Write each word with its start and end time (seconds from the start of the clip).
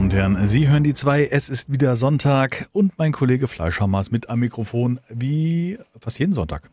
Damen 0.00 0.12
und 0.12 0.14
Herren, 0.14 0.48
Sie 0.48 0.66
hören 0.66 0.82
die 0.82 0.94
zwei. 0.94 1.26
Es 1.26 1.50
ist 1.50 1.70
wieder 1.70 1.94
Sonntag 1.94 2.70
und 2.72 2.96
mein 2.98 3.12
Kollege 3.12 3.46
Fleischhammer 3.48 4.00
ist 4.00 4.10
mit 4.10 4.30
am 4.30 4.40
Mikrofon 4.40 4.98
wie 5.10 5.78
fast 5.98 6.18
jeden 6.18 6.32
Sonntag. 6.32 6.70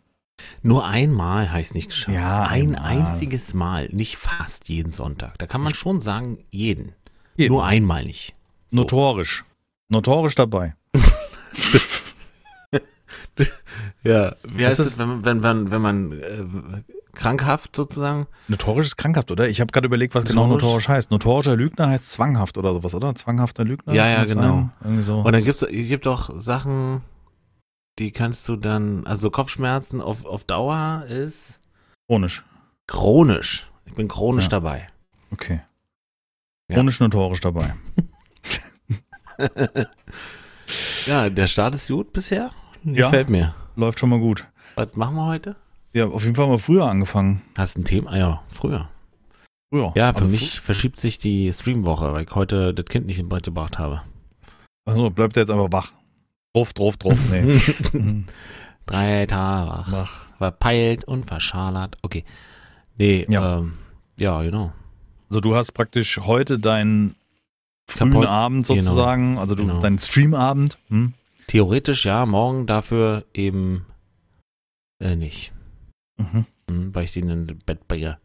Nur 0.63 0.87
einmal 0.87 1.51
heißt 1.51 1.75
nicht 1.75 1.89
geschafft. 1.89 2.15
Ja, 2.15 2.43
ein 2.43 2.75
einmal. 2.77 3.07
einziges 3.11 3.53
Mal, 3.53 3.89
nicht 3.91 4.15
fast 4.15 4.69
jeden 4.69 4.93
Sonntag. 4.93 5.37
Da 5.39 5.45
kann 5.45 5.59
man 5.59 5.73
schon 5.73 5.99
sagen, 5.99 6.37
jeden. 6.51 6.93
Jeden. 7.35 7.51
Nur 7.53 7.65
einmal 7.65 8.05
nicht. 8.05 8.33
So. 8.69 8.79
Notorisch. 8.79 9.43
Notorisch 9.89 10.35
dabei. 10.35 10.75
Ja, 14.03 14.35
wie 14.47 14.65
heißt 14.65 14.79
es, 14.79 14.97
wenn, 14.97 15.07
man- 15.09 15.25
wenn, 15.25 15.43
wenn, 15.43 15.69
wenn 15.71 15.81
man 15.81 16.11
äh, 16.13 16.43
krankhaft 17.17 17.75
sozusagen? 17.75 18.27
Notorisch 18.47 18.87
ist 18.87 18.97
krankhaft, 18.97 19.29
oder? 19.31 19.49
Ich 19.49 19.59
habe 19.59 19.71
gerade 19.71 19.87
überlegt, 19.87 20.15
was 20.15 20.23
genau 20.23 20.43
Notorisch? 20.47 20.63
notorisch 20.63 20.89
heißt. 20.89 21.11
Notorischer 21.11 21.55
Lügner 21.55 21.89
heißt 21.89 22.11
zwanghaft 22.11 22.57
oder 22.57 22.73
sowas, 22.73 22.95
oder? 22.95 23.13
Zwanghafter 23.15 23.65
Lügner? 23.65 23.93
Ja, 23.93 24.07
ja, 24.07 24.23
genau. 24.23 24.69
so. 25.01 25.15
Und 25.21 25.33
dann 25.33 25.43
gibt's, 25.43 25.61
es 25.61 25.69
gibt 25.69 26.05
doch 26.05 26.29
Sachen, 26.39 27.01
die 27.99 28.11
kannst 28.11 28.47
du 28.47 28.55
dann, 28.55 29.05
also 29.05 29.29
Kopfschmerzen 29.29 29.99
auf, 30.01 30.25
auf 30.25 30.45
Dauer 30.45 31.03
ist 31.09 31.59
Chronisch. 32.07 32.45
chronisch. 32.87 33.69
Ich 33.85 33.93
bin 33.95 34.07
chronisch 34.07 34.45
Ja. 34.45 34.49
dabei. 34.49 34.87
Okay. 35.31 35.61
Ja. 36.69 36.75
Chronisch 36.75 36.99
notorisch 36.99 37.41
dabei. 37.41 37.73
Ja, 41.05 41.29
der 41.29 41.47
Start 41.47 41.75
ist 41.75 41.87
gut 41.87 42.11
bisher. 42.11 42.51
Ja. 42.83 43.05
Gefällt 43.05 43.29
mir. 43.29 43.55
Läuft 43.75 43.99
schon 43.99 44.09
mal 44.09 44.19
gut. 44.19 44.45
Was 44.75 44.95
machen 44.95 45.15
wir 45.15 45.25
heute? 45.25 45.55
Ja, 45.97 46.07
auf 46.07 46.23
jeden 46.23 46.35
Fall 46.35 46.47
wir 46.49 46.59
früher 46.59 46.85
angefangen. 46.85 47.41
Hast 47.57 47.77
ein 47.77 47.83
Thema? 47.85 48.11
Ah 48.11 48.17
ja, 48.17 48.43
früher. 48.49 48.87
Früher. 49.71 49.91
Ja, 49.95 50.11
für 50.13 50.19
Also 50.19 50.29
mich 50.29 50.59
verschiebt 50.59 50.99
sich 50.99 51.17
die 51.17 51.51
Streamwoche, 51.51 52.13
weil 52.13 52.23
ich 52.25 52.35
heute 52.35 52.73
das 52.73 52.85
Kind 52.85 53.05
nicht 53.07 53.19
im 53.19 53.29
Bett 53.29 53.43
gebracht 53.43 53.79
habe. 53.79 54.01
Also 54.85 55.09
bleibt 55.09 55.35
er 55.37 55.41
jetzt 55.43 55.49
einfach 55.49 55.71
wach. 55.71 55.91
Drauf, 56.53 56.73
drauf, 56.73 56.97
drauf. 56.97 57.17
Nee. 57.31 57.59
Mhm. 57.93 58.25
Drei 58.85 59.25
Tage 59.25 59.69
wach. 59.69 59.91
wach. 59.91 60.25
Verpeilt 60.37 61.03
und 61.03 61.25
verschalert. 61.25 61.97
Okay. 62.03 62.23
Nee, 62.97 63.25
Ja. 63.29 63.57
ähm, 63.57 63.73
ja, 64.19 64.41
genau. 64.43 64.71
Also 65.29 65.41
du 65.41 65.55
hast 65.55 65.73
praktisch 65.73 66.19
heute 66.19 66.57
deinen 66.59 67.15
frühen 67.89 68.13
hab 68.13 68.21
heut- 68.21 68.27
Abend 68.29 68.67
genau. 68.67 68.81
sozusagen, 68.81 69.37
also 69.39 69.55
du 69.55 69.63
Genau. 69.65 69.79
deinen 69.79 69.99
Streamabend. 69.99 70.77
Hm? 70.89 71.13
Theoretisch 71.47 72.05
ja, 72.05 72.25
morgen 72.25 72.65
dafür 72.65 73.25
eben 73.33 73.85
äh, 75.01 75.15
nicht. 75.15 75.51
Mhm. 76.17 76.45
Hm, 76.69 76.95
weil 76.95 77.03
ich 77.05 77.11
sie 77.11 77.21
in 77.21 77.29
ein 77.29 77.59
Bett 77.65 77.87
bringe. 77.87 78.17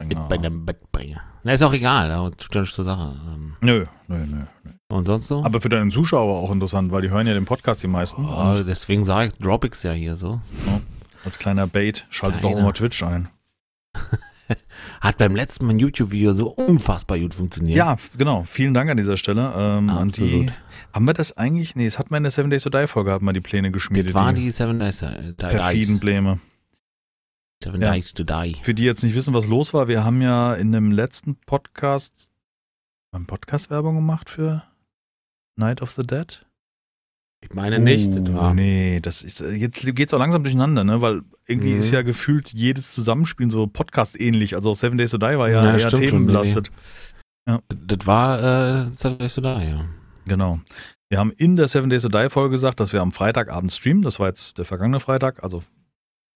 Mit 0.00 0.12
ja. 0.18 0.26
bei 0.26 0.36
dem 0.36 0.66
Bett 0.66 0.92
bringe. 0.92 1.20
Na, 1.42 1.52
ist 1.52 1.62
auch 1.62 1.72
egal, 1.72 2.08
da 2.10 2.28
tut 2.30 2.54
ja 2.54 2.60
nichts 2.60 2.76
zur 2.76 2.84
Sache. 2.84 3.16
Ähm, 3.34 3.54
Nö, 3.62 3.84
nö, 4.08 4.18
nö, 4.18 4.36
nö. 4.64 4.70
Und 4.88 5.06
sonst 5.06 5.28
so? 5.28 5.42
Aber 5.42 5.60
für 5.60 5.70
deine 5.70 5.90
Zuschauer 5.90 6.36
auch 6.38 6.50
interessant, 6.50 6.92
weil 6.92 7.00
die 7.02 7.10
hören 7.10 7.26
ja 7.26 7.32
den 7.32 7.46
Podcast 7.46 7.82
die 7.82 7.86
meisten. 7.88 8.26
oh, 8.26 8.50
Und 8.58 8.66
deswegen 8.66 9.04
sage 9.06 9.28
ich, 9.28 9.38
drop 9.38 9.64
ich's 9.64 9.82
ja 9.82 9.92
hier 9.92 10.16
so. 10.16 10.40
als 11.24 11.38
kleiner 11.38 11.66
Bait 11.66 12.06
schaltet 12.10 12.42
doch 12.44 12.48
Kleiner. 12.50 12.58
auch 12.60 12.64
mal 12.68 12.72
Twitch 12.72 13.02
ein. 13.02 13.28
Hat 15.00 15.16
beim 15.16 15.34
letzten 15.34 15.64
Mal 15.64 15.72
ein 15.72 15.78
YouTube-Video 15.78 16.34
so 16.34 16.48
unfassbar 16.50 17.18
gut 17.18 17.32
funktioniert. 17.32 17.78
Ja, 17.78 17.96
genau. 18.18 18.44
Vielen 18.46 18.74
Dank 18.74 18.90
an 18.90 18.98
dieser 18.98 19.16
Stelle. 19.16 19.52
Ähm, 19.56 19.88
an 19.88 20.08
die, 20.10 20.22
Absolut. 20.22 20.52
haben 20.92 21.06
wir 21.06 21.14
das 21.14 21.36
eigentlich? 21.38 21.74
Nee, 21.76 21.86
es 21.86 21.98
hat 21.98 22.10
man 22.10 22.18
in 22.18 22.24
der 22.24 22.30
Seven 22.30 22.50
Days 22.50 22.62
to 22.64 22.70
Die 22.70 22.86
Folge, 22.86 23.10
haben 23.12 23.24
wir 23.24 23.32
die 23.32 23.40
Pläne 23.40 23.70
geschmiedet. 23.70 24.08
Das 24.08 24.14
war 24.14 24.32
die 24.34 24.50
Seven 24.50 24.78
Days 24.78 25.00
äh, 25.00 25.32
perfiden 25.32 25.94
Dice. 25.94 26.00
Pläne. 26.00 26.38
Seven 27.64 27.80
Ja. 27.80 27.92
Days 27.92 28.12
to 28.14 28.24
Die. 28.24 28.56
Für 28.62 28.74
die 28.74 28.84
jetzt 28.84 29.02
nicht 29.02 29.14
wissen, 29.14 29.34
was 29.34 29.48
los 29.48 29.72
war, 29.74 29.88
wir 29.88 30.04
haben 30.04 30.20
ja 30.22 30.54
in 30.54 30.70
dem 30.72 30.92
letzten 30.92 31.36
Podcast 31.46 32.28
haben 33.14 33.26
Podcast 33.26 33.70
Werbung 33.70 33.94
gemacht 33.96 34.28
für 34.28 34.64
Night 35.56 35.80
of 35.82 35.90
the 35.92 36.02
Dead. 36.02 36.44
Ich 37.40 37.54
meine 37.54 37.78
nicht. 37.78 38.10
Oh, 38.12 38.34
war, 38.34 38.54
nee, 38.54 39.00
das 39.00 39.22
ist, 39.22 39.40
jetzt 39.40 39.80
geht's 39.94 40.12
auch 40.14 40.18
langsam 40.18 40.42
durcheinander, 40.42 40.82
ne? 40.82 41.00
Weil 41.00 41.22
irgendwie 41.46 41.72
Mhm. 41.74 41.78
ist 41.78 41.90
ja 41.90 42.02
gefühlt 42.02 42.52
jedes 42.52 42.92
Zusammenspielen 42.92 43.50
so 43.50 43.66
Podcast-ähnlich. 43.66 44.54
Also 44.56 44.72
Seven 44.74 44.98
Days 44.98 45.10
to 45.10 45.18
Die 45.18 45.38
war 45.38 45.48
ja, 45.50 45.62
Ja, 45.64 45.72
eher 45.72 45.78
stimmt 45.78 45.92
schon, 45.92 46.08
themenbelastet. 46.10 46.70
Das 47.46 48.06
war 48.06 48.86
äh, 48.86 48.90
Seven 48.92 49.18
Days 49.18 49.34
to 49.34 49.40
Die, 49.42 49.46
ja. 49.64 49.84
Genau. 50.26 50.60
Wir 51.10 51.18
haben 51.18 51.32
in 51.32 51.54
der 51.56 51.68
Seven 51.68 51.90
Days 51.90 52.02
to 52.02 52.08
Die 52.08 52.28
Folge 52.30 52.50
gesagt, 52.50 52.80
dass 52.80 52.92
wir 52.92 53.00
am 53.02 53.12
Freitagabend 53.12 53.72
streamen. 53.72 54.02
Das 54.02 54.18
war 54.18 54.28
jetzt 54.28 54.58
der 54.58 54.64
vergangene 54.64 54.98
Freitag, 55.00 55.42
also 55.44 55.62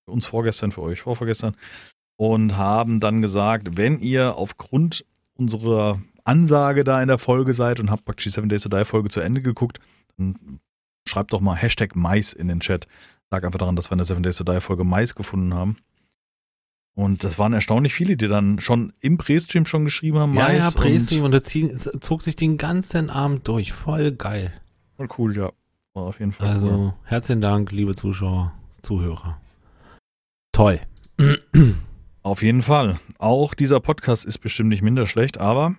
für 0.09 0.13
uns 0.13 0.27
vorgestern, 0.27 0.73
für 0.73 0.83
euch 0.83 1.03
vorvorgestern. 1.03 1.55
Und 2.17 2.57
haben 2.57 2.99
dann 2.99 3.23
gesagt, 3.23 3.77
wenn 3.77 4.01
ihr 4.01 4.37
aufgrund 4.37 5.05
unserer 5.35 6.01
Ansage 6.25 6.83
da 6.83 7.01
in 7.01 7.09
der 7.09 7.19
Folge 7.19 7.53
seid 7.53 7.79
und 7.79 7.91
habt 7.91 8.05
praktisch 8.05 8.25
die 8.25 8.31
Seven 8.31 8.49
Days 8.49 8.63
to 8.63 8.69
Die 8.69 8.85
Folge 8.85 9.09
zu 9.11 9.21
Ende 9.21 9.41
geguckt, 9.41 9.79
dann 10.17 10.61
schreibt 11.07 11.33
doch 11.33 11.41
mal 11.41 11.55
Hashtag 11.55 11.95
Mais 11.95 12.33
in 12.33 12.49
den 12.49 12.61
Chat. 12.61 12.87
Lag 13.31 13.45
einfach 13.45 13.59
daran, 13.59 13.77
dass 13.77 13.91
wir 13.91 13.93
in 13.93 13.99
der 13.99 14.05
Seven 14.07 14.23
Days 14.23 14.37
to 14.39 14.45
Die 14.45 14.61
Folge 14.61 14.85
Mais 14.85 15.15
gefunden 15.15 15.55
haben. 15.55 15.77
Und 16.97 17.23
das 17.23 17.39
waren 17.39 17.53
erstaunlich 17.53 17.95
viele, 17.95 18.17
die 18.17 18.27
dann 18.27 18.59
schon 18.59 18.93
im 18.99 19.19
Pre-Stream 19.19 19.67
schon 19.67 19.85
geschrieben 19.85 20.19
haben. 20.19 20.35
Ja, 20.35 20.45
Mais 20.49 20.59
ja, 20.59 20.71
Pressing 20.73 21.23
und- 21.23 21.35
und 21.35 21.47
zie- 21.47 21.71
es 21.71 21.89
zog 22.01 22.23
sich 22.23 22.35
den 22.35 22.57
ganzen 22.57 23.11
Abend 23.11 23.47
durch. 23.47 23.73
Voll 23.73 24.11
geil. 24.13 24.53
Voll 24.97 25.09
cool, 25.19 25.37
ja. 25.37 25.53
War 25.95 26.03
auf 26.05 26.19
jeden 26.19 26.33
Fall 26.33 26.49
cool. 26.49 26.55
Also, 26.55 26.95
herzlichen 27.05 27.41
Dank, 27.41 27.71
liebe 27.71 27.95
Zuschauer, 27.95 28.53
Zuhörer. 28.83 29.41
Toll. 30.59 30.81
Auf 32.25 32.43
jeden 32.43 32.63
Fall. 32.63 32.99
Auch 33.21 33.55
dieser 33.55 33.79
Podcast 33.79 34.25
ist 34.25 34.39
bestimmt 34.39 34.71
nicht 34.71 34.83
minder 34.83 35.07
schlecht, 35.07 35.39
aber 35.39 35.77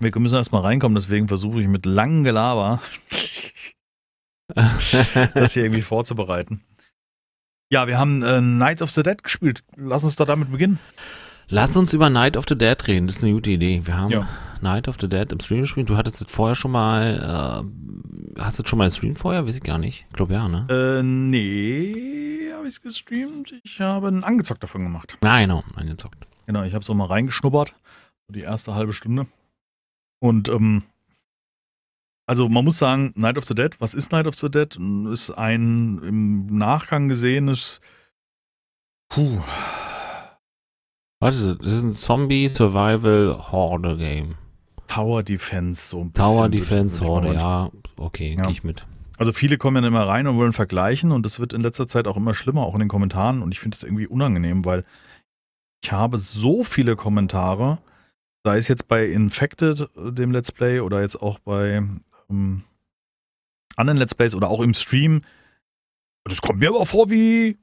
wir 0.00 0.10
müssen 0.18 0.36
erstmal 0.36 0.62
reinkommen, 0.62 0.94
deswegen 0.94 1.28
versuche 1.28 1.60
ich 1.60 1.68
mit 1.68 1.84
langem 1.84 2.24
Gelaber 2.24 2.80
das 5.34 5.52
hier 5.52 5.64
irgendwie 5.64 5.82
vorzubereiten. 5.82 6.62
Ja, 7.70 7.86
wir 7.86 7.98
haben 7.98 8.22
äh, 8.22 8.40
Night 8.40 8.80
of 8.80 8.90
the 8.90 9.02
Dead 9.02 9.22
gespielt. 9.22 9.62
Lass 9.76 10.04
uns 10.04 10.16
doch 10.16 10.26
damit 10.26 10.50
beginnen. 10.50 10.78
Lass 11.48 11.76
uns 11.76 11.92
über 11.92 12.08
Night 12.08 12.38
of 12.38 12.46
the 12.48 12.56
Dead 12.56 12.86
reden. 12.86 13.08
Das 13.08 13.16
ist 13.16 13.24
eine 13.24 13.34
gute 13.34 13.50
Idee. 13.50 13.82
Wir 13.84 13.98
haben 13.98 14.10
Ja. 14.10 14.26
Night 14.62 14.88
of 14.88 14.96
the 15.00 15.08
Dead 15.08 15.30
im 15.32 15.40
Stream 15.40 15.62
gespielt. 15.62 15.88
Du 15.90 15.96
hattest 15.96 16.20
das 16.20 16.32
vorher 16.32 16.54
schon 16.54 16.70
mal. 16.70 17.64
Äh, 18.36 18.40
hast 18.40 18.58
du 18.58 18.66
schon 18.66 18.78
mal 18.78 18.88
gestreamt 18.88 19.18
vorher? 19.18 19.46
Weiß 19.46 19.56
ich 19.56 19.62
gar 19.62 19.78
nicht. 19.78 20.06
Ich 20.08 20.16
glaube 20.16 20.34
ja, 20.34 20.48
ne? 20.48 20.66
Äh, 20.70 21.02
nee, 21.02 22.50
habe 22.54 22.68
ich 22.68 22.74
es 22.74 22.80
gestreamt. 22.80 23.54
Ich 23.64 23.80
habe 23.80 24.08
einen 24.08 24.24
angezockt 24.24 24.62
davon 24.62 24.82
gemacht. 24.84 25.18
Nein, 25.20 25.48
genau. 25.48 25.62
Eingezockt. 25.76 26.26
Genau, 26.46 26.62
ich 26.62 26.74
habe 26.74 26.84
so 26.84 26.94
mal 26.94 27.06
reingeschnuppert. 27.06 27.74
So 28.28 28.32
die 28.32 28.40
erste 28.42 28.74
halbe 28.74 28.92
Stunde. 28.92 29.26
Und, 30.20 30.48
ähm, 30.48 30.82
also 32.26 32.48
man 32.48 32.64
muss 32.64 32.78
sagen, 32.78 33.12
Night 33.16 33.36
of 33.38 33.44
the 33.44 33.54
Dead, 33.54 33.80
was 33.80 33.94
ist 33.94 34.12
Night 34.12 34.26
of 34.26 34.38
the 34.38 34.50
Dead? 34.50 34.78
Ist 35.10 35.30
ein 35.32 36.00
im 36.02 36.46
Nachgang 36.46 37.08
gesehenes, 37.08 37.80
puh, 39.08 39.40
Was 41.20 41.38
ist 41.38 41.46
das? 41.46 41.58
Das 41.58 41.74
ist 41.74 41.82
ein 41.82 41.94
Zombie 41.94 42.48
Survival 42.48 43.36
Horde 43.50 43.96
Game. 43.96 44.36
Tower 44.94 45.22
Defense. 45.22 45.88
So 45.88 46.00
ein 46.00 46.10
bisschen, 46.12 46.24
Tower 46.24 46.48
Defense 46.48 47.04
Horde, 47.04 47.34
ja. 47.34 47.70
Okay, 47.96 48.34
Ja. 48.36 48.42
gehe 48.42 48.52
ich 48.52 48.64
mit. 48.64 48.84
Also 49.18 49.32
viele 49.32 49.56
kommen 49.58 49.82
ja 49.82 49.88
immer 49.88 50.06
rein 50.08 50.26
und 50.26 50.36
wollen 50.36 50.52
vergleichen 50.52 51.12
und 51.12 51.24
das 51.24 51.38
wird 51.38 51.52
in 51.52 51.60
letzter 51.60 51.86
Zeit 51.86 52.06
auch 52.08 52.16
immer 52.16 52.34
schlimmer, 52.34 52.62
auch 52.62 52.74
in 52.74 52.80
den 52.80 52.88
Kommentaren 52.88 53.42
und 53.42 53.52
ich 53.52 53.60
finde 53.60 53.76
das 53.76 53.84
irgendwie 53.84 54.06
unangenehm, 54.06 54.64
weil 54.64 54.84
ich 55.84 55.92
habe 55.92 56.18
so 56.18 56.64
viele 56.64 56.96
Kommentare, 56.96 57.78
sei 58.44 58.58
es 58.58 58.68
jetzt 58.68 58.88
bei 58.88 59.06
Infected, 59.06 59.88
äh, 59.96 60.12
dem 60.12 60.32
Let's 60.32 60.50
Play, 60.50 60.80
oder 60.80 61.02
jetzt 61.02 61.16
auch 61.22 61.38
bei 61.38 61.82
ähm, 62.30 62.62
anderen 63.76 63.98
Let's 63.98 64.14
Plays 64.14 64.34
oder 64.34 64.48
auch 64.48 64.60
im 64.60 64.74
Stream. 64.74 65.22
Das 66.24 66.40
kommt 66.42 66.58
mir 66.60 66.68
aber 66.70 66.86
vor 66.86 67.10
wie 67.10 67.58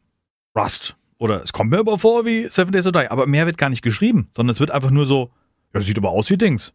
Rust. 0.57 0.95
Oder 1.17 1.43
es 1.43 1.51
kommt 1.51 1.71
mir 1.71 1.79
aber 1.79 1.99
vor 1.99 2.25
wie 2.25 2.47
Seven 2.49 2.71
Days 2.71 2.85
to 2.85 2.91
Die. 2.91 3.07
Aber 3.09 3.27
mehr 3.27 3.45
wird 3.45 3.57
gar 3.57 3.69
nicht 3.69 3.81
geschrieben, 3.81 4.29
sondern 4.31 4.53
es 4.53 4.59
wird 4.59 4.71
einfach 4.71 4.91
nur 4.91 5.05
so, 5.05 5.31
ja, 5.73 5.81
sieht 5.81 5.97
aber 5.97 6.11
aus 6.11 6.29
wie 6.29 6.37
Dings. 6.37 6.73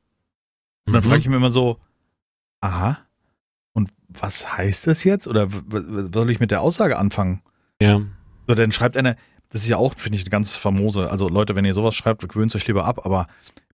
Und 0.87 0.93
dann 0.93 1.03
Mhm. 1.03 1.09
frage 1.09 1.19
ich 1.21 1.29
mich 1.29 1.37
immer 1.37 1.51
so, 1.51 1.79
aha, 2.61 2.99
und 3.73 3.91
was 4.09 4.57
heißt 4.57 4.87
das 4.87 5.05
jetzt? 5.05 5.27
Oder 5.27 5.49
was 5.51 6.11
soll 6.13 6.31
ich 6.31 6.41
mit 6.41 6.51
der 6.51 6.61
Aussage 6.61 6.99
anfangen? 6.99 7.43
Ja. 7.81 8.01
So, 8.47 8.55
dann 8.55 8.73
schreibt 8.73 8.97
einer, 8.97 9.17
das 9.51 9.63
ist 9.63 9.69
ja 9.69 9.77
auch, 9.77 9.95
finde 9.97 10.17
ich, 10.19 10.25
eine 10.25 10.31
ganz 10.31 10.57
famose. 10.57 11.11
Also 11.11 11.29
Leute, 11.29 11.57
wenn 11.57 11.65
ihr 11.65 11.75
sowas 11.75 11.95
schreibt, 11.95 12.29
gewöhnt 12.29 12.55
euch 12.55 12.67
lieber 12.67 12.85
ab, 12.85 13.05
aber 13.07 13.27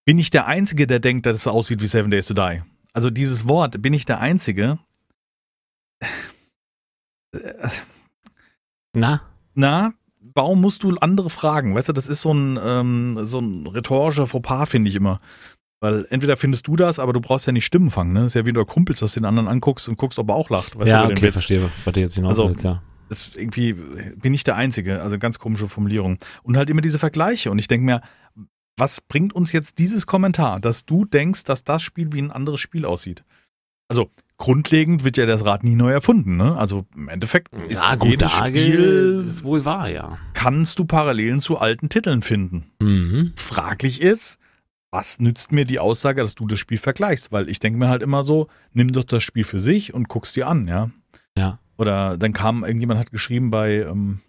bin 0.05 0.19
ich 0.19 0.31
der 0.31 0.47
Einzige, 0.47 0.87
der 0.87 0.99
denkt, 1.01 1.27
dass 1.27 1.37
es 1.37 1.47
aussieht 1.47 1.81
wie 1.83 1.87
Seven 1.87 2.11
Days 2.11 2.27
to 2.27 2.35
Die? 2.35 2.62
Also 2.93 3.11
dieses 3.11 3.49
Wort, 3.49 3.81
bin 3.83 3.93
ich 3.93 4.05
der 4.05 4.21
Einzige? 4.21 4.79
Na? 8.95 9.21
Na, 9.55 9.93
warum 10.35 10.61
musst 10.61 10.83
du 10.83 10.97
andere 10.99 11.31
fragen? 11.31 11.75
Weißt 11.75 11.89
du, 11.89 11.93
das 11.93 12.07
ist 12.09 12.23
so 12.23 12.33
ein, 12.33 12.59
ähm, 12.62 13.19
so 13.25 13.41
ein 13.41 13.67
rhetorischer 13.67 14.27
Fauxpas, 14.27 14.67
finde 14.71 14.91
ich 14.91 14.97
immer. 14.97 15.21
Weil 15.81 16.06
entweder 16.11 16.37
findest 16.37 16.67
du 16.67 16.77
das, 16.77 16.99
aber 16.99 17.12
du 17.15 17.21
brauchst 17.21 17.47
ja 17.47 17.53
nicht 17.53 17.65
Stimmen 17.65 17.91
fangen, 17.91 18.12
ne? 18.12 18.21
Das 18.21 18.29
ist 18.29 18.35
ja 18.35 18.44
wie 18.47 18.53
du 18.53 18.65
Kumpels, 18.67 19.00
dass 19.00 19.15
du 19.15 19.21
den 19.21 19.25
anderen 19.25 19.49
anguckst 19.49 19.88
und 19.88 19.97
guckst, 19.97 20.19
ob 20.19 20.29
er 20.29 20.35
auch 20.35 20.50
lacht. 20.50 20.79
Weißt 20.79 20.91
ja, 20.91 21.06
du, 21.06 21.12
okay, 21.12 21.32
verstehe, 21.32 21.69
was 21.85 21.94
du 21.94 22.00
jetzt 22.00 22.15
hinaus 22.15 22.31
Also- 22.38 22.49
willst, 22.50 22.65
ja. 22.65 22.82
Irgendwie 23.35 23.73
bin 23.73 24.32
ich 24.35 24.44
der 24.44 24.55
Einzige. 24.55 25.03
Also 25.03 25.19
ganz 25.19 25.41
komische 25.41 25.67
Formulierung. 25.67 26.19
Und 26.44 26.56
halt 26.56 26.71
immer 26.71 26.81
diese 26.81 27.00
Vergleiche. 27.00 27.50
Und 27.50 27.59
ich 27.59 27.67
denke 27.67 27.85
mir, 27.85 28.03
was 28.77 29.00
bringt 29.00 29.32
uns 29.35 29.50
jetzt 29.50 29.79
dieses 29.81 30.06
Kommentar, 30.06 30.61
dass 30.61 30.87
du 30.87 31.05
denkst, 31.06 31.43
dass 31.43 31.65
das 31.65 31.83
Spiel 31.83 32.12
wie 32.12 32.21
ein 32.23 32.31
anderes 32.31 32.61
Spiel 32.61 32.85
aussieht? 32.85 33.25
Also 33.88 34.11
grundlegend 34.37 35.03
wird 35.03 35.17
ja 35.17 35.26
das 35.26 35.44
Rad 35.44 35.65
nie 35.65 35.75
neu 35.75 35.91
erfunden, 35.91 36.37
ne? 36.37 36.56
Also 36.56 36.87
im 36.94 37.09
Endeffekt 37.09 37.53
ist 37.69 37.83
Ja, 37.83 37.97
gut, 37.97 38.11
jedes 38.11 38.31
Spiel 38.31 39.25
ist 39.26 39.43
wohl 39.43 39.65
wahr, 39.65 39.91
ja. 39.91 40.19
kannst 40.33 40.79
du 40.79 40.85
Parallelen 40.85 41.41
zu 41.41 41.59
alten 41.59 41.88
Titeln 41.88 42.23
finden. 42.23 42.71
Mhm. 42.81 43.33
Fraglich 43.35 44.00
ist, 44.00 44.38
was 44.91 45.21
nützt 45.21 45.53
mir 45.53 45.65
die 45.65 45.79
Aussage, 45.79 46.23
dass 46.23 46.35
du 46.35 46.47
das 46.47 46.59
Spiel 46.59 46.79
vergleichst? 46.79 47.33
Weil 47.33 47.49
ich 47.49 47.61
denke 47.61 47.79
mir 47.79 47.89
halt 47.89 48.03
immer 48.03 48.23
so, 48.23 48.49
nimm 48.73 48.93
doch 48.93 49.05
das 49.05 49.23
Spiel 49.23 49.45
für 49.45 49.59
sich 49.61 49.95
und 49.95 50.09
guck's 50.09 50.33
dir 50.33 50.49
an, 50.49 50.67
ja. 50.67 50.91
Ja. 51.37 51.59
Oder 51.77 52.19
dann 52.19 52.33
kam, 52.33 52.65
irgendjemand 52.65 53.01
hat 53.01 53.11
geschrieben 53.11 53.51
bei, 53.51 53.77
ähm, 53.77 54.21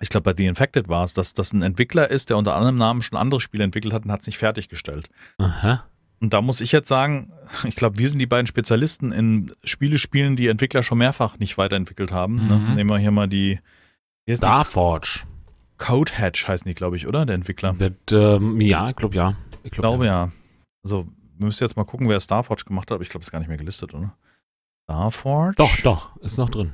ich 0.00 0.08
glaube 0.08 0.24
bei 0.24 0.34
The 0.36 0.46
Infected 0.46 0.88
war 0.88 1.04
es, 1.04 1.12
dass 1.12 1.34
das 1.34 1.52
ein 1.52 1.62
Entwickler 1.62 2.10
ist, 2.10 2.30
der 2.30 2.36
unter 2.36 2.54
anderem 2.54 2.76
Namen 2.76 3.02
schon 3.02 3.18
andere 3.18 3.40
Spiele 3.40 3.64
entwickelt 3.64 3.92
hat 3.92 4.04
und 4.04 4.12
hat 4.12 4.20
es 4.20 4.26
nicht 4.26 4.38
fertiggestellt. 4.38 5.10
Aha. 5.38 5.84
Und 6.20 6.32
da 6.32 6.40
muss 6.40 6.60
ich 6.60 6.72
jetzt 6.72 6.88
sagen, 6.88 7.32
ich 7.64 7.76
glaube, 7.76 7.98
wir 7.98 8.08
sind 8.08 8.18
die 8.18 8.26
beiden 8.26 8.46
Spezialisten 8.46 9.12
in 9.12 9.52
Spiele 9.64 9.98
spielen, 9.98 10.36
die 10.36 10.48
Entwickler 10.48 10.82
schon 10.82 10.98
mehrfach 10.98 11.38
nicht 11.38 11.58
weiterentwickelt 11.58 12.12
haben. 12.12 12.36
Ne? 12.36 12.56
Mhm. 12.56 12.74
Nehmen 12.74 12.90
wir 12.90 12.98
hier 12.98 13.10
mal 13.10 13.28
die, 13.28 13.60
hier 14.24 14.34
ist 14.34 14.42
die 14.42 14.46
Starforge. 14.46 15.20
Code 15.78 16.12
Hatch 16.12 16.48
heißen 16.48 16.68
die, 16.68 16.74
glaube 16.74 16.96
ich, 16.96 17.06
oder? 17.06 17.24
Der 17.24 17.36
Entwickler. 17.36 17.74
Das, 17.78 17.92
ähm, 18.10 18.60
ja, 18.60 18.90
ich 18.90 18.96
glaube 18.96 19.14
ja. 19.16 19.36
Ich 19.70 19.78
glaube 19.78 20.06
ja. 20.06 20.30
Also, 20.84 21.06
wir 21.36 21.46
müssen 21.46 21.62
jetzt 21.64 21.76
mal 21.76 21.84
gucken, 21.84 22.08
wer 22.08 22.18
Starforge 22.20 22.64
gemacht 22.64 22.90
hat, 22.90 22.96
aber 22.96 23.02
ich 23.02 23.08
glaube, 23.08 23.22
ist 23.24 23.30
gar 23.30 23.38
nicht 23.38 23.48
mehr 23.48 23.56
gelistet, 23.58 23.94
oder? 23.94 24.16
Starforge? 24.84 25.54
Doch, 25.56 25.76
doch, 25.82 26.16
ist 26.22 26.38
noch 26.38 26.50
drin. 26.50 26.72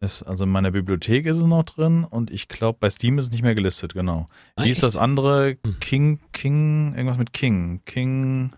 Ist, 0.00 0.22
also 0.24 0.44
in 0.44 0.50
meiner 0.50 0.70
Bibliothek 0.72 1.26
ist 1.26 1.36
es 1.36 1.44
noch 1.44 1.62
drin 1.62 2.02
und 2.04 2.30
ich 2.32 2.48
glaube, 2.48 2.78
bei 2.80 2.90
Steam 2.90 3.18
ist 3.18 3.26
es 3.26 3.30
nicht 3.30 3.42
mehr 3.42 3.54
gelistet, 3.54 3.94
genau. 3.94 4.26
Ah, 4.56 4.64
Wie 4.64 4.70
ist 4.70 4.82
das 4.82 4.96
andere? 4.96 5.56
Hm. 5.64 5.78
King, 5.78 6.20
King, 6.32 6.94
irgendwas 6.94 7.18
mit 7.18 7.32
King. 7.32 7.82
King, 7.84 8.50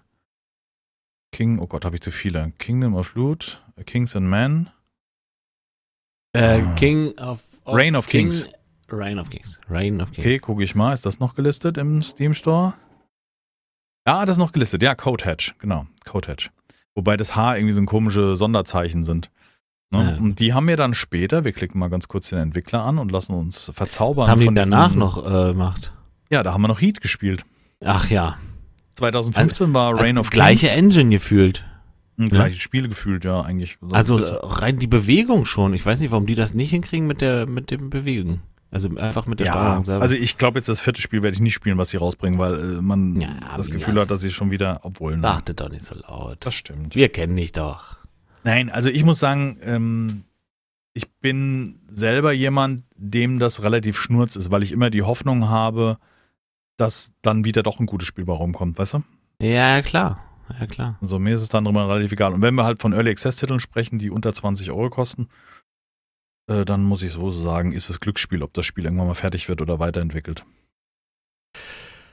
King, 1.32 1.58
oh 1.58 1.66
Gott, 1.66 1.84
habe 1.84 1.96
ich 1.96 2.02
zu 2.02 2.10
viele. 2.10 2.52
Kingdom 2.58 2.94
of 2.94 3.14
Loot, 3.14 3.62
Kings 3.84 4.16
and 4.16 4.26
Men. 4.28 4.70
Äh, 6.32 6.62
Ah. 6.62 6.74
King 6.76 7.12
of, 7.18 7.42
Reign 7.66 7.94
of 7.96 8.06
King- 8.08 8.30
Kings. 8.30 8.46
Reign 8.88 9.18
of 9.18 9.28
Kings. 9.30 9.60
Reign 9.68 10.00
of 10.00 10.12
Kings. 10.12 10.18
Okay, 10.26 10.38
gucke 10.38 10.62
ich 10.62 10.74
mal. 10.74 10.92
Ist 10.92 11.04
das 11.04 11.18
noch 11.20 11.34
gelistet 11.34 11.76
im 11.78 12.00
Steam 12.02 12.32
Store? 12.34 12.74
Ja, 14.06 14.24
das 14.24 14.36
ist 14.36 14.38
noch 14.38 14.52
gelistet. 14.52 14.82
Ja, 14.82 14.94
Code 14.94 15.24
Hatch, 15.24 15.54
genau. 15.58 15.86
Code 16.04 16.28
Hatch. 16.28 16.50
Wobei 16.94 17.16
das 17.16 17.34
H 17.34 17.56
irgendwie 17.56 17.72
so 17.74 17.80
ein 17.80 17.86
komische 17.86 18.36
Sonderzeichen 18.36 19.02
sind. 19.02 19.30
Ne? 19.90 20.12
Ja. 20.16 20.22
Und 20.22 20.38
die 20.40 20.52
haben 20.52 20.68
wir 20.68 20.76
dann 20.76 20.94
später, 20.94 21.44
wir 21.44 21.52
klicken 21.52 21.78
mal 21.78 21.88
ganz 21.88 22.08
kurz 22.08 22.28
den 22.28 22.38
Entwickler 22.38 22.82
an 22.82 22.98
und 22.98 23.10
lassen 23.10 23.34
uns 23.34 23.72
verzaubern. 23.74 24.24
Was 24.24 24.30
haben 24.30 24.40
die 24.40 24.46
von 24.46 24.54
danach 24.54 24.94
noch 24.94 25.26
äh, 25.26 25.52
gemacht? 25.52 25.92
Ja, 26.30 26.42
da 26.42 26.52
haben 26.52 26.62
wir 26.62 26.68
noch 26.68 26.80
Heat 26.80 27.00
gespielt. 27.00 27.44
Ach 27.84 28.08
ja. 28.10 28.38
2015 28.94 29.74
war 29.74 29.94
Reign 29.94 30.16
also 30.16 30.20
of 30.20 30.30
gleiche 30.30 30.66
Kings. 30.68 30.78
Engine 30.78 31.10
gefühlt. 31.10 31.64
Ein 32.16 32.24
ne? 32.24 32.30
gleiches 32.30 32.58
Spiel 32.58 32.88
gefühlt, 32.88 33.24
ja, 33.24 33.40
eigentlich. 33.40 33.78
Also 33.90 34.16
bis- 34.18 34.30
äh, 34.30 34.36
rein 34.42 34.78
die 34.78 34.86
Bewegung 34.86 35.46
schon. 35.46 35.74
Ich 35.74 35.84
weiß 35.84 36.00
nicht, 36.00 36.12
warum 36.12 36.26
die 36.26 36.36
das 36.36 36.54
nicht 36.54 36.70
hinkriegen 36.70 37.06
mit 37.06 37.20
der 37.20 37.46
mit 37.46 37.70
dem 37.70 37.90
Bewegen. 37.90 38.42
Also 38.74 38.88
einfach 38.96 39.26
mit 39.26 39.38
der 39.38 39.46
ja, 39.46 39.52
Steuerung 39.52 39.84
selber. 39.84 40.02
also 40.02 40.16
ich 40.16 40.36
glaube 40.36 40.58
jetzt 40.58 40.68
das 40.68 40.80
vierte 40.80 41.00
Spiel 41.00 41.22
werde 41.22 41.34
ich 41.36 41.40
nicht 41.40 41.54
spielen, 41.54 41.78
was 41.78 41.90
sie 41.90 41.96
rausbringen, 41.96 42.40
weil 42.40 42.54
äh, 42.58 42.82
man 42.82 43.20
Ja, 43.20 43.28
das 43.56 43.70
Gefühl 43.70 44.00
hat, 44.00 44.10
dass 44.10 44.20
sie 44.20 44.32
schon 44.32 44.50
wieder, 44.50 44.80
obwohl, 44.82 45.16
ne, 45.16 45.28
Achtet 45.28 45.60
doch 45.60 45.68
nicht 45.70 45.84
so 45.84 45.94
laut. 45.94 46.38
das 46.44 46.54
stimmt. 46.54 46.96
Wir 46.96 47.08
kennen 47.08 47.36
dich 47.36 47.52
doch. 47.52 47.98
Nein, 48.42 48.70
also 48.70 48.88
ich 48.90 49.04
muss 49.04 49.20
sagen, 49.20 49.58
ähm, 49.62 50.24
ich 50.92 51.08
bin 51.20 51.78
selber 51.88 52.32
jemand, 52.32 52.82
dem 52.96 53.38
das 53.38 53.62
relativ 53.62 53.96
schnurz 53.96 54.34
ist, 54.34 54.50
weil 54.50 54.64
ich 54.64 54.72
immer 54.72 54.90
die 54.90 55.02
Hoffnung 55.02 55.48
habe, 55.48 55.98
dass 56.76 57.12
dann 57.22 57.44
wieder 57.44 57.62
doch 57.62 57.78
ein 57.78 57.86
gutes 57.86 58.08
Spiel 58.08 58.24
bei 58.24 58.32
rumkommt, 58.32 58.76
weißt 58.76 58.94
du? 58.94 59.02
Ja, 59.40 59.82
klar. 59.82 60.18
Ja, 60.60 60.66
klar. 60.66 60.98
Also 61.00 61.18
mir 61.20 61.34
ist 61.34 61.42
es 61.42 61.48
dann 61.48 61.64
immer 61.64 61.88
relativ 61.88 62.12
egal. 62.12 62.34
Und 62.34 62.42
wenn 62.42 62.54
wir 62.54 62.64
halt 62.64 62.82
von 62.82 62.92
Early 62.92 63.10
Access 63.10 63.36
Titeln 63.36 63.60
sprechen, 63.60 63.98
die 63.98 64.10
unter 64.10 64.32
20 64.32 64.70
Euro 64.72 64.90
kosten, 64.90 65.28
äh, 66.48 66.64
dann 66.64 66.82
muss 66.84 67.02
ich 67.02 67.12
so 67.12 67.30
sagen, 67.30 67.72
ist 67.72 67.90
es 67.90 68.00
Glücksspiel, 68.00 68.42
ob 68.42 68.52
das 68.54 68.66
Spiel 68.66 68.84
irgendwann 68.84 69.06
mal 69.06 69.14
fertig 69.14 69.48
wird 69.48 69.60
oder 69.62 69.78
weiterentwickelt. 69.78 70.44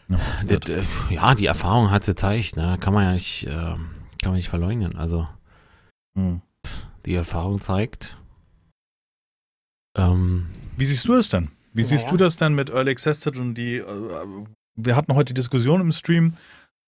Ja, 0.10 0.20
Das, 0.46 0.70
äh, 0.70 0.84
ja, 1.10 1.36
die 1.36 1.46
Erfahrung 1.46 1.90
hat 1.92 2.02
es 2.02 2.08
gezeigt, 2.08 2.56
ne? 2.58 2.78
Kann 2.80 2.94
man 2.94 3.04
ja 3.06 3.14
nicht, 3.14 3.46
äh, 3.48 3.50
kann 3.52 3.80
man 4.26 4.34
nicht 4.36 4.50
verleugnen. 4.50 4.96
Also 4.98 5.28
Hm. 6.18 6.42
die 7.06 7.16
Erfahrung 7.16 7.60
zeigt. 7.62 8.18
Ähm, 9.98 10.48
Wie 10.78 10.86
siehst 10.86 11.08
du 11.08 11.14
es 11.14 11.30
denn? 11.30 11.50
Wie 11.74 11.84
siehst 11.84 12.04
Naja. 12.06 12.12
du 12.18 12.24
das 12.24 12.38
denn 12.38 12.54
mit 12.54 12.70
Early 12.70 12.92
Access 12.92 13.22
Titeln, 13.22 13.54
die 13.56 13.78
äh, 13.78 14.26
wir 14.76 14.96
hatten 14.96 15.14
heute 15.16 15.34
die 15.34 15.40
Diskussion 15.40 15.82
im 15.82 15.92
Stream, 15.92 16.34
äh, 16.34 16.38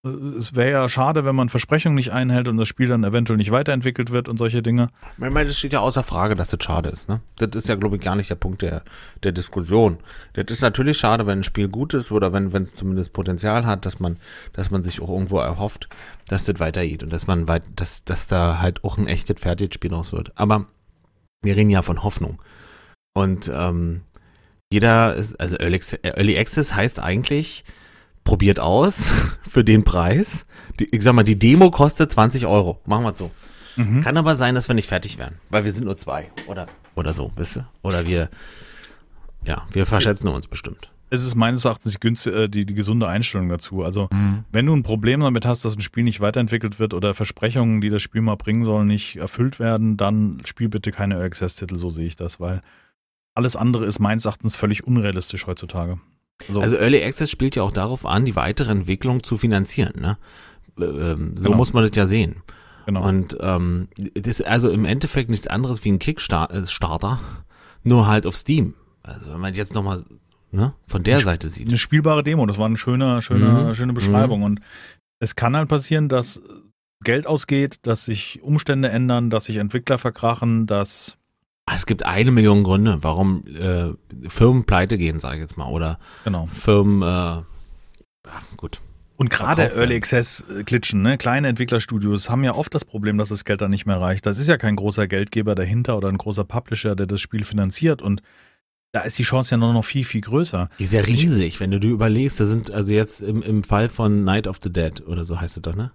es 0.05 0.53
wäre 0.53 0.71
ja 0.71 0.89
schade, 0.89 1.23
wenn 1.23 1.35
man 1.35 1.47
Versprechungen 1.47 1.95
nicht 1.95 2.11
einhält 2.11 2.49
und 2.49 2.57
das 2.57 2.67
Spiel 2.67 2.89
dann 2.89 3.05
eventuell 3.05 3.37
nicht 3.37 3.51
weiterentwickelt 3.51 4.11
wird 4.11 4.27
und 4.27 4.35
solche 4.35 4.61
Dinge. 4.61 4.89
ich 5.13 5.17
meine, 5.17 5.45
das 5.45 5.57
steht 5.57 5.71
ja 5.71 5.79
außer 5.79 6.03
Frage, 6.03 6.35
dass 6.35 6.49
das 6.49 6.61
schade 6.61 6.89
ist, 6.89 7.07
ne? 7.07 7.21
Das 7.37 7.49
ist 7.53 7.69
ja, 7.69 7.75
glaube 7.75 7.95
ich, 7.95 8.01
gar 8.01 8.17
nicht 8.17 8.29
der 8.29 8.35
Punkt 8.35 8.61
der, 8.61 8.83
der 9.23 9.31
Diskussion. 9.31 9.99
Das 10.33 10.45
ist 10.47 10.61
natürlich 10.61 10.97
schade, 10.97 11.25
wenn 11.25 11.39
ein 11.39 11.43
Spiel 11.45 11.69
gut 11.69 11.93
ist 11.93 12.11
oder 12.11 12.33
wenn 12.33 12.51
es 12.51 12.75
zumindest 12.75 13.13
Potenzial 13.13 13.65
hat, 13.65 13.85
dass 13.85 14.01
man, 14.01 14.17
dass 14.51 14.71
man 14.71 14.83
sich 14.83 15.01
auch 15.01 15.09
irgendwo 15.09 15.37
erhofft, 15.39 15.87
dass 16.27 16.43
das 16.43 16.59
weitergeht 16.59 17.03
und 17.03 17.13
dass 17.13 17.27
man 17.27 17.47
weit, 17.47 17.63
dass, 17.77 18.03
dass 18.03 18.27
da 18.27 18.59
halt 18.59 18.83
auch 18.83 18.97
ein 18.97 19.07
echtes 19.07 19.39
fertiges 19.39 19.75
Spiel 19.75 19.93
raus 19.93 20.11
wird. 20.11 20.33
Aber 20.35 20.65
wir 21.41 21.55
reden 21.55 21.69
ja 21.69 21.81
von 21.81 22.03
Hoffnung. 22.03 22.41
Und 23.13 23.49
ähm, 23.53 24.01
jeder 24.69 25.15
ist, 25.15 25.39
also 25.39 25.55
Early 25.55 26.37
Access 26.37 26.75
heißt 26.75 26.99
eigentlich, 26.99 27.63
probiert 28.23 28.59
aus 28.59 29.09
für 29.47 29.63
den 29.63 29.83
Preis. 29.83 30.45
Die, 30.79 30.85
ich 30.95 31.03
sag 31.03 31.13
mal, 31.13 31.23
die 31.23 31.37
Demo 31.37 31.69
kostet 31.71 32.11
20 32.11 32.45
Euro. 32.47 32.79
Machen 32.85 33.03
wir 33.05 33.11
es 33.11 33.17
so. 33.19 33.31
Mhm. 33.75 34.01
Kann 34.01 34.17
aber 34.17 34.35
sein, 34.35 34.55
dass 34.55 34.67
wir 34.67 34.75
nicht 34.75 34.87
fertig 34.87 35.17
werden, 35.17 35.37
weil 35.49 35.65
wir 35.65 35.71
sind 35.71 35.85
nur 35.85 35.97
zwei. 35.97 36.31
Oder, 36.47 36.67
oder 36.95 37.13
so, 37.13 37.31
wisst 37.35 37.57
ihr? 37.57 37.67
Oder 37.81 38.05
wir, 38.07 38.29
ja, 39.45 39.63
wir 39.71 39.85
verschätzen 39.85 40.27
uns 40.27 40.47
bestimmt. 40.47 40.89
Es 41.09 41.23
ist 41.23 41.35
meines 41.35 41.63
Erachtens 41.65 41.91
die, 41.93 41.99
günst- 41.99 42.25
äh, 42.27 42.49
die, 42.49 42.65
die 42.65 42.73
gesunde 42.73 43.07
Einstellung 43.07 43.47
dazu. 43.49 43.83
Also, 43.83 44.09
wenn 44.51 44.65
du 44.65 44.75
ein 44.75 44.81
Problem 44.81 45.19
damit 45.19 45.45
hast, 45.45 45.63
dass 45.63 45.75
ein 45.75 45.81
Spiel 45.81 46.03
nicht 46.03 46.21
weiterentwickelt 46.21 46.79
wird 46.79 46.95
oder 46.95 47.13
Versprechungen, 47.13 47.81
die 47.81 47.91
das 47.91 48.01
Spiel 48.01 48.21
mal 48.21 48.35
bringen 48.35 48.63
sollen, 48.63 48.87
nicht 48.87 49.17
erfüllt 49.17 49.59
werden, 49.59 49.95
dann 49.95 50.41
spiel 50.45 50.69
bitte 50.69 50.91
keine 50.91 51.15
Early 51.15 51.27
Access 51.27 51.55
Titel, 51.55 51.75
so 51.75 51.89
sehe 51.89 52.07
ich 52.07 52.15
das, 52.15 52.39
weil 52.39 52.61
alles 53.35 53.55
andere 53.55 53.85
ist 53.85 53.99
meines 53.99 54.25
Erachtens 54.25 54.55
völlig 54.55 54.87
unrealistisch 54.87 55.45
heutzutage. 55.45 55.99
So. 56.47 56.61
Also 56.61 56.75
Early 56.77 57.03
Access 57.03 57.29
spielt 57.29 57.55
ja 57.55 57.63
auch 57.63 57.71
darauf 57.71 58.05
an, 58.05 58.25
die 58.25 58.35
weitere 58.35 58.71
Entwicklung 58.71 59.23
zu 59.23 59.37
finanzieren, 59.37 59.93
ne? 60.01 60.17
Äh, 60.79 60.83
ähm, 60.83 61.37
so 61.37 61.45
Genau. 61.45 61.57
muss 61.57 61.73
man 61.73 61.85
das 61.87 61.95
ja 61.95 62.05
sehen. 62.07 62.37
genau. 62.85 63.07
Und 63.07 63.37
ähm, 63.39 63.87
das 64.15 64.39
ist 64.39 64.47
also 64.47 64.69
im 64.69 64.85
Endeffekt 64.85 65.29
nichts 65.29 65.47
anderes 65.47 65.83
wie 65.85 65.91
ein 65.91 65.99
Kickstarter, 65.99 67.19
nur 67.83 68.07
halt 68.07 68.25
auf 68.25 68.35
Steam. 68.35 68.73
Also 69.03 69.31
wenn 69.33 69.39
man 69.39 69.53
jetzt 69.53 69.73
nochmal 69.73 70.03
ne, 70.51 70.73
von 70.87 71.03
der 71.03 71.19
Seite 71.19 71.49
sieht. 71.49 71.67
eine 71.67 71.77
spielbare 71.77 72.23
Demo. 72.23 72.45
Das 72.45 72.57
war 72.57 72.65
eine 72.65 72.77
schöne, 72.77 73.21
schöne, 73.21 73.65
Mhm. 73.69 73.73
schöne 73.73 73.93
Beschreibung. 73.93 74.43
Und 74.43 74.59
es 75.19 75.35
kann 75.35 75.55
halt 75.55 75.69
passieren, 75.69 76.09
dass 76.09 76.41
Geld 77.03 77.27
ausgeht, 77.27 77.79
dass 77.83 78.05
sich 78.05 78.41
Umstände 78.43 78.89
ändern, 78.89 79.29
dass 79.29 79.45
sich 79.45 79.57
Entwickler 79.57 79.97
verkrachen, 79.97 80.65
dass 80.67 81.17
Es 81.71 81.85
gibt 81.85 82.05
eine 82.05 82.31
Million 82.31 82.63
Gründe, 82.63 82.99
warum 83.01 83.45
äh, 83.47 83.93
Firmen 84.29 84.65
pleite 84.65 84.97
gehen, 84.97 85.19
sage 85.19 85.35
ich 85.35 85.41
jetzt 85.41 85.57
mal. 85.57 85.67
Oder 85.69 85.97
genau. 86.23 86.47
Firmen, 86.47 87.01
äh, 87.01 87.05
ja, 87.05 87.43
gut. 88.57 88.81
Und 89.15 89.29
gerade 89.29 89.71
Early. 89.75 89.95
Access 89.95 90.45
äh, 90.49 90.63
Klitschen, 90.63 91.01
ne? 91.01 91.17
kleine 91.17 91.47
Entwicklerstudios 91.47 92.29
haben 92.29 92.43
ja 92.43 92.53
oft 92.55 92.73
das 92.75 92.83
Problem, 92.83 93.17
dass 93.17 93.29
das 93.29 93.45
Geld 93.45 93.61
dann 93.61 93.71
nicht 93.71 93.85
mehr 93.85 94.01
reicht. 94.01 94.25
Das 94.25 94.39
ist 94.39 94.47
ja 94.47 94.57
kein 94.57 94.75
großer 94.75 95.07
Geldgeber 95.07 95.55
dahinter 95.55 95.97
oder 95.97 96.09
ein 96.09 96.17
großer 96.17 96.43
Publisher, 96.43 96.95
der 96.95 97.05
das 97.05 97.21
Spiel 97.21 97.43
finanziert. 97.45 98.01
Und 98.01 98.21
da 98.91 99.01
ist 99.01 99.17
die 99.17 99.23
Chance 99.23 99.51
ja 99.51 99.57
nur 99.57 99.71
noch 99.71 99.85
viel, 99.85 100.03
viel 100.03 100.21
größer. 100.21 100.69
Die 100.79 100.83
ist 100.83 100.93
ja 100.93 101.01
riesig, 101.01 101.59
wenn 101.59 101.71
du 101.71 101.79
dir 101.79 101.91
überlegst, 101.91 102.39
da 102.39 102.45
sind 102.45 102.71
also 102.71 102.91
jetzt 102.91 103.21
im, 103.21 103.41
im 103.41 103.63
Fall 103.63 103.87
von 103.89 104.23
Night 104.25 104.47
of 104.47 104.57
the 104.61 104.71
Dead 104.71 105.01
oder 105.07 105.23
so 105.25 105.39
heißt 105.39 105.57
es 105.57 105.61
doch, 105.61 105.75
ne? 105.75 105.91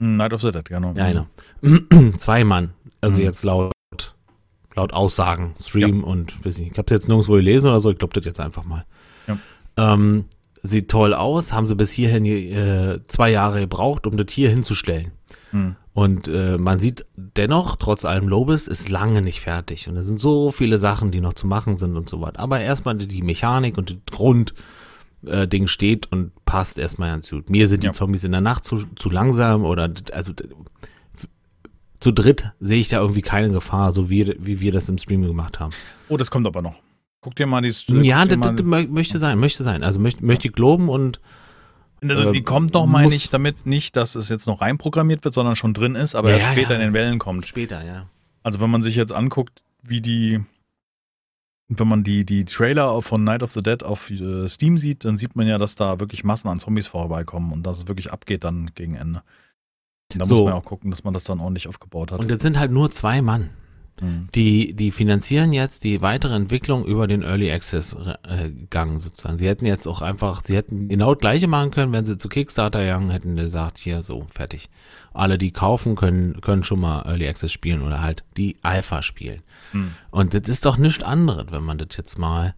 Hm, 0.00 0.16
Night 0.16 0.32
of 0.32 0.42
the 0.42 0.50
Dead, 0.50 0.64
genau. 0.64 0.92
Ja, 0.96 1.08
genau. 1.08 1.26
Zwei 2.18 2.42
Mann, 2.44 2.72
also 3.00 3.18
Mhm. 3.18 3.22
jetzt 3.24 3.44
laut, 3.44 3.72
laut 4.74 4.92
Aussagen, 4.92 5.54
Stream 5.64 6.02
und 6.04 6.44
weiß 6.44 6.58
nicht, 6.58 6.72
ich 6.72 6.78
habe 6.78 6.92
jetzt 6.92 7.08
nirgendwo 7.08 7.34
gelesen 7.34 7.68
oder 7.68 7.80
so, 7.80 7.90
ich 7.90 7.98
glaube 7.98 8.14
das 8.14 8.24
jetzt 8.24 8.40
einfach 8.40 8.64
mal. 8.64 8.84
Ja. 9.26 9.38
Ähm, 9.76 10.26
sieht 10.62 10.90
toll 10.90 11.14
aus, 11.14 11.52
haben 11.52 11.66
sie 11.66 11.76
bis 11.76 11.92
hierhin 11.92 12.24
äh, 12.24 12.98
zwei 13.06 13.30
Jahre 13.30 13.60
gebraucht, 13.60 14.06
um 14.06 14.16
das 14.16 14.32
hier 14.32 14.50
hinzustellen. 14.50 15.12
Hm. 15.50 15.76
Und 15.92 16.26
äh, 16.26 16.58
man 16.58 16.80
sieht 16.80 17.06
dennoch, 17.16 17.76
trotz 17.76 18.04
allem 18.04 18.26
Lobes, 18.26 18.66
ist 18.66 18.88
lange 18.88 19.22
nicht 19.22 19.40
fertig. 19.40 19.88
Und 19.88 19.96
es 19.96 20.06
sind 20.06 20.18
so 20.18 20.50
viele 20.50 20.78
Sachen, 20.78 21.12
die 21.12 21.20
noch 21.20 21.34
zu 21.34 21.46
machen 21.46 21.76
sind 21.76 21.96
und 21.96 22.08
so 22.08 22.20
weiter. 22.20 22.40
Aber 22.40 22.60
erstmal 22.60 22.96
die 22.96 23.22
Mechanik 23.22 23.78
und 23.78 23.90
das 23.90 23.98
Grund, 24.10 24.54
äh, 25.26 25.66
steht 25.66 26.10
und 26.10 26.32
passt 26.44 26.78
erstmal 26.78 27.10
ganz 27.10 27.30
gut. 27.30 27.48
Mir 27.50 27.68
sind 27.68 27.82
die 27.82 27.88
Ja. 27.88 27.92
Zombies 27.92 28.24
in 28.24 28.32
der 28.32 28.40
Nacht 28.40 28.64
zu, 28.64 28.84
zu 28.96 29.10
langsam 29.10 29.64
oder 29.64 29.90
also 30.12 30.32
zu 32.04 32.12
dritt 32.12 32.50
sehe 32.60 32.78
ich 32.80 32.88
da 32.88 33.00
irgendwie 33.00 33.22
keine 33.22 33.50
Gefahr, 33.50 33.92
so 33.92 34.10
wie, 34.10 34.34
wie 34.38 34.60
wir 34.60 34.72
das 34.72 34.88
im 34.88 34.98
Stream 34.98 35.22
gemacht 35.22 35.58
haben. 35.58 35.72
Oh, 36.08 36.16
das 36.16 36.30
kommt 36.30 36.46
aber 36.46 36.62
noch. 36.62 36.74
Guck 37.22 37.34
dir 37.34 37.46
mal 37.46 37.62
die. 37.62 37.72
ja, 38.02 38.24
das, 38.26 38.38
das 38.38 38.52
mö- 38.66 38.88
möchte 38.88 39.18
sein, 39.18 39.38
möchte 39.38 39.64
sein. 39.64 39.82
Also 39.82 39.98
möchte, 39.98 40.24
möchte 40.24 40.48
ich 40.48 40.58
loben 40.58 40.88
und 40.90 41.20
Also 42.02 42.32
die 42.32 42.40
äh, 42.40 42.42
kommt 42.42 42.74
noch, 42.74 42.86
meine 42.86 43.14
ich, 43.14 43.30
damit 43.30 43.64
nicht, 43.66 43.96
dass 43.96 44.14
es 44.14 44.28
jetzt 44.28 44.46
noch 44.46 44.60
reinprogrammiert 44.60 45.24
wird, 45.24 45.34
sondern 45.34 45.56
schon 45.56 45.72
drin 45.72 45.94
ist, 45.94 46.14
aber 46.14 46.28
Ja, 46.30 46.36
erst 46.36 46.52
später 46.52 46.70
ja. 46.74 46.76
in 46.76 46.80
den 46.82 46.92
Wellen 46.92 47.18
kommt. 47.18 47.46
Später, 47.46 47.82
ja. 47.84 48.08
Also 48.42 48.60
wenn 48.60 48.68
man 48.70 48.82
sich 48.82 48.94
jetzt 48.94 49.12
anguckt, 49.12 49.62
wie 49.82 50.02
die, 50.02 50.44
wenn 51.68 51.88
man 51.88 52.04
die, 52.04 52.26
die 52.26 52.44
Trailer 52.44 53.00
von 53.00 53.24
Night 53.24 53.42
of 53.42 53.52
the 53.52 53.62
Dead 53.62 53.82
auf 53.82 54.10
äh, 54.10 54.46
Steam 54.48 54.76
sieht, 54.76 55.06
dann 55.06 55.16
sieht 55.16 55.34
man 55.34 55.46
ja, 55.46 55.56
dass 55.56 55.76
da 55.76 55.98
wirklich 56.00 56.24
Massen 56.24 56.48
an 56.48 56.60
Zombies 56.60 56.86
vorbeikommen 56.86 57.52
und 57.52 57.62
dass 57.62 57.78
es 57.78 57.88
wirklich 57.88 58.12
abgeht 58.12 58.44
dann 58.44 58.70
gegen 58.74 58.94
Ende. 58.96 59.22
Da 60.08 60.24
So. 60.24 60.36
muss 60.36 60.44
man 60.44 60.52
auch 60.54 60.64
gucken, 60.64 60.90
dass 60.90 61.04
man 61.04 61.14
das 61.14 61.24
dann 61.24 61.40
ordentlich 61.40 61.68
aufgebaut 61.68 62.12
hat. 62.12 62.20
Und 62.20 62.30
das 62.30 62.42
sind 62.42 62.58
halt 62.58 62.70
nur 62.70 62.90
zwei 62.90 63.22
Mann. 63.22 63.50
Mhm. 64.00 64.28
Die, 64.34 64.74
die 64.74 64.90
finanzieren 64.90 65.52
jetzt 65.52 65.84
die 65.84 66.02
weitere 66.02 66.34
Entwicklung 66.34 66.84
über 66.84 67.06
den 67.06 67.22
Early 67.22 67.52
Access 67.52 67.94
äh, 67.94 68.50
Gang 68.68 69.00
sozusagen. 69.00 69.38
Sie 69.38 69.46
hätten 69.46 69.66
jetzt 69.66 69.86
auch 69.86 70.02
einfach, 70.02 70.42
sie 70.44 70.56
hätten 70.56 70.88
genau 70.88 71.14
das 71.14 71.20
gleiche 71.20 71.46
machen 71.46 71.70
können, 71.70 71.92
wenn 71.92 72.04
sie 72.04 72.18
zu 72.18 72.28
Kickstarter 72.28 72.80
gegangen 72.80 73.10
hätten, 73.10 73.36
gesagt, 73.36 73.78
hier 73.78 74.02
so, 74.02 74.26
fertig. 74.32 74.68
Alle, 75.12 75.38
die 75.38 75.52
kaufen, 75.52 75.94
können, 75.94 76.40
können 76.40 76.64
schon 76.64 76.80
mal 76.80 77.02
Early 77.06 77.28
Access 77.28 77.52
spielen 77.52 77.82
oder 77.82 78.02
halt 78.02 78.24
die 78.36 78.56
Alpha 78.62 79.00
spielen. 79.02 79.42
Mhm. 79.72 79.94
Und 80.10 80.34
das 80.34 80.42
ist 80.48 80.66
doch 80.66 80.76
nichts 80.76 81.04
anderes, 81.04 81.46
wenn 81.50 81.62
man 81.62 81.78
das 81.78 81.96
jetzt 81.96 82.18
mal 82.18 82.54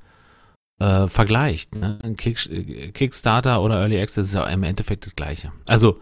äh, 0.78 1.06
vergleicht. 1.06 1.74
Ne? 1.74 1.98
Kick, 2.16 2.46
äh, 2.50 2.92
Kickstarter 2.92 3.60
oder 3.60 3.78
Early 3.80 4.00
Access 4.00 4.28
ist 4.28 4.34
ja 4.34 4.46
im 4.46 4.62
Endeffekt 4.62 5.04
das 5.04 5.14
gleiche. 5.14 5.52
Also 5.68 6.00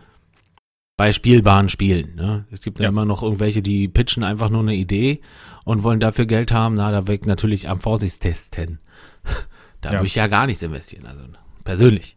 bei 0.96 1.12
spielbaren 1.12 1.68
Spielen. 1.68 2.14
Ne? 2.14 2.46
Es 2.50 2.60
gibt 2.60 2.78
ja. 2.78 2.84
Ja. 2.84 2.88
immer 2.90 3.04
noch 3.04 3.22
irgendwelche, 3.22 3.62
die 3.62 3.88
pitchen 3.88 4.22
einfach 4.22 4.48
nur 4.50 4.62
eine 4.62 4.74
Idee 4.74 5.20
und 5.64 5.82
wollen 5.82 6.00
dafür 6.00 6.26
Geld 6.26 6.52
haben. 6.52 6.74
Na, 6.74 6.92
da 6.92 7.06
weg 7.06 7.26
natürlich 7.26 7.68
am 7.68 7.80
Vorsichtstesten. 7.80 8.78
da 9.80 9.90
Ja. 9.90 9.98
würde 9.98 10.06
ich 10.06 10.14
ja 10.14 10.26
gar 10.28 10.46
nichts 10.46 10.62
investieren. 10.62 11.06
Also 11.06 11.22
persönlich. 11.64 12.16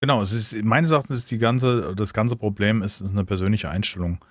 Genau, 0.00 0.22
es 0.22 0.32
ist, 0.32 0.62
meines 0.62 0.92
Erachtens 0.92 1.16
ist 1.16 1.30
die 1.32 1.38
ganze, 1.38 1.94
das 1.96 2.14
ganze 2.14 2.36
Problem 2.36 2.82
ist, 2.82 3.00
ist 3.00 3.10
eine 3.10 3.24
persönliche 3.24 3.68
Einstellung. 3.70 4.24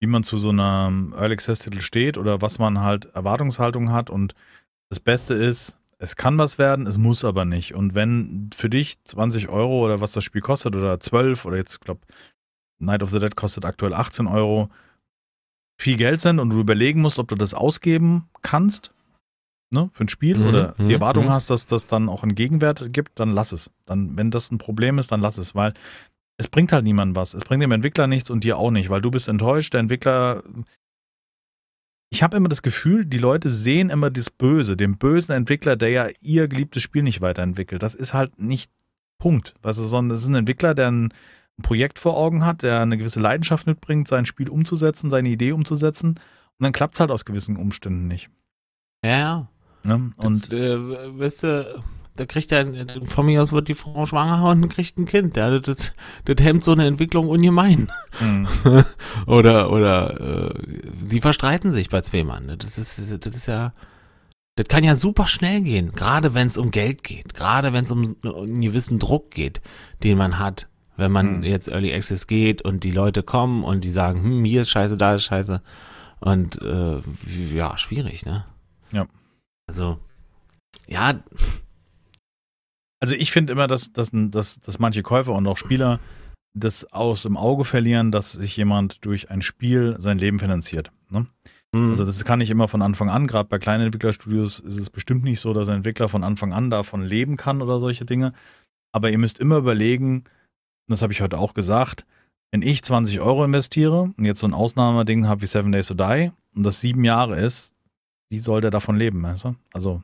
Wie 0.00 0.08
man 0.08 0.24
zu 0.24 0.36
so 0.36 0.48
einem 0.48 1.14
Early 1.16 1.34
Access 1.34 1.60
Titel 1.60 1.80
steht 1.80 2.18
oder 2.18 2.42
was 2.42 2.58
man 2.58 2.80
halt 2.80 3.04
Erwartungshaltung 3.14 3.92
hat 3.92 4.10
und 4.10 4.34
das 4.90 4.98
Beste 4.98 5.34
ist, 5.34 5.78
es 5.98 6.16
kann 6.16 6.36
was 6.38 6.58
werden, 6.58 6.88
es 6.88 6.98
muss 6.98 7.24
aber 7.24 7.44
nicht. 7.44 7.74
Und 7.76 7.94
wenn 7.94 8.50
für 8.52 8.68
dich 8.68 9.04
20 9.04 9.48
Euro 9.48 9.84
oder 9.84 10.00
was 10.00 10.10
das 10.10 10.24
Spiel 10.24 10.40
kostet 10.40 10.74
oder 10.74 10.98
12 10.98 11.44
oder 11.44 11.56
jetzt, 11.56 11.80
glaube 11.80 12.00
Night 12.82 13.02
of 13.02 13.10
the 13.10 13.18
Dead 13.18 13.36
kostet 13.36 13.64
aktuell 13.64 13.94
18 13.94 14.26
Euro, 14.26 14.68
viel 15.80 15.96
Geld 15.96 16.20
sind 16.20 16.38
und 16.38 16.50
du 16.50 16.60
überlegen 16.60 17.00
musst, 17.00 17.18
ob 17.18 17.28
du 17.28 17.34
das 17.34 17.54
ausgeben 17.54 18.28
kannst, 18.42 18.92
ne, 19.72 19.90
für 19.92 20.04
ein 20.04 20.08
Spiel 20.08 20.38
Mhm, 20.38 20.46
oder 20.46 20.74
mhm, 20.78 20.88
die 20.88 20.94
Erwartung 20.94 21.26
mhm. 21.26 21.30
hast, 21.30 21.50
dass 21.50 21.66
das 21.66 21.86
dann 21.86 22.08
auch 22.08 22.22
einen 22.22 22.34
Gegenwert 22.34 22.92
gibt, 22.92 23.18
dann 23.18 23.32
lass 23.32 23.52
es. 23.52 23.70
Dann, 23.86 24.16
wenn 24.16 24.30
das 24.30 24.50
ein 24.50 24.58
Problem 24.58 24.98
ist, 24.98 25.10
dann 25.10 25.20
lass 25.20 25.38
es, 25.38 25.54
weil 25.54 25.72
es 26.36 26.48
bringt 26.48 26.72
halt 26.72 26.84
niemandem 26.84 27.16
was. 27.16 27.34
Es 27.34 27.44
bringt 27.44 27.62
dem 27.62 27.72
Entwickler 27.72 28.06
nichts 28.06 28.30
und 28.30 28.44
dir 28.44 28.58
auch 28.58 28.70
nicht, 28.70 28.90
weil 28.90 29.00
du 29.00 29.10
bist 29.10 29.28
enttäuscht. 29.28 29.72
Der 29.74 29.80
Entwickler. 29.80 30.42
Ich 32.10 32.22
habe 32.22 32.36
immer 32.36 32.48
das 32.48 32.62
Gefühl, 32.62 33.06
die 33.06 33.18
Leute 33.18 33.48
sehen 33.48 33.88
immer 33.88 34.10
das 34.10 34.28
Böse, 34.28 34.76
den 34.76 34.98
bösen 34.98 35.32
Entwickler, 35.32 35.76
der 35.76 35.88
ja 35.88 36.08
ihr 36.20 36.46
geliebtes 36.48 36.82
Spiel 36.82 37.02
nicht 37.02 37.20
weiterentwickelt. 37.20 37.82
Das 37.82 37.94
ist 37.94 38.12
halt 38.12 38.38
nicht 38.38 38.70
Punkt. 39.18 39.54
Weißt 39.62 39.78
du, 39.78 39.84
sondern 39.84 40.14
es 40.14 40.22
ist 40.22 40.28
ein 40.28 40.34
Entwickler, 40.34 40.74
der 40.74 40.90
ein, 40.90 41.14
ein 41.58 41.62
Projekt 41.62 41.98
vor 41.98 42.16
Augen 42.16 42.44
hat, 42.44 42.62
der 42.62 42.80
eine 42.80 42.98
gewisse 42.98 43.20
Leidenschaft 43.20 43.66
mitbringt, 43.66 44.08
sein 44.08 44.26
Spiel 44.26 44.48
umzusetzen, 44.48 45.10
seine 45.10 45.28
Idee 45.28 45.52
umzusetzen. 45.52 46.10
Und 46.10 46.64
dann 46.64 46.72
klappt 46.72 46.94
es 46.94 47.00
halt 47.00 47.10
aus 47.10 47.24
gewissen 47.24 47.56
Umständen 47.56 48.06
nicht. 48.06 48.30
Ja. 49.04 49.48
Ne? 49.84 50.12
Und 50.16 50.24
Und 50.24 50.52
äh, 50.52 51.18
weißt 51.18 51.42
du, 51.42 51.82
da 52.16 52.26
kriegt 52.26 52.52
er, 52.52 52.66
von 53.06 53.26
mir 53.26 53.42
aus 53.42 53.52
wird 53.52 53.68
die 53.68 53.74
Frau 53.74 54.04
schwanger 54.06 54.50
und 54.50 54.68
kriegt 54.68 54.98
ein 54.98 55.06
Kind. 55.06 55.36
Ja, 55.36 55.58
das, 55.58 55.62
das, 55.62 55.92
das 56.24 56.44
hemmt 56.44 56.64
so 56.64 56.72
eine 56.72 56.86
Entwicklung 56.86 57.28
ungemein. 57.28 57.90
mh, 58.20 58.84
oder 59.26 59.70
oder 59.72 60.50
äh, 60.50 60.54
die 61.00 61.20
verstreiten 61.20 61.72
sich 61.72 61.88
bei 61.88 62.02
zwei 62.02 62.22
Mann. 62.22 62.54
Das 62.58 62.76
ist, 62.76 62.98
das 62.98 63.34
ist 63.34 63.46
ja, 63.46 63.72
das 64.56 64.68
kann 64.68 64.84
ja 64.84 64.96
super 64.96 65.26
schnell 65.26 65.62
gehen, 65.62 65.92
gerade 65.92 66.34
wenn 66.34 66.46
es 66.46 66.58
um 66.58 66.70
Geld 66.70 67.02
geht, 67.02 67.34
gerade 67.34 67.72
wenn 67.72 67.84
es 67.84 67.90
um 67.90 68.16
einen 68.22 68.60
gewissen 68.60 68.98
Druck 68.98 69.30
geht, 69.30 69.62
den 70.02 70.18
man 70.18 70.38
hat, 70.38 70.68
wenn 71.02 71.12
man 71.12 71.36
Hm. 71.36 71.42
jetzt 71.42 71.68
Early 71.68 71.92
Access 71.92 72.26
geht 72.26 72.62
und 72.62 72.84
die 72.84 72.92
Leute 72.92 73.22
kommen 73.22 73.64
und 73.64 73.84
die 73.84 73.90
sagen, 73.90 74.22
hm, 74.22 74.44
hier 74.44 74.62
ist 74.62 74.70
scheiße, 74.70 74.96
da 74.96 75.14
ist 75.16 75.24
scheiße. 75.24 75.60
Und 76.20 76.60
äh, 76.62 77.00
ja, 77.54 77.76
schwierig, 77.76 78.24
ne? 78.24 78.44
Ja. 78.92 79.06
Also, 79.68 79.98
ja, 80.88 81.22
Also 83.00 83.16
ich 83.16 83.32
finde 83.32 83.52
immer, 83.52 83.66
dass, 83.66 83.92
dass, 83.92 84.10
dass, 84.12 84.60
dass 84.60 84.78
manche 84.78 85.02
Käufer 85.02 85.32
und 85.32 85.46
auch 85.46 85.58
Spieler 85.58 85.98
das 86.54 86.84
aus 86.92 87.22
dem 87.24 87.36
Auge 87.36 87.64
verlieren, 87.64 88.12
dass 88.12 88.32
sich 88.32 88.56
jemand 88.56 89.04
durch 89.04 89.30
ein 89.30 89.42
Spiel 89.42 89.96
sein 89.98 90.18
Leben 90.18 90.38
finanziert. 90.38 90.92
Ne? 91.10 91.26
hm, 91.74 91.90
Also 91.90 92.04
das 92.04 92.24
kann 92.24 92.38
nicht 92.38 92.50
immer 92.50 92.68
von 92.68 92.82
Anfang 92.82 93.10
an, 93.10 93.26
gerade 93.26 93.48
bei 93.48 93.58
kleinen 93.58 93.86
Entwicklerstudios 93.86 94.60
ist 94.60 94.78
es 94.78 94.90
bestimmt 94.90 95.24
nicht 95.24 95.40
so, 95.40 95.52
dass 95.52 95.68
ein 95.68 95.76
Entwickler 95.76 96.08
von 96.08 96.22
Anfang 96.22 96.52
an 96.52 96.70
davon 96.70 97.02
leben 97.02 97.36
kann 97.36 97.60
oder 97.62 97.80
solche 97.80 98.04
Dinge. 98.04 98.32
Aber 98.94 99.10
ihr 99.10 99.18
müsst 99.18 99.40
immer 99.40 99.56
überlegen, 99.56 100.24
das 100.88 101.02
habe 101.02 101.12
ich 101.12 101.20
heute 101.22 101.38
auch 101.38 101.54
gesagt, 101.54 102.04
wenn 102.50 102.62
ich 102.62 102.82
20 102.82 103.20
Euro 103.20 103.44
investiere 103.44 104.12
und 104.16 104.24
jetzt 104.24 104.40
so 104.40 104.46
ein 104.46 104.54
Ausnahmeding 104.54 105.26
habe 105.26 105.42
wie 105.42 105.46
Seven 105.46 105.72
Days 105.72 105.86
to 105.86 105.94
Die 105.94 106.30
und 106.54 106.64
das 106.64 106.80
sieben 106.80 107.04
Jahre 107.04 107.36
ist, 107.40 107.74
wie 108.30 108.38
soll 108.38 108.60
der 108.60 108.70
davon 108.70 108.96
leben, 108.96 109.22
weißt 109.22 109.44
du? 109.44 109.54
Also 109.72 110.02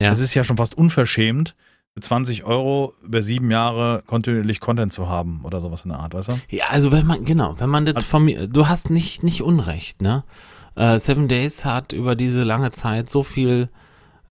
Ja. 0.00 0.10
es 0.10 0.20
ist 0.20 0.34
ja 0.34 0.44
schon 0.44 0.56
fast 0.56 0.74
unverschämt, 0.76 1.54
für 1.94 2.00
20 2.00 2.44
Euro 2.44 2.94
über 3.02 3.22
sieben 3.22 3.50
Jahre 3.50 4.02
kontinuierlich 4.06 4.60
Content 4.60 4.92
zu 4.92 5.08
haben 5.08 5.40
oder 5.44 5.60
sowas 5.60 5.82
in 5.84 5.90
der 5.90 5.98
Art, 6.00 6.14
weißt 6.14 6.28
du? 6.28 6.40
Ja, 6.50 6.66
also 6.68 6.92
wenn 6.92 7.06
man, 7.06 7.24
genau, 7.24 7.58
wenn 7.58 7.70
man 7.70 7.86
das 7.86 7.94
Also- 7.96 8.06
von 8.06 8.24
mir, 8.24 8.46
du 8.46 8.68
hast 8.68 8.90
nicht, 8.90 9.22
nicht 9.22 9.42
Unrecht, 9.42 10.02
ne? 10.02 10.24
Äh, 10.76 11.00
Seven 11.00 11.26
Days 11.28 11.64
hat 11.64 11.92
über 11.92 12.14
diese 12.14 12.44
lange 12.44 12.70
Zeit 12.72 13.10
so 13.10 13.22
viel, 13.24 13.68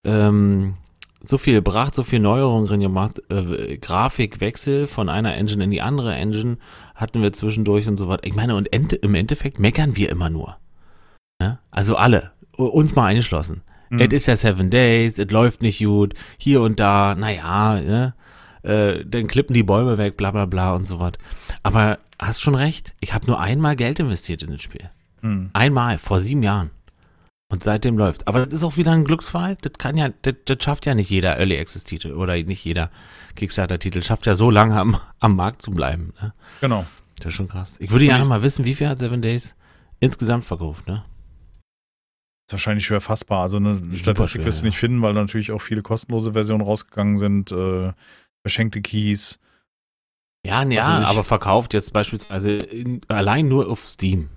ähm, 0.05 0.75
so 1.23 1.37
viel 1.37 1.55
gebracht, 1.55 1.95
so 1.95 2.03
viel 2.03 2.19
Neuerungen 2.19 2.67
drin 2.67 2.79
gemacht, 2.79 3.21
äh, 3.29 3.77
Grafikwechsel 3.77 4.87
von 4.87 5.09
einer 5.09 5.35
Engine 5.35 5.63
in 5.63 5.71
die 5.71 5.81
andere 5.81 6.13
Engine 6.15 6.57
hatten 6.95 7.21
wir 7.21 7.33
zwischendurch 7.33 7.87
und 7.87 7.97
so 7.97 8.07
was. 8.07 8.19
Ich 8.23 8.35
meine, 8.35 8.55
und 8.55 8.71
ent, 8.73 8.93
im 8.93 9.15
Endeffekt 9.15 9.59
meckern 9.59 9.95
wir 9.95 10.09
immer 10.09 10.29
nur. 10.29 10.57
Ne? 11.41 11.59
Also 11.71 11.95
alle, 11.95 12.31
uns 12.55 12.95
mal 12.95 13.07
eingeschlossen. 13.07 13.61
Mhm. 13.89 13.99
Es 13.99 14.13
ist 14.13 14.25
ja 14.27 14.37
Seven 14.37 14.69
Days, 14.69 15.17
es 15.17 15.31
läuft 15.31 15.61
nicht 15.61 15.79
gut, 15.79 16.13
hier 16.39 16.61
und 16.61 16.79
da, 16.79 17.15
naja, 17.15 17.79
ne? 17.81 18.13
äh, 18.63 19.05
dann 19.05 19.27
klippen 19.27 19.53
die 19.53 19.63
Bäume 19.63 19.97
weg, 19.97 20.17
bla 20.17 20.31
bla 20.31 20.45
bla 20.45 20.75
und 20.75 20.85
so 20.85 20.99
was. 20.99 21.13
Aber 21.63 21.99
hast 22.19 22.41
schon 22.41 22.55
recht, 22.55 22.95
ich 22.99 23.13
habe 23.13 23.27
nur 23.27 23.39
einmal 23.39 23.75
Geld 23.75 23.99
investiert 23.99 24.43
in 24.43 24.51
das 24.51 24.61
Spiel. 24.61 24.89
Mhm. 25.21 25.49
Einmal, 25.53 25.97
vor 25.97 26.19
sieben 26.19 26.43
Jahren. 26.43 26.71
Und 27.49 27.63
seitdem 27.63 27.97
läuft. 27.97 28.27
Aber 28.27 28.45
das 28.45 28.53
ist 28.53 28.63
auch 28.63 28.75
wieder 28.75 28.91
ein 28.91 29.05
Glücksfall. 29.05 29.57
Das 29.61 29.73
kann 29.77 29.95
ja, 29.95 30.09
das, 30.21 30.35
das 30.45 30.57
schafft 30.61 30.85
ja 30.85 30.95
nicht 30.95 31.09
jeder 31.09 31.37
Early 31.37 31.57
Access 31.57 31.85
Titel 31.85 32.11
oder 32.11 32.35
nicht 32.35 32.63
jeder 32.65 32.91
Kickstarter 33.35 33.79
Titel. 33.79 34.01
Schafft 34.03 34.25
ja 34.25 34.35
so 34.35 34.51
lange 34.51 34.77
am, 34.77 34.97
am 35.19 35.35
Markt 35.35 35.61
zu 35.61 35.71
bleiben. 35.71 36.13
Ne? 36.21 36.33
Genau. 36.59 36.85
Das 37.19 37.27
ist 37.27 37.35
schon 37.35 37.47
krass. 37.47 37.77
Ich 37.79 37.89
würde 37.89 38.05
ja 38.05 38.17
noch 38.17 38.27
mal 38.27 38.41
wissen, 38.41 38.65
wie 38.65 38.75
viel 38.75 38.89
hat 38.89 38.99
Seven 38.99 39.21
Days 39.21 39.55
insgesamt 39.99 40.43
verkauft, 40.43 40.87
ne? 40.87 41.05
Ist 42.47 42.53
wahrscheinlich 42.53 42.85
schwer 42.85 43.01
fassbar. 43.01 43.43
Also 43.43 43.57
eine 43.57 43.75
Statistik 43.93 44.41
schwer, 44.41 44.45
wirst 44.45 44.61
du 44.61 44.65
nicht 44.65 44.77
finden, 44.77 45.01
weil 45.01 45.13
natürlich 45.13 45.51
auch 45.51 45.61
viele 45.61 45.81
kostenlose 45.81 46.33
Versionen 46.33 46.61
rausgegangen 46.61 47.17
sind, 47.17 47.51
äh, 47.51 47.93
verschenkte 48.45 48.81
Keys. 48.81 49.39
Ja, 50.45 50.63
ja, 50.63 50.81
Also 50.83 51.07
aber 51.07 51.23
verkauft 51.23 51.73
jetzt 51.73 51.91
beispielsweise 51.91 52.51
in, 52.57 53.01
allein 53.07 53.47
nur 53.47 53.69
auf 53.69 53.87
Steam. 53.87 54.29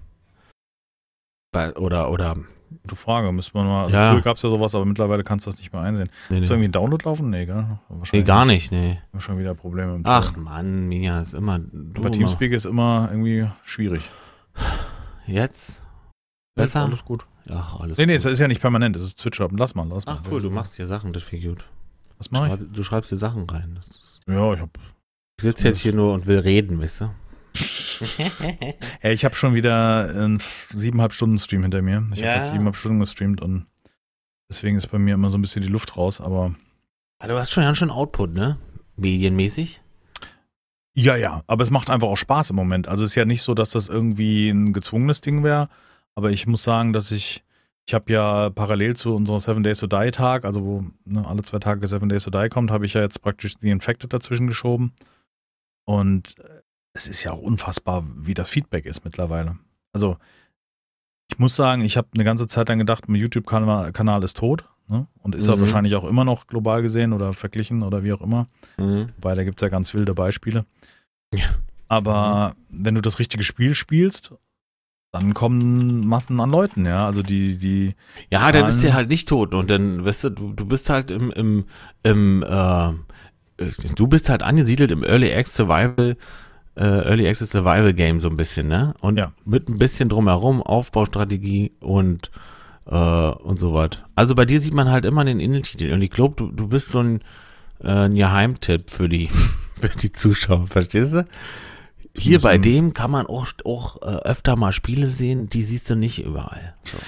Bei, 1.52 1.74
oder, 1.76 2.10
oder, 2.10 2.36
Gute 2.82 2.96
Frage, 2.96 3.32
müsste 3.32 3.56
man 3.56 3.66
mal. 3.66 3.82
Also 3.84 3.96
Ja. 3.96 4.12
früher 4.12 4.22
gab 4.22 4.36
es 4.36 4.42
ja 4.42 4.48
sowas, 4.50 4.74
aber 4.74 4.84
mittlerweile 4.84 5.22
kannst 5.24 5.46
du 5.46 5.50
das 5.50 5.58
nicht 5.58 5.72
mehr 5.72 5.82
einsehen. 5.82 6.08
nee, 6.28 6.36
Ist 6.38 6.42
nee. 6.48 6.54
irgendwie 6.54 6.68
ein 6.68 6.72
Download 6.72 7.04
laufen? 7.04 7.30
Nee, 7.30 7.46
gell? 7.46 7.66
Nee 8.12 8.22
gar 8.22 8.44
nicht, 8.44 8.70
nee. 8.70 8.98
Haben 9.12 9.20
Schon 9.20 9.38
wieder 9.38 9.54
Probleme 9.54 9.94
im 9.96 10.02
Ach 10.04 10.32
Ton. 10.32 10.44
Mann, 10.44 10.88
Minja, 10.88 11.20
ist 11.20 11.34
immer, 11.34 11.58
du 11.58 11.68
Bei 11.94 12.00
immer. 12.00 12.10
Teamspeak 12.12 12.52
ist 12.52 12.66
immer 12.66 13.08
irgendwie 13.10 13.46
schwierig. 13.64 14.02
Jetzt? 15.26 15.84
Besser? 16.54 16.82
Alles 16.84 17.04
gut. 17.04 17.26
Ach, 17.52 17.80
alles 17.80 17.98
Nee, 17.98 18.06
nee, 18.06 18.12
gut. 18.12 18.20
es 18.20 18.24
ist 18.26 18.38
ja 18.40 18.48
nicht 18.48 18.60
permanent, 18.60 18.94
es 18.96 19.02
ist 19.02 19.18
Switch 19.18 19.40
up. 19.40 19.50
Lass 19.56 19.74
mal, 19.74 19.86
lass 19.88 20.06
mal. 20.06 20.18
Ach 20.20 20.30
cool, 20.30 20.42
du 20.42 20.50
machst 20.50 20.76
hier 20.76 20.86
Sachen, 20.86 21.12
das 21.12 21.22
finde 21.22 21.46
ich 21.46 21.52
gut. 21.54 21.64
Was 22.18 22.30
mach 22.30 22.46
ich? 22.48 22.54
Du 22.72 22.82
schreibst 22.82 23.08
hier 23.08 23.18
Sachen 23.18 23.48
rein. 23.48 23.78
Ja, 24.26 24.52
ich 24.52 24.60
hab. 24.60 24.70
ich 25.38 25.42
sitze 25.42 25.68
jetzt 25.68 25.80
hier 25.80 25.94
nur 25.94 26.12
und 26.12 26.26
will 26.26 26.38
reden, 26.38 26.80
weißt 26.80 27.00
du? 27.02 27.10
Ey, 29.00 29.14
ich 29.14 29.24
habe 29.24 29.34
schon 29.34 29.54
wieder 29.54 30.08
einen 30.08 30.42
siebeneinhalb 30.72 31.12
Stunden 31.12 31.38
Stream 31.38 31.62
hinter 31.62 31.82
mir. 31.82 32.06
Ich 32.12 32.20
Ja. 32.20 32.28
habe 32.30 32.38
jetzt 32.38 32.48
siebeneinhalb 32.48 32.76
Stunden 32.76 33.00
gestreamt 33.00 33.40
und 33.40 33.66
deswegen 34.50 34.76
ist 34.76 34.88
bei 34.90 34.98
mir 34.98 35.14
immer 35.14 35.28
so 35.30 35.38
ein 35.38 35.42
bisschen 35.42 35.62
die 35.62 35.68
Luft 35.68 35.96
raus, 35.96 36.20
aber 36.20 36.54
Ah, 37.18 37.28
du 37.28 37.38
hast 37.38 37.50
schon 37.50 37.64
ganz 37.64 37.76
schön 37.78 37.90
Output, 37.90 38.32
ne? 38.32 38.56
Medienmäßig. 38.96 39.82
Ja, 40.94 41.16
ja, 41.16 41.42
aber 41.46 41.62
es 41.62 41.70
macht 41.70 41.90
einfach 41.90 42.08
auch 42.08 42.16
Spaß 42.16 42.50
im 42.50 42.56
Moment. 42.56 42.88
Also 42.88 43.04
es 43.04 43.10
ist 43.10 43.14
ja 43.16 43.24
nicht 43.24 43.42
so, 43.42 43.54
dass 43.54 43.70
das 43.70 43.88
irgendwie 43.88 44.48
ein 44.50 44.72
gezwungenes 44.72 45.20
Ding 45.20 45.44
wäre, 45.44 45.68
aber 46.14 46.30
ich 46.30 46.46
muss 46.46 46.64
sagen, 46.64 46.92
dass 46.92 47.10
ich, 47.10 47.44
ich 47.86 47.94
habe 47.94 48.12
ja 48.12 48.50
parallel 48.50 48.96
zu 48.96 49.14
unserem 49.14 49.38
Seven 49.38 49.62
Days 49.62 49.78
to 49.78 49.86
Die 49.86 50.10
Tag, 50.10 50.44
also 50.44 50.64
wo 50.64 50.84
ne, 51.04 51.26
alle 51.26 51.42
zwei 51.42 51.58
Tage 51.58 51.86
Seven 51.86 52.08
Days 52.08 52.24
to 52.24 52.30
Die 52.30 52.48
kommt, 52.48 52.70
habe 52.70 52.86
ich 52.86 52.94
ja 52.94 53.02
jetzt 53.02 53.20
praktisch 53.22 53.54
The 53.60 53.70
Infected 53.70 54.12
dazwischen 54.12 54.46
geschoben. 54.46 54.92
Und 55.84 56.34
es 56.92 57.08
ist 57.08 57.22
ja 57.24 57.32
auch 57.32 57.40
unfassbar, 57.40 58.04
wie 58.16 58.34
das 58.34 58.50
Feedback 58.50 58.86
ist 58.86 59.04
mittlerweile. 59.04 59.58
Also, 59.92 60.16
ich 61.30 61.38
muss 61.38 61.54
sagen, 61.54 61.82
ich 61.82 61.96
habe 61.96 62.08
eine 62.14 62.24
ganze 62.24 62.46
Zeit 62.46 62.68
lang 62.68 62.78
gedacht, 62.78 63.08
mein 63.08 63.20
YouTube-Kanal 63.20 64.22
ist 64.24 64.36
tot. 64.36 64.64
Ne? 64.88 65.06
Und 65.22 65.36
ist 65.36 65.46
mhm. 65.46 65.54
er 65.54 65.60
wahrscheinlich 65.60 65.94
auch 65.94 66.04
immer 66.04 66.24
noch 66.24 66.48
global 66.48 66.82
gesehen 66.82 67.12
oder 67.12 67.32
verglichen 67.32 67.82
oder 67.82 68.02
wie 68.02 68.12
auch 68.12 68.20
immer. 68.20 68.48
Mhm. 68.76 69.10
Weil 69.20 69.36
da 69.36 69.44
gibt 69.44 69.60
es 69.60 69.62
ja 69.62 69.68
ganz 69.68 69.94
wilde 69.94 70.14
Beispiele. 70.14 70.66
Ja. 71.32 71.44
Aber 71.86 72.56
mhm. 72.70 72.84
wenn 72.84 72.94
du 72.96 73.00
das 73.00 73.20
richtige 73.20 73.44
Spiel 73.44 73.74
spielst, 73.74 74.34
dann 75.12 75.34
kommen 75.34 76.06
Massen 76.06 76.40
an 76.40 76.50
Leuten, 76.50 76.86
ja. 76.86 77.06
Also 77.06 77.22
die, 77.22 77.56
die. 77.56 77.94
Ja, 78.30 78.40
Zahlen 78.40 78.54
dann 78.54 78.68
ist 78.68 78.82
der 78.82 78.94
halt 78.94 79.08
nicht 79.08 79.28
tot 79.28 79.54
und 79.54 79.70
dann, 79.70 80.04
weißt 80.04 80.24
du, 80.24 80.30
du, 80.30 80.52
du 80.52 80.66
bist 80.66 80.88
halt 80.88 81.10
im, 81.10 81.30
im, 81.32 81.64
im 82.02 82.42
äh, 82.42 82.92
du 83.96 84.06
bist 84.06 84.28
halt 84.28 84.42
angesiedelt 84.42 84.90
im 84.90 85.04
Early 85.04 85.32
Access 85.32 85.56
Survival, 85.56 86.16
äh, 86.80 87.08
Early 87.08 87.28
Access 87.28 87.50
Survival 87.50 87.92
Game 87.92 88.20
so 88.20 88.30
ein 88.30 88.36
bisschen, 88.36 88.68
ne? 88.68 88.94
Und 89.00 89.18
ja. 89.18 89.32
mit 89.44 89.68
ein 89.68 89.78
bisschen 89.78 90.08
drumherum, 90.08 90.62
Aufbaustrategie 90.62 91.72
und 91.80 92.30
äh, 92.86 92.94
und 92.94 93.58
so 93.58 93.74
was. 93.74 93.90
Also 94.14 94.34
bei 94.34 94.46
dir 94.46 94.60
sieht 94.60 94.72
man 94.72 94.88
halt 94.88 95.04
immer 95.04 95.24
den 95.24 95.40
Innentitel 95.40 95.92
und 95.92 96.00
ich 96.00 96.10
glaube, 96.10 96.36
du, 96.36 96.50
du 96.50 96.68
bist 96.68 96.88
so 96.88 97.02
ein, 97.02 97.20
äh, 97.80 97.88
ein 97.88 98.14
Geheimtipp 98.14 98.90
für 98.90 99.08
die, 99.08 99.28
für 99.80 99.90
die 99.90 100.12
Zuschauer, 100.12 100.66
verstehst 100.68 101.12
du? 101.12 101.26
Hier 102.16 102.40
bei 102.40 102.58
dem 102.58 102.92
kann 102.92 103.10
man 103.10 103.26
auch, 103.26 103.46
auch 103.64 104.02
äh, 104.02 104.16
öfter 104.24 104.56
mal 104.56 104.72
Spiele 104.72 105.10
sehen, 105.10 105.48
die 105.48 105.62
siehst 105.62 105.88
du 105.90 105.94
nicht 105.94 106.24
überall. 106.24 106.74
So. 106.84 106.98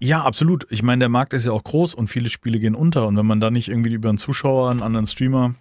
Ja, 0.00 0.22
absolut. 0.22 0.66
Ich 0.70 0.84
meine, 0.84 1.00
der 1.00 1.08
Markt 1.08 1.32
ist 1.32 1.46
ja 1.46 1.52
auch 1.52 1.64
groß 1.64 1.94
und 1.94 2.06
viele 2.06 2.28
Spiele 2.28 2.60
gehen 2.60 2.76
unter. 2.76 3.08
Und 3.08 3.16
wenn 3.16 3.26
man 3.26 3.40
da 3.40 3.50
nicht 3.50 3.68
irgendwie 3.68 3.92
über 3.92 4.10
einen 4.10 4.18
Zuschauer, 4.18 4.70
einen 4.70 4.82
anderen 4.82 5.08
Streamer, 5.08 5.54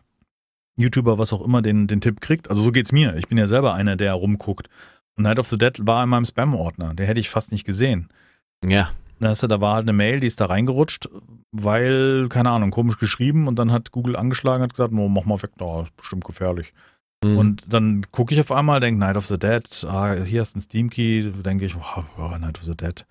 YouTuber, 0.77 1.17
was 1.17 1.34
auch 1.34 1.41
immer, 1.41 1.62
den, 1.62 1.88
den 1.88 2.01
Tipp 2.01 2.22
kriegt, 2.22 2.50
also 2.50 2.62
so 2.62 2.72
geht's 2.72 2.91
mir. 2.91 3.15
Ich 3.17 3.27
bin 3.27 3.38
ja 3.38 3.48
selber 3.48 3.74
einer, 3.74 3.96
der 3.96 4.13
rumguckt. 4.13 4.69
Und 5.15 5.24
Night 5.24 5.39
of 5.39 5.48
the 5.48 5.57
Dead 5.57 5.75
war 5.81 6.03
in 6.03 6.10
meinem 6.10 6.25
Spam-Ordner. 6.25 6.93
Der 6.93 7.07
hätte 7.07 7.19
ich 7.19 7.29
fast 7.29 7.51
nicht 7.51 7.65
gesehen. 7.65 8.10
Ja. 8.63 8.91
Weißt 9.19 9.43
du, 9.43 9.48
da 9.48 9.60
war 9.60 9.74
halt 9.74 9.86
eine 9.86 9.93
Mail, 9.93 10.19
die 10.19 10.27
ist 10.27 10.39
da 10.39 10.46
reingerutscht, 10.46 11.10
weil, 11.51 12.27
keine 12.29 12.51
Ahnung, 12.51 12.69
komisch 12.69 13.00
geschrieben 13.00 13.48
und 13.48 13.57
dann 13.57 13.72
hat 13.72 13.91
Google 13.91 14.15
angeschlagen 14.15 14.62
und 14.62 14.74
gesagt, 14.74 14.93
no, 14.93 15.10
mach 15.10 15.25
mal 15.25 15.41
weg, 15.41 15.51
da 15.57 15.81
ist 15.81 15.96
bestimmt 15.98 16.24
gefährlich. 16.24 16.72
Mhm. 17.24 17.38
Und 17.38 17.63
dann 17.67 18.05
gucke 18.12 18.36
ich 18.36 18.39
auf 18.39 18.51
einmal, 18.51 18.79
denke 18.79 19.00
Night 19.00 19.17
of 19.17 19.25
the 19.25 19.39
Dead, 19.39 19.63
ah, 19.89 20.13
hier 20.13 20.43
ist 20.43 20.55
ein 20.55 20.60
Steam-Key, 20.60 21.31
denke 21.41 21.65
ich, 21.65 21.75
oh, 21.75 22.03
oh, 22.19 22.38
Night 22.38 22.60
of 22.60 22.65
the 22.65 22.75
Dead. 22.75 23.07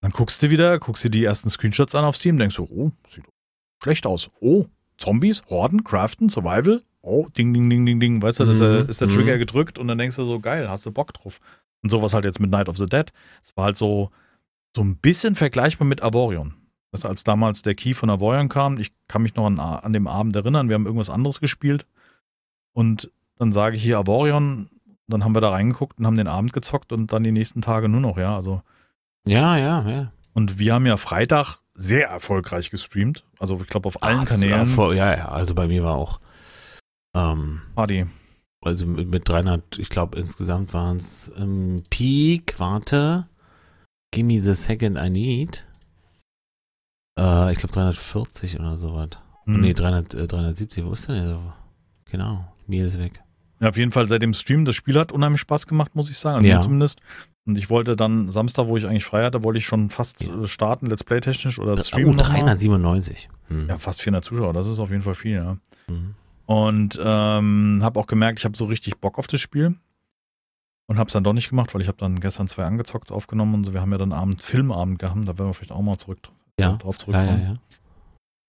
Dann 0.00 0.12
guckst 0.12 0.40
du 0.42 0.50
wieder, 0.50 0.78
guckst 0.78 1.02
dir 1.02 1.10
die 1.10 1.24
ersten 1.24 1.50
Screenshots 1.50 1.96
an 1.96 2.04
auf 2.04 2.14
Steam, 2.14 2.36
denkst 2.36 2.56
du, 2.56 2.64
oh, 2.64 2.92
sieht 3.08 3.24
schlecht 3.82 4.06
aus. 4.06 4.30
Oh, 4.40 4.66
Zombies, 4.98 5.42
Horden, 5.48 5.84
Craften, 5.84 6.28
Survival. 6.28 6.82
Oh, 7.02 7.26
ding, 7.36 7.52
ding, 7.52 7.68
ding, 7.68 7.84
ding, 7.84 8.00
ding. 8.00 8.22
Weißt 8.22 8.40
du, 8.40 8.44
mhm. 8.44 8.50
ist, 8.52 8.60
ist 8.60 9.00
der 9.00 9.08
Trigger 9.08 9.34
mhm. 9.34 9.40
gedrückt 9.40 9.78
und 9.78 9.88
dann 9.88 9.98
denkst 9.98 10.16
du 10.16 10.24
so, 10.24 10.40
geil, 10.40 10.68
hast 10.68 10.86
du 10.86 10.90
Bock 10.90 11.12
drauf. 11.12 11.40
Und 11.82 11.90
sowas 11.90 12.14
halt 12.14 12.24
jetzt 12.24 12.40
mit 12.40 12.50
Night 12.50 12.68
of 12.68 12.78
the 12.78 12.86
Dead. 12.86 13.12
Es 13.42 13.56
war 13.56 13.66
halt 13.66 13.76
so, 13.76 14.10
so 14.74 14.82
ein 14.82 14.96
bisschen 14.96 15.34
vergleichbar 15.34 15.86
mit 15.86 16.02
Avorion. 16.02 16.54
Das 16.92 17.04
als 17.04 17.24
damals 17.24 17.62
der 17.62 17.74
Key 17.74 17.92
von 17.92 18.08
Avorion 18.08 18.48
kam, 18.48 18.78
ich 18.78 18.92
kann 19.08 19.22
mich 19.22 19.34
noch 19.34 19.46
an, 19.46 19.58
an 19.58 19.92
dem 19.92 20.06
Abend 20.06 20.36
erinnern, 20.36 20.68
wir 20.68 20.74
haben 20.74 20.86
irgendwas 20.86 21.10
anderes 21.10 21.40
gespielt. 21.40 21.86
Und 22.72 23.10
dann 23.36 23.52
sage 23.52 23.76
ich 23.76 23.82
hier 23.82 23.98
Avorion, 23.98 24.70
dann 25.06 25.24
haben 25.24 25.34
wir 25.34 25.40
da 25.40 25.50
reingeguckt 25.50 25.98
und 25.98 26.06
haben 26.06 26.16
den 26.16 26.28
Abend 26.28 26.52
gezockt 26.52 26.92
und 26.92 27.12
dann 27.12 27.24
die 27.24 27.32
nächsten 27.32 27.62
Tage 27.62 27.88
nur 27.88 28.00
noch, 28.00 28.16
ja. 28.16 28.34
Also. 28.34 28.62
Ja, 29.26 29.56
ja, 29.58 29.88
ja. 29.88 30.12
Und 30.32 30.58
wir 30.58 30.74
haben 30.74 30.86
ja 30.86 30.96
Freitag 30.96 31.58
sehr 31.74 32.08
erfolgreich 32.08 32.70
gestreamt. 32.70 33.24
Also 33.38 33.60
ich 33.60 33.68
glaube 33.68 33.88
auf 33.88 34.02
allen 34.02 34.20
Ach, 34.20 34.26
Kanälen. 34.26 34.76
Ja, 34.96 35.16
ja, 35.16 35.28
also 35.28 35.54
bei 35.54 35.66
mir 35.66 35.84
war 35.84 35.94
auch 35.94 36.20
ähm, 37.14 37.62
Party. 37.74 38.06
Also 38.60 38.86
mit, 38.86 39.10
mit 39.10 39.28
300, 39.28 39.78
ich 39.78 39.90
glaube 39.90 40.18
insgesamt 40.18 40.72
waren 40.72 40.96
es 40.96 41.30
ähm, 41.36 41.82
Peak, 41.90 42.54
warte, 42.58 43.28
Gimme 44.10 44.40
the 44.40 44.54
Second 44.54 44.96
I 44.96 45.10
Need. 45.10 45.64
Äh, 47.18 47.52
ich 47.52 47.58
glaube 47.58 47.74
340 47.74 48.58
oder 48.58 48.76
sowas. 48.76 49.10
Hm. 49.44 49.60
Nee, 49.60 49.74
300, 49.74 50.14
äh, 50.14 50.26
370, 50.26 50.84
wo 50.84 50.92
ist 50.92 51.08
denn 51.08 51.16
der? 51.16 51.56
Genau, 52.10 52.44
mir 52.66 52.86
ist 52.86 52.98
weg. 52.98 53.22
Ja, 53.60 53.68
auf 53.68 53.76
jeden 53.76 53.92
Fall 53.92 54.08
seit 54.08 54.22
dem 54.22 54.32
Stream, 54.32 54.64
das 54.64 54.74
Spiel 54.74 54.98
hat 54.98 55.12
unheimlich 55.12 55.40
Spaß 55.40 55.66
gemacht, 55.66 55.94
muss 55.94 56.10
ich 56.10 56.18
sagen. 56.18 56.36
Also 56.36 56.48
ja. 56.48 56.60
zumindest. 56.60 57.00
Und 57.46 57.58
ich 57.58 57.68
wollte 57.68 57.94
dann 57.94 58.30
Samstag, 58.32 58.68
wo 58.68 58.76
ich 58.76 58.86
eigentlich 58.86 59.04
frei 59.04 59.24
hatte, 59.24 59.42
wollte 59.44 59.58
ich 59.58 59.66
schon 59.66 59.90
fast 59.90 60.26
ja. 60.26 60.42
Äh, 60.42 60.46
starten, 60.46 60.86
Let's 60.86 61.04
Play 61.04 61.20
technisch 61.20 61.58
oder 61.58 61.76
das, 61.76 61.88
streamen. 61.88 62.18
Oh, 62.18 62.22
397. 62.22 63.28
Hm. 63.48 63.68
Ja, 63.68 63.78
fast 63.78 64.00
400 64.00 64.24
Zuschauer, 64.24 64.52
das 64.54 64.66
ist 64.66 64.80
auf 64.80 64.90
jeden 64.90 65.02
Fall 65.02 65.14
viel, 65.14 65.36
ja. 65.36 65.56
Mhm. 65.86 66.14
Und 66.46 66.98
ähm, 67.02 67.80
habe 67.82 68.00
auch 68.00 68.06
gemerkt, 68.06 68.38
ich 68.38 68.44
habe 68.44 68.56
so 68.56 68.64
richtig 68.64 68.98
Bock 68.98 69.18
auf 69.18 69.26
das 69.26 69.40
Spiel. 69.40 69.74
Und 70.86 70.98
habe 70.98 71.08
es 71.08 71.14
dann 71.14 71.24
doch 71.24 71.32
nicht 71.32 71.48
gemacht, 71.48 71.72
weil 71.74 71.80
ich 71.80 71.88
habe 71.88 71.96
dann 71.96 72.20
gestern 72.20 72.46
zwei 72.46 72.64
angezockt 72.64 73.10
aufgenommen 73.10 73.54
und 73.54 73.64
so. 73.64 73.72
Wir 73.72 73.80
haben 73.80 73.92
ja 73.92 73.96
dann 73.96 74.12
Abend 74.12 74.42
Filmabend 74.42 74.98
gehabt, 74.98 75.16
da 75.22 75.38
werden 75.38 75.46
wir 75.46 75.54
vielleicht 75.54 75.72
auch 75.72 75.80
mal 75.80 75.96
zurück 75.96 76.18
ja. 76.58 76.76
drauf 76.76 76.98
zurückkommen. 76.98 77.28
Ja, 77.28 77.36
ja, 77.36 77.52
ja. 77.52 77.54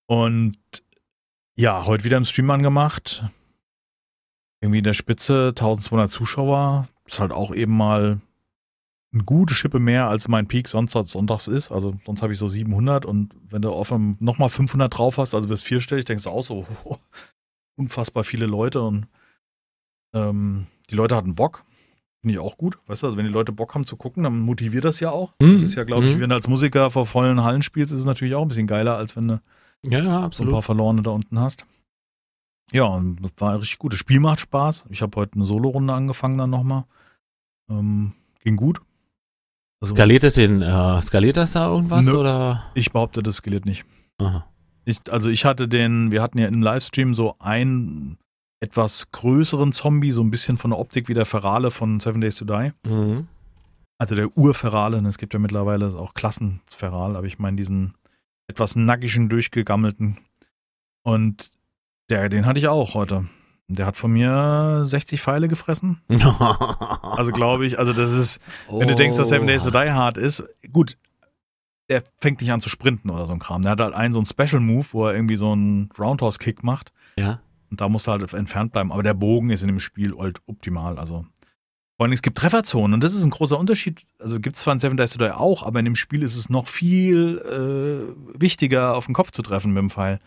Und 0.08 0.58
ja, 1.56 1.86
heute 1.86 2.04
wieder 2.04 2.18
im 2.18 2.26
Stream 2.26 2.50
angemacht. 2.50 3.24
Irgendwie 4.62 4.80
in 4.80 4.84
der 4.84 4.94
Spitze 4.94 5.48
1200 5.50 6.10
Zuschauer. 6.10 6.88
Ist 7.06 7.20
halt 7.20 7.32
auch 7.32 7.54
eben 7.54 7.76
mal 7.76 8.20
eine 9.15 9.23
gute 9.23 9.56
Schippe 9.56 9.80
mehr 9.80 10.08
als 10.08 10.28
mein 10.28 10.47
Peak 10.47 10.67
sonst 10.67 10.91
sonntags 10.91 11.47
ist. 11.47 11.71
Also 11.71 11.93
sonst 12.06 12.21
habe 12.21 12.34
ich 12.34 12.39
so 12.39 12.47
700 12.47 13.06
und 13.06 13.34
wenn 13.49 13.62
du 13.62 13.71
auf 13.71 13.91
einem 13.91 14.17
nochmal 14.19 14.49
500 14.49 14.95
drauf 14.95 15.17
hast, 15.17 15.34
also 15.34 15.49
wirst 15.49 15.63
vierstellig, 15.63 16.06
denkst 16.06 16.25
du 16.25 16.30
auch 16.30 16.43
so, 16.43 16.67
oh, 16.84 16.97
unfassbar 17.78 18.23
viele 18.23 18.45
Leute 18.45 18.82
und 18.82 19.08
ähm, 20.13 20.67
die 20.89 20.95
Leute 20.95 21.15
hatten 21.15 21.34
Bock. 21.34 21.63
Finde 22.21 22.34
ich 22.34 22.39
auch 22.39 22.58
gut. 22.58 22.78
Weißt 22.88 23.04
du, 23.04 23.08
also 23.08 23.17
wenn 23.17 23.25
die 23.25 23.32
Leute 23.32 23.51
Bock 23.51 23.73
haben 23.73 23.86
zu 23.86 23.95
gucken, 23.95 24.23
dann 24.23 24.39
motiviert 24.39 24.84
das 24.84 24.99
ja 24.99 25.12
auch. 25.12 25.34
Mhm. 25.41 25.54
Das 25.54 25.63
ist 25.63 25.75
ja, 25.75 25.84
glaube 25.84 26.08
ich, 26.08 26.15
mhm. 26.15 26.19
wenn 26.19 26.30
du 26.30 26.36
als 26.36 26.47
Musiker 26.47 26.89
vor 26.89 27.06
vollen 27.06 27.43
Hallen 27.43 27.62
spielst, 27.62 27.93
ist 27.93 28.01
es 28.01 28.06
natürlich 28.06 28.36
auch 28.36 28.41
ein 28.41 28.49
bisschen 28.49 28.67
geiler, 28.67 28.97
als 28.97 29.15
wenn 29.15 29.28
du 29.28 29.41
ja, 29.86 29.99
ja, 29.99 30.30
so 30.34 30.43
ein 30.43 30.49
paar 30.49 30.62
Verlorene 30.62 31.04
da 31.04 31.12
unten 31.12 31.39
hast. 31.39 31.65
Ja, 32.71 32.86
und 32.86 33.23
das 33.23 33.32
war 33.38 33.60
richtig 33.60 33.78
gut. 33.78 33.93
Das 33.93 33.99
Spiel 33.99 34.19
macht 34.19 34.39
Spaß. 34.39 34.88
Ich 34.89 35.01
habe 35.01 35.15
heute 35.17 35.36
eine 35.36 35.45
Solo-Runde 35.45 35.93
angefangen 35.93 36.38
dann 36.38 36.49
nochmal. 36.49 36.86
Ähm, 37.69 38.13
ging 38.39 38.56
gut. 38.56 38.82
Also, 39.82 39.96
skaliert 39.96 40.24
das 40.24 40.36
den, 40.36 40.62
äh, 40.62 41.02
skaliert 41.02 41.38
das 41.38 41.54
da 41.54 41.68
irgendwas 41.68 42.06
nö, 42.06 42.14
oder? 42.18 42.66
Ich 42.74 42.92
behaupte, 42.92 43.22
das 43.22 43.38
skaliert 43.38 43.66
nicht. 43.66 43.86
Aha. 44.18 44.46
Ich, 44.86 45.00
also 45.10 45.30
ich 45.30 45.46
hatte 45.46 45.68
den, 45.68 46.12
wir 46.12 46.22
hatten 46.22 46.38
ja 46.38 46.48
im 46.48 46.62
Livestream 46.62 47.14
so 47.14 47.36
einen 47.40 48.18
etwas 48.62 49.12
größeren 49.12 49.74
Zombie, 49.74 50.12
so 50.12 50.22
ein 50.24 50.32
bisschen 50.32 50.58
von 50.58 50.72
der 50.72 50.80
Optik 50.80 51.08
wie 51.10 51.14
der 51.14 51.26
Ferale 51.26 51.72
von 51.72 52.00
Seven 52.00 52.22
Days 52.22 52.38
to 52.38 52.46
Die. 52.46 52.72
Mhm. 52.88 53.28
Also 53.98 54.16
der 54.16 54.38
Urferale, 54.38 54.98
es 55.08 55.18
gibt 55.18 55.34
ja 55.34 55.40
mittlerweile 55.40 55.88
auch 55.98 56.14
Klassenferal, 56.14 57.16
aber 57.16 57.28
ich 57.28 57.40
meine 57.40 57.58
diesen 57.58 57.94
etwas 58.48 58.76
nackigen, 58.76 59.30
durchgegammelten. 59.30 60.18
Und 61.04 61.52
der, 62.10 62.30
den 62.30 62.46
hatte 62.46 62.60
ich 62.60 62.68
auch 62.68 62.94
heute. 62.94 63.26
Der 63.67 63.88
hat 63.88 63.97
von 63.97 64.12
mir 64.12 64.82
60 64.84 65.21
Pfeile 65.21 65.47
gefressen. 65.47 66.01
also 67.01 67.32
glaube 67.32 67.65
ich, 67.65 67.80
also 67.80 67.93
das 67.93 68.12
ist, 68.12 68.41
wenn 68.69 68.88
du 68.88 68.95
denkst, 68.95 69.17
dass 69.17 69.30
Seven 69.30 69.47
Days 69.47 69.63
to 69.63 69.71
Die 69.71 69.91
hart 69.91 70.17
ist, 70.17 70.43
gut, 70.71 70.97
der 71.89 72.04
fängt 72.19 72.41
nicht 72.41 72.51
an 72.51 72.62
zu 72.62 72.69
sprinten 72.69 73.10
oder 73.10 73.25
so 73.25 73.34
ein 73.34 73.39
Kram. 73.39 73.62
Der 73.62 73.71
hat 73.71 73.82
halt 73.82 73.93
einen 73.93 74.13
so 74.13 74.19
einen 74.19 74.25
Special 74.25 74.60
Move, 74.60 74.86
wo 74.91 75.08
er 75.08 75.15
irgendwie 75.15 75.36
so 75.36 75.51
einen 75.51 75.89
Roundhouse-Kick 75.97 76.63
macht. 76.63 76.91
Ja. 77.17 77.41
Und 77.69 77.82
da 77.82 77.89
musst 77.89 78.08
du 78.08 78.12
halt 78.12 78.34
entfernt 78.34 78.71
bleiben. 78.71 78.91
Aber 78.91 79.04
der 79.04 79.13
Bogen 79.13 79.49
ist 79.49 79.62
in 79.62 79.67
dem 79.67 79.80
Spiel 79.80 80.15
halt 80.17 80.41
optimal. 80.45 80.97
Also. 80.99 81.25
Vor 81.97 82.06
allem, 82.06 82.12
es 82.12 82.21
gibt 82.21 82.38
Trefferzonen 82.38 82.93
und 82.93 83.04
das 83.04 83.13
ist 83.13 83.23
ein 83.23 83.30
großer 83.30 83.58
Unterschied. 83.58 84.06
Also 84.19 84.39
gibt 84.39 84.56
es 84.58 84.63
zwar 84.63 84.73
in 84.73 84.80
Seven 84.80 84.97
Days 84.97 85.12
to 85.12 85.17
Die 85.17 85.32
auch, 85.32 85.63
aber 85.63 85.80
in 85.80 85.86
dem 85.86 85.95
Spiel 85.95 86.23
ist 86.23 86.36
es 86.36 86.49
noch 86.49 86.67
viel 86.67 87.39
äh, 87.39 88.39
wichtiger, 88.39 88.95
auf 88.95 89.06
den 89.06 89.15
Kopf 89.15 89.32
zu 89.32 89.41
treffen 89.41 89.71
mit 89.73 89.82
dem 89.82 89.89
Pfeil. 89.89 90.19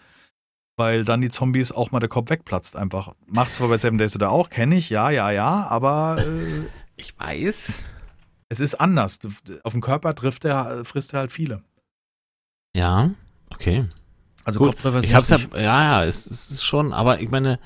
Weil 0.79 1.05
dann 1.05 1.21
die 1.21 1.29
Zombies 1.29 1.73
auch 1.73 1.91
mal 1.91 1.99
der 1.99 2.09
Kopf 2.09 2.31
wegplatzt 2.31 2.77
einfach. 2.77 3.13
Macht 3.27 3.53
zwar 3.53 3.67
bei 3.69 3.79
Seven 3.79 3.99
Days 3.99 4.13
Die 4.13 4.25
auch, 4.25 4.49
kenne 4.49 4.77
ich, 4.77 4.91
ja, 4.91 5.11
ja, 5.11 5.33
ja, 5.33 5.67
aber. 5.69 6.25
Äh, 6.25 6.67
ich 6.97 7.19
weiß. 7.19 7.85
Es 8.49 8.61
ist 8.61 8.77
anders. 8.77 9.19
Auf 9.65 9.73
dem 9.73 9.81
Körper 9.81 10.15
trifft 10.15 10.45
er, 10.45 10.85
frisst 10.85 11.15
er 11.15 11.19
halt 11.19 11.33
viele. 11.33 11.63
Ja, 12.77 13.11
okay. 13.51 13.87
Also 14.45 14.61
Gut, 14.61 14.69
Kopftreffer 14.69 14.99
ist 15.01 15.07
ich 15.07 15.15
hab's 15.15 15.31
ja, 15.31 15.39
ja, 15.55 15.61
ja, 15.61 16.05
es, 16.05 16.27
es 16.27 16.53
ist 16.53 16.65
schon, 16.65 16.93
aber 16.93 17.21
ich 17.21 17.29
meine, 17.29 17.59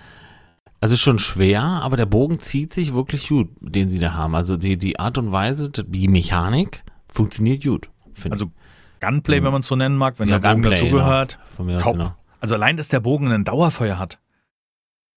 also 0.80 0.96
schon 0.96 1.18
schwer, 1.18 1.62
aber 1.62 1.98
der 1.98 2.06
Bogen 2.06 2.38
zieht 2.38 2.72
sich 2.72 2.94
wirklich 2.94 3.28
gut, 3.28 3.50
den 3.60 3.90
sie 3.90 3.98
da 3.98 4.14
haben. 4.14 4.34
Also 4.34 4.56
die, 4.56 4.78
die 4.78 4.98
Art 4.98 5.18
und 5.18 5.32
Weise, 5.32 5.68
die 5.68 6.08
Mechanik 6.08 6.82
funktioniert 7.08 7.62
gut. 7.62 7.90
Also 8.30 8.50
Gunplay, 9.00 9.40
mhm. 9.40 9.44
wenn 9.44 9.52
man 9.52 9.60
es 9.60 9.66
so 9.66 9.76
nennen 9.76 9.96
mag, 9.96 10.18
wenn 10.18 10.30
ja, 10.30 10.38
der 10.38 10.48
Bogen 10.48 10.62
dazugehört. 10.62 11.38
Genau. 11.58 12.14
Also 12.42 12.56
allein, 12.56 12.76
dass 12.76 12.88
der 12.88 12.98
Bogen 12.98 13.30
einen 13.30 13.44
Dauerfeuer 13.44 14.00
hat. 14.00 14.18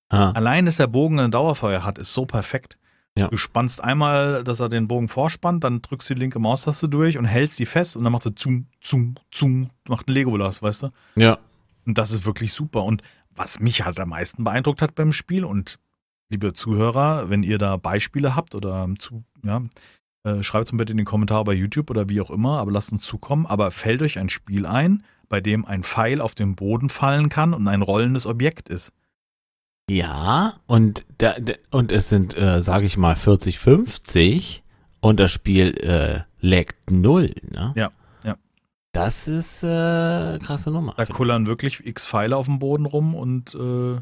Ah. 0.09 0.29
Allein, 0.31 0.67
dass 0.67 0.77
der 0.77 0.85
Bogen 0.85 1.19
einen 1.19 1.31
Dauerfeuer 1.31 1.83
hat, 1.83 1.97
ist 1.97 2.13
so 2.13 2.27
perfekt. 2.27 2.77
Ja. 3.17 3.29
Du 3.29 3.37
spannst 3.37 3.83
einmal, 3.83 4.43
dass 4.43 4.59
er 4.59 4.69
den 4.69 4.87
Bogen 4.87 5.07
vorspannt, 5.07 5.63
dann 5.63 5.81
drückst 5.81 6.07
du 6.11 6.13
die 6.13 6.19
linke 6.19 6.37
Maustaste 6.37 6.87
durch 6.87 7.17
und 7.17 7.25
hältst 7.25 7.57
die 7.57 7.65
fest 7.65 7.97
und 7.97 8.03
dann 8.03 8.13
macht 8.13 8.27
er 8.27 8.35
zum, 8.35 8.67
zum, 8.79 9.15
zum, 9.31 9.71
macht 9.87 10.07
ein 10.07 10.11
Legolas, 10.11 10.61
weißt 10.61 10.83
du? 10.83 10.89
Ja. 11.15 11.39
Und 11.87 11.97
das 11.97 12.11
ist 12.11 12.27
wirklich 12.27 12.53
super. 12.53 12.83
Und 12.83 13.01
was 13.31 13.59
mich 13.59 13.83
halt 13.83 13.99
am 13.99 14.09
meisten 14.09 14.43
beeindruckt 14.43 14.83
hat 14.83 14.93
beim 14.93 15.11
Spiel 15.11 15.45
und 15.45 15.79
liebe 16.29 16.53
Zuhörer, 16.53 17.31
wenn 17.31 17.41
ihr 17.41 17.57
da 17.57 17.77
Beispiele 17.77 18.35
habt 18.35 18.53
oder 18.53 18.87
zu, 18.99 19.23
ja, 19.43 19.63
äh, 20.25 20.43
schreibt 20.43 20.67
es 20.67 20.71
mir 20.73 20.77
bitte 20.77 20.91
in 20.91 20.97
den 20.97 21.07
Kommentar 21.07 21.43
bei 21.43 21.53
YouTube 21.53 21.89
oder 21.89 22.07
wie 22.07 22.21
auch 22.21 22.29
immer, 22.29 22.59
aber 22.59 22.71
lasst 22.71 22.91
uns 22.91 23.01
zukommen. 23.01 23.47
Aber 23.47 23.71
fällt 23.71 24.03
euch 24.03 24.19
ein 24.19 24.29
Spiel 24.29 24.67
ein, 24.67 25.03
bei 25.29 25.41
dem 25.41 25.65
ein 25.65 25.83
Pfeil 25.83 26.21
auf 26.21 26.35
den 26.35 26.55
Boden 26.55 26.89
fallen 26.89 27.29
kann 27.29 27.53
und 27.53 27.67
ein 27.67 27.81
rollendes 27.81 28.25
Objekt 28.25 28.69
ist? 28.69 28.91
Ja, 29.89 30.55
und, 30.65 31.05
da, 31.19 31.35
und 31.69 31.91
es 31.91 32.09
sind, 32.09 32.35
äh, 32.35 32.63
sage 32.63 32.85
ich 32.85 32.97
mal, 32.97 33.15
40, 33.15 33.59
50 33.59 34.63
und 34.99 35.19
das 35.19 35.31
Spiel 35.31 35.77
äh, 35.77 36.21
laggt 36.39 36.89
null. 36.89 37.35
Ne? 37.43 37.73
Ja, 37.75 37.91
ja. 38.23 38.35
Das 38.91 39.27
ist 39.27 39.61
äh, 39.61 40.39
krasse 40.39 40.71
Nummer. 40.71 40.95
Da 40.97 41.05
kullern 41.05 41.45
wirklich 41.45 41.85
x 41.85 42.07
Pfeile 42.07 42.35
auf 42.35 42.47
dem 42.47 42.57
Boden 42.57 42.85
rum 42.85 43.13
und 43.13 43.53
äh, 43.53 44.01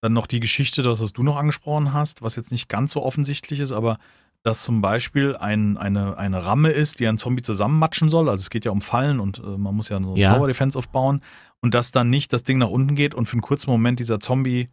dann 0.00 0.12
noch 0.12 0.26
die 0.26 0.40
Geschichte, 0.40 0.82
das, 0.82 1.00
was 1.00 1.12
du 1.12 1.22
noch 1.22 1.36
angesprochen 1.36 1.92
hast, 1.92 2.22
was 2.22 2.36
jetzt 2.36 2.50
nicht 2.50 2.68
ganz 2.68 2.92
so 2.92 3.02
offensichtlich 3.02 3.60
ist, 3.60 3.72
aber 3.72 3.98
dass 4.46 4.62
zum 4.62 4.80
Beispiel 4.80 5.34
ein, 5.34 5.76
eine, 5.76 6.16
eine 6.18 6.44
Ramme 6.44 6.70
ist, 6.70 7.00
die 7.00 7.08
ein 7.08 7.18
Zombie 7.18 7.42
zusammenmatschen 7.42 8.10
soll. 8.10 8.28
Also 8.28 8.42
es 8.42 8.48
geht 8.48 8.64
ja 8.64 8.70
um 8.70 8.80
Fallen 8.80 9.18
und 9.18 9.40
äh, 9.40 9.58
man 9.58 9.74
muss 9.74 9.88
ja 9.88 10.00
so 10.00 10.14
Ja. 10.14 10.36
Tower 10.36 10.46
Defense 10.46 10.78
aufbauen. 10.78 11.20
Und 11.60 11.74
dass 11.74 11.90
dann 11.90 12.10
nicht 12.10 12.32
das 12.32 12.44
Ding 12.44 12.58
nach 12.58 12.68
unten 12.68 12.94
geht 12.94 13.12
und 13.12 13.26
für 13.26 13.32
einen 13.32 13.42
kurzen 13.42 13.68
Moment 13.70 13.98
dieser 13.98 14.20
Zombie 14.20 14.68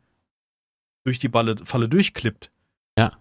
durch 1.04 1.18
die 1.18 1.28
Balle, 1.28 1.56
Falle 1.64 1.90
durchklippt. 1.90 2.52
Ja. 3.00 3.14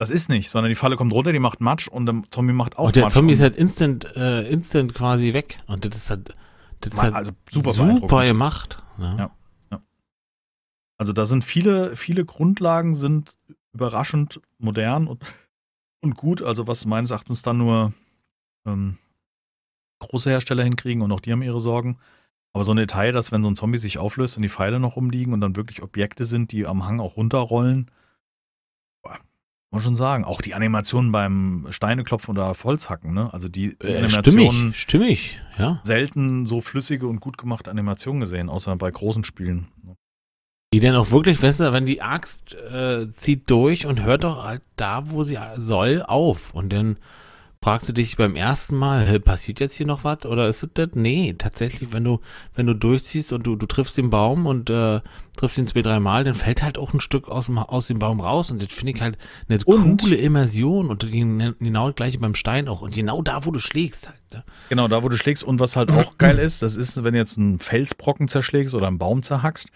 Das 0.00 0.10
ist 0.10 0.28
nicht, 0.28 0.50
sondern 0.50 0.70
die 0.70 0.74
Falle 0.74 0.96
kommt 0.96 1.12
runter, 1.12 1.30
die 1.30 1.38
macht 1.38 1.60
Matsch 1.60 1.86
und 1.86 2.06
der 2.06 2.22
Zombie 2.28 2.54
macht 2.54 2.76
auch 2.76 2.88
Und 2.88 2.96
der 2.96 3.04
Matsch. 3.04 3.12
Zombie 3.12 3.34
ist 3.34 3.40
halt 3.40 3.54
instant, 3.54 4.16
äh, 4.16 4.48
instant 4.48 4.94
quasi 4.94 5.32
weg. 5.32 5.60
Und 5.68 5.84
das 5.84 5.96
ist 5.96 6.10
halt, 6.10 6.34
das 6.80 6.92
ist 6.92 7.00
halt 7.00 7.14
also 7.14 7.30
super 7.52 7.70
super, 7.70 8.24
gemacht. 8.24 8.82
Ne? 8.98 9.30
Ja. 9.70 9.80
Also 10.98 11.12
da 11.12 11.24
sind 11.24 11.44
viele, 11.44 11.94
viele 11.94 12.24
Grundlagen 12.24 12.96
sind 12.96 13.38
überraschend 13.72 14.40
modern 14.58 15.06
und, 15.06 15.22
und 16.04 16.16
gut. 16.16 16.42
Also 16.42 16.66
was 16.66 16.84
meines 16.84 17.10
Erachtens 17.10 17.42
dann 17.42 17.58
nur 17.58 17.92
ähm, 18.66 18.98
große 20.00 20.30
Hersteller 20.30 20.62
hinkriegen 20.64 21.02
und 21.02 21.10
auch 21.12 21.20
die 21.20 21.32
haben 21.32 21.42
ihre 21.42 21.60
Sorgen. 21.60 21.98
Aber 22.52 22.62
so 22.62 22.72
ein 22.72 22.76
Detail, 22.76 23.10
dass 23.10 23.32
wenn 23.32 23.42
so 23.42 23.50
ein 23.50 23.56
Zombie 23.56 23.78
sich 23.78 23.98
auflöst 23.98 24.36
und 24.36 24.42
die 24.42 24.48
Pfeile 24.48 24.78
noch 24.78 24.94
rumliegen 24.94 25.32
und 25.32 25.40
dann 25.40 25.56
wirklich 25.56 25.82
Objekte 25.82 26.24
sind, 26.24 26.52
die 26.52 26.66
am 26.66 26.86
Hang 26.86 27.00
auch 27.00 27.16
runterrollen, 27.16 27.90
boah, 29.02 29.18
muss 29.72 29.82
schon 29.82 29.96
sagen. 29.96 30.24
Auch 30.24 30.40
die 30.40 30.54
Animationen 30.54 31.10
beim 31.10 31.66
Steineklopfen 31.70 32.30
oder 32.30 32.54
Holzhacken, 32.62 33.12
ne? 33.12 33.32
Also 33.34 33.48
die 33.48 33.76
Äh, 33.80 33.96
Animationen 33.96 34.72
stimmig, 34.72 34.80
stimmig, 34.80 35.42
ja. 35.58 35.80
selten 35.82 36.46
so 36.46 36.60
flüssige 36.60 37.08
und 37.08 37.20
gut 37.20 37.38
gemachte 37.38 37.72
Animationen 37.72 38.20
gesehen, 38.20 38.48
außer 38.48 38.76
bei 38.76 38.90
großen 38.90 39.24
Spielen. 39.24 39.66
Die 40.74 40.80
dann 40.80 40.96
auch 40.96 41.12
wirklich, 41.12 41.40
weißt 41.40 41.60
du, 41.60 41.72
wenn 41.72 41.86
die 41.86 42.02
Axt 42.02 42.52
äh, 42.54 43.06
zieht 43.14 43.48
durch 43.48 43.86
und 43.86 44.02
hört 44.02 44.24
doch 44.24 44.42
halt 44.42 44.60
da, 44.74 45.08
wo 45.08 45.22
sie 45.22 45.38
soll, 45.56 46.02
auf. 46.04 46.52
Und 46.52 46.72
dann 46.72 46.96
fragst 47.62 47.88
du 47.88 47.92
dich 47.92 48.16
beim 48.16 48.34
ersten 48.34 48.74
Mal, 48.74 49.20
passiert 49.20 49.60
jetzt 49.60 49.76
hier 49.76 49.86
noch 49.86 50.02
was? 50.02 50.26
Oder 50.26 50.48
ist 50.48 50.64
es 50.64 50.70
das? 50.74 50.88
Nee, 50.94 51.36
tatsächlich, 51.38 51.92
wenn 51.92 52.02
du, 52.02 52.18
wenn 52.56 52.66
du 52.66 52.74
durchziehst 52.74 53.32
und 53.32 53.44
du, 53.46 53.54
du 53.54 53.66
triffst 53.66 53.96
den 53.98 54.10
Baum 54.10 54.46
und 54.46 54.68
äh, 54.68 55.00
triffst 55.36 55.58
ihn 55.58 55.68
zwei, 55.68 55.82
drei 55.82 56.00
Mal, 56.00 56.24
dann 56.24 56.34
fällt 56.34 56.64
halt 56.64 56.76
auch 56.76 56.92
ein 56.92 56.98
Stück 56.98 57.28
aus 57.28 57.46
dem, 57.46 57.58
aus 57.58 57.86
dem 57.86 58.00
Baum 58.00 58.18
raus. 58.18 58.50
Und 58.50 58.60
das 58.60 58.72
finde 58.72 58.94
ich 58.94 59.00
halt 59.00 59.16
eine 59.48 59.60
Und- 59.66 60.02
coole 60.02 60.16
Immersion. 60.16 60.88
Und 60.88 61.08
genau 61.08 61.86
das 61.86 61.94
gleiche 61.94 62.18
beim 62.18 62.34
Stein 62.34 62.66
auch. 62.66 62.80
Und 62.80 62.92
genau 62.92 63.22
da, 63.22 63.44
wo 63.46 63.52
du 63.52 63.60
schlägst 63.60 64.08
halt. 64.08 64.18
Ne? 64.32 64.42
Genau, 64.70 64.88
da 64.88 65.04
wo 65.04 65.08
du 65.08 65.16
schlägst 65.16 65.44
und 65.44 65.60
was 65.60 65.76
halt 65.76 65.92
auch 65.92 66.18
geil 66.18 66.40
ist, 66.40 66.62
das 66.62 66.74
ist, 66.74 67.04
wenn 67.04 67.12
du 67.12 67.20
jetzt 67.20 67.38
einen 67.38 67.60
Felsbrocken 67.60 68.26
zerschlägst 68.26 68.74
oder 68.74 68.88
einen 68.88 68.98
Baum 68.98 69.22
zerhackst, 69.22 69.68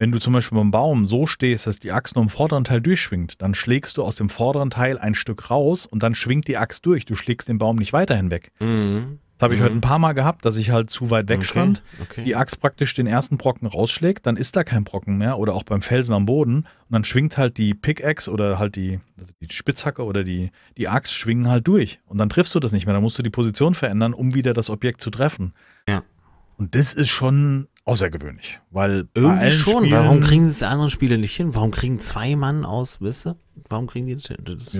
wenn 0.00 0.10
du 0.10 0.18
zum 0.18 0.32
Beispiel 0.32 0.58
beim 0.58 0.72
Baum 0.72 1.04
so 1.04 1.26
stehst, 1.26 1.66
dass 1.68 1.78
die 1.78 1.92
Axt 1.92 2.16
nur 2.16 2.24
im 2.24 2.30
vorderen 2.30 2.64
Teil 2.64 2.80
durchschwingt, 2.80 3.40
dann 3.40 3.54
schlägst 3.54 3.96
du 3.98 4.02
aus 4.02 4.16
dem 4.16 4.28
vorderen 4.30 4.70
Teil 4.70 4.98
ein 4.98 5.14
Stück 5.14 5.50
raus 5.50 5.86
und 5.86 6.02
dann 6.02 6.14
schwingt 6.14 6.48
die 6.48 6.56
Axt 6.56 6.84
durch. 6.86 7.04
Du 7.04 7.14
schlägst 7.14 7.48
den 7.48 7.58
Baum 7.58 7.76
nicht 7.76 7.92
weiter 7.92 8.16
hinweg. 8.16 8.50
Mhm. 8.60 9.18
Das 9.36 9.44
habe 9.46 9.54
ich 9.54 9.60
Mhm. 9.60 9.64
heute 9.64 9.74
ein 9.76 9.80
paar 9.80 9.98
Mal 9.98 10.12
gehabt, 10.12 10.44
dass 10.44 10.56
ich 10.58 10.70
halt 10.70 10.90
zu 10.90 11.10
weit 11.10 11.28
weg 11.30 11.44
stand, 11.44 11.82
Okay. 12.02 12.24
die 12.24 12.36
Axt 12.36 12.60
praktisch 12.60 12.92
den 12.94 13.06
ersten 13.06 13.38
Brocken 13.38 13.66
rausschlägt, 13.66 14.26
dann 14.26 14.36
ist 14.36 14.54
da 14.56 14.64
kein 14.64 14.84
Brocken 14.84 15.16
mehr 15.16 15.38
oder 15.38 15.54
auch 15.54 15.62
beim 15.62 15.80
Felsen 15.80 16.14
am 16.14 16.26
Boden 16.26 16.56
und 16.56 16.66
dann 16.90 17.04
schwingt 17.04 17.38
halt 17.38 17.56
die 17.56 17.72
Pickaxe 17.72 18.30
oder 18.30 18.58
halt 18.58 18.76
die, 18.76 19.00
also 19.18 19.32
die 19.40 19.50
Spitzhacke 19.50 20.04
oder 20.04 20.24
die, 20.24 20.50
die 20.76 20.88
Axt 20.88 21.14
schwingen 21.14 21.48
halt 21.48 21.66
durch 21.68 22.00
und 22.06 22.18
dann 22.18 22.28
triffst 22.28 22.54
du 22.54 22.60
das 22.60 22.72
nicht 22.72 22.84
mehr, 22.84 22.92
dann 22.94 23.02
musst 23.02 23.18
du 23.18 23.22
die 23.22 23.30
Position 23.30 23.72
verändern, 23.74 24.12
um 24.12 24.34
wieder 24.34 24.52
das 24.52 24.68
Objekt 24.68 25.00
zu 25.00 25.08
treffen. 25.10 25.54
Ja. 25.88 26.02
Und 26.58 26.74
das 26.74 26.92
ist 26.92 27.08
schon 27.08 27.68
außergewöhnlich, 27.84 28.60
weil 28.70 29.08
Irgendwie 29.14 29.50
schon. 29.50 29.84
Spielen, 29.86 29.92
Warum 30.04 30.20
kriegen 30.20 30.44
es 30.44 30.58
die 30.58 30.64
anderen 30.64 30.90
Spiele 30.90 31.18
nicht 31.18 31.34
hin? 31.34 31.54
Warum 31.54 31.70
kriegen 31.70 31.98
zwei 31.98 32.36
Mann 32.36 32.64
aus, 32.64 33.00
wisst 33.00 33.26
ihr? 33.26 33.36
Warum 33.68 33.86
kriegen 33.86 34.06
die 34.06 34.16
das 34.16 34.26
hin? 34.26 34.36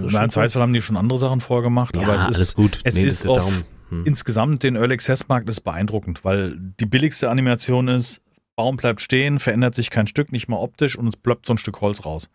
Ja, 0.08 0.22
im 0.24 0.30
Zweifel 0.30 0.60
haben 0.62 0.72
die 0.72 0.82
schon 0.82 0.96
andere 0.96 1.18
Sachen 1.18 1.40
vorgemacht, 1.40 1.96
ja, 1.96 2.02
aber 2.02 2.14
es 2.14 2.24
alles 2.24 2.38
ist 2.40 2.54
gut. 2.56 2.78
es 2.84 2.94
Nee, 2.96 3.02
ist 3.04 3.26
auf- 3.26 3.36
darum. 3.36 3.54
Hm. 3.90 4.04
insgesamt 4.06 4.62
den 4.62 4.76
Early 4.76 4.94
Access 4.94 5.26
Markt 5.26 5.48
ist 5.48 5.62
beeindruckend, 5.62 6.24
weil 6.24 6.56
die 6.78 6.86
billigste 6.86 7.28
Animation 7.28 7.88
ist, 7.88 8.22
Baum 8.54 8.76
bleibt 8.76 9.00
stehen, 9.00 9.40
verändert 9.40 9.74
sich 9.74 9.90
kein 9.90 10.06
Stück, 10.06 10.30
nicht 10.30 10.46
mal 10.48 10.58
optisch 10.58 10.96
und 10.96 11.08
es 11.08 11.16
ploppt 11.16 11.46
so 11.46 11.54
ein 11.54 11.58
Stück 11.58 11.80
Holz 11.80 12.04
raus. 12.04 12.28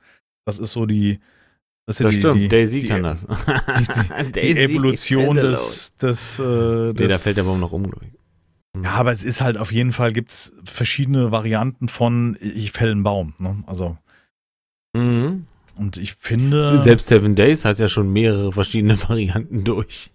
Das 0.45 0.60
ist 0.60 0.71
so 0.73 0.86
die, 0.86 1.19
das 1.86 1.97
Das 1.99 2.12
die, 2.12 2.19
stimmt, 2.19 2.36
die, 2.36 2.47
Daisy 2.49 2.80
die, 2.82 2.88
kann 2.88 3.04
das. 3.04 3.25
die 4.36 4.39
Evolution 4.58 5.36
des, 5.38 5.95
des, 5.95 6.39
äh, 6.39 6.93
des 6.93 6.99
Nee, 6.99 7.08
da 7.08 7.17
fällt 7.19 7.38
der 7.38 7.43
Baum 7.43 7.60
noch 7.62 7.71
um, 7.71 7.84
glaube 7.84 8.06
ich. 8.06 8.12
Ja, 8.83 8.91
aber 8.91 9.11
es 9.11 9.23
ist 9.23 9.41
halt 9.41 9.57
auf 9.57 9.71
jeden 9.71 9.91
Fall 9.93 10.11
gibt's 10.11 10.53
verschiedene 10.65 11.31
Varianten 11.31 11.88
von 11.88 12.38
ich 12.41 12.71
fäll 12.71 12.91
einen 12.91 13.03
Baum. 13.03 13.33
Ne? 13.39 13.63
Also 13.67 13.97
Mhm. 14.95 15.45
und 15.77 15.97
ich 15.97 16.13
finde, 16.15 16.77
Selbst 16.79 17.07
Seven 17.07 17.35
Days 17.35 17.65
hat 17.65 17.79
ja 17.79 17.89
schon 17.89 18.11
mehrere 18.13 18.53
verschiedene 18.53 18.97
Varianten 19.09 19.63
durch. 19.65 20.09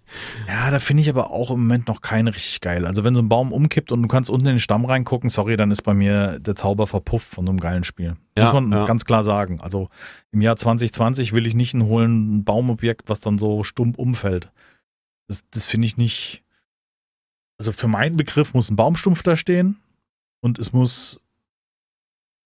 ja, 0.47 0.71
da 0.71 0.79
finde 0.79 1.01
ich 1.01 1.09
aber 1.09 1.29
auch 1.29 1.51
im 1.51 1.59
Moment 1.59 1.87
noch 1.87 2.01
keine 2.01 2.33
richtig 2.35 2.61
geil. 2.61 2.85
Also 2.87 3.03
wenn 3.03 3.13
so 3.13 3.21
ein 3.21 3.29
Baum 3.29 3.51
umkippt 3.53 3.91
und 3.91 4.01
du 4.01 4.07
kannst 4.07 4.29
unten 4.29 4.47
in 4.47 4.53
den 4.55 4.59
Stamm 4.59 4.85
reingucken, 4.85 5.29
sorry, 5.29 5.57
dann 5.57 5.69
ist 5.71 5.83
bei 5.83 5.93
mir 5.93 6.39
der 6.39 6.55
Zauber 6.55 6.87
verpufft 6.87 7.27
von 7.29 7.45
so 7.45 7.51
einem 7.51 7.59
geilen 7.59 7.83
Spiel. 7.83 8.15
Ja, 8.37 8.45
Muss 8.45 8.53
man 8.53 8.71
ja. 8.71 8.85
ganz 8.85 9.05
klar 9.05 9.23
sagen. 9.23 9.59
Also 9.61 9.89
im 10.31 10.41
Jahr 10.41 10.55
2020 10.55 11.31
will 11.33 11.45
ich 11.45 11.53
nicht 11.53 11.73
ein 11.75 11.83
holen 11.83 12.37
ein 12.37 12.43
Baumobjekt, 12.43 13.07
was 13.09 13.19
dann 13.21 13.37
so 13.37 13.63
stumpf 13.63 13.97
umfällt. 13.99 14.49
Das, 15.27 15.43
das 15.51 15.65
finde 15.65 15.85
ich 15.87 15.95
nicht. 15.97 16.43
Also 17.61 17.73
für 17.73 17.87
meinen 17.87 18.17
Begriff 18.17 18.55
muss 18.55 18.71
ein 18.71 18.75
Baumstumpf 18.75 19.21
da 19.21 19.35
stehen 19.35 19.77
und 20.39 20.57
es 20.57 20.73
muss 20.73 21.21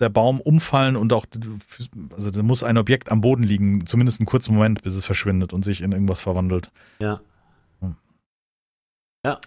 der 0.02 0.10
Baum 0.10 0.42
umfallen 0.42 0.98
und 0.98 1.14
auch, 1.14 1.26
also 2.12 2.32
da 2.32 2.44
muss 2.44 2.64
ein 2.64 2.78
Objekt 2.78 3.10
am 3.10 3.22
Boden 3.22 3.44
liegen, 3.44 3.86
zumindest 3.86 4.20
einen 4.20 4.28
kurzen 4.28 4.54
Moment, 4.54 4.84
bis 4.84 4.94
es 4.94 5.06
verschwindet 5.06 5.54
und 5.54 5.64
sich 5.64 5.80
in 5.80 5.94
irgendwas 5.94 6.20
verwandelt. 6.20 6.70
Ja. 7.00 7.22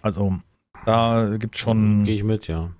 Also 0.01 0.39
da 0.87 1.37
gibt 1.37 1.53
es 1.53 1.61
schon. 1.61 2.03
Gehe 2.03 2.15
ich 2.15 2.23
mit, 2.23 2.47
ja. 2.47 2.71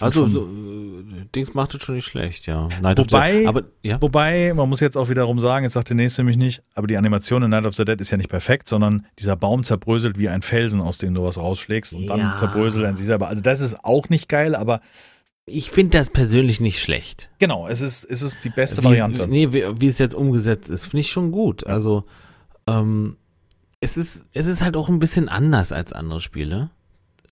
Das 0.00 0.14
sind 0.14 0.22
Also, 0.24 0.40
so, 0.42 0.46
äh, 0.46 1.24
Dings 1.34 1.54
macht 1.54 1.74
es 1.74 1.82
schon 1.82 1.94
nicht 1.96 2.06
schlecht, 2.06 2.46
ja. 2.46 2.68
Night 2.82 2.98
of 3.00 3.06
Wobei- 3.06 3.40
the, 3.40 3.46
aber, 3.46 3.62
ja. 3.82 4.00
Wobei, 4.00 4.52
man 4.54 4.68
muss 4.68 4.80
jetzt 4.80 4.96
auch 4.96 5.08
wiederum 5.08 5.38
sagen, 5.40 5.64
jetzt 5.64 5.72
sagt 5.74 5.88
der 5.88 5.96
nächste 5.96 6.22
nämlich 6.22 6.36
nicht, 6.36 6.62
aber 6.74 6.86
die 6.86 6.96
Animation 6.96 7.42
in 7.42 7.50
Night 7.50 7.66
of 7.66 7.74
the 7.74 7.84
Dead 7.84 8.00
ist 8.00 8.10
ja 8.10 8.16
nicht 8.16 8.30
perfekt, 8.30 8.68
sondern 8.68 9.06
dieser 9.18 9.36
Baum 9.36 9.62
zerbröselt 9.64 10.18
wie 10.18 10.28
ein 10.28 10.42
Felsen, 10.42 10.80
aus 10.80 10.98
dem 10.98 11.14
du 11.14 11.22
was 11.22 11.38
rausschlägst 11.38 11.92
und 11.94 12.06
dann 12.06 12.18
Ja. 12.20 12.36
zerbröselt 12.36 12.84
er 12.84 12.96
sich 12.96 13.06
selber. 13.06 13.28
Also 13.28 13.42
das 13.42 13.60
ist 13.60 13.84
auch 13.84 14.08
nicht 14.08 14.28
geil, 14.28 14.54
aber 14.54 14.80
Ich 15.46 15.70
finde 15.70 15.98
das 15.98 16.10
persönlich 16.10 16.60
nicht 16.60 16.80
schlecht. 16.82 17.30
genau, 17.38 17.68
es 17.68 17.80
ist, 17.80 18.04
es 18.04 18.22
ist 18.22 18.44
die 18.44 18.50
beste 18.50 18.80
Wie 18.82 18.86
Variante. 18.86 19.22
Es, 19.24 19.28
nee, 19.28 19.52
wie, 19.52 19.64
wie 19.80 19.86
es 19.86 19.98
jetzt 19.98 20.14
umgesetzt 20.14 20.70
ist, 20.70 20.86
finde 20.88 21.00
ich 21.02 21.10
schon 21.10 21.30
gut. 21.32 21.66
Also, 21.66 22.04
ähm, 22.66 23.16
es 23.80 23.96
ist, 23.96 24.20
es 24.32 24.46
ist 24.46 24.60
halt 24.62 24.76
auch 24.76 24.88
ein 24.88 24.98
bisschen 24.98 25.28
anders 25.28 25.70
als 25.70 25.92
andere 25.92 26.20
Spiele. 26.20 26.70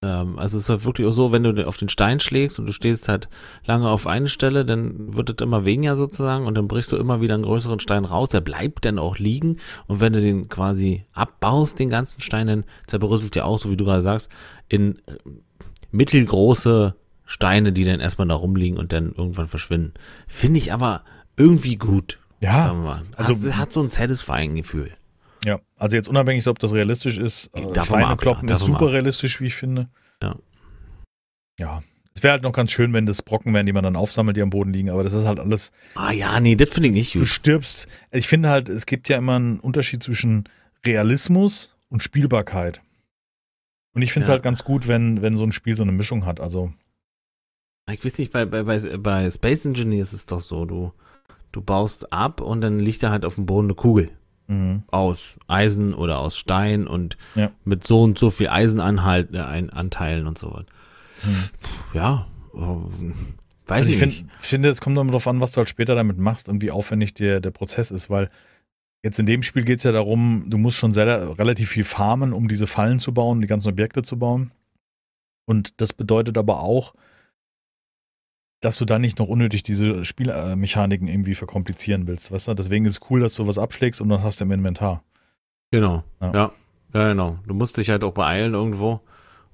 Ähm, 0.04 0.38
also 0.38 0.58
es 0.58 0.64
ist 0.64 0.68
halt 0.68 0.84
wirklich 0.84 1.06
auch 1.06 1.12
so, 1.12 1.32
wenn 1.32 1.42
du 1.42 1.66
auf 1.66 1.78
den 1.78 1.88
Stein 1.88 2.20
schlägst 2.20 2.58
und 2.58 2.66
du 2.66 2.72
stehst 2.72 3.08
halt 3.08 3.28
lange 3.64 3.88
auf 3.88 4.06
eine 4.06 4.28
Stelle, 4.28 4.66
dann 4.66 5.16
wird 5.16 5.30
es 5.30 5.42
immer 5.42 5.64
weniger 5.64 5.96
sozusagen 5.96 6.46
und 6.46 6.54
dann 6.54 6.68
brichst 6.68 6.92
du 6.92 6.96
immer 6.96 7.22
wieder 7.22 7.34
einen 7.34 7.44
größeren 7.44 7.80
Stein 7.80 8.04
raus, 8.04 8.28
der 8.28 8.42
bleibt 8.42 8.84
dann 8.84 8.98
auch 8.98 9.18
liegen 9.18 9.58
und 9.86 10.00
wenn 10.00 10.12
du 10.12 10.20
den 10.20 10.48
quasi 10.50 11.06
abbaust, 11.14 11.78
den 11.78 11.88
ganzen 11.88 12.20
Stein, 12.20 12.46
dann 12.48 12.64
zerbröselt 12.86 13.34
der 13.34 13.46
auch, 13.46 13.58
so 13.58 13.70
wie 13.70 13.76
du 13.76 13.84
gerade 13.86 14.02
sagst, 14.02 14.30
in 14.68 14.96
äh, 15.06 15.12
mittelgroße 15.90 16.94
Steine, 17.24 17.72
die 17.72 17.84
dann 17.84 18.00
erstmal 18.00 18.28
da 18.28 18.34
rumliegen 18.34 18.78
und 18.78 18.92
dann 18.92 19.14
irgendwann 19.16 19.48
verschwinden. 19.48 19.94
Finde 20.26 20.58
ich 20.58 20.72
aber 20.72 21.02
irgendwie 21.36 21.76
gut. 21.76 22.18
Ja, 22.40 23.02
also- 23.16 23.36
hat, 23.36 23.56
hat 23.56 23.72
so 23.72 23.80
ein 23.80 23.88
satisfying 23.88 24.54
Gefühl. 24.54 24.92
Ja. 25.44 25.60
Also 25.76 25.96
jetzt 25.96 26.08
unabhängig, 26.08 26.46
ob 26.48 26.58
das 26.58 26.72
realistisch 26.72 27.18
ist, 27.18 27.50
äh, 27.54 27.62
ab, 27.78 27.86
Schweinekloppen 27.86 28.48
ja, 28.48 28.54
ist 28.54 28.64
super 28.64 28.86
ab. 28.86 28.92
realistisch, 28.92 29.40
wie 29.40 29.46
ich 29.46 29.54
finde. 29.54 29.88
Ja. 30.22 30.36
Ja. 31.58 31.82
Es 32.16 32.22
wäre 32.22 32.32
halt 32.32 32.42
noch 32.44 32.52
ganz 32.52 32.70
schön, 32.70 32.92
wenn 32.92 33.06
das 33.06 33.22
Brocken 33.22 33.52
wären, 33.54 33.66
die 33.66 33.72
man 33.72 33.82
dann 33.82 33.96
aufsammelt, 33.96 34.36
die 34.36 34.42
am 34.42 34.50
Boden 34.50 34.72
liegen, 34.72 34.88
aber 34.90 35.02
das 35.02 35.12
ist 35.14 35.24
halt 35.26 35.40
alles 35.40 35.72
Ah 35.96 36.12
ja, 36.12 36.38
nee, 36.38 36.54
das 36.54 36.70
finde 36.70 36.88
ich 36.88 36.94
nicht 36.94 37.14
du 37.16 37.20
gut. 37.20 37.28
stirbst. 37.28 37.88
Ich 38.12 38.28
finde 38.28 38.48
halt, 38.50 38.68
es 38.68 38.86
gibt 38.86 39.08
ja 39.08 39.18
immer 39.18 39.34
einen 39.36 39.58
Unterschied 39.58 40.02
zwischen 40.02 40.44
Realismus 40.86 41.74
und 41.88 42.02
Spielbarkeit. 42.04 42.80
Und 43.94 44.02
ich 44.02 44.12
finde 44.12 44.24
es 44.24 44.28
Ja. 44.28 44.32
halt 44.34 44.42
ganz 44.44 44.62
gut, 44.64 44.86
wenn, 44.88 45.22
wenn 45.22 45.36
so 45.36 45.44
ein 45.44 45.52
Spiel 45.52 45.76
so 45.76 45.82
eine 45.82 45.92
Mischung 45.92 46.24
hat. 46.24 46.40
Also, 46.40 46.72
Ich 47.90 48.04
weiß 48.04 48.18
nicht, 48.18 48.32
bei, 48.32 48.44
bei, 48.44 48.62
bei, 48.62 48.78
bei 48.96 49.30
Space 49.30 49.64
Engineer 49.64 50.02
ist 50.02 50.12
es 50.12 50.26
doch 50.26 50.40
so, 50.40 50.64
du, 50.64 50.92
du 51.52 51.60
baust 51.62 52.12
ab 52.12 52.40
und 52.40 52.60
dann 52.60 52.78
liegt 52.78 53.02
da 53.02 53.10
halt 53.10 53.24
auf 53.24 53.34
dem 53.36 53.46
Boden 53.46 53.66
eine 53.66 53.74
Kugel 53.74 54.10
Mhm. 54.46 54.82
aus 54.90 55.36
Eisen 55.46 55.94
oder 55.94 56.18
aus 56.18 56.36
Stein 56.36 56.86
und 56.86 57.16
Ja. 57.34 57.50
mit 57.64 57.86
so 57.86 58.02
und 58.02 58.18
so 58.18 58.30
viel 58.30 58.48
Eisenanhalt, 58.48 59.34
äh, 59.34 59.38
Anteilen 59.38 60.26
und 60.26 60.36
so 60.38 60.52
was. 60.52 60.64
Mhm. 61.24 61.48
Ja, 61.94 62.26
äh, 62.54 62.58
weiß 62.58 63.86
Also 63.86 63.88
ich, 63.90 63.96
ich 63.96 64.06
nicht. 64.06 64.18
find, 64.18 64.30
finde, 64.38 64.68
es 64.68 64.80
kommt 64.82 64.96
immer 64.98 65.06
darauf 65.06 65.26
an, 65.26 65.40
was 65.40 65.52
du 65.52 65.58
halt 65.58 65.68
später 65.70 65.94
damit 65.94 66.18
machst 66.18 66.48
und 66.50 66.60
wie 66.62 66.70
aufwendig 66.70 67.14
der, 67.14 67.40
der 67.40 67.50
Prozess 67.52 67.90
ist, 67.90 68.10
weil 68.10 68.28
jetzt 69.02 69.18
in 69.18 69.26
dem 69.26 69.42
Spiel 69.42 69.64
geht 69.64 69.78
es 69.78 69.84
ja 69.84 69.92
darum, 69.92 70.44
du 70.48 70.58
musst 70.58 70.76
schon 70.76 70.92
sehr, 70.92 71.38
relativ 71.38 71.70
viel 71.70 71.84
farmen, 71.84 72.32
um 72.34 72.48
diese 72.48 72.66
Fallen 72.66 72.98
zu 72.98 73.14
bauen, 73.14 73.40
die 73.40 73.46
ganzen 73.46 73.68
Objekte 73.70 74.02
zu 74.02 74.18
bauen. 74.18 74.50
Und 75.46 75.80
das 75.80 75.92
bedeutet 75.92 76.36
aber 76.38 76.62
auch, 76.62 76.94
dass 78.64 78.78
du 78.78 78.84
dann 78.84 79.00
nicht 79.00 79.18
noch 79.18 79.28
unnötig 79.28 79.62
diese 79.62 80.04
Spielmechaniken 80.04 81.08
irgendwie 81.08 81.34
verkomplizieren 81.34 82.06
willst, 82.06 82.32
weißt 82.32 82.48
du? 82.48 82.54
Deswegen 82.54 82.84
ist 82.86 82.92
es 83.02 83.10
cool, 83.10 83.20
dass 83.20 83.34
du 83.34 83.46
was 83.46 83.58
abschlägst 83.58 84.00
und 84.00 84.08
das 84.08 84.22
hast 84.22 84.40
du 84.40 84.44
im 84.44 84.52
Inventar. 84.52 85.02
Genau. 85.70 86.04
Ja. 86.20 86.32
Ja. 86.32 86.52
ja. 86.94 87.08
genau. 87.08 87.38
Du 87.46 87.54
musst 87.54 87.76
dich 87.76 87.90
halt 87.90 88.04
auch 88.04 88.12
beeilen 88.14 88.54
irgendwo, 88.54 89.00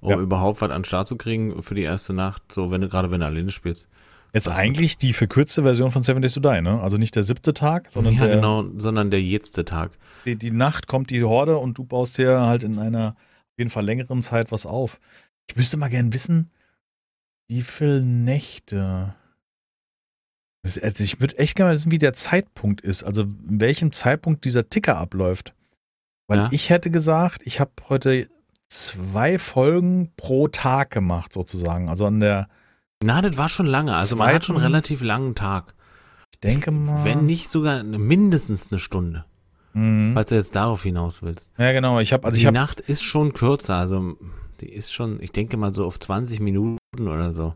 um 0.00 0.10
Ja. 0.10 0.18
überhaupt 0.18 0.60
was 0.60 0.70
an 0.70 0.80
den 0.82 0.84
Start 0.84 1.08
zu 1.08 1.16
kriegen 1.16 1.62
für 1.62 1.74
die 1.74 1.82
erste 1.82 2.12
Nacht, 2.12 2.42
so 2.52 2.70
wenn 2.70 2.80
du 2.80 2.88
gerade 2.88 3.10
wenn 3.10 3.20
du 3.20 3.26
alleine 3.26 3.50
spielst. 3.50 3.88
Jetzt 4.32 4.46
Das- 4.46 4.54
eigentlich 4.56 4.96
die 4.96 5.12
verkürzte 5.12 5.62
Version 5.64 5.90
von 5.90 6.02
Seven 6.04 6.22
Days 6.22 6.34
to 6.34 6.40
Die, 6.40 6.60
ne? 6.60 6.80
Also 6.80 6.96
nicht 6.98 7.16
der 7.16 7.24
siebte 7.24 7.52
Tag, 7.52 7.90
sondern 7.90 8.14
ja, 8.14 8.26
der, 8.26 8.36
genau, 8.36 8.64
sondern 8.76 9.10
der 9.10 9.20
jetzte 9.20 9.64
Tag. 9.64 9.90
die, 10.24 10.36
die 10.36 10.52
Nacht 10.52 10.86
kommt 10.86 11.10
die 11.10 11.24
Horde 11.24 11.56
und 11.58 11.76
du 11.78 11.84
baust 11.84 12.16
dir 12.18 12.40
halt 12.42 12.62
in 12.62 12.78
einer 12.78 13.08
auf 13.16 13.58
jeden 13.58 13.70
Fall 13.70 13.84
längeren 13.84 14.22
Zeit 14.22 14.52
was 14.52 14.66
auf. 14.66 15.00
Ich 15.48 15.56
müsste 15.56 15.76
mal 15.76 15.88
gern 15.88 16.12
wissen, 16.12 16.50
wie 17.50 17.62
viele 17.62 18.00
Nächte. 18.00 19.12
Das, 20.62 20.78
also 20.78 21.02
ich 21.02 21.20
würde 21.20 21.36
echt 21.38 21.56
gerne 21.56 21.70
mal 21.70 21.74
wissen, 21.74 21.90
wie 21.90 21.98
der 21.98 22.12
Zeitpunkt 22.14 22.80
ist. 22.80 23.02
Also 23.02 23.22
in 23.22 23.60
welchem 23.60 23.90
Zeitpunkt 23.90 24.44
dieser 24.44 24.68
Ticker 24.70 24.98
abläuft. 24.98 25.52
Weil 26.28 26.38
Ja. 26.38 26.48
ich 26.52 26.70
hätte 26.70 26.90
gesagt, 26.92 27.42
ich 27.44 27.58
habe 27.58 27.72
heute 27.88 28.28
zwei 28.68 29.38
Folgen 29.40 30.12
pro 30.16 30.46
Tag 30.46 30.90
gemacht, 30.90 31.32
sozusagen. 31.32 31.88
Also 31.88 32.06
an 32.06 32.20
der, 32.20 32.48
Na, 33.02 33.20
das 33.20 33.36
war 33.36 33.48
schon 33.48 33.66
lange. 33.66 33.96
Also 33.96 34.14
man 34.14 34.32
hat 34.32 34.44
schon 34.44 34.54
einen 34.56 34.66
relativ 34.66 35.02
langen 35.02 35.34
Tag. 35.34 35.74
ich 36.32 36.38
denke 36.38 36.70
mal. 36.70 37.04
Wenn 37.04 37.26
nicht 37.26 37.50
sogar 37.50 37.82
mindestens 37.82 38.70
eine 38.70 38.78
Stunde, 38.78 39.24
Mhm. 39.72 40.12
falls 40.14 40.28
du 40.30 40.36
jetzt 40.36 40.54
darauf 40.54 40.84
hinaus 40.84 41.20
willst. 41.22 41.50
Ja, 41.58 41.72
genau. 41.72 41.98
Ich 41.98 42.12
habe, 42.12 42.24
also 42.28 42.36
ich 42.36 42.42
die 42.42 42.46
habe 42.46 42.54
Nacht 42.54 42.78
ist 42.78 43.02
schon 43.02 43.32
kürzer, 43.32 43.74
also 43.76 44.16
die 44.60 44.68
ist 44.70 44.92
schon, 44.92 45.20
ich 45.20 45.32
denke 45.32 45.56
mal 45.56 45.74
so 45.74 45.84
auf 45.84 45.98
20 45.98 46.38
Minuten 46.38 46.78
oder 47.08 47.32
so 47.32 47.54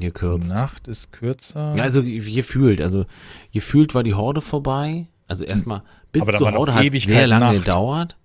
gekürzt. 0.00 0.52
Nacht 0.52 0.88
ist 0.88 1.12
kürzer. 1.12 1.74
Also 1.78 2.02
gefühlt, 2.02 2.80
also 2.80 3.06
gefühlt 3.52 3.94
war 3.94 4.02
die 4.02 4.14
Horde 4.14 4.40
vorbei. 4.40 5.06
Also 5.26 5.44
erstmal 5.44 5.82
bis 6.12 6.24
zur 6.24 6.52
Horde 6.52 6.74
hat 6.74 6.92
sehr 6.92 7.26
lange 7.26 7.46
Nacht. 7.46 7.64
gedauert. 7.64 8.16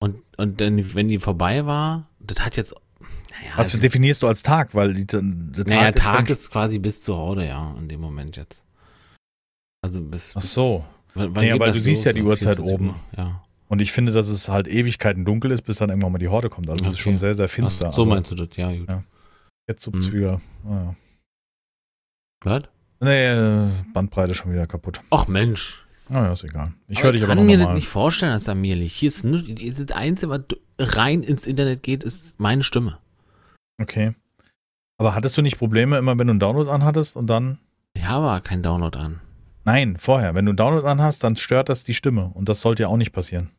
Und, 0.00 0.22
und 0.36 0.60
dann, 0.60 0.94
wenn 0.94 1.08
die 1.08 1.18
vorbei 1.18 1.66
war, 1.66 2.08
das 2.20 2.44
hat 2.44 2.56
jetzt, 2.56 2.74
naja, 3.00 3.52
Was 3.56 3.68
also, 3.68 3.78
definierst 3.78 4.22
du 4.22 4.28
als 4.28 4.42
Tag? 4.42 4.74
Weil 4.74 4.94
die, 4.94 5.06
der 5.06 5.20
Tag, 5.20 5.66
naja, 5.68 5.88
ist, 5.88 5.98
Tag 5.98 6.30
ist 6.30 6.50
quasi 6.50 6.78
bis 6.78 7.02
zur 7.02 7.16
Horde, 7.16 7.46
ja, 7.46 7.74
in 7.78 7.88
dem 7.88 8.00
Moment 8.00 8.36
jetzt. 8.36 8.64
Also 9.82 10.00
bis. 10.02 10.34
Ach 10.36 10.40
bis- 10.42 10.54
so. 10.54 10.84
Wann, 11.14 11.34
wann 11.34 11.44
Nee, 11.44 11.52
geht 11.52 11.60
weil 11.60 11.72
du 11.72 11.80
siehst 11.80 12.00
los? 12.00 12.04
ja 12.04 12.12
die 12.12 12.22
Uhrzeit 12.22 12.56
24 12.56 12.74
oben. 12.74 12.94
Ja. 13.16 13.42
Und 13.68 13.80
ich 13.80 13.92
finde, 13.92 14.12
dass 14.12 14.28
es 14.28 14.48
halt 14.48 14.66
Ewigkeiten 14.66 15.24
dunkel 15.24 15.50
ist, 15.50 15.62
bis 15.62 15.76
dann 15.78 15.90
irgendwann 15.90 16.12
mal 16.12 16.18
die 16.18 16.28
Horde 16.28 16.48
kommt. 16.48 16.70
Also 16.70 16.84
es 16.84 16.88
ist 16.90 16.94
Okay. 16.94 17.02
schon 17.02 17.18
sehr, 17.18 17.34
sehr 17.34 17.48
finster. 17.48 17.88
Ach, 17.88 17.92
so 17.92 18.02
also, 18.02 18.10
meinst 18.14 18.30
du 18.30 18.34
das, 18.34 18.48
ja, 18.56 18.72
gut. 18.72 18.88
Ja. 18.88 19.02
Jetzt 19.68 19.86
Mhm. 19.86 20.00
Subzwinger. 20.00 20.40
Naja. 20.64 20.94
Was? 22.44 22.62
Nee, 23.00 23.26
äh, 23.28 23.68
Bandbreite 23.92 24.34
schon 24.34 24.52
wieder 24.52 24.66
kaputt. 24.66 25.00
Ach 25.10 25.28
Mensch. 25.28 25.84
Naja, 26.08 26.32
ist 26.32 26.44
egal. 26.44 26.72
Ich 26.88 27.02
höre 27.02 27.12
dich 27.12 27.22
aber 27.22 27.32
kann 27.34 27.38
noch 27.38 27.44
mir 27.44 27.58
das 27.58 27.74
nicht 27.74 27.88
vorstellen, 27.88 28.32
dass 28.32 28.44
da 28.44 28.54
mir 28.54 28.74
liegt. 28.76 28.92
Hier 28.92 29.10
ist 29.10 29.24
nur, 29.24 29.42
das 29.42 29.94
Einzige, 29.94 30.30
was 30.30 30.40
rein 30.78 31.22
ins 31.22 31.46
Internet 31.46 31.82
geht, 31.82 32.02
ist 32.02 32.40
meine 32.40 32.64
Stimme. 32.64 32.98
Okay. 33.80 34.14
Aber 34.96 35.14
hattest 35.14 35.36
du 35.36 35.42
nicht 35.42 35.58
Probleme 35.58 35.98
immer, 35.98 36.18
wenn 36.18 36.26
du 36.26 36.30
einen 36.32 36.40
Download 36.40 36.70
anhattest 36.70 37.16
und 37.16 37.26
dann. 37.28 37.58
Ich 37.94 38.04
habe 38.04 38.26
aber 38.26 38.40
keinen 38.40 38.62
Download 38.62 38.98
an. 38.98 39.20
Nein, 39.64 39.96
vorher. 39.98 40.34
Wenn 40.34 40.46
du 40.46 40.50
einen 40.52 40.56
Download 40.56 40.86
anhast, 40.88 41.22
dann 41.24 41.36
stört 41.36 41.68
das 41.68 41.84
die 41.84 41.94
Stimme. 41.94 42.30
Und 42.34 42.48
das 42.48 42.62
sollte 42.62 42.84
ja 42.84 42.88
auch 42.88 42.96
nicht 42.96 43.12
passieren. 43.12 43.50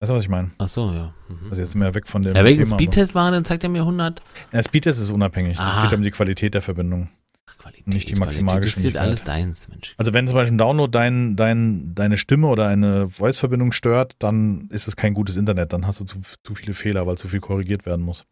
Weißt 0.00 0.10
du, 0.10 0.14
was 0.14 0.22
ich 0.22 0.28
meine? 0.30 0.50
Ach 0.56 0.66
so, 0.68 0.90
ja. 0.92 1.12
Mhm. 1.28 1.50
Also 1.50 1.60
jetzt 1.60 1.72
sind 1.72 1.80
wir 1.82 1.94
weg 1.94 2.08
von 2.08 2.22
dem 2.22 2.34
ja, 2.34 2.42
wenn 2.42 2.54
ich 2.54 2.58
einen. 2.60 2.68
Speedtest 2.68 3.14
mache, 3.14 3.32
dann 3.32 3.44
zeigt 3.44 3.62
er 3.64 3.68
mir 3.68 3.82
100. 3.82 4.20
aber- 4.22 4.56
Ja, 4.56 4.62
Speedtest 4.62 4.98
ist 5.00 5.10
unabhängig. 5.10 5.58
Es 5.58 5.82
geht 5.82 5.92
um 5.98 6.02
die 6.02 6.10
Qualität 6.10 6.54
der 6.54 6.62
Verbindung. 6.62 7.10
Ach, 7.46 7.58
Qualität, 7.58 7.86
Nicht 7.88 8.08
die 8.08 8.14
Qualität, 8.14 8.42
Maximalgeschwindigkeit. 8.42 9.02
Das 9.10 9.12
ist 9.20 9.28
alles 9.28 9.40
deins, 9.44 9.68
Mensch. 9.68 9.94
Also 9.98 10.14
wenn 10.14 10.26
zum 10.26 10.36
Beispiel 10.36 10.54
ein 10.54 10.58
Download 10.58 10.90
dein, 10.90 11.36
dein, 11.36 11.94
deine 11.94 12.16
Stimme 12.16 12.46
oder 12.46 12.66
eine 12.68 13.10
Voice-Verbindung 13.10 13.72
stört, 13.72 14.16
dann 14.20 14.68
ist 14.70 14.88
es 14.88 14.96
kein 14.96 15.12
gutes 15.12 15.36
Internet. 15.36 15.74
Dann 15.74 15.86
hast 15.86 16.00
du 16.00 16.04
zu, 16.06 16.20
zu 16.44 16.54
viele 16.54 16.72
Fehler, 16.72 17.06
weil 17.06 17.18
zu 17.18 17.28
viel 17.28 17.40
korrigiert 17.40 17.84
werden 17.84 18.00
muss. 18.02 18.24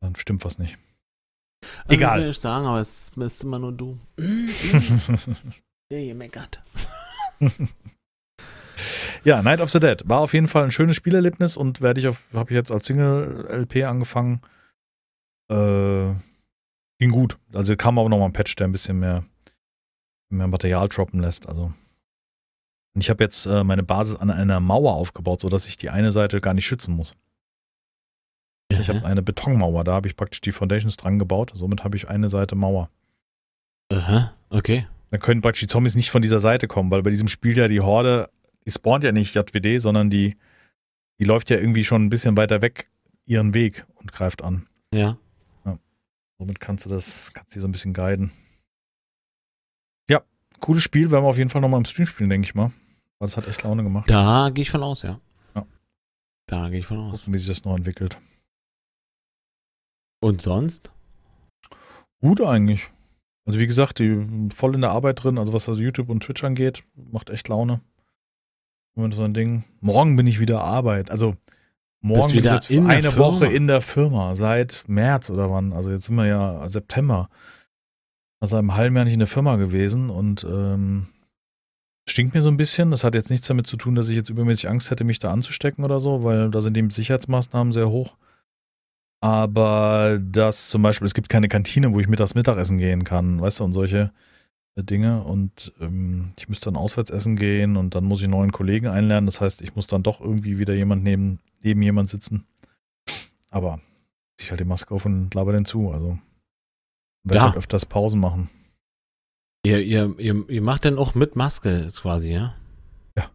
Dann 0.00 0.16
stimmt 0.16 0.44
was 0.44 0.58
nicht. 0.58 0.76
Also, 1.84 1.94
Egal. 1.94 2.22
will 2.22 2.30
ich 2.30 2.38
sagen, 2.40 2.66
aber 2.66 2.80
es 2.80 3.10
bist 3.14 3.44
immer 3.44 3.60
nur 3.60 3.70
du. 3.72 3.96
Der 5.92 6.00
hier 6.00 6.14
meckert. 6.16 6.60
ja, 9.24 9.42
Night 9.42 9.60
of 9.60 9.70
the 9.70 9.80
Dead 9.80 10.02
war 10.06 10.20
auf 10.20 10.32
jeden 10.34 10.48
Fall 10.48 10.64
ein 10.64 10.70
schönes 10.70 10.96
Spielerlebnis 10.96 11.56
und 11.56 11.80
werde 11.80 12.00
ich 12.00 12.08
auf, 12.08 12.22
habe 12.32 12.50
ich 12.50 12.54
jetzt 12.54 12.72
als 12.72 12.86
Single-LP 12.86 13.84
angefangen. 13.84 14.40
Äh, 15.50 16.14
ging 16.98 17.10
gut. 17.10 17.38
Also 17.52 17.76
kam 17.76 17.98
aber 17.98 18.08
noch 18.08 18.18
mal 18.18 18.26
ein 18.26 18.32
Patch, 18.32 18.56
der 18.56 18.68
ein 18.68 18.72
bisschen 18.72 18.98
mehr, 18.98 19.24
mehr 20.30 20.46
Material 20.46 20.88
droppen 20.88 21.20
lässt. 21.20 21.48
Also 21.48 21.72
und 22.98 23.02
ich 23.02 23.10
habe 23.10 23.22
jetzt 23.22 23.46
äh, 23.46 23.62
meine 23.62 23.84
Basis 23.84 24.16
an 24.16 24.28
einer 24.28 24.58
Mauer 24.58 24.94
aufgebaut, 24.94 25.40
sodass 25.40 25.68
ich 25.68 25.76
die 25.76 25.88
eine 25.88 26.10
Seite 26.10 26.40
gar 26.40 26.52
nicht 26.52 26.66
schützen 26.66 26.96
muss. 26.96 27.14
Also 28.72 28.82
ich 28.82 28.88
habe 28.88 29.06
eine 29.06 29.22
Betonmauer, 29.22 29.84
da 29.84 29.92
habe 29.92 30.08
ich 30.08 30.16
praktisch 30.16 30.40
die 30.40 30.50
Foundations 30.50 30.96
dran 30.96 31.18
gebaut. 31.18 31.52
Somit 31.54 31.84
habe 31.84 31.96
ich 31.96 32.08
eine 32.08 32.28
Seite 32.28 32.56
Mauer. 32.56 32.90
Aha, 33.92 34.34
okay. 34.50 34.88
Dann 35.10 35.20
können 35.20 35.42
praktisch 35.42 35.60
die 35.60 35.68
Zombies 35.68 35.94
nicht 35.94 36.10
von 36.10 36.22
dieser 36.22 36.40
Seite 36.40 36.66
kommen, 36.66 36.90
weil 36.90 37.04
bei 37.04 37.10
diesem 37.10 37.28
Spiel 37.28 37.56
ja 37.56 37.68
die 37.68 37.80
Horde, 37.80 38.28
die 38.68 38.72
spawnt 38.72 39.02
ja 39.02 39.12
nicht 39.12 39.34
JWD, 39.34 39.80
sondern 39.80 40.10
die, 40.10 40.36
die 41.18 41.24
läuft 41.24 41.48
ja 41.48 41.56
irgendwie 41.56 41.84
schon 41.84 42.04
ein 42.04 42.10
bisschen 42.10 42.36
weiter 42.36 42.60
weg 42.60 42.90
ihren 43.24 43.54
Weg 43.54 43.86
und 43.94 44.12
greift 44.12 44.44
an. 44.44 44.68
Ja. 44.92 45.16
Somit 46.36 46.60
kannst 46.60 46.84
du 46.84 46.90
das, 46.90 47.32
kannst 47.32 47.56
du 47.56 47.60
so 47.60 47.66
ein 47.66 47.72
bisschen 47.72 47.94
guiden. 47.94 48.30
Ja, 50.10 50.20
cooles 50.60 50.82
Spiel, 50.82 51.10
werden 51.10 51.24
wir 51.24 51.30
auf 51.30 51.38
jeden 51.38 51.48
Fall 51.48 51.62
nochmal 51.62 51.80
im 51.80 51.86
Stream 51.86 52.06
spielen, 52.06 52.28
denke 52.28 52.44
ich 52.44 52.54
mal. 52.54 52.70
Weil 53.18 53.28
es 53.28 53.38
hat 53.38 53.48
echt 53.48 53.62
Laune 53.62 53.82
gemacht. 53.82 54.10
Da 54.10 54.50
gehe 54.50 54.62
ich 54.62 54.70
von 54.70 54.82
aus, 54.82 55.00
ja. 55.00 55.18
Ja. 55.54 55.66
Da 56.46 56.68
gehe 56.68 56.80
ich 56.80 56.86
von 56.86 56.98
aus. 56.98 57.20
Gucken, 57.20 57.32
wie 57.32 57.38
sich 57.38 57.48
das 57.48 57.64
noch 57.64 57.74
entwickelt. 57.74 58.18
Und 60.20 60.42
sonst? 60.42 60.90
Gut 62.20 62.42
eigentlich. 62.42 62.90
Also 63.46 63.60
wie 63.60 63.66
gesagt, 63.66 63.98
die 63.98 64.50
voll 64.54 64.74
in 64.74 64.82
der 64.82 64.90
Arbeit 64.90 65.24
drin, 65.24 65.38
also 65.38 65.54
was 65.54 65.70
also 65.70 65.80
YouTube 65.80 66.10
und 66.10 66.22
Twitch 66.22 66.44
angeht, 66.44 66.84
macht 66.94 67.30
echt 67.30 67.48
Laune. 67.48 67.80
Moment 68.98 69.14
so 69.14 69.22
ein 69.22 69.32
Ding. 69.32 69.64
Morgen 69.80 70.16
bin 70.16 70.26
ich 70.26 70.40
wieder 70.40 70.62
Arbeit. 70.62 71.10
Also 71.10 71.36
morgen 72.00 72.28
bin 72.28 72.30
ich 72.30 72.44
wieder 72.44 72.54
jetzt 72.54 72.70
in 72.70 72.86
der 72.86 72.96
eine? 72.96 73.16
Woche 73.16 73.46
in 73.46 73.66
der 73.66 73.80
Firma 73.80 74.34
seit 74.34 74.84
März 74.88 75.30
oder 75.30 75.50
wann. 75.50 75.72
Also 75.72 75.90
jetzt 75.90 76.04
sind 76.04 76.16
wir 76.16 76.26
ja 76.26 76.68
September. 76.68 77.30
Also 78.40 78.58
im 78.58 78.74
halben 78.74 78.96
Jahr 78.96 79.04
nicht 79.04 79.14
in 79.14 79.20
der 79.20 79.28
Firma 79.28 79.56
gewesen 79.56 80.10
und 80.10 80.44
ähm, 80.44 81.06
stinkt 82.08 82.34
mir 82.34 82.42
so 82.42 82.50
ein 82.50 82.56
bisschen. 82.56 82.90
Das 82.90 83.04
hat 83.04 83.14
jetzt 83.14 83.30
nichts 83.30 83.46
damit 83.46 83.66
zu 83.66 83.76
tun, 83.76 83.94
dass 83.94 84.08
ich 84.08 84.16
jetzt 84.16 84.30
übermäßig 84.30 84.68
Angst 84.68 84.90
hätte, 84.90 85.04
mich 85.04 85.18
da 85.18 85.30
anzustecken 85.30 85.84
oder 85.84 86.00
so, 86.00 86.24
weil 86.24 86.50
da 86.50 86.60
sind 86.60 86.76
die 86.76 86.88
Sicherheitsmaßnahmen 86.90 87.72
sehr 87.72 87.88
hoch. 87.88 88.16
Aber 89.20 90.20
das 90.20 90.70
zum 90.70 90.82
Beispiel, 90.82 91.06
es 91.06 91.14
gibt 91.14 91.28
keine 91.28 91.48
Kantine, 91.48 91.92
wo 91.92 92.00
ich 92.00 92.08
mittags 92.08 92.34
Mittagessen 92.34 92.78
gehen 92.78 93.02
kann, 93.02 93.40
weißt 93.40 93.60
du, 93.60 93.64
und 93.64 93.72
solche 93.72 94.12
Dinge. 94.84 95.22
Und 95.22 95.72
ähm, 95.80 96.32
ich 96.36 96.48
müsste 96.48 96.66
dann 96.66 96.76
auswärts 96.76 97.10
essen 97.10 97.36
gehen 97.36 97.76
und 97.76 97.94
dann 97.94 98.04
muss 98.04 98.18
ich 98.20 98.24
einen 98.24 98.32
neuen 98.32 98.52
Kollegen 98.52 98.86
einlernen. 98.88 99.26
Das 99.26 99.40
heißt, 99.40 99.62
ich 99.62 99.74
muss 99.76 99.86
dann 99.86 100.02
doch 100.02 100.20
irgendwie 100.20 100.58
wieder 100.58 100.74
jemand 100.74 101.02
neben, 101.04 101.40
neben 101.62 101.82
jemand 101.82 102.08
sitzen. 102.08 102.46
Aber 103.50 103.80
ich 104.40 104.50
halt 104.50 104.60
die 104.60 104.64
Maske 104.64 104.94
auf 104.94 105.04
und 105.06 105.34
laber 105.34 105.52
den 105.52 105.64
zu. 105.64 105.90
Also 105.90 106.18
werde 107.24 107.36
Ja. 107.38 107.42
halt 107.46 107.56
öfters 107.56 107.86
Pausen 107.86 108.20
machen. 108.20 108.48
Ihr, 109.64 109.80
ihr, 109.82 110.14
ihr, 110.18 110.48
ihr 110.48 110.62
macht 110.62 110.84
denn 110.84 110.98
auch 110.98 111.14
mit 111.14 111.34
Maske 111.36 111.88
quasi, 111.94 112.32
ja? 112.32 112.54
Ja. 113.16 113.24
Ja, 113.24 113.30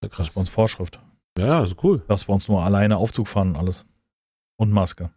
Das 0.00 0.10
krass. 0.10 0.28
ist 0.28 0.34
bei 0.34 0.40
uns 0.40 0.48
Vorschrift. 0.50 0.98
Ja, 1.38 1.62
ist 1.62 1.82
cool. 1.84 2.02
Das 2.08 2.22
ist 2.22 2.26
bei 2.26 2.32
uns 2.34 2.48
nur 2.48 2.64
alleine 2.64 2.96
Aufzug 2.96 3.28
fahren 3.28 3.54
alles. 3.56 3.84
Und 4.56 4.72
Maske. 4.72 5.10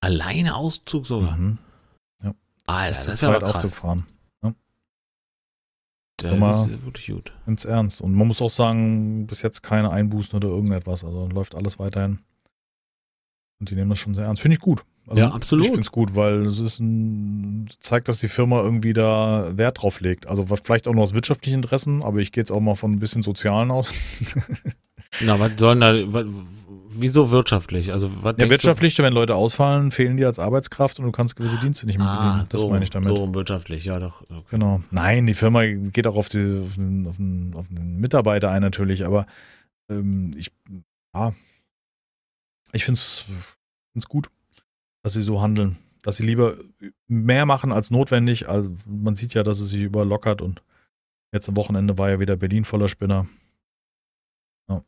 Alleine 0.00 0.54
Auszug 0.54 1.04
sogar. 1.06 1.36
Mhm. 1.36 1.58
Alter, 2.66 2.98
das 2.98 3.06
Zu 3.06 3.12
ist 3.12 3.20
ja 3.22 3.28
aber 3.30 3.44
Aufzug 3.46 3.60
krass. 3.62 3.78
fahren. 3.78 4.06
Das 6.18 6.32
Immer- 6.32 6.66
ist 6.66 6.84
wirklich 6.84 7.06
gut. 7.06 7.32
Ins 7.46 7.64
Ernst. 7.64 8.00
Und 8.02 8.14
man 8.14 8.26
muss 8.26 8.42
auch 8.42 8.50
sagen, 8.50 9.26
bis 9.26 9.42
jetzt 9.42 9.62
keine 9.62 9.90
Einbußen 9.90 10.36
oder 10.36 10.48
irgendetwas. 10.48 11.04
Also 11.04 11.28
läuft 11.28 11.54
alles 11.54 11.78
weiterhin. 11.78 12.18
Und 13.60 13.70
die 13.70 13.74
nehmen 13.74 13.90
das 13.90 13.98
schon 13.98 14.14
sehr 14.14 14.24
ernst. 14.24 14.42
Finde 14.42 14.56
ich 14.56 14.60
gut. 14.60 14.82
Also 15.06 15.22
Ja, 15.22 15.30
absolut. 15.30 15.64
Ich 15.64 15.70
finde 15.70 15.82
es 15.82 15.92
gut, 15.92 16.14
weil 16.16 16.44
es 16.46 16.58
ist 16.58 16.80
ein, 16.80 17.66
zeigt, 17.80 18.08
dass 18.08 18.20
die 18.20 18.28
Firma 18.28 18.60
irgendwie 18.62 18.92
da 18.92 19.56
Wert 19.56 19.80
drauf 19.82 20.00
legt. 20.00 20.26
Also 20.26 20.44
vielleicht 20.62 20.86
auch 20.86 20.92
nur 20.92 21.02
aus 21.04 21.14
wirtschaftlichen 21.14 21.56
Interessen, 21.56 22.02
aber 22.04 22.18
ich 22.18 22.30
gehe 22.32 22.42
jetzt 22.42 22.50
auch 22.50 22.60
mal 22.60 22.74
von 22.74 22.92
ein 22.92 22.98
bisschen 22.98 23.22
sozialen 23.22 23.70
aus. 23.70 23.92
Na, 25.24 25.38
was 25.40 25.52
sollen 25.56 25.80
da, 25.80 25.94
was, 26.12 26.26
wieso 27.00 27.30
wirtschaftlich? 27.30 27.92
Also, 27.92 28.22
was 28.22 28.36
Ja, 28.38 28.48
wirtschaftlich, 28.50 28.98
wenn 28.98 29.12
Leute 29.12 29.34
ausfallen, 29.34 29.90
fehlen 29.90 30.16
dir 30.16 30.26
als 30.26 30.38
Arbeitskraft 30.38 30.98
und 30.98 31.06
du 31.06 31.12
kannst 31.12 31.36
gewisse 31.36 31.58
Dienste 31.58 31.86
nicht 31.86 31.96
du? 31.98 32.02
mehr 32.04 32.10
Ah, 32.12 32.16
bedienen. 32.32 32.48
Das 32.50 32.60
so, 32.60 32.70
meine 32.70 32.84
ich 32.84 32.90
damit. 32.90 33.08
So 33.08 33.34
wirtschaftlich, 33.34 33.84
ja 33.84 33.98
doch. 33.98 34.22
Okay. 34.22 34.42
Genau. 34.50 34.80
Nein, 34.90 35.26
die 35.26 35.34
Firma 35.34 35.64
geht 35.66 36.06
auch 36.06 36.16
auf, 36.16 36.28
die, 36.28 36.62
auf, 36.64 36.74
den, 36.74 37.06
auf, 37.06 37.16
den, 37.16 37.52
auf 37.54 37.68
den 37.68 37.98
Mitarbeiter 37.98 38.50
ein 38.50 38.62
natürlich, 38.62 39.04
aber 39.06 39.26
ähm, 39.90 40.32
ich, 40.36 40.50
ja, 41.14 41.32
ich 42.72 42.84
finde 42.84 43.00
es 43.00 43.24
gut, 44.08 44.30
dass 45.02 45.14
sie 45.14 45.22
so 45.22 45.40
handeln. 45.40 45.76
Dass 46.02 46.16
sie 46.16 46.26
lieber 46.26 46.56
mehr 47.08 47.44
machen 47.44 47.72
als 47.72 47.90
notwendig. 47.90 48.48
Also 48.48 48.70
man 48.86 49.16
sieht 49.16 49.34
ja, 49.34 49.42
dass 49.42 49.58
es 49.60 49.70
sich 49.70 49.82
überlockert 49.82 50.40
und 50.42 50.62
jetzt 51.32 51.48
am 51.48 51.56
Wochenende 51.56 51.98
war 51.98 52.08
ja 52.08 52.20
wieder 52.20 52.36
Berlin 52.36 52.64
voller 52.64 52.88
Spinner. 52.88 53.26
Ja, 54.70 54.82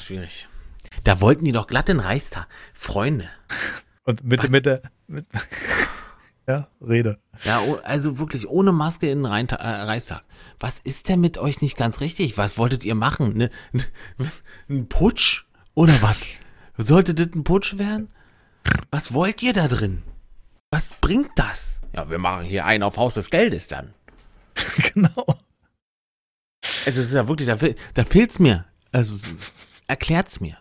schwierig. 0.00 0.48
Da 1.02 1.20
wollten 1.20 1.44
die 1.44 1.52
doch 1.52 1.66
glatt 1.66 1.88
den 1.88 2.00
Reichstag. 2.00 2.46
Freunde. 2.72 3.28
Und 4.04 4.22
mit, 4.24 4.42
Was? 4.42 4.50
mit 4.50 4.66
der, 4.66 4.82
mit, 5.06 5.26
ja, 6.46 6.68
Rede. 6.80 7.18
Ja, 7.42 7.60
oh, 7.62 7.78
also 7.84 8.18
wirklich 8.18 8.48
ohne 8.48 8.72
Maske 8.72 9.10
in 9.10 9.24
den 9.24 9.48
äh, 9.48 9.54
Reichstag. 9.54 10.22
Was 10.60 10.78
ist 10.80 11.08
denn 11.08 11.20
mit 11.20 11.38
euch 11.38 11.62
nicht 11.62 11.76
ganz 11.76 12.00
richtig? 12.00 12.38
Was 12.38 12.58
wolltet 12.58 12.84
ihr 12.84 12.94
machen? 12.94 13.36
Ne, 13.36 13.50
ne, 13.72 13.84
ein 14.68 14.88
Putsch? 14.88 15.44
Oder 15.74 16.00
was? 16.02 16.16
Sollte 16.76 17.14
das 17.14 17.28
ein 17.34 17.44
Putsch 17.44 17.78
werden? 17.78 18.08
Was 18.90 19.12
wollt 19.12 19.42
ihr 19.42 19.52
da 19.52 19.68
drin? 19.68 20.02
Was 20.70 20.94
bringt 21.00 21.30
das? 21.36 21.80
Ja, 21.94 22.10
wir 22.10 22.18
machen 22.18 22.46
hier 22.46 22.64
einen 22.64 22.82
auf 22.82 22.96
Haus 22.96 23.14
des 23.14 23.30
Geldes 23.30 23.66
dann. 23.66 23.94
genau. 24.94 25.38
Also, 26.86 27.00
es 27.00 27.06
ist 27.06 27.12
ja 27.12 27.28
wirklich, 27.28 27.48
da, 27.48 27.56
da 27.94 28.04
fehlt's 28.04 28.38
mir. 28.38 28.64
Also, 28.94 29.18
erklärt's 29.88 30.40
mir. 30.40 30.56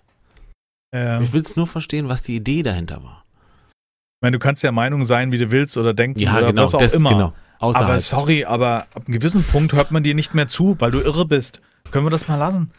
Ja. 0.94 1.22
Ich 1.22 1.34
will's 1.34 1.56
nur 1.56 1.68
verstehen, 1.68 2.10
was 2.10 2.22
die 2.22 2.36
Idee 2.36 2.64
dahinter 2.64 3.04
war. 3.04 3.24
Ich 3.70 4.22
meine, 4.26 4.38
du 4.38 4.40
kannst 4.40 4.64
ja 4.64 4.72
Meinung 4.72 5.06
sein, 5.06 5.32
wie 5.32 5.38
du 5.38 5.52
willst 5.52 5.78
oder 5.78 5.94
denken 5.94 6.20
Ja, 6.20 6.38
oder 6.38 6.48
genau, 6.48 6.64
was 6.64 6.76
auch 6.76 6.80
das, 6.80 6.94
immer. 6.94 7.10
genau. 7.12 7.34
Außerhalb. 7.60 7.88
Aber 7.90 8.00
sorry, 8.00 8.46
aber 8.46 8.88
ab 8.94 9.04
einem 9.08 9.14
gewissen 9.16 9.44
Punkt 9.44 9.74
hört 9.74 9.92
man 9.92 10.04
dir 10.04 10.16
nicht 10.16 10.34
mehr 10.34 10.48
zu, 10.48 10.76
weil 10.80 10.92
du 10.92 11.00
irre 11.00 11.26
bist. 11.26 11.62
Können 11.92 12.06
wir 12.06 12.10
das 12.10 12.28
mal 12.28 12.36
lassen? 12.36 12.72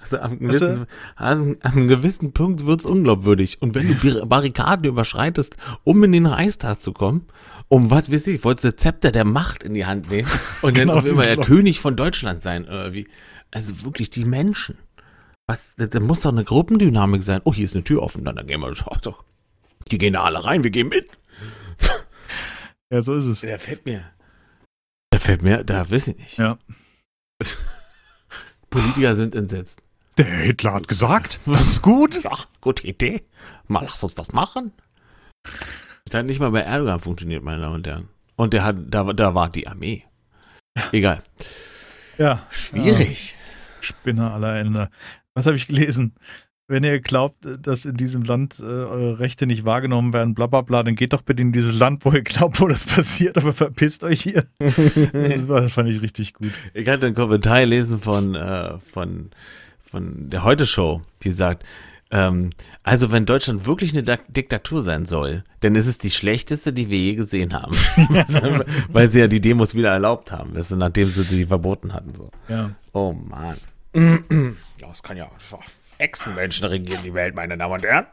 Also 0.00 0.18
am 0.18 0.38
gewissen, 0.38 0.86
also 1.16 1.42
an 1.44 1.56
einem 1.62 1.88
gewissen 1.88 2.32
Punkt 2.32 2.64
wird's 2.66 2.84
unglaubwürdig. 2.84 3.60
Und 3.60 3.74
wenn 3.74 3.88
du 3.88 3.94
Bar- 4.18 4.26
Barrikaden 4.26 4.84
überschreitest, 4.86 5.56
um 5.84 6.04
in 6.04 6.12
den 6.12 6.26
Reichstag 6.26 6.78
zu 6.80 6.92
kommen, 6.92 7.26
um 7.68 7.90
was 7.90 8.12
weiß 8.12 8.28
ich, 8.28 8.44
wolltest 8.44 8.64
du 8.64 8.76
Zepter 8.76 9.10
der 9.10 9.24
Macht 9.24 9.64
in 9.64 9.74
die 9.74 9.86
Hand 9.86 10.08
nehmen 10.10 10.28
und 10.62 10.74
Genau, 10.78 10.94
dann 10.96 11.04
auf 11.04 11.10
immer 11.10 11.22
der. 11.24 11.38
König 11.38 11.80
von 11.80 11.96
Deutschland 11.96 12.42
sein, 12.42 12.64
oder 12.66 12.92
wie? 12.92 13.08
Also 13.50 13.84
wirklich 13.84 14.10
die 14.10 14.24
Menschen. 14.24 14.78
Was, 15.46 15.74
da, 15.76 16.00
muss 16.00 16.20
doch 16.20 16.32
eine 16.32 16.44
Gruppendynamik 16.44 17.22
sein. 17.22 17.40
Oh, 17.44 17.54
hier 17.54 17.64
ist 17.64 17.74
eine 17.74 17.84
Tür 17.84 18.02
offen, 18.02 18.24
dann, 18.24 18.36
dann 18.36 18.46
gehen 18.46 18.60
wir, 18.60 18.74
schau 18.74 18.96
doch. 19.02 19.24
Die 19.90 19.98
gehen 19.98 20.14
da 20.14 20.24
alle 20.24 20.44
rein, 20.44 20.64
wir 20.64 20.70
gehen 20.70 20.88
mit. 20.88 21.08
Ja, 22.88 23.02
so 23.02 23.16
ist 23.16 23.24
es. 23.24 23.40
Der 23.40 23.58
fällt 23.58 23.84
mir. 23.84 24.04
Der 25.12 25.18
fällt 25.18 25.42
mir, 25.42 25.64
da 25.64 25.90
weiß 25.90 26.06
ich 26.06 26.16
nicht. 26.16 26.38
Ja. 26.38 26.56
Politiker 28.70 29.16
sind 29.16 29.34
entsetzt. 29.34 29.82
Der 30.18 30.24
Hitler 30.24 30.74
hat 30.74 30.88
gesagt, 30.88 31.40
das 31.46 31.62
ist 31.62 31.82
gut. 31.82 32.22
Ja, 32.22 32.32
gute 32.60 32.86
Idee. 32.86 33.24
Mal 33.66 33.84
lass 33.84 34.04
uns 34.04 34.14
das 34.14 34.32
machen. 34.32 34.72
Das 36.04 36.14
hat 36.14 36.26
nicht 36.26 36.40
mal 36.40 36.50
bei 36.52 36.60
Erdogan 36.60 37.00
funktioniert, 37.00 37.42
meine 37.42 37.62
Damen 37.62 37.74
und 37.74 37.86
Herren. 37.86 38.08
Und 38.36 38.52
der 38.52 38.62
hat, 38.62 38.76
da, 38.88 39.12
da 39.12 39.34
war 39.34 39.48
die 39.48 39.66
Armee. 39.66 40.04
Egal. 40.92 41.22
Ja, 42.18 42.46
Schwierig. 42.50 43.34
Spinner 43.80 44.32
aller 44.32 44.56
Ende. 44.56 44.88
Was 45.34 45.46
habe 45.46 45.56
ich 45.56 45.68
gelesen? 45.68 46.14
Wenn 46.68 46.82
ihr 46.82 46.98
glaubt, 46.98 47.46
dass 47.60 47.84
in 47.84 47.96
diesem 47.96 48.22
Land 48.22 48.58
äh, 48.58 48.64
eure 48.64 49.20
Rechte 49.20 49.46
nicht 49.46 49.64
wahrgenommen 49.64 50.12
werden, 50.12 50.34
bla 50.34 50.48
bla 50.48 50.62
bla, 50.62 50.82
dann 50.82 50.96
geht 50.96 51.12
doch 51.12 51.22
bitte 51.22 51.42
in 51.42 51.52
dieses 51.52 51.78
Land, 51.78 52.04
wo 52.04 52.10
ihr 52.10 52.22
glaubt, 52.22 52.60
wo 52.60 52.66
das 52.66 52.84
passiert, 52.94 53.36
aber 53.36 53.52
verpisst 53.52 54.02
euch 54.02 54.22
hier. 54.22 54.46
Das 55.12 55.48
war, 55.48 55.68
fand 55.68 55.90
ich 55.90 56.02
richtig 56.02 56.34
gut. 56.34 56.50
Ich 56.74 56.88
hatte 56.88 57.06
einen 57.06 57.14
Kommentar 57.14 57.60
gelesen 57.60 58.00
von, 58.00 58.34
äh, 58.34 58.78
von, 58.80 59.30
von 59.78 60.28
der 60.30 60.42
Heute-Show, 60.42 61.02
die 61.22 61.30
sagt, 61.30 61.64
ähm, 62.10 62.50
also 62.82 63.10
wenn 63.10 63.26
Deutschland 63.26 63.66
wirklich 63.66 63.92
eine 63.92 64.02
Dak- 64.04 64.32
Diktatur 64.32 64.82
sein 64.82 65.06
soll, 65.06 65.42
dann 65.60 65.74
ist 65.74 65.86
es 65.86 65.98
die 65.98 66.10
schlechteste, 66.10 66.72
die 66.72 66.88
wir 66.90 66.98
je 66.98 67.14
gesehen 67.16 67.52
haben. 67.52 67.72
Weil 68.88 69.08
sie 69.08 69.18
ja 69.20 69.28
die 69.28 69.40
Demos 69.40 69.74
wieder 69.74 69.90
erlaubt 69.90 70.30
haben, 70.32 70.54
ist, 70.56 70.70
nachdem 70.70 71.08
sie 71.08 71.24
die 71.24 71.46
verboten 71.46 71.92
hatten. 71.92 72.14
So. 72.14 72.30
Ja. 72.48 72.70
Oh 72.92 73.12
Mann. 73.12 73.56
Das 74.80 75.02
kann 75.02 75.16
ja 75.16 75.28
Echsenmenschen 75.98 76.66
regieren 76.66 77.00
die 77.02 77.14
Welt, 77.14 77.34
meine 77.34 77.56
Damen 77.56 77.72
und 77.74 77.82
Herren. 77.84 78.06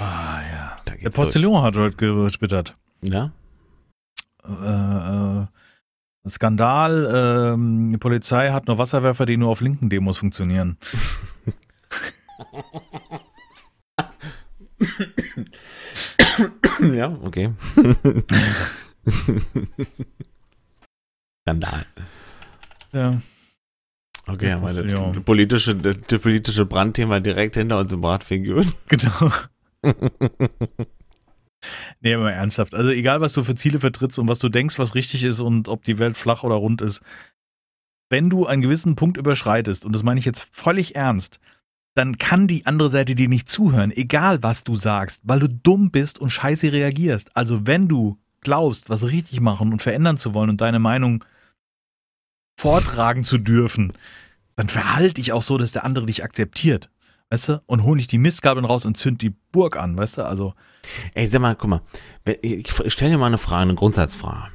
Ah, 0.00 0.40
ja. 0.50 0.78
Da 0.86 0.94
Der 0.94 1.10
Postillon 1.10 1.62
hat 1.62 1.76
heute 1.76 1.94
getwittert. 1.96 2.74
durch. 3.02 3.12
Ja? 3.12 3.30
Äh, 4.44 5.42
äh, 5.42 5.46
Skandal, 6.28 7.52
ähm, 7.54 7.90
die 7.92 7.98
Polizei 7.98 8.50
hat 8.50 8.66
nur 8.66 8.78
Wasserwerfer, 8.78 9.26
die 9.26 9.36
nur 9.36 9.50
auf 9.50 9.60
linken 9.60 9.90
Demos 9.90 10.16
funktionieren. 10.18 10.78
ja, 16.94 17.18
okay. 17.22 17.52
Skandal. 21.42 21.86
Ja. 22.92 23.20
Okay, 24.26 24.46
Der 24.46 24.56
haben 24.56 24.62
wir 24.62 25.12
das 25.12 25.24
politische, 25.24 25.74
das 25.74 26.20
politische 26.20 26.66
Brandthema 26.66 27.20
direkt 27.20 27.56
hinter 27.56 27.78
uns 27.78 27.90
im 27.92 28.04
Radfigur. 28.04 28.64
Genau. 28.88 29.30
nee, 32.00 32.14
aber 32.14 32.32
ernsthaft. 32.32 32.74
Also 32.74 32.90
egal, 32.90 33.22
was 33.22 33.32
du 33.32 33.42
für 33.42 33.54
Ziele 33.54 33.80
vertrittst 33.80 34.18
und 34.18 34.28
was 34.28 34.38
du 34.38 34.50
denkst, 34.50 34.78
was 34.78 34.94
richtig 34.94 35.24
ist 35.24 35.40
und 35.40 35.68
ob 35.68 35.84
die 35.84 35.98
Welt 35.98 36.18
flach 36.18 36.44
oder 36.44 36.56
rund 36.56 36.82
ist, 36.82 37.00
wenn 38.10 38.28
du 38.28 38.44
einen 38.46 38.60
gewissen 38.60 38.94
Punkt 38.94 39.16
überschreitest, 39.16 39.86
und 39.86 39.94
das 39.94 40.02
meine 40.02 40.20
ich 40.20 40.26
jetzt 40.26 40.46
völlig 40.52 40.96
ernst, 40.96 41.40
dann 41.94 42.18
kann 42.18 42.46
die 42.46 42.66
andere 42.66 42.90
Seite 42.90 43.14
dir 43.14 43.28
nicht 43.28 43.48
zuhören, 43.48 43.90
egal 43.90 44.42
was 44.42 44.64
du 44.64 44.76
sagst, 44.76 45.22
weil 45.24 45.40
du 45.40 45.48
dumm 45.48 45.90
bist 45.90 46.18
und 46.18 46.30
scheiße 46.30 46.72
reagierst. 46.72 47.36
Also 47.36 47.66
wenn 47.66 47.88
du 47.88 48.18
glaubst, 48.40 48.88
was 48.88 49.04
richtig 49.04 49.40
machen 49.40 49.72
und 49.72 49.82
verändern 49.82 50.16
zu 50.16 50.34
wollen 50.34 50.50
und 50.50 50.60
deine 50.60 50.78
Meinung 50.78 51.24
vortragen 52.58 53.24
zu 53.24 53.38
dürfen, 53.38 53.92
dann 54.56 54.68
verhalte 54.68 55.14
dich 55.14 55.32
auch 55.32 55.42
so, 55.42 55.58
dass 55.58 55.72
der 55.72 55.84
andere 55.84 56.06
dich 56.06 56.22
akzeptiert. 56.22 56.90
Weißt 57.30 57.48
du? 57.48 57.62
Und 57.66 57.84
hol 57.84 57.96
nicht 57.96 58.10
die 58.12 58.18
Mistgabeln 58.18 58.64
raus 58.66 58.84
und 58.84 58.96
zünd 58.96 59.22
die 59.22 59.34
Burg 59.52 59.76
an, 59.76 59.96
weißt 59.96 60.18
du? 60.18 60.26
Also. 60.26 60.54
Ey, 61.14 61.28
sag 61.28 61.40
mal, 61.40 61.54
guck 61.54 61.70
mal. 61.70 61.80
Ich 62.42 62.72
stelle 62.92 63.12
dir 63.12 63.18
mal 63.18 63.26
eine 63.26 63.38
Frage, 63.38 63.62
eine 63.62 63.74
Grundsatzfrage. 63.76 64.50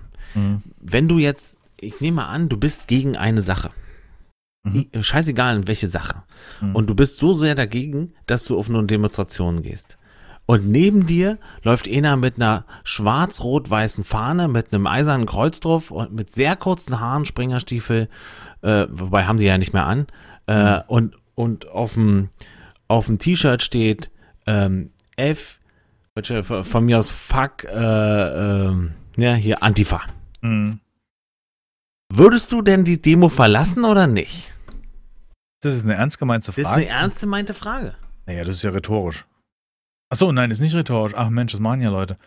Wenn 0.82 1.08
du 1.08 1.18
jetzt, 1.18 1.58
ich 1.80 2.02
nehme 2.02 2.26
an, 2.26 2.50
du 2.50 2.58
bist 2.58 2.88
gegen 2.88 3.16
eine 3.16 3.42
Sache. 3.42 3.72
Mhm. 4.66 5.04
Scheißegal, 5.04 5.58
in 5.58 5.68
welche 5.68 5.88
Sache. 5.88 6.24
Mhm. 6.60 6.76
Und 6.76 6.90
du 6.90 6.96
bist 6.96 7.18
so 7.18 7.34
sehr 7.34 7.56
dagegen, 7.56 8.14
dass 8.26 8.46
du 8.46 8.58
auf 8.58 8.70
eine 8.70 8.84
Demonstration 8.84 9.62
gehst. 9.62 9.98
Und 10.48 10.68
neben 10.68 11.06
dir 11.06 11.40
läuft 11.64 11.88
einer 11.88 12.18
mit 12.18 12.36
einer 12.36 12.66
schwarz-rot-weißen 12.84 14.04
Fahne, 14.04 14.48
mit 14.48 14.74
einem 14.74 14.86
eisernen 14.86 15.26
Kreuz 15.26 15.60
drauf 15.60 15.92
und 15.92 16.14
mit 16.14 16.34
sehr 16.34 16.56
kurzen 16.56 17.00
Haaren, 17.00 17.26
Springerstiefel, 17.26 18.10
äh, 18.62 18.86
wobei 18.90 19.26
haben 19.26 19.40
sie 19.40 19.46
ja 19.46 19.58
nicht 19.58 19.74
mehr 19.74 19.86
an. 19.86 20.08
Äh, 20.46 20.82
und, 20.88 21.16
und 21.34 21.68
auf 21.70 21.94
dem, 21.94 22.30
auf 22.88 23.08
dem 23.08 23.18
T-Shirt 23.18 23.64
steht 23.64 24.12
ähm, 24.46 24.92
F, 25.16 25.60
welche, 26.14 26.44
von 26.44 26.86
mir 26.86 27.00
aus 27.00 27.10
Fuck, 27.10 27.64
äh, 27.64 28.68
ähm, 28.68 28.92
ja, 29.18 29.34
hier 29.34 29.64
Antifa. 29.64 30.02
Mhm. 30.42 30.80
Würdest 32.14 32.52
du 32.52 32.62
denn 32.62 32.84
die 32.84 33.02
Demo 33.02 33.30
verlassen 33.30 33.84
oder 33.84 34.06
nicht? 34.06 34.52
Das 35.66 35.74
ist 35.76 35.84
eine 35.84 35.96
ernst 35.96 36.20
gemeinte 36.20 36.48
Das 36.48 36.58
ist 36.58 36.64
Frage. 36.64 36.76
eine 36.82 36.88
ernst 36.90 37.20
gemeinte 37.20 37.54
Frage. 37.54 37.96
naja, 38.26 38.44
das 38.44 38.56
ist 38.58 38.64
ja 38.64 38.70
rhetorisch. 38.72 39.26
Achso, 40.10 40.32
nein, 40.32 40.52
ist 40.52 40.60
nicht 40.62 40.76
rhetorisch. 40.76 41.14
Ach 41.16 41.30
Mensch, 41.30 41.52
das 41.54 41.60
machen 41.62 41.82
ja 41.82 41.90
Leute. 41.90 42.18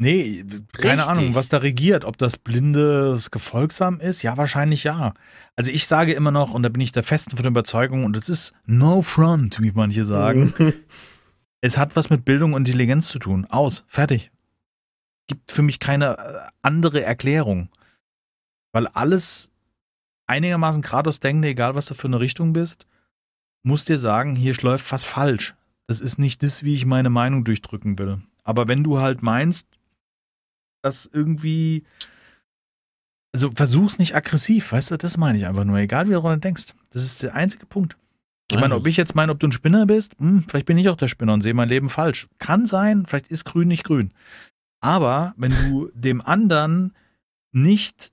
Nee, 0.00 0.44
keine 0.72 0.98
Richtig. 1.02 1.08
Ahnung, 1.08 1.34
was 1.34 1.48
da 1.48 1.58
regiert. 1.58 2.04
Ob 2.04 2.18
das 2.18 2.36
blindes 2.36 3.30
Gefolgsam 3.32 3.98
ist? 4.00 4.22
Ja, 4.22 4.36
wahrscheinlich 4.36 4.84
ja. 4.84 5.14
Also 5.56 5.70
ich 5.72 5.86
sage 5.88 6.12
immer 6.12 6.30
noch, 6.30 6.54
und 6.54 6.62
da 6.62 6.68
bin 6.68 6.80
ich 6.80 6.92
der 6.92 7.02
festen 7.02 7.36
von 7.36 7.42
der 7.42 7.50
Überzeugung, 7.50 8.04
und 8.04 8.16
es 8.16 8.28
ist 8.28 8.52
no 8.64 9.02
front, 9.02 9.60
wie 9.60 9.72
manche 9.72 10.04
sagen, 10.04 10.54
es 11.60 11.78
hat 11.78 11.96
was 11.96 12.10
mit 12.10 12.24
Bildung 12.24 12.52
und 12.52 12.66
Intelligenz 12.68 13.08
zu 13.08 13.18
tun. 13.18 13.44
Aus, 13.46 13.84
fertig. 13.88 14.30
Gibt 15.26 15.50
für 15.50 15.62
mich 15.62 15.80
keine 15.80 16.16
äh, 16.16 16.48
andere 16.62 17.02
Erklärung. 17.02 17.68
Weil 18.72 18.86
alles 18.88 19.50
einigermaßen 20.28 20.82
geradeaus 20.82 21.20
denkende, 21.20 21.48
egal 21.48 21.74
was 21.74 21.86
du 21.86 21.94
für 21.94 22.06
eine 22.06 22.20
Richtung 22.20 22.52
bist, 22.52 22.86
muss 23.62 23.84
dir 23.84 23.98
sagen, 23.98 24.36
hier 24.36 24.54
läuft 24.62 24.90
was 24.92 25.04
falsch. 25.04 25.54
das 25.86 26.00
ist 26.00 26.18
nicht 26.18 26.42
das, 26.42 26.64
wie 26.64 26.74
ich 26.74 26.84
meine 26.84 27.10
Meinung 27.10 27.44
durchdrücken 27.44 27.98
will. 27.98 28.20
Aber 28.44 28.68
wenn 28.68 28.84
du 28.84 28.98
halt 28.98 29.22
meinst, 29.22 29.68
dass 30.82 31.06
irgendwie, 31.06 31.84
also 33.32 33.50
versuch's 33.52 33.98
nicht 33.98 34.14
aggressiv, 34.14 34.72
weißt 34.72 34.90
du, 34.90 34.96
das 34.96 35.16
meine 35.16 35.38
ich 35.38 35.46
einfach 35.46 35.64
nur, 35.64 35.78
egal 35.78 36.06
wie 36.06 36.12
du 36.12 36.20
daran 36.20 36.40
denkst. 36.40 36.74
Das 36.90 37.04
ist 37.04 37.22
der 37.22 37.34
einzige 37.34 37.66
Punkt. 37.66 37.96
Ich 38.50 38.58
meine, 38.58 38.74
ob 38.74 38.86
ich 38.86 38.96
jetzt 38.96 39.14
meine, 39.14 39.32
ob 39.32 39.40
du 39.40 39.48
ein 39.48 39.52
Spinner 39.52 39.84
bist, 39.84 40.16
hm, 40.18 40.44
vielleicht 40.48 40.64
bin 40.66 40.78
ich 40.78 40.88
auch 40.88 40.96
der 40.96 41.08
Spinner 41.08 41.34
und 41.34 41.42
sehe 41.42 41.52
mein 41.52 41.68
Leben 41.68 41.90
falsch. 41.90 42.28
Kann 42.38 42.64
sein, 42.64 43.04
vielleicht 43.06 43.28
ist 43.28 43.44
grün 43.44 43.68
nicht 43.68 43.84
grün. 43.84 44.12
Aber 44.80 45.34
wenn 45.36 45.52
du 45.52 45.90
dem 45.94 46.22
anderen 46.22 46.94
nicht 47.52 48.12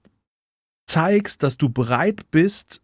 zeigst, 0.85 1.43
dass 1.43 1.57
du 1.57 1.69
bereit 1.69 2.31
bist, 2.31 2.81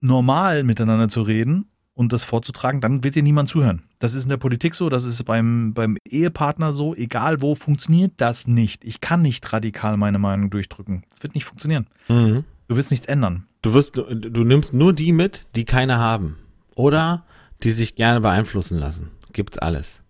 normal 0.00 0.64
miteinander 0.64 1.08
zu 1.08 1.22
reden 1.22 1.66
und 1.94 2.12
das 2.12 2.24
vorzutragen, 2.24 2.80
dann 2.80 3.04
wird 3.04 3.14
dir 3.14 3.22
niemand 3.22 3.48
zuhören. 3.48 3.82
Das 3.98 4.14
ist 4.14 4.22
in 4.22 4.30
der 4.30 4.38
Politik 4.38 4.74
so, 4.74 4.88
das 4.88 5.04
ist 5.04 5.22
beim, 5.24 5.74
beim 5.74 5.98
Ehepartner 6.08 6.72
so, 6.72 6.94
egal 6.94 7.42
wo, 7.42 7.54
funktioniert 7.54 8.12
das 8.16 8.46
nicht. 8.46 8.84
Ich 8.84 9.00
kann 9.00 9.22
nicht 9.22 9.52
radikal 9.52 9.96
meine 9.96 10.18
Meinung 10.18 10.50
durchdrücken. 10.50 11.04
Das 11.10 11.22
wird 11.22 11.34
nicht 11.34 11.44
funktionieren. 11.44 11.86
Mhm. 12.08 12.44
Du 12.68 12.76
wirst 12.76 12.90
nichts 12.90 13.06
ändern. 13.06 13.46
Du 13.62 13.74
wirst, 13.74 13.98
du, 13.98 14.44
nimmst 14.44 14.72
nur 14.72 14.92
die 14.92 15.12
mit, 15.12 15.46
die 15.56 15.64
keine 15.64 15.98
haben. 15.98 16.36
Oder 16.74 17.24
die 17.62 17.72
sich 17.72 17.94
gerne 17.94 18.20
beeinflussen 18.20 18.78
lassen. 18.78 19.10
Gibt's 19.32 19.58
alles. 19.58 20.00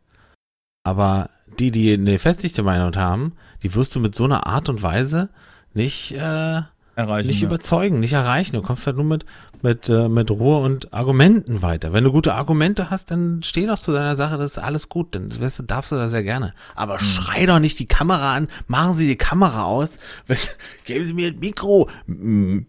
Aber 0.85 1.31
die, 1.59 1.73
die 1.73 1.93
eine 1.93 2.19
festigte 2.19 2.63
Meinung 2.63 2.95
haben, 2.95 3.33
die 3.63 3.75
wirst 3.75 3.95
du 3.95 4.01
mit 4.01 4.15
so 4.15 4.25
einer 4.25 4.47
Art 4.47 4.69
und 4.69 4.83
Weise 4.83 5.31
nicht, 5.75 6.13
äh, 6.13 6.63
Erreichen. 7.01 7.27
nicht 7.29 7.41
ja. 7.41 7.49
überzeugen, 7.49 8.01
nicht 8.01 8.13
erreichen. 8.13 8.55
Du 8.55 8.63
kommst 8.63 8.87
halt 8.87 8.97
nur 8.97 9.05
mit, 9.05 9.25
mit, 9.63 9.89
äh, 9.89 10.09
mit 10.09 10.31
Ruhe 10.31 10.59
und 10.59 10.93
Argumenten 10.93 11.63
weiter. 11.63 11.93
Wenn 11.93 12.05
du 12.05 12.13
gute 12.13 12.35
Argumente 12.35 12.91
hast, 12.91 13.11
dann 13.11 13.43
steh 13.43 13.67
doch 13.67 13.79
zu 13.79 13.93
deiner 13.93 14.17
Sache, 14.17 14.39
das 14.39 14.53
ist 14.53 14.59
alles 14.59 14.89
gut. 14.89 15.15
Dann 15.15 15.41
weißt 15.41 15.59
du, 15.59 15.63
darfst 15.65 15.93
du 15.93 15.97
das 15.97 16.13
ja 16.13 16.23
gerne. 16.23 16.55
Aber 16.75 16.99
Hm. 17.01 17.07
schrei 17.07 17.47
doch 17.47 17.59
nicht 17.59 17.79
die 17.79 17.87
Kamera 17.87 18.35
an, 18.35 18.49
machen 18.69 18.97
Sie 18.97 19.07
die 19.07 19.17
Kamera 19.17 19.65
aus, 19.65 19.99
geben 20.85 21.05
Sie 21.05 21.13
mir 21.15 21.29
ein 21.29 21.39
Mikro, 21.39 21.89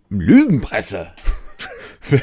Lügenpresse. 0.10 1.08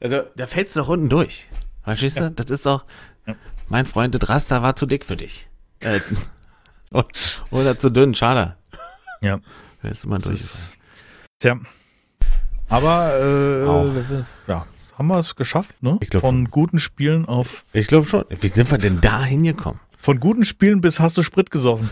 also, 0.00 0.22
da 0.36 0.46
fällst 0.46 0.76
du 0.76 0.80
doch 0.80 0.88
unten 0.88 1.08
durch. 1.08 1.48
Verstehst 1.82 2.18
du? 2.18 2.30
Das 2.30 2.50
ist 2.50 2.66
doch, 2.66 2.84
Ja. 3.26 3.34
mein 3.68 3.86
Freund, 3.86 4.14
das 4.14 4.28
Raster 4.28 4.62
war 4.62 4.76
zu 4.76 4.86
dick 4.86 5.04
für 5.04 5.16
dich. 5.16 5.48
Äh, 5.80 6.00
oder 7.50 7.78
zu 7.78 7.90
dünn, 7.90 8.14
schade. 8.14 8.56
Ja. 9.22 9.40
Weißt 9.82 10.04
du 10.04 10.08
mal 10.08 10.16
Das 10.16 10.24
durch. 10.28 10.40
ist, 10.40 10.76
tja. 11.38 11.58
Aber 12.68 13.14
äh, 13.16 14.50
ja, 14.50 14.66
haben 14.96 15.08
wir 15.08 15.18
es 15.18 15.34
geschafft, 15.34 15.82
ne? 15.82 15.98
Ich 16.02 16.10
glaub 16.10 16.20
von 16.20 16.50
guten 16.50 16.78
Spielen 16.78 17.24
auf 17.26 17.64
Ich 17.72 17.86
glaube 17.88 18.06
schon. 18.06 18.24
Wie 18.28 18.48
sind 18.48 18.70
wir 18.70 18.78
denn 18.78 19.00
da 19.00 19.24
hingekommen? 19.24 19.80
von 20.02 20.18
guten 20.18 20.46
Spielen 20.46 20.80
bis 20.80 20.98
hast 20.98 21.18
du 21.18 21.22
Sprit 21.22 21.50
gesoffen. 21.50 21.90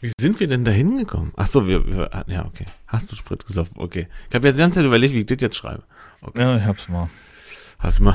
Wie 0.00 0.10
sind 0.18 0.40
wir 0.40 0.46
denn 0.46 0.64
da 0.64 0.70
hingekommen? 0.70 1.32
Ach 1.36 1.50
so, 1.50 1.68
wir, 1.68 1.86
wir 1.86 2.10
ja, 2.28 2.46
okay. 2.46 2.64
Hast 2.86 3.12
du 3.12 3.16
Sprit 3.16 3.46
gesoffen? 3.46 3.74
Okay. 3.76 4.08
Ich 4.30 4.34
habe 4.34 4.46
jetzt 4.48 4.56
die 4.56 4.60
ganze 4.60 4.76
Zeit 4.78 4.86
überlegt, 4.86 5.12
wie 5.12 5.20
ich 5.20 5.26
das 5.26 5.36
jetzt 5.40 5.56
schreibe. 5.56 5.82
Ja, 6.34 6.56
ich 6.56 6.64
hab's 6.64 6.88
mal. 6.88 7.10
Hast 7.78 7.98
du 7.98 8.04
mal 8.04 8.14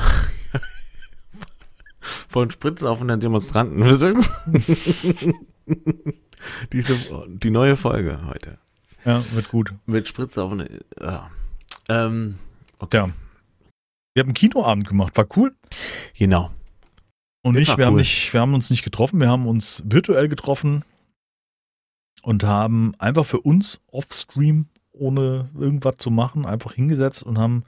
von 2.00 2.50
spritsaufenden 2.50 3.20
Demonstranten. 3.20 3.80
Diese, 6.72 6.94
die 7.28 7.50
neue 7.50 7.76
Folge 7.76 8.20
heute. 8.26 8.58
Ja, 9.04 9.22
wird 9.32 9.48
gut. 9.48 9.74
Mit 9.86 10.08
spritsaufenden, 10.08 10.80
ja. 11.00 11.30
Ähm, 11.88 12.38
okay. 12.78 12.96
Ja. 12.96 13.10
Wir 14.14 14.22
haben 14.22 14.28
einen 14.28 14.34
Kinoabend 14.34 14.88
gemacht, 14.88 15.16
war 15.16 15.26
cool. 15.36 15.54
Genau. 16.16 16.50
Und 17.42 17.54
Das 17.54 17.62
ich, 17.62 17.76
wir, 17.76 17.86
haben 17.86 17.94
cool. 17.94 18.00
nicht, 18.00 18.32
wir 18.32 18.40
haben 18.40 18.54
uns 18.54 18.70
nicht 18.70 18.82
getroffen, 18.82 19.20
wir 19.20 19.28
haben 19.28 19.46
uns 19.46 19.82
virtuell 19.86 20.28
getroffen 20.28 20.84
und 22.22 22.42
haben 22.42 22.94
einfach 22.98 23.24
für 23.24 23.40
uns 23.40 23.78
off-stream, 23.92 24.66
ohne 24.92 25.48
irgendwas 25.54 25.96
zu 25.98 26.10
machen, 26.10 26.44
einfach 26.44 26.72
hingesetzt 26.72 27.22
und 27.22 27.38
haben 27.38 27.64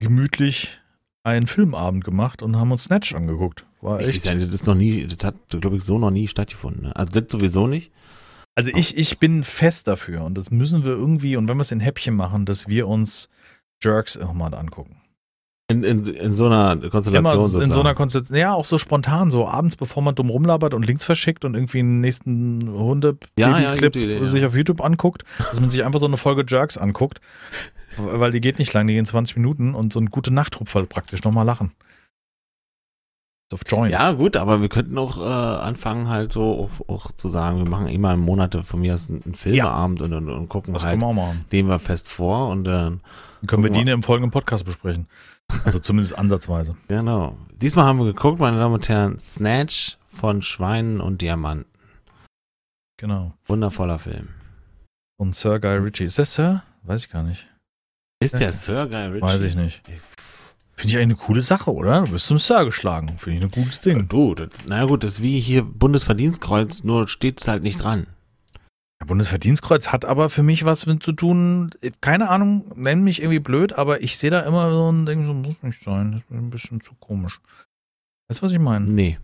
gemütlich 0.00 0.80
einen 1.22 1.46
Filmabend 1.46 2.02
gemacht 2.02 2.42
und 2.42 2.56
haben 2.56 2.72
uns 2.72 2.84
Snatch 2.84 3.14
angeguckt. 3.14 3.64
War 3.80 4.00
Ich 4.00 4.08
echt. 4.08 4.26
weiß 4.26 4.34
nicht, 4.36 4.48
das 4.48 4.54
ist 4.56 4.66
noch 4.66 4.74
nie, 4.74 5.06
das 5.06 5.24
hat, 5.26 5.34
glaube 5.60 5.76
ich, 5.76 5.84
so 5.84 5.98
noch 5.98 6.10
nie 6.10 6.28
stattgefunden. 6.28 6.84
Ne? 6.84 6.96
Also 6.96 7.20
das 7.20 7.30
sowieso 7.30 7.66
nicht. 7.66 7.92
Also 8.54 8.72
ich, 8.74 8.96
ich 8.98 9.18
bin 9.18 9.44
fest 9.44 9.86
dafür 9.86 10.24
und 10.24 10.36
das 10.36 10.50
müssen 10.50 10.84
wir 10.84 10.92
irgendwie, 10.92 11.36
und 11.36 11.48
wenn 11.48 11.56
wir 11.58 11.62
es 11.62 11.70
in 11.70 11.78
Häppchen 11.80 12.16
machen, 12.16 12.44
dass 12.44 12.66
wir 12.66 12.88
uns 12.88 13.28
Jerks 13.82 14.16
auch 14.16 14.32
mal 14.34 14.52
angucken. 14.54 14.96
In, 15.70 15.84
in, 15.84 16.06
in 16.06 16.34
so 16.34 16.46
einer 16.46 16.76
Konstellation 16.88 17.14
Immer 17.14 17.34
in 17.34 17.40
sozusagen. 17.40 17.72
so 17.72 17.80
einer 17.80 17.94
Konstellation, 17.94 18.36
ja, 18.38 18.54
auch 18.54 18.64
so 18.64 18.78
spontan, 18.78 19.30
so 19.30 19.46
abends, 19.46 19.76
bevor 19.76 20.02
man 20.02 20.14
dumm 20.14 20.30
rumlabert 20.30 20.72
und 20.74 20.84
links 20.86 21.04
verschickt 21.04 21.44
und 21.44 21.54
irgendwie 21.54 21.80
einen 21.80 22.00
nächsten 22.00 22.68
hunde 22.68 23.18
Ja, 23.38 23.60
ja, 23.60 23.74
clip 23.76 23.92
gute 23.92 24.00
Idee, 24.00 24.18
ja. 24.18 24.24
sich 24.24 24.44
auf 24.44 24.56
YouTube 24.56 24.80
anguckt, 24.80 25.24
dass 25.38 25.60
man 25.60 25.68
sich 25.70 25.84
einfach 25.84 26.00
so 26.00 26.06
eine 26.06 26.16
Folge 26.16 26.44
Jerks 26.48 26.78
anguckt, 26.78 27.20
weil 27.98 28.30
die 28.32 28.40
geht 28.40 28.58
nicht 28.58 28.72
lang, 28.72 28.86
die 28.86 28.94
gehen 28.94 29.04
20 29.04 29.36
Minuten 29.36 29.74
und 29.74 29.92
so 29.92 30.00
ein 30.00 30.06
gute 30.06 30.32
Nachtrupferl 30.32 30.86
praktisch 30.86 31.22
nochmal 31.22 31.44
lachen. 31.44 31.72
Auf 33.52 33.62
Join. 33.66 33.90
Ja, 33.90 34.12
gut, 34.12 34.36
aber 34.36 34.60
wir 34.60 34.68
könnten 34.68 34.98
auch 34.98 35.18
äh, 35.18 35.24
anfangen, 35.24 36.08
halt 36.08 36.32
so 36.32 36.68
auch, 36.86 36.88
auch 36.88 37.12
zu 37.12 37.28
sagen, 37.28 37.58
wir 37.58 37.68
machen 37.68 37.88
immer 37.88 38.12
im 38.12 38.20
Monat 38.20 38.54
von 38.62 38.80
mir 38.80 38.94
aus 38.94 39.08
einen, 39.08 39.34
Filmeabend 39.34 40.02
und, 40.02 40.12
und, 40.12 40.28
und 40.28 40.48
gucken 40.48 40.74
das 40.74 40.84
halt, 40.84 41.00
wir 41.00 41.36
nehmen 41.50 41.68
wir 41.70 41.78
fest 41.78 42.08
vor 42.08 42.48
und 42.48 42.64
dann, 42.64 43.00
können 43.46 43.62
wir 43.62 43.70
die 43.70 43.90
im 43.90 44.02
folgenden 44.02 44.30
Podcast 44.30 44.66
besprechen. 44.66 45.06
Also 45.64 45.78
zumindest 45.78 46.18
ansatzweise. 46.18 46.76
genau. 46.88 47.38
Diesmal 47.62 47.86
haben 47.86 47.98
wir 47.98 48.04
geguckt, 48.04 48.38
meine 48.38 48.58
Damen 48.58 48.74
und 48.74 48.88
Herren, 48.88 49.18
Snatch 49.18 49.96
von 50.04 50.42
Schweinen 50.42 51.00
und 51.00 51.22
Diamanten. 51.22 51.64
Genau. 52.98 53.32
Wundervoller 53.46 53.98
Film. 53.98 54.28
Und 55.16 55.34
Sir 55.34 55.58
Guy 55.58 55.76
Ritchie. 55.76 56.04
Ist 56.04 56.18
das 56.18 56.34
Sir? 56.34 56.62
Weiß 56.82 57.02
ich 57.02 57.10
gar 57.10 57.22
nicht. 57.22 57.48
Ist 58.20 58.34
Ja. 58.34 58.40
der 58.40 58.52
Sir 58.52 58.86
Guy 58.88 59.06
Ritchie? 59.06 59.22
Weiß 59.22 59.40
ich 59.42 59.54
nicht. 59.54 59.82
Finde 60.78 60.92
ich 60.92 60.96
eigentlich 60.96 61.18
eine 61.18 61.26
coole 61.26 61.42
Sache, 61.42 61.74
oder? 61.74 62.04
Du 62.04 62.12
bist 62.12 62.28
zum 62.28 62.38
Sir 62.38 62.64
geschlagen. 62.64 63.18
Finde 63.18 63.38
ich 63.38 63.44
ein 63.44 63.62
gutes 63.62 63.84
Ja, 63.84 63.94
Ding. 63.94 64.08
Du, 64.08 64.36
das, 64.36 64.48
naja 64.64 64.84
gut, 64.84 65.02
das 65.02 65.14
ist 65.14 65.22
wie 65.22 65.40
hier 65.40 65.64
Bundesverdienstkreuz, 65.64 66.84
nur 66.84 67.08
steht 67.08 67.40
es 67.40 67.48
halt 67.48 67.64
nicht 67.64 67.82
dran. 67.82 68.06
Der 69.00 69.06
Bundesverdienstkreuz 69.06 69.88
hat 69.88 70.04
aber 70.04 70.30
für 70.30 70.44
mich 70.44 70.64
was 70.64 70.86
mit 70.86 71.02
zu 71.02 71.10
tun. 71.10 71.72
Keine 72.00 72.28
Ahnung, 72.30 72.70
nenn 72.76 73.02
mich 73.02 73.20
irgendwie 73.20 73.40
blöd, 73.40 73.72
aber 73.72 74.02
ich 74.04 74.18
sehe 74.18 74.30
da 74.30 74.40
immer 74.42 74.70
so 74.70 74.92
ein 74.92 75.04
Ding, 75.04 75.26
so 75.26 75.34
muss 75.34 75.60
nicht 75.64 75.82
sein. 75.82 76.12
Das 76.12 76.20
ist 76.20 76.30
ein 76.30 76.50
bisschen 76.50 76.80
zu 76.80 76.94
komisch. 77.00 77.40
Weißt 78.28 78.40
du, 78.40 78.46
was 78.46 78.52
ich 78.52 78.60
meine? 78.60 78.84
Nee. 78.86 79.18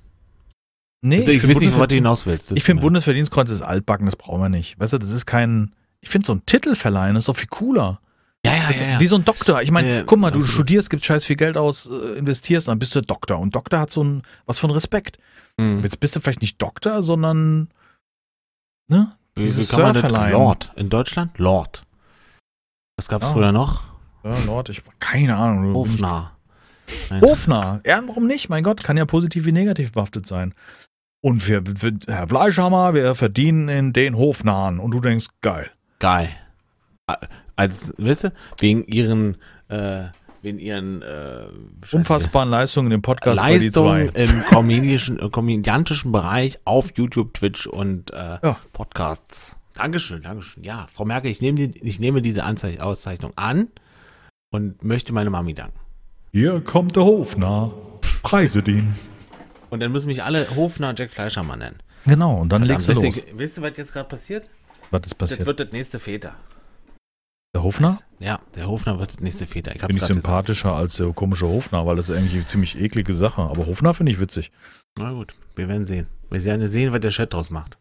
Nee, 1.02 1.20
ich 1.20 1.40
find 1.40 1.55
weiß 1.55 1.62
nicht, 1.62 1.74
worauf 1.74 1.86
du 1.86 1.94
hinaus 1.94 2.26
willst. 2.26 2.50
Das 2.50 2.57
Ich 2.57 2.64
finde 2.64 2.82
Bundesverdienstkreuz 2.82 3.50
ist 3.50 3.62
altbacken, 3.62 4.07
das 4.07 4.16
brauchen 4.16 4.40
wir 4.40 4.48
nicht. 4.48 4.80
Weißt 4.80 4.92
du, 4.92 4.98
das 4.98 5.11
ist 5.11 5.26
kein. 5.26 5.72
Ich 6.00 6.09
finde 6.09 6.26
so 6.26 6.34
ein 6.34 6.44
Titel 6.46 6.74
verleihen 6.74 7.14
ist 7.14 7.28
doch 7.28 7.36
viel 7.36 7.46
cooler. 7.46 8.00
Ja, 8.45 8.53
ja, 8.55 8.70
ja. 8.70 8.86
ja. 8.92 9.01
Wie 9.01 9.07
so 9.07 9.16
ein 9.16 9.24
Doktor. 9.24 9.62
Ich 9.62 9.70
meine, 9.70 9.97
Ja, 9.97 10.03
guck 10.05 10.18
mal, 10.18 10.30
du 10.30 10.38
absolut. 10.38 10.53
studierst, 10.55 10.90
gibst 10.90 11.07
scheiß 11.07 11.24
viel 11.24 11.36
Geld 11.36 11.57
aus, 11.57 11.86
äh, 11.86 12.18
investierst, 12.18 12.68
dann 12.68 12.78
bist 12.78 12.95
du 12.95 13.01
Doktor. 13.03 13.38
Und 13.38 13.55
Doktor 13.55 13.78
hat 13.80 13.90
so 13.90 14.03
ein 14.05 14.22
was 14.47 14.59
von 14.59 14.70
Respekt. 14.70 15.18
Mhm. 15.57 15.80
Jetzt 15.82 15.99
bist 16.01 16.14
du 16.16 16.20
vielleicht 16.20 16.42
nicht 16.42 16.61
Doktor, 16.61 17.03
sondern 17.03 17.68
ne? 18.88 19.12
Wie, 19.34 19.42
Dieses 19.42 19.68
wie 19.72 19.76
kann 19.76 19.92
man 19.95 19.95
das? 20.12 20.32
Lord. 20.32 20.72
In 20.76 20.90
Deutschland? 20.90 21.38
Lord. 21.38 21.82
Was 22.97 23.09
gab's 23.09 23.26
Ah. 23.26 23.32
früher 23.32 23.53
noch? 23.53 23.82
Ja, 24.22 24.36
Lord, 24.47 24.68
ich 24.68 24.82
keine 25.01 25.36
Ahnung. 25.36 25.72
Nein. 27.11 27.20
Hofnarr. 27.22 27.80
Ja, 27.86 28.03
warum 28.07 28.26
nicht? 28.26 28.49
Mein 28.49 28.62
Gott, 28.62 28.84
kann 28.84 28.97
ja 28.97 29.05
positiv 29.07 29.47
wie 29.47 29.53
negativ 29.53 29.92
behaftet 29.92 30.26
sein. 30.26 30.55
Und 31.22 31.49
wir, 31.49 31.62
wir 31.66 31.99
Herr 32.07 32.28
Fleischhammer, 32.28 32.92
wir 32.95 33.14
verdienen 33.14 33.68
in 33.70 33.92
den 33.95 34.16
Hofnarren. 34.16 34.78
Und 34.78 34.90
du 34.92 35.01
denkst, 35.01 35.26
geil. 35.40 35.70
Geil. 35.99 36.28
Als, 37.57 37.92
weißt 37.98 38.24
du, 38.24 38.32
wegen 38.59 38.84
ihren, 38.84 39.36
äh, 39.68 40.05
wegen 40.42 40.59
ihren, 40.59 41.02
äh. 41.02 41.46
Unfassbaren 41.92 42.50
Leistungen 42.50 42.90
im 42.92 43.02
Podcast 43.02 43.40
bei 43.40 43.59
die 43.59 43.64
Leistungen 43.66 44.11
zwei. 44.12 44.22
im 44.24 44.44
komödiantischen, 44.44 45.18
äh, 45.20 45.28
komödiantischen 45.30 46.12
Bereich 46.12 46.59
auf 46.64 46.90
YouTube, 46.96 47.34
Twitch 47.34 47.66
und 47.66 48.11
äh, 48.12 48.38
Ja. 48.42 48.59
Podcasts. 48.72 49.57
Dankeschön, 49.74 50.22
Dankeschön. 50.22 50.62
Ja, 50.64 50.86
Frau 50.92 51.05
Merkel, 51.05 51.30
ich 51.30 51.40
nehme, 51.40 51.68
die, 51.68 51.80
ich 51.86 51.98
nehme 51.98 52.22
diese 52.22 52.44
Anzeich 52.44 52.80
Auszeichnung 52.80 53.32
an 53.36 53.68
und 54.52 54.84
möchte 54.84 55.12
meine 55.12 55.30
Mami 55.30 55.55
danken. 55.55 55.78
Hier 56.32 56.61
kommt 56.61 56.94
der 56.96 57.05
Hofnarr. 57.05 57.72
Preiset 58.22 58.68
ihn. 58.68 58.94
Und 59.70 59.80
dann 59.80 59.90
müssen 59.92 60.07
mich 60.07 60.22
alle 60.22 60.46
Hofner 60.55 60.94
Jack 60.96 61.11
Fleischermann 61.11 61.59
nennen. 61.61 61.78
Genau, 62.07 62.38
und 62.40 62.50
dann 62.50 62.62
legst 62.62 62.88
du 62.88 62.92
Verdammt, 62.94 63.16
los. 63.16 63.24
Du, 63.32 63.38
weißt 63.42 63.57
du, 63.57 63.62
was 63.62 63.76
jetzt 63.76 63.92
gerade 63.92 64.09
passiert? 64.09 64.50
Was 64.90 65.00
ist 65.00 65.12
Das 65.12 65.14
passiert? 65.14 65.46
wird 65.46 65.59
das 65.61 65.72
nächste 65.72 65.98
Väter. 65.98 66.36
Der 67.55 67.62
Hofnarr? 67.62 67.98
Ja, 68.18 68.40
der 68.57 68.66
Hofner 68.66 68.98
wird 68.98 69.11
das 69.11 69.20
nächste 69.20 69.46
Väter. 69.46 69.74
Ich 69.74 69.80
Finde 69.80 69.94
ich 69.94 70.00
grad 70.00 70.09
gesagt. 70.09 70.24
sympathischer 70.24 70.74
als 70.74 70.96
der 70.96 71.12
komische 71.12 71.46
Hofnarr, 71.46 71.86
weil 71.86 71.96
das 71.96 72.09
ist 72.09 72.16
eigentlich 72.16 72.34
eine 72.34 72.46
ziemlich 72.46 72.78
eklige 72.78 73.14
Sache. 73.14 73.42
Aber 73.42 73.66
Hofnarr 73.66 73.94
finde 73.94 74.12
ich 74.12 74.20
witzig. 74.20 74.50
Na 74.98 75.12
gut, 75.12 75.34
wir 75.55 75.68
werden 75.68 75.86
sehen. 75.86 76.09
Wir 76.30 76.44
werden 76.44 76.66
sehen, 76.66 76.92
was 76.92 77.00
der 77.00 77.11
Chat 77.11 77.32
draus 77.32 77.50
macht. 77.50 77.78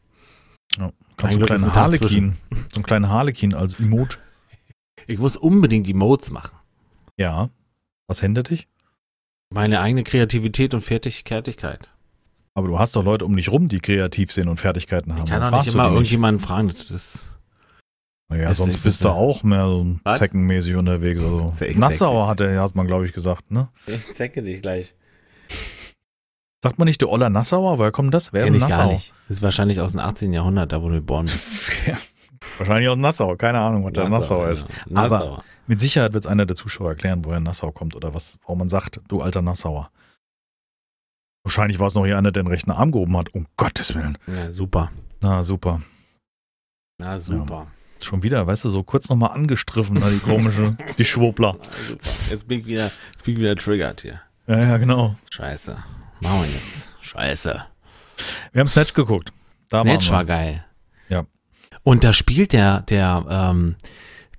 Ja. 0.78 0.92
Kannst 1.18 1.36
du 1.36 1.40
Glück 1.40 1.52
einen 1.52 1.60
kleinen 1.62 1.72
ein 1.72 1.76
Harlekin, 1.76 2.34
so 2.52 2.76
einen 2.76 2.84
kleinen 2.84 3.10
Harlekin 3.10 3.54
als 3.54 3.80
Emote. 3.80 4.18
Ich 5.08 5.18
muss 5.18 5.36
unbedingt 5.36 5.88
die 5.88 5.94
Modes 5.94 6.30
machen. 6.30 6.56
Ja. 7.18 7.50
Was 8.08 8.22
hindert 8.22 8.50
dich? 8.50 8.68
Meine 9.50 9.82
eigene 9.82 10.04
Kreativität 10.04 10.74
und 10.74 10.82
Fertig 10.82 11.24
Fertigkeit. 11.26 11.90
Aber 12.56 12.68
du 12.68 12.78
hast 12.78 12.96
doch 12.96 13.04
Leute 13.04 13.26
um 13.26 13.36
dich 13.36 13.50
rum, 13.50 13.68
die 13.68 13.80
kreativ 13.80 14.32
sind 14.32 14.48
und 14.48 14.60
Fertigkeiten 14.60 15.14
haben. 15.14 15.24
Ich 15.24 15.30
kann 15.30 15.52
doch 15.52 15.60
nicht 15.60 15.74
immer 15.74 15.90
irgendjemanden 15.90 16.44
fragen. 16.44 16.68
Das 16.68 16.92
ist, 16.92 17.33
Naja, 18.34 18.50
Das 18.50 18.58
sonst 18.58 18.76
ist 18.76 18.84
bist 18.84 19.04
du 19.06 19.10
auch 19.10 19.44
mehr 19.44 19.66
so 19.68 19.96
Was? 20.04 20.20
zeckenmäßig 20.20 20.76
unterwegs. 20.76 21.22
Also. 21.22 21.54
Nassauer 21.80 22.28
hat 22.28 22.42
er, 22.42 22.62
hat 22.62 22.76
man, 22.76 22.88
glaube 22.88 23.06
ich, 23.06 23.14
gesagt, 23.14 23.52
ne? 23.52 23.70
ich 23.88 24.14
zecke 24.14 24.42
dich 24.42 24.62
gleich. 24.62 24.96
Sagt 26.64 26.80
man 26.80 26.88
nicht, 26.88 27.02
du 27.02 27.10
Oller 27.10 27.30
Nassauer? 27.30 27.78
Woher 27.78 27.92
kommt 27.92 28.14
das? 28.14 28.32
Wer 28.34 28.42
ist 28.44 28.46
Kenn 28.48 28.54
ein 28.56 28.58
ich 28.58 28.62
Nassau? 28.70 28.78
gar 28.84 28.92
nicht. 28.94 29.14
Das 29.28 29.38
ist 29.38 29.44
wahrscheinlich 29.44 29.80
aus 29.82 29.92
dem 29.92 30.00
18. 30.00 30.32
Jahrhundert, 30.34 30.72
da 30.72 30.82
wo 30.82 30.90
du 30.90 30.96
geboren 30.96 31.24
bist. 31.26 31.40
Ja, 31.88 31.98
Wahrscheinlich 32.58 32.90
aus 32.90 32.98
Nassau, 32.98 33.36
keine 33.36 33.60
Ahnung, 33.60 33.86
was 33.86 33.94
der 33.94 34.10
Nassau 34.10 34.46
ist. 34.46 34.68
genau. 34.88 35.02
Aber- 35.02 35.20
Nassauer. 35.20 35.44
Mit 35.66 35.80
Sicherheit 35.80 36.12
wird 36.14 36.28
einer 36.28 36.46
der 36.46 36.58
Zuschauer 36.58 36.90
erklären, 36.90 37.24
woher 37.24 37.40
Nassau 37.40 37.72
kommt 37.72 37.96
oder 37.96 38.14
was, 38.14 38.38
warum 38.42 38.60
man 38.60 38.68
sagt, 38.70 39.00
du 39.08 39.22
alter 39.22 39.42
Nassauer. 39.42 39.90
Wahrscheinlich 41.44 41.80
war 41.80 41.88
es 41.88 41.94
noch 41.96 42.06
hier 42.06 42.18
einer, 42.18 42.32
der 42.34 42.44
den 42.44 42.48
rechten 42.50 42.72
Arm 42.72 42.92
gehoben 42.92 43.16
hat. 43.18 43.34
Um 43.34 43.48
Gottes 43.58 43.96
Willen. 43.96 44.18
Ja, 44.28 44.52
super. 44.52 44.92
Na, 45.22 45.42
super. 45.42 45.82
Na, 47.00 47.18
super. 47.20 47.68
Schon 48.04 48.24
wieder, 48.24 48.46
weißt 48.46 48.66
du, 48.66 48.70
so 48.70 48.84
kurz 48.84 49.10
nochmal 49.10 49.32
angestriffen, 49.32 49.96
ne, 49.96 50.12
die 50.12 50.20
komische, 50.20 50.78
die 50.98 51.04
super. 51.04 51.58
Jetzt 52.30 52.48
bin 52.48 52.60
ich 52.60 52.66
wieder, 52.66 52.86
jetzt 52.86 53.24
bin 53.24 53.36
ich 53.36 53.40
wieder 53.40 53.56
triggert 53.56 54.02
hier. 54.02 54.22
Ja, 54.48 54.60
ja, 54.60 54.78
genau. 54.78 55.16
Scheiße. 55.30 55.76
Machen 56.22 56.42
wir 56.42 56.50
jetzt. 56.50 56.96
Scheiße. 57.02 57.66
Wir 58.52 58.60
haben 58.60 58.68
Snatch 58.68 58.94
geguckt. 58.94 59.32
Da 59.70 59.84
Netsch 59.84 60.12
war 60.12 60.26
geil. 60.26 60.66
Ja. 61.10 61.26
Und 61.84 62.04
da 62.04 62.14
spielt 62.14 62.54
der, 62.54 62.82
der, 62.82 63.26
ähm, 63.30 63.76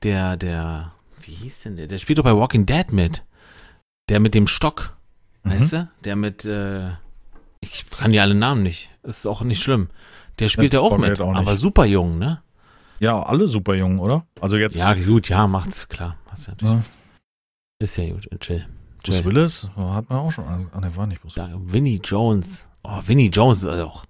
der, 0.02 0.36
der, 0.36 0.92
wie 1.22 1.32
hieß 1.32 1.62
denn 1.64 1.76
der? 1.76 1.86
Der 1.86 1.98
spielt 1.98 2.18
doch 2.18 2.24
bei 2.24 2.36
Walking 2.36 2.66
Dead 2.66 2.92
mit. 2.92 3.24
Der 4.08 4.20
mit 4.20 4.34
dem 4.34 4.46
Stock. 4.46 4.96
Mhm. 5.42 5.50
Weißt 5.50 5.72
du? 5.72 5.88
Der 6.04 6.16
mit, 6.16 6.44
äh, 6.44 6.90
ich 7.60 7.88
kann 7.90 8.12
die 8.12 8.20
alle 8.20 8.34
Namen 8.34 8.62
nicht. 8.62 8.90
Ist 9.02 9.26
auch 9.26 9.42
nicht 9.42 9.62
schlimm. 9.62 9.88
Der 10.38 10.48
spielt 10.48 10.74
ja, 10.74 10.80
auch 10.80 10.92
Walking 10.92 11.10
mit. 11.10 11.20
Auch 11.20 11.34
aber 11.34 11.56
super 11.56 11.84
jung, 11.84 12.18
ne? 12.18 12.42
Ja, 13.00 13.22
alle 13.22 13.48
super 13.48 13.74
jung, 13.74 13.98
oder? 13.98 14.26
Also 14.40 14.56
jetzt 14.56 14.76
Ja, 14.76 14.94
gut, 14.94 15.28
ja, 15.28 15.46
macht's 15.46 15.88
klar. 15.88 16.16
Du 16.26 16.48
natürlich. 16.48 16.74
Ja. 16.74 16.82
Ist 17.80 17.96
ja 17.98 18.10
gut. 18.12 18.28
Chill. 18.40 18.66
Bruce 19.02 19.16
Chill. 19.16 19.24
Willis 19.24 19.68
hat 19.76 20.08
man 20.08 20.18
auch 20.18 20.30
schon. 20.32 20.44
Ah, 20.44 20.80
ne, 20.80 20.96
war 20.96 21.06
nicht 21.06 21.20
Bruce 21.22 21.34
Da, 21.34 21.50
Winnie 21.54 22.00
Jones. 22.02 22.68
Oh, 22.82 23.00
Winnie 23.06 23.28
Jones 23.28 23.58
ist 23.58 23.66
also 23.66 23.84
auch 23.86 24.04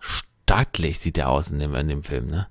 stattlich 0.00 0.98
sieht 0.98 1.16
der 1.16 1.30
aus 1.30 1.50
in 1.50 1.58
dem, 1.58 1.74
in 1.74 1.88
dem 1.88 2.02
Film, 2.02 2.26
ne? 2.26 2.48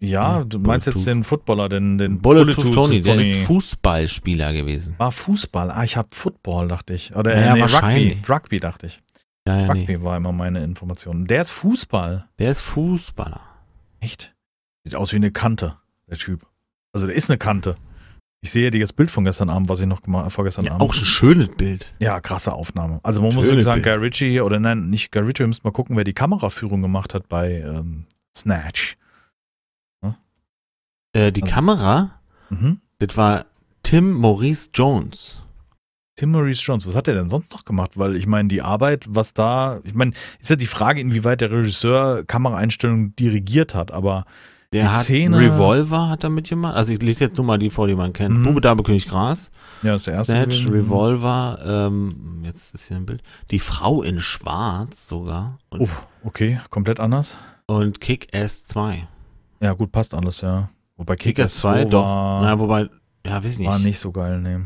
Ja, 0.00 0.38
Ja, 0.38 0.44
du 0.44 0.58
meinst 0.58 0.86
jetzt 0.86 0.94
Bulletproof. 0.94 1.04
den 1.04 1.24
Footballer, 1.24 1.68
den, 1.68 1.98
den 1.98 2.20
Bulletproof 2.20 2.70
Tony, 2.70 3.00
der 3.02 3.14
ist 3.20 3.46
Fußballspieler 3.46 4.52
gewesen. 4.52 4.94
War 4.98 5.12
Fußball. 5.12 5.70
Ah, 5.70 5.84
ich 5.84 5.96
habe 5.96 6.08
Football, 6.12 6.68
dachte 6.68 6.94
ich. 6.94 7.14
Oder 7.14 7.38
Ja, 7.38 7.52
äh, 7.52 7.54
nee, 7.54 7.60
wahrscheinlich. 7.60 8.16
Rugby. 8.16 8.32
Rugby, 8.32 8.60
dachte 8.60 8.86
ich. 8.86 9.00
Ja, 9.46 9.58
ja, 9.60 9.74
nee. 9.74 9.80
Rugby 9.80 10.02
war 10.02 10.16
immer 10.16 10.32
meine 10.32 10.64
Information. 10.64 11.26
Der 11.26 11.42
ist 11.42 11.50
Fußball. 11.50 12.26
Der 12.38 12.50
ist 12.50 12.60
Fußballer. 12.60 13.40
Echt? 14.00 14.31
Sieht 14.84 14.94
aus 14.94 15.12
wie 15.12 15.16
eine 15.16 15.30
Kante, 15.30 15.76
der 16.08 16.18
Typ. 16.18 16.46
Also 16.92 17.06
der 17.06 17.14
ist 17.16 17.30
eine 17.30 17.38
Kante. 17.38 17.76
Ich 18.44 18.50
sehe 18.50 18.70
dir 18.72 18.80
das 18.80 18.92
Bild 18.92 19.10
von 19.10 19.24
gestern 19.24 19.48
Abend, 19.50 19.68
was 19.68 19.78
ich 19.78 19.86
noch 19.86 20.02
gemacht 20.02 20.32
vorgestern 20.32 20.64
Ja, 20.64 20.72
Abend. 20.72 20.82
auch 20.82 20.92
ein 20.94 21.04
schönes 21.04 21.48
Bild. 21.50 21.94
Ja, 22.00 22.20
krasse 22.20 22.52
Aufnahme. 22.52 22.98
Also 23.04 23.20
man 23.20 23.26
muss 23.32 23.44
Schönes 23.44 23.48
wirklich 23.50 23.64
sagen, 23.66 23.82
Bild. 23.82 23.94
Guy 23.96 24.04
Ritchie, 24.04 24.40
oder 24.40 24.58
nein, 24.58 24.90
nicht 24.90 25.12
Guy 25.12 25.22
Ritchie, 25.22 25.40
wir 25.44 25.46
müssen 25.46 25.60
mal 25.62 25.70
gucken, 25.70 25.96
wer 25.96 26.02
die 26.04 26.12
Kameraführung 26.12 26.82
gemacht 26.82 27.14
hat 27.14 27.28
bei 27.28 27.60
ähm, 27.60 28.06
Snatch. 28.36 28.96
Äh, 31.14 31.30
die 31.30 31.42
Also- 31.42 31.54
Kamera, 31.54 32.20
Mhm. 32.50 32.80
das 32.98 33.16
war 33.16 33.46
Tim 33.82 34.12
Maurice 34.12 34.70
Jones. 34.74 35.42
Tim 36.16 36.30
Maurice 36.32 36.62
Jones, 36.62 36.86
was 36.86 36.94
hat 36.94 37.06
er 37.08 37.14
denn 37.14 37.28
sonst 37.28 37.52
noch 37.52 37.64
gemacht? 37.64 37.92
Weil 37.98 38.16
ich 38.16 38.26
meine, 38.26 38.48
die 38.48 38.62
Arbeit, 38.62 39.04
was 39.08 39.34
da, 39.34 39.80
ich 39.84 39.94
meine, 39.94 40.12
ist 40.40 40.50
ja 40.50 40.56
die 40.56 40.66
Frage, 40.66 41.00
inwieweit 41.00 41.40
der 41.40 41.50
Regisseur 41.50 42.24
Kameraeinstellungen 42.24 43.14
dirigiert 43.16 43.74
hat, 43.74 43.90
aber 43.92 44.24
Der 44.72 44.84
Die 44.84 44.88
hat 44.88 45.00
Szene- 45.04 45.38
Revolver 45.38 46.08
hat 46.08 46.24
er 46.24 46.30
mitgemacht. 46.30 46.74
Also 46.74 46.92
ich 46.94 47.02
lese 47.02 47.24
jetzt 47.24 47.36
nur 47.36 47.44
mal 47.46 47.58
die 47.58 47.68
vor, 47.70 47.86
die 47.88 47.94
man 47.94 48.12
kennt. 48.12 48.38
Mhm. 48.38 48.42
Bube, 48.44 48.60
Dame, 48.62 48.82
König, 48.82 49.06
Gras. 49.08 49.50
ja, 49.82 49.92
das 49.92 50.00
ist 50.02 50.06
der 50.06 50.14
erste. 50.14 50.32
Snatch. 50.32 50.68
Revolver. 50.70 51.58
Ähm, 51.66 52.40
jetzt 52.44 52.74
ist 52.74 52.88
hier 52.88 52.96
ein 52.96 53.04
Bild. 53.06 53.22
Die 53.50 53.58
Frau 53.58 54.02
in 54.02 54.18
Schwarz 54.20 55.08
sogar. 55.08 55.58
Und, 55.70 55.82
Oh, 55.82 55.88
okay, 56.24 56.58
komplett 56.70 57.00
anders. 57.00 57.36
und 57.66 58.00
Kick-Ass 58.00 58.64
2. 58.64 59.06
Ja, 59.60 59.72
gut, 59.74 59.92
passt 59.92 60.14
alles, 60.14 60.40
ja. 60.40 60.70
Wobei 60.96 61.16
Kick-Ass 61.16 61.34
Kick-Ass 61.36 61.56
2, 61.58 61.82
2 61.82 61.90
doch. 61.90 62.04
war, 62.04 62.42
Na, 62.42 62.58
wobei, 62.58 62.88
ja, 63.26 63.44
weiß 63.44 63.52
ich 63.52 63.58
nicht. 63.58 63.68
war 63.68 63.78
nicht 63.78 63.98
so 63.98 64.10
geil, 64.10 64.40
nee. 64.40 64.58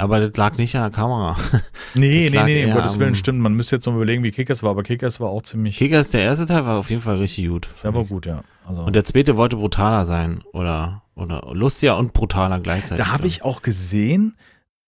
Aber 0.00 0.20
das 0.20 0.36
lag 0.36 0.56
nicht 0.56 0.74
an 0.76 0.82
der 0.82 0.90
Kamera. 0.90 1.36
Nee, 1.94 2.28
nee, 2.30 2.36
lag 2.36 2.44
nee, 2.44 2.64
um 2.66 2.72
Gottes 2.72 3.00
Willen, 3.00 3.16
stimmt. 3.16 3.40
Man 3.40 3.54
müsste 3.54 3.76
jetzt 3.76 3.86
noch 3.86 3.94
überlegen, 3.94 4.22
wie 4.22 4.30
Kickers 4.30 4.62
war, 4.62 4.70
aber 4.70 4.84
Kickers 4.84 5.18
war 5.18 5.28
auch 5.28 5.42
ziemlich. 5.42 5.76
Kickers, 5.76 6.10
der 6.10 6.22
erste 6.22 6.46
Teil 6.46 6.64
war 6.64 6.78
auf 6.78 6.88
jeden 6.88 7.02
Fall 7.02 7.18
richtig 7.18 7.48
gut. 7.48 7.68
der 7.82 7.92
war 7.92 8.04
gut, 8.04 8.26
ja. 8.26 8.44
Also, 8.64 8.82
Und 8.82 8.94
der 8.94 9.04
zweite 9.04 9.36
wollte 9.36 9.56
brutaler 9.56 10.04
sein. 10.04 10.42
Oder, 10.52 11.02
oder 11.16 11.50
lustiger 11.52 11.98
und 11.98 12.12
brutaler 12.12 12.60
gleichzeitig. 12.60 13.04
da 13.04 13.10
habe 13.12 13.26
ich 13.26 13.42
auch 13.42 13.62
gesehen, 13.62 14.36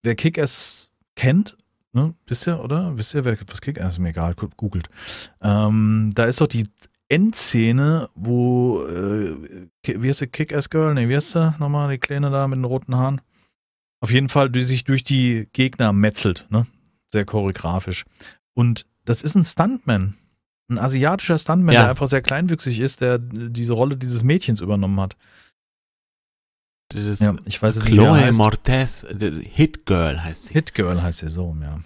wer 0.04 0.14
Kickers 0.14 0.90
kennt, 1.16 1.56
ne, 1.92 2.14
wisst 2.28 2.46
ihr, 2.46 2.62
oder? 2.62 2.96
Wisst 2.96 3.14
ihr, 3.14 3.24
wer 3.24 3.36
was 3.50 3.60
Kickers 3.60 3.94
ist 3.94 3.98
mir 3.98 4.10
egal, 4.10 4.34
googelt. 4.56 4.88
Ähm, 5.42 6.12
da 6.14 6.26
ist 6.26 6.40
doch 6.40 6.46
die 6.46 6.68
Endszene, 7.08 8.08
wo, 8.14 8.84
äh, 8.86 9.34
wie 9.84 10.08
heißt 10.08 10.20
sie, 10.20 10.28
Kick-Ass 10.28 10.70
Girl? 10.70 10.94
Nee, 10.94 11.08
wie 11.08 11.16
heißt 11.16 11.32
sie 11.32 11.54
nochmal, 11.58 11.90
die 11.90 11.98
Kleine 11.98 12.30
da 12.30 12.48
mit 12.48 12.56
den 12.56 12.64
roten 12.64 12.96
Haaren? 12.96 13.20
Auf 14.02 14.10
jeden 14.10 14.28
Fall, 14.28 14.50
die 14.50 14.64
sich 14.64 14.82
durch 14.84 15.04
die 15.04 15.48
Gegner 15.52 15.92
metzelt, 15.92 16.46
ne? 16.50 16.66
Sehr 17.12 17.24
choreografisch. 17.24 18.04
Und 18.54 18.84
das 19.04 19.22
ist 19.22 19.36
ein 19.36 19.44
Stuntman. 19.44 20.14
Ein 20.68 20.78
asiatischer 20.78 21.38
Stuntman, 21.38 21.74
Ja. 21.74 21.82
der 21.82 21.90
einfach 21.90 22.08
sehr 22.08 22.20
kleinwüchsig 22.22 22.80
ist, 22.80 23.00
der 23.00 23.18
diese 23.18 23.74
Rolle 23.74 23.96
dieses 23.96 24.24
Mädchens 24.24 24.60
übernommen 24.60 24.98
hat. 25.00 25.16
Das 26.88 27.20
Ja, 27.20 27.34
ich 27.44 27.62
weiß 27.62 27.76
es 27.76 27.84
nicht, 27.84 27.92
Chloe 27.92 28.20
heißt. 28.20 28.38
Mortez, 28.38 29.04
äh, 29.04 29.30
Hit 29.42 29.86
Girl 29.86 30.22
heißt 30.22 30.46
sie. 30.46 30.54
Hit 30.54 30.74
Girl 30.74 31.00
heißt 31.02 31.20
sie 31.20 31.28
so, 31.28 31.56
ja. 31.62 31.78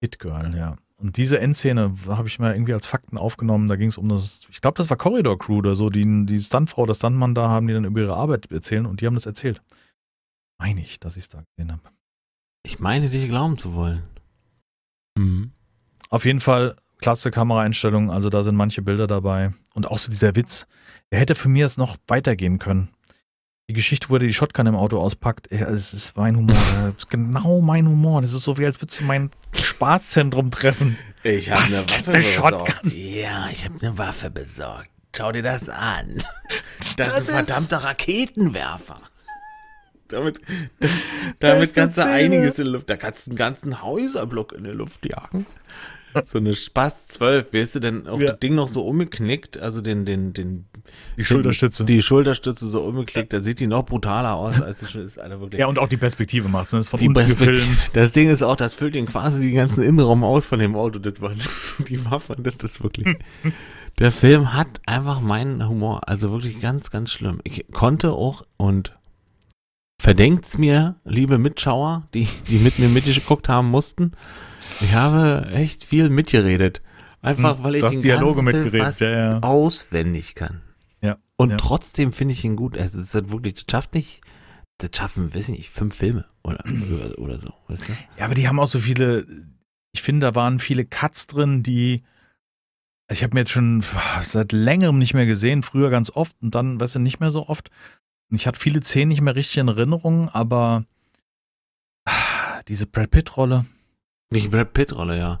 Hit 0.00 0.18
Girl, 0.18 0.54
ja. 0.56 0.76
Und 0.96 1.16
diese 1.16 1.40
Endszene 1.40 1.92
habe 2.08 2.28
ich 2.28 2.38
mal 2.38 2.54
irgendwie 2.54 2.72
als 2.72 2.86
Fakten 2.86 3.18
aufgenommen. 3.18 3.68
Da 3.68 3.76
ging 3.76 3.88
es 3.88 3.98
um 3.98 4.08
das, 4.08 4.46
ich 4.50 4.60
glaube, 4.60 4.76
das 4.78 4.88
war 4.88 4.96
Corridor 4.96 5.38
Crew 5.38 5.58
oder 5.58 5.74
so, 5.74 5.90
die, 5.90 6.26
die 6.26 6.38
Stuntfrau, 6.38 6.86
das 6.86 6.98
Stuntmann 6.98 7.34
da 7.34 7.48
haben, 7.48 7.66
die 7.66 7.74
dann 7.74 7.84
über 7.84 8.00
ihre 8.00 8.16
Arbeit 8.16 8.50
erzählen 8.52 8.86
und 8.86 9.00
die 9.00 9.06
haben 9.06 9.14
das 9.14 9.26
erzählt. 9.26 9.60
Meine 10.66 10.80
ich, 10.80 10.98
dass 10.98 11.16
ich 11.16 11.24
es 11.24 11.28
da 11.28 11.42
gesehen 11.56 11.72
habe. 11.72 11.82
Ich 12.64 12.78
meine, 12.78 13.10
dich 13.10 13.28
glauben 13.28 13.58
zu 13.58 13.74
wollen. 13.74 14.02
Mhm. 15.18 15.52
Auf 16.08 16.24
jeden 16.24 16.40
Fall 16.40 16.76
klasse 17.00 17.30
Kameraeinstellungen, 17.30 18.08
also 18.10 18.30
da 18.30 18.42
sind 18.42 18.54
manche 18.56 18.80
Bilder 18.80 19.06
dabei. 19.06 19.52
Und 19.74 19.86
auch 19.86 19.98
so 19.98 20.10
dieser 20.10 20.34
Witz, 20.36 20.66
der 21.12 21.18
hätte 21.20 21.34
für 21.34 21.50
mich 21.50 21.60
jetzt 21.60 21.76
noch 21.76 21.98
weitergehen 22.06 22.58
können. 22.58 22.88
Die 23.68 23.74
Geschichte, 23.74 24.08
wo 24.08 24.14
er 24.14 24.20
die 24.20 24.32
Shotgun 24.32 24.66
im 24.66 24.74
Auto 24.74 24.98
auspackt, 24.98 25.50
ja, 25.52 25.66
es 25.66 25.92
ist 25.92 26.16
mein 26.16 26.34
Humor. 26.36 26.56
das 26.86 26.96
ist 26.96 27.10
genau 27.10 27.60
mein 27.60 27.86
Humor. 27.86 28.22
Das 28.22 28.32
ist 28.32 28.44
so 28.44 28.56
wie, 28.56 28.64
als 28.64 28.80
würdest 28.80 29.00
du 29.00 29.04
mein 29.04 29.30
Spaßzentrum 29.52 30.50
treffen. 30.50 30.96
Ich 31.22 31.50
hab 31.50 31.58
Was? 31.58 31.86
eine 31.88 32.06
Waffe 32.06 32.10
Eine 32.10 32.18
besorgt. 32.22 32.84
Ja, 32.94 33.48
ich 33.50 33.64
habe 33.66 33.78
eine 33.80 33.98
Waffe 33.98 34.30
besorgt. 34.30 34.88
Schau 35.14 35.30
dir 35.32 35.42
das 35.42 35.68
an. 35.68 36.22
Das, 36.78 36.96
Das 36.96 37.08
ist 37.08 37.30
ein 37.30 37.40
ist- 37.44 37.50
verdammter 37.50 37.78
Raketenwerfer. 37.78 39.00
Damit, 40.14 40.40
damit 41.40 41.74
kannst 41.74 41.98
du 41.98 42.06
einiges 42.06 42.58
in 42.58 42.64
die 42.66 42.70
Luft. 42.70 42.88
Da 42.90 42.96
kannst 42.96 43.26
du 43.26 43.30
einen 43.30 43.36
ganzen 43.38 43.82
Häuserblock 43.82 44.52
in 44.52 44.64
die 44.64 44.70
Luft 44.70 45.04
jagen. 45.06 45.46
So 46.30 46.38
eine 46.38 46.54
Spaß 46.54 47.08
12, 47.08 47.52
weißt 47.52 47.74
du, 47.74 47.80
denn 47.80 48.06
auch 48.06 48.20
Ja. 48.20 48.26
das 48.28 48.38
Ding 48.38 48.54
noch 48.54 48.68
so 48.68 48.82
umgeknickt, 48.86 49.58
also 49.58 49.80
den, 49.80 50.04
den, 50.04 50.32
den, 50.32 50.66
Die 51.16 51.24
Schulterstütze. 51.24 51.84
die 51.84 52.02
Schulterstütze 52.02 52.68
so 52.68 52.82
umgeknickt, 52.82 53.32
dann 53.32 53.42
sieht 53.42 53.58
die 53.58 53.66
noch 53.66 53.84
brutaler 53.84 54.34
aus, 54.34 54.62
als 54.62 54.78
sie 54.78 54.86
schon 54.86 55.04
ist, 55.04 55.18
Alter, 55.18 55.40
wirklich. 55.40 55.58
ja, 55.58 55.66
und 55.66 55.80
auch 55.80 55.88
die 55.88 55.96
Perspektive 55.96 56.48
macht 56.48 56.66
es. 56.66 56.70
Das 56.70 56.80
ist 56.82 56.88
von 56.90 57.00
Die 57.00 57.08
unten 57.08 57.26
gefilmt. 57.28 57.90
Das 57.94 58.12
Ding 58.12 58.30
ist 58.30 58.44
auch, 58.44 58.54
das 58.54 58.74
füllt 58.76 58.94
den 58.94 59.06
quasi 59.06 59.40
den 59.40 59.56
ganzen 59.56 59.82
Innenraum 59.82 60.22
aus 60.22 60.46
von 60.46 60.60
dem 60.60 60.76
Auto. 60.76 61.00
Das 61.00 61.20
war 61.20 61.32
die 61.88 62.04
Waffe, 62.08 62.36
das 62.40 62.54
ist 62.70 62.80
wirklich. 62.80 63.16
Der 63.98 64.12
Film 64.12 64.52
hat 64.54 64.68
einfach 64.86 65.20
meinen 65.20 65.68
Humor, 65.68 66.08
also 66.08 66.30
wirklich 66.30 66.60
ganz, 66.60 66.90
ganz 66.90 67.10
schlimm. 67.10 67.40
Ich 67.42 67.66
konnte 67.72 68.12
auch 68.12 68.44
und 68.56 68.96
verdenkt's 70.00 70.58
mir, 70.58 70.96
liebe 71.04 71.38
Mitschauer, 71.38 72.08
die, 72.14 72.28
die 72.48 72.58
mit 72.58 72.78
mir 72.78 72.88
mitgeguckt 72.88 73.48
haben 73.48 73.70
mussten. 73.70 74.12
Ich 74.80 74.94
habe 74.94 75.48
echt 75.52 75.84
viel 75.84 76.08
mitgeredet. 76.10 76.82
Einfach, 77.22 77.62
weil 77.62 77.76
ich 77.76 77.82
Hm, 77.82 77.86
hast 77.88 77.94
den 77.96 78.02
Dialoge 78.02 78.44
ganzen 78.44 78.70
Film 78.70 78.84
fast 78.84 79.00
Ja, 79.00 79.10
ja. 79.10 79.38
auswendig 79.40 80.34
kann. 80.34 80.60
Ja, 81.00 81.16
Und 81.36 81.50
ja. 81.50 81.56
trotzdem 81.56 82.12
finde 82.12 82.32
ich 82.32 82.44
ihn 82.44 82.56
gut. 82.56 82.76
Also, 82.76 83.00
es 83.00 83.08
ist 83.08 83.14
halt 83.14 83.30
wirklich, 83.30 83.54
das 83.54 83.64
schafft 83.70 83.94
nicht, 83.94 84.20
das 84.78 84.90
schaffen, 84.94 85.34
weiß 85.34 85.48
ich 85.48 85.56
nicht, 85.56 85.70
fünf 85.70 85.94
Filme 85.94 86.26
oder, 86.42 86.62
oder, 87.18 87.38
so, 87.38 87.52
weißt 87.68 87.88
du? 87.88 87.92
Ja, 88.18 88.26
aber 88.26 88.34
die 88.34 88.46
haben 88.48 88.60
auch 88.60 88.66
so 88.66 88.78
viele, 88.78 89.26
ich 89.92 90.02
finde, 90.02 90.26
da 90.26 90.34
waren 90.34 90.58
viele 90.58 90.84
Cuts 90.84 91.26
drin, 91.26 91.62
die, 91.62 92.02
ich 93.10 93.22
habe 93.22 93.34
mir 93.34 93.40
jetzt 93.40 93.52
schon 93.52 93.82
seit 94.22 94.52
längerem 94.52 94.98
nicht 94.98 95.14
mehr 95.14 95.26
gesehen, 95.26 95.62
früher 95.62 95.88
ganz 95.90 96.10
oft 96.10 96.36
und 96.42 96.54
dann, 96.54 96.78
weißt 96.80 96.96
du, 96.96 96.98
nicht 96.98 97.20
mehr 97.20 97.30
so 97.30 97.48
oft. 97.48 97.70
Ich 98.34 98.46
hatte 98.46 98.58
viele 98.58 98.82
Szenen 98.82 99.08
nicht 99.08 99.20
mehr 99.20 99.36
richtig 99.36 99.58
in 99.58 99.68
Erinnerung, 99.68 100.28
aber 100.30 100.84
diese 102.68 102.86
Brad 102.86 103.10
Pitt-Rolle, 103.10 103.64
Die 104.30 104.48
Brad 104.48 104.72
Pitt-Rolle, 104.72 105.18
ja. 105.18 105.40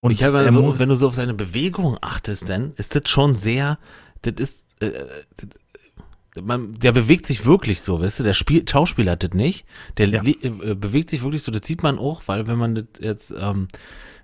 Und 0.00 0.12
ich 0.12 0.22
habe 0.22 0.50
so, 0.52 0.78
wenn 0.78 0.88
du 0.88 0.94
so 0.94 1.08
auf 1.08 1.14
seine 1.14 1.34
Bewegung 1.34 1.98
achtest, 2.00 2.48
dann 2.48 2.72
ist 2.76 2.94
das 2.94 3.08
schon 3.08 3.34
sehr, 3.34 3.78
das 4.22 4.34
ist, 4.38 4.66
äh, 4.80 4.92
das, 5.36 6.44
man, 6.44 6.74
der 6.74 6.92
bewegt 6.92 7.26
sich 7.26 7.44
wirklich 7.44 7.80
so, 7.80 8.00
weißt 8.00 8.20
du, 8.20 8.22
der 8.22 8.34
Spiel, 8.34 8.66
Schauspieler 8.68 9.12
hat 9.12 9.24
das 9.24 9.32
nicht, 9.32 9.66
der 9.96 10.08
Ja. 10.08 10.22
äh, 10.22 10.74
bewegt 10.74 11.10
sich 11.10 11.22
wirklich 11.22 11.42
so, 11.42 11.50
das 11.50 11.66
sieht 11.66 11.82
man 11.82 11.98
auch, 11.98 12.22
weil 12.26 12.46
wenn 12.46 12.58
man 12.58 12.74
das 12.76 12.84
jetzt 13.00 13.34
ähm, 13.36 13.66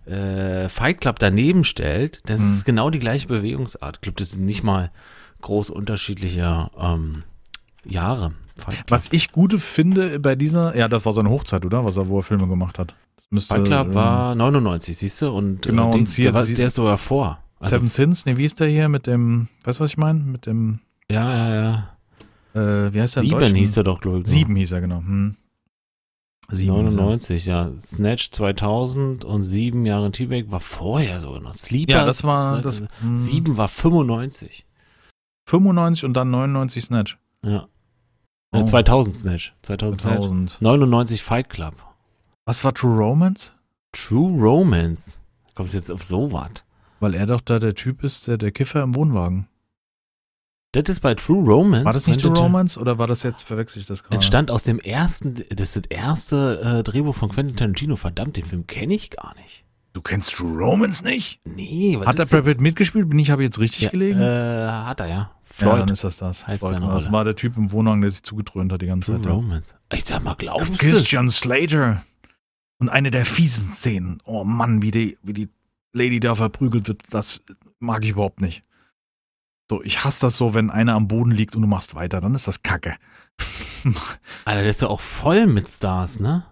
äh, 0.07 0.69
Fight 0.69 1.01
Club 1.01 1.19
daneben 1.19 1.65
stellt, 1.65 2.21
dann 2.27 2.37
ist 2.37 2.43
Mhm. 2.45 2.53
es 2.59 2.65
genau 2.65 2.91
die 2.91 3.01
gleiche 3.01 3.27
Bewegungsart. 3.27 3.97
Ich 3.97 4.01
glaube, 4.03 4.17
das 4.19 4.31
sind 4.31 4.45
nicht 4.45 4.63
mal 4.63 4.93
groß 5.41 5.71
unterschiedliche 5.71 6.71
ähm, 6.79 7.25
Jahre. 7.85 8.33
Was 8.89 9.09
ich 9.13 9.33
gute 9.33 9.59
finde 9.59 10.21
bei 10.21 10.37
dieser, 10.37 10.77
ja, 10.77 10.89
das 10.89 11.05
war 11.05 11.13
seine 11.13 11.31
Hochzeit, 11.31 11.65
oder? 11.67 11.85
Was 11.85 11.97
er, 11.97 12.09
wo 12.09 12.19
er 12.19 12.23
Filme 12.23 12.47
gemacht 12.47 12.79
hat. 12.79 12.95
Das 13.17 13.27
müsste, 13.31 13.55
Fight 13.55 13.67
Club 13.67 13.87
ähm, 13.89 13.95
war 13.95 14.35
99, 14.35 14.97
siehst 14.97 15.21
du? 15.23 15.31
Und 15.31 15.63
Genau, 15.63 15.91
äh, 15.91 15.95
und 15.95 16.09
hier- 16.09 16.25
der, 16.27 16.35
war, 16.35 16.45
der 16.45 16.67
ist 16.69 16.75
sogar 16.75 16.99
vor. 16.99 17.39
Also, 17.59 17.77
Seven 17.77 17.89
Sins, 17.89 18.27
ne, 18.27 18.37
wie 18.37 18.45
ist 18.45 18.61
der 18.61 18.69
hier 18.69 18.89
mit 18.89 19.07
dem, 19.07 19.49
weißt 19.65 19.81
du, 19.81 19.85
was 19.85 19.91
ich 19.91 19.97
meine? 19.97 20.21
Mit 20.21 20.47
dem, 20.47 20.81
ja, 21.11 21.29
ja, 21.49 21.89
ja. 22.55 22.85
äh, 22.87 22.93
wie 22.95 23.01
heißt 23.01 23.17
der 23.17 23.23
Sieben 23.23 23.55
hieß 23.55 23.73
der 23.73 23.85
doch, 23.85 24.01
glaube 24.01 24.21
ich. 24.21 24.27
Sieben 24.27 24.55
hieß 24.55 24.73
er, 24.73 24.81
genau. 24.81 24.99
Hm. 24.99 25.37
Sieben 26.51 26.75
hieß 26.85 26.95
er. 26.95 27.03
99, 27.03 27.47
ja. 27.47 27.71
Snatch 27.81 28.31
2000 28.33 29.25
und 29.25 29.45
sieben 29.45 29.87
Jahre 29.87 30.11
T-Bag 30.13 30.51
war 30.51 30.61
vorher 30.61 31.21
sogar 31.21 31.41
noch. 31.41 31.57
Sleeper. 31.57 31.93
Ja, 31.93 32.05
das 32.05 32.23
war, 32.23 32.61
das, 32.61 32.83
hm, 33.01 33.17
Sieben 33.17 33.57
war 33.57 33.69
95. 33.69 34.67
95 35.47 36.05
und 36.05 36.15
dann 36.15 36.31
99 36.31 36.85
Snatch. 36.85 37.19
Ja. 37.45 37.67
Oh. 38.55 38.61
Äh, 38.61 38.65
2000 38.65 39.17
Snatch. 39.17 39.55
2000 39.63 40.01
Snatch. 40.01 40.17
2000. 40.17 40.63
99 40.63 41.23
Fight 41.23 41.49
Club. 41.49 41.75
Was 42.47 42.65
war 42.65 42.75
True 42.75 42.97
Romance? 42.97 43.53
True 43.93 44.41
Romance. 44.41 45.19
Kommst 45.55 45.75
du 45.75 45.79
jetzt 45.79 45.91
auf 45.91 46.03
sowas? 46.03 46.65
Weil 47.01 47.15
er 47.15 47.27
doch 47.27 47.41
da 47.41 47.59
der 47.59 47.75
Typ 47.75 48.05
ist, 48.05 48.27
der, 48.27 48.39
der 48.39 48.53
Kiffer 48.53 48.83
im 48.83 48.95
Wohnwagen. 48.95 49.49
Das 50.73 50.85
ist 50.89 51.01
bei 51.01 51.15
True 51.15 51.45
Romance. 51.45 51.85
War 51.85 51.93
das 51.93 52.07
nicht 52.07 52.21
True 52.21 52.37
Romance 52.37 52.79
oder 52.79 52.99
war 52.99 53.07
das 53.07 53.23
jetzt, 53.23 53.43
verwechsel 53.43 53.81
ich 53.81 53.87
das 53.87 54.03
gerade? 54.03 54.17
Entstand 54.17 54.51
aus 54.51 54.65
dem 54.65 54.81
ersten, 54.81 55.35
das 55.51 55.77
ist 55.77 55.77
das 55.77 55.85
erste 55.89 56.61
äh, 56.61 56.83
Drehbuch 56.83 57.15
von 57.15 57.29
Quentin 57.29 57.57
Tarantino. 57.57 57.95
Verdammt, 57.95 58.37
den 58.37 58.45
Film 58.45 58.67
kenne 58.67 58.95
ich 58.95 59.11
gar 59.11 59.35
nicht. 59.37 59.65
Du 59.93 60.03
kennst 60.03 60.33
True 60.33 60.59
Romance 60.59 61.05
nicht? 61.05 61.39
Nee, 61.45 61.97
was 61.99 62.09
Hat 62.09 62.19
der 62.19 62.25
Brad 62.25 62.45
Pitt 62.45 62.61
mitgespielt? 62.61 63.09
Bin 63.09 63.19
ich, 63.21 63.31
habe 63.31 63.43
ich 63.43 63.47
jetzt 63.47 63.61
richtig 63.61 63.83
ja, 63.83 63.91
gelegen? 63.91 64.21
Äh, 64.21 64.67
hat 64.69 64.99
er, 64.99 65.07
ja. 65.07 65.31
Ja, 65.59 65.69
Floyd. 65.69 65.81
dann 65.83 65.89
ist 65.89 66.05
das 66.05 66.17
das. 66.17 66.47
heißt 66.47 66.67
Floyd. 66.67 66.83
Das 66.83 67.13
war 67.13 67.25
der 67.25 67.37
Typ 67.37 67.57
im 67.57 67.73
Wohnwagen, 67.73 68.01
der 68.01 68.11
sich 68.11 68.23
zugedröhnt 68.23 68.73
hat 68.73 68.83
die 68.83 68.87
ganze 68.87 69.13
True 69.13 69.21
Zeit. 69.21 69.27
ja. 69.27 69.33
Romance. 69.33 69.75
Ich 69.93 70.05
sag 70.05 70.23
mal, 70.23 70.35
glaubst 70.35 70.71
du 70.71 70.77
Christian 70.77 71.31
Slater. 71.31 72.03
Und 72.79 72.89
eine 72.89 73.11
der 73.11 73.25
fiesen 73.25 73.73
Szenen. 73.73 74.19
Oh 74.25 74.45
Mann, 74.45 74.83
wie 74.83 74.91
die, 74.91 75.17
wie 75.23 75.33
die 75.33 75.49
Lady 75.93 76.21
da 76.21 76.35
verprügelt 76.35 76.89
wird, 76.89 77.03
das 77.11 77.41
mag 77.79 78.05
ich 78.05 78.11
überhaupt 78.11 78.41
nicht. 78.41 78.65
So, 79.71 79.83
ich 79.83 80.05
hasse 80.05 80.23
das 80.23 80.37
so, 80.37 80.53
wenn 80.55 80.71
einer 80.71 80.95
am 80.95 81.09
Boden 81.09 81.31
liegt 81.31 81.57
und 81.57 81.63
du 81.63 81.69
machst 81.69 81.95
weiter, 81.95 82.21
dann 82.21 82.35
ist 82.35 82.47
das 82.49 82.63
Kacke. 82.63 82.97
Alter, 84.45 84.61
der 84.61 84.71
ist 84.71 84.83
ja 84.83 84.89
auch 84.89 85.01
voll 85.01 85.47
mit 85.47 85.69
Stars, 85.69 86.21
ne? 86.21 86.45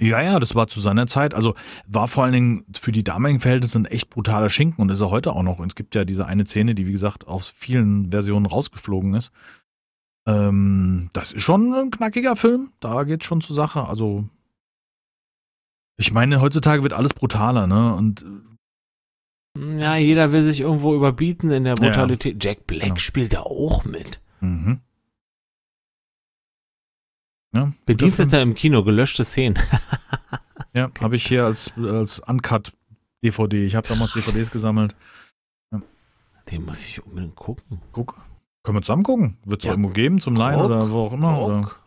Ja, 0.00 0.20
ja, 0.22 0.40
das 0.40 0.54
war 0.54 0.66
zu 0.68 0.80
seiner 0.80 1.06
Zeit. 1.06 1.34
Also 1.34 1.54
war 1.86 2.08
vor 2.08 2.24
allen 2.24 2.32
Dingen 2.32 2.64
für 2.80 2.92
die 2.92 3.04
damaligen 3.04 3.40
Verhältnisse 3.40 3.78
ein 3.78 3.84
echt 3.86 4.10
brutaler 4.10 4.50
Schinken 4.50 4.80
und 4.82 4.90
ist 4.90 5.00
er 5.00 5.10
heute 5.10 5.32
auch 5.32 5.42
noch. 5.42 5.58
Und 5.58 5.68
es 5.72 5.74
gibt 5.74 5.94
ja 5.94 6.04
diese 6.04 6.26
eine 6.26 6.46
Szene, 6.46 6.74
die 6.74 6.86
wie 6.86 6.92
gesagt 6.92 7.26
aus 7.26 7.48
vielen 7.48 8.10
Versionen 8.10 8.46
rausgeflogen 8.46 9.14
ist. 9.14 9.32
Ähm, 10.26 11.10
das 11.12 11.32
ist 11.32 11.42
schon 11.42 11.72
ein 11.74 11.90
knackiger 11.90 12.36
Film. 12.36 12.70
Da 12.80 13.04
geht's 13.04 13.26
schon 13.26 13.40
zur 13.40 13.54
Sache. 13.56 13.84
Also 13.88 14.24
ich 15.96 16.12
meine, 16.12 16.40
heutzutage 16.40 16.82
wird 16.82 16.92
alles 16.92 17.14
brutaler, 17.14 17.66
ne? 17.66 17.94
Und 17.94 18.24
Ja, 19.56 19.94
jeder 19.96 20.32
will 20.32 20.42
sich 20.42 20.60
irgendwo 20.62 20.94
überbieten 20.96 21.50
in 21.52 21.62
der 21.64 21.74
Ja. 21.76 21.80
Brutalität. 21.80 22.42
Jack 22.42 22.66
Black 22.66 22.82
Genau. 22.82 22.96
spielt 22.96 23.34
da 23.34 23.40
auch 23.40 23.84
mit. 23.84 24.20
Mhm. 24.40 24.80
Ja, 27.54 27.72
Bedienst 27.86 28.18
guter 28.18 28.30
da 28.30 28.42
im 28.42 28.54
Kino, 28.54 28.82
gelöschte 28.84 29.24
Szenen. 29.24 29.58
Ja, 30.76 30.90
habe 31.00 31.14
ich 31.14 31.24
hier 31.24 31.44
als, 31.44 31.70
als 31.76 32.18
Uncut-DVD. 32.18 33.64
Ich 33.64 33.76
habe 33.76 33.86
damals 33.86 34.12
DVDs 34.12 34.50
gesammelt. 34.50 34.96
Den 36.50 36.64
muss 36.64 36.84
ich 36.84 37.00
unbedingt 37.06 37.36
gucken. 37.36 37.80
Guck. 37.92 38.20
Können 38.64 38.78
wir 38.78 38.82
zusammen 38.82 39.04
gucken? 39.04 39.36
Wird 39.44 39.60
es 39.60 39.66
Ja. 39.66 39.70
irgendwo 39.70 39.90
geben 39.90 40.20
zum 40.20 40.34
Leihen 40.34 40.60
oder 40.60 40.90
wo 40.90 41.04
auch 41.06 41.12
immer? 41.12 41.40
Oder? 41.40 41.60
Guck. 41.60 41.80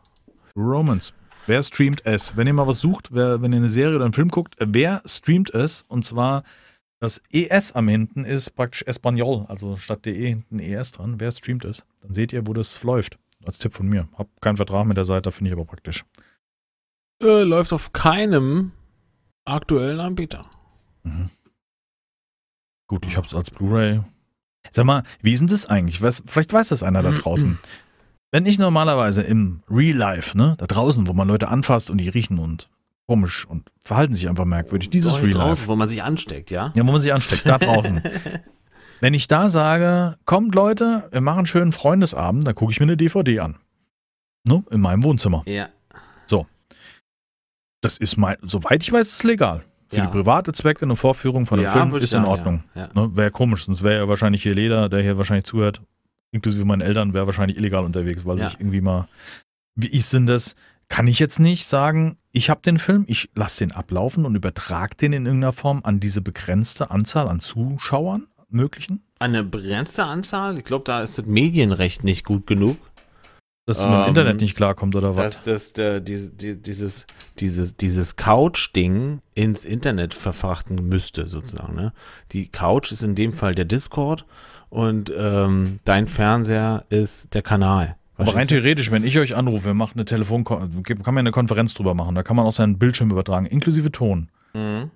Romance. 0.56 1.12
Wer 1.48 1.62
streamt 1.64 2.06
es? 2.06 2.38
Wenn 2.38 2.48
ihr 2.48 2.54
mal 2.54 2.66
was 2.66 2.80
sucht, 2.80 3.10
wer, 3.12 3.42
wenn 3.42 3.52
ihr 3.52 3.58
eine 3.58 3.70
Serie 3.70 3.96
oder 3.98 4.06
einen 4.06 4.14
Film 4.14 4.30
guckt, 4.30 4.56
wer 4.58 5.02
streamt 5.06 5.50
es? 5.54 5.84
Und 5.90 6.06
zwar 6.06 6.44
das 7.02 7.22
ES 7.32 7.74
am 7.74 7.90
hinten 7.90 8.24
ist 8.24 8.52
praktisch 8.56 8.84
Espanol, 8.88 9.46
also 9.50 9.76
statt 9.76 10.06
DE 10.06 10.28
hinten 10.30 10.60
ES 10.60 10.94
dran. 10.94 11.20
Wer 11.20 11.32
streamt 11.34 11.66
es? 11.66 11.86
Dann 12.02 12.14
seht 12.14 12.32
ihr, 12.32 12.48
wo 12.48 12.54
das 12.54 12.82
läuft. 12.84 13.18
Als 13.48 13.60
Tipp 13.60 13.74
von 13.74 13.88
mir. 13.88 14.08
Hab 14.18 14.28
keinen 14.42 14.58
Vertrag 14.58 14.86
mit 14.86 14.98
der 14.98 15.06
Seite, 15.06 15.32
finde 15.32 15.50
ich 15.50 15.56
aber 15.56 15.66
praktisch. 15.66 16.04
Äh, 17.24 17.44
läuft 17.44 17.74
auf 17.74 17.94
keinem 17.94 18.74
aktuellen 19.46 20.00
Anbieter. 20.00 20.42
Mhm. 21.04 21.30
Gut, 22.88 23.06
ich 23.06 23.18
hab's 23.18 23.34
als 23.34 23.50
Blu-ray. 23.50 24.02
Sag 24.72 24.86
mal, 24.86 25.04
wie 25.22 25.34
ist 25.34 25.40
denn 25.40 25.48
das 25.48 25.66
eigentlich? 25.66 26.02
Weiß, 26.02 26.24
vielleicht 26.26 26.52
weiß 26.52 26.70
das 26.70 26.84
einer 26.84 27.02
da 27.02 27.12
draußen. 27.18 27.58
Wenn 28.32 28.46
ich 28.46 28.60
normalerweise 28.60 29.24
im 29.24 29.62
Real 29.70 29.96
Life, 29.96 30.38
ne, 30.38 30.56
da 30.58 30.68
draußen, 30.68 31.08
wo 31.08 31.14
man 31.14 31.28
Leute 31.28 31.48
anfasst 31.48 31.90
und 31.90 32.00
die 32.00 32.10
riechen 32.10 32.40
und 32.40 32.70
komisch 33.08 33.46
und 33.46 33.72
verhalten 33.84 34.14
sich 34.14 34.28
einfach 34.28 34.46
merkwürdig, 34.46 34.90
dieses 34.90 35.22
Real 35.22 35.32
draußen, 35.32 35.50
Life, 35.50 35.68
wo 35.68 35.76
man 35.78 35.88
sich 35.88 36.04
ansteckt, 36.04 36.52
ja? 36.52 36.74
ja, 36.76 36.86
wo 36.86 36.92
man 36.92 37.02
sich 37.02 37.14
ansteckt, 37.14 37.46
da 37.46 37.58
draußen. 37.58 38.02
Wenn 39.00 39.14
ich 39.14 39.28
da 39.28 39.50
sage, 39.50 40.18
kommt 40.26 40.56
Leute, 40.56 41.08
wir 41.12 41.22
machen 41.22 41.40
einen 41.40 41.46
schönen 41.48 41.72
Freundesabend, 41.72 42.48
dann 42.48 42.56
gucke 42.56 42.72
ich 42.72 42.80
mir 42.80 42.86
eine 42.86 42.98
DVD 42.98 43.40
an. 43.42 43.58
Ne, 44.48 44.64
in 44.72 44.82
meinem 44.82 45.04
Wohnzimmer. 45.04 45.44
Ja. 45.46 45.70
Das 47.82 47.98
ist 48.00 48.18
mein, 48.18 48.38
soweit 48.42 48.82
ich 48.82 48.92
weiß, 48.92 49.08
ist 49.08 49.14
es 49.18 49.24
legal. 49.24 49.64
Für 49.90 49.98
Ja. 49.98 50.06
die 50.08 50.12
private 50.12 50.52
Zwecke 50.52 50.82
eine 50.84 50.96
Vorführung 50.96 51.46
von 51.46 51.60
einem 51.60 51.70
Film 51.72 51.92
würd 51.92 52.02
ich 52.02 52.10
ist 52.10 52.14
in 52.16 52.22
sagen, 52.24 52.32
Ordnung. 52.32 52.64
Ja. 52.74 52.90
ja. 52.94 53.02
Ne, 53.02 53.16
wäre 53.16 53.32
komisch, 53.32 53.66
sonst 53.66 53.84
wäre 53.84 54.02
ja 54.02 54.08
wahrscheinlich 54.08 54.42
hier 54.44 54.56
Leder, 54.56 54.90
der 54.90 55.02
hier 55.04 55.18
wahrscheinlich 55.18 55.46
zuhört, 55.46 55.82
inklusive 56.32 56.66
meinen 56.66 56.82
Eltern, 56.82 57.14
wäre 57.14 57.28
wahrscheinlich 57.28 57.56
illegal 57.58 57.86
unterwegs, 57.86 58.26
weil 58.26 58.40
Ja. 58.40 58.50
sich 58.50 58.60
irgendwie 58.60 58.82
mal. 58.82 59.08
Wie 59.76 59.88
ist 59.88 60.12
denn 60.12 60.26
das? 60.26 60.56
Kann 60.90 61.06
ich 61.08 61.20
jetzt 61.20 61.40
nicht 61.40 61.66
sagen, 61.68 62.18
ich 62.32 62.50
habe 62.50 62.62
den 62.62 62.80
Film, 62.80 63.06
ich 63.08 63.30
lasse 63.36 63.60
den 63.60 63.74
ablaufen 63.74 64.26
und 64.26 64.36
übertrage 64.36 64.96
den 64.96 65.14
in 65.14 65.26
irgendeiner 65.26 65.54
Form 65.54 65.82
an 65.84 66.00
diese 66.00 66.22
begrenzte 66.22 66.90
Anzahl 66.90 67.28
an 67.30 67.40
Zuschauern, 67.40 68.26
möglichen? 68.50 69.04
Eine 69.20 69.44
begrenzte 69.44 70.06
Anzahl? 70.06 70.58
Ich 70.58 70.64
glaube, 70.64 70.84
da 70.86 71.02
ist 71.02 71.18
das 71.18 71.26
Medienrecht 71.26 72.04
nicht 72.04 72.26
gut 72.26 72.48
genug. 72.48 72.78
Dass 73.66 73.80
es 73.80 73.84
mit 73.84 73.94
dem 73.94 74.02
Ähm, 74.02 74.08
Internet 74.10 74.40
nicht 74.40 74.56
klarkommt 74.56 74.96
oder 74.96 75.18
was? 75.18 75.36
Dass 75.36 75.44
das, 75.44 75.74
der, 75.74 76.00
diese, 76.00 76.32
die, 76.32 76.56
dieses, 76.56 77.06
dieses, 77.40 77.76
dieses 77.76 78.16
Couch-Ding 78.16 79.20
ins 79.36 79.66
Internet 79.66 80.14
verfrachten 80.14 80.88
müsste, 80.88 81.28
sozusagen. 81.28 81.76
Ne? 81.76 81.92
Die 82.32 82.48
Couch 82.48 82.94
ist 82.94 83.04
in 83.04 83.16
dem 83.16 83.34
Fall 83.34 83.56
der 83.56 83.66
Discord 83.66 84.26
und 84.70 85.12
ähm, 85.18 85.80
dein 85.84 86.08
Fernseher 86.08 86.86
ist 86.90 87.34
der 87.34 87.42
Kanal. 87.42 87.98
Aber 88.16 88.34
rein 88.34 88.48
theoretisch, 88.48 88.90
wenn 88.90 89.04
ich 89.04 89.20
euch 89.20 89.36
anrufe, 89.36 89.74
machen 89.74 89.96
eine 89.96 90.06
Telefon, 90.06 90.46
kann 90.46 90.72
man 90.84 91.16
ja 91.16 91.20
eine 91.20 91.32
Konferenz 91.32 91.74
drüber 91.74 91.94
machen, 91.94 92.16
da 92.16 92.24
kann 92.24 92.38
man 92.38 92.46
auch 92.46 92.52
seinen 92.52 92.80
Bildschirm 92.80 93.12
übertragen, 93.12 93.46
inklusive 93.46 93.92
Ton. 93.92 94.30
Mhm. 94.54 94.92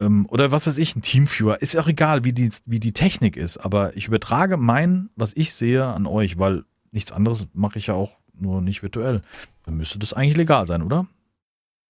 Ähm, 0.00 0.26
oder 0.28 0.52
was 0.52 0.66
weiß 0.66 0.78
ich, 0.78 0.96
ein 0.96 1.02
Teamviewer. 1.02 1.62
Ist 1.62 1.76
auch 1.76 1.88
egal, 1.88 2.24
wie 2.24 2.32
die, 2.32 2.50
wie 2.66 2.80
die 2.80 2.92
Technik 2.92 3.36
ist, 3.36 3.58
aber 3.58 3.96
ich 3.96 4.06
übertrage 4.06 4.56
mein, 4.56 5.10
was 5.16 5.32
ich 5.34 5.54
sehe, 5.54 5.84
an 5.84 6.06
euch, 6.06 6.38
weil 6.38 6.64
nichts 6.92 7.12
anderes 7.12 7.48
mache 7.52 7.78
ich 7.78 7.88
ja 7.88 7.94
auch 7.94 8.18
nur 8.34 8.60
nicht 8.60 8.82
virtuell. 8.82 9.22
Dann 9.64 9.76
müsste 9.76 9.98
das 9.98 10.12
eigentlich 10.12 10.36
legal 10.36 10.66
sein, 10.66 10.82
oder? 10.82 11.06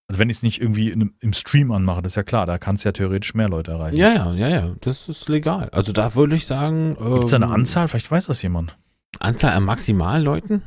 Also 0.07 0.21
wenn 0.21 0.29
ich 0.29 0.37
es 0.37 0.43
nicht 0.43 0.61
irgendwie 0.61 0.91
in, 0.91 1.15
im 1.21 1.33
Stream 1.33 1.71
anmache, 1.73 2.03
das 2.03 2.13
ist 2.13 2.17
ja 2.17 2.23
klar, 2.23 2.45
da 2.45 2.59
kannst 2.59 2.85
du 2.85 2.89
ja 2.89 2.93
theoretisch 2.93 3.35
mehr 3.35 3.49
Leute 3.49 3.71
erreichen. 3.71 3.97
Ja, 3.97 4.13
ja, 4.13 4.35
ja, 4.35 4.49
ja, 4.49 4.75
das 4.81 5.09
ist 5.09 5.29
legal. 5.29 5.71
Also 5.73 5.93
da 5.93 6.15
würde 6.15 6.37
ich 6.37 6.47
sagen. 6.47 6.97
Ähm, 7.01 7.15
Gibt 7.15 7.25
es 7.25 7.31
da 7.31 7.39
eine 7.39 7.49
Anzahl? 7.49 7.89
Vielleicht 7.89 8.11
weiß 8.11 8.27
das 8.27 8.43
jemand. 8.43 8.77
Anzahl 9.21 9.53
an 9.53 9.65
Maximalleuten? 9.65 10.63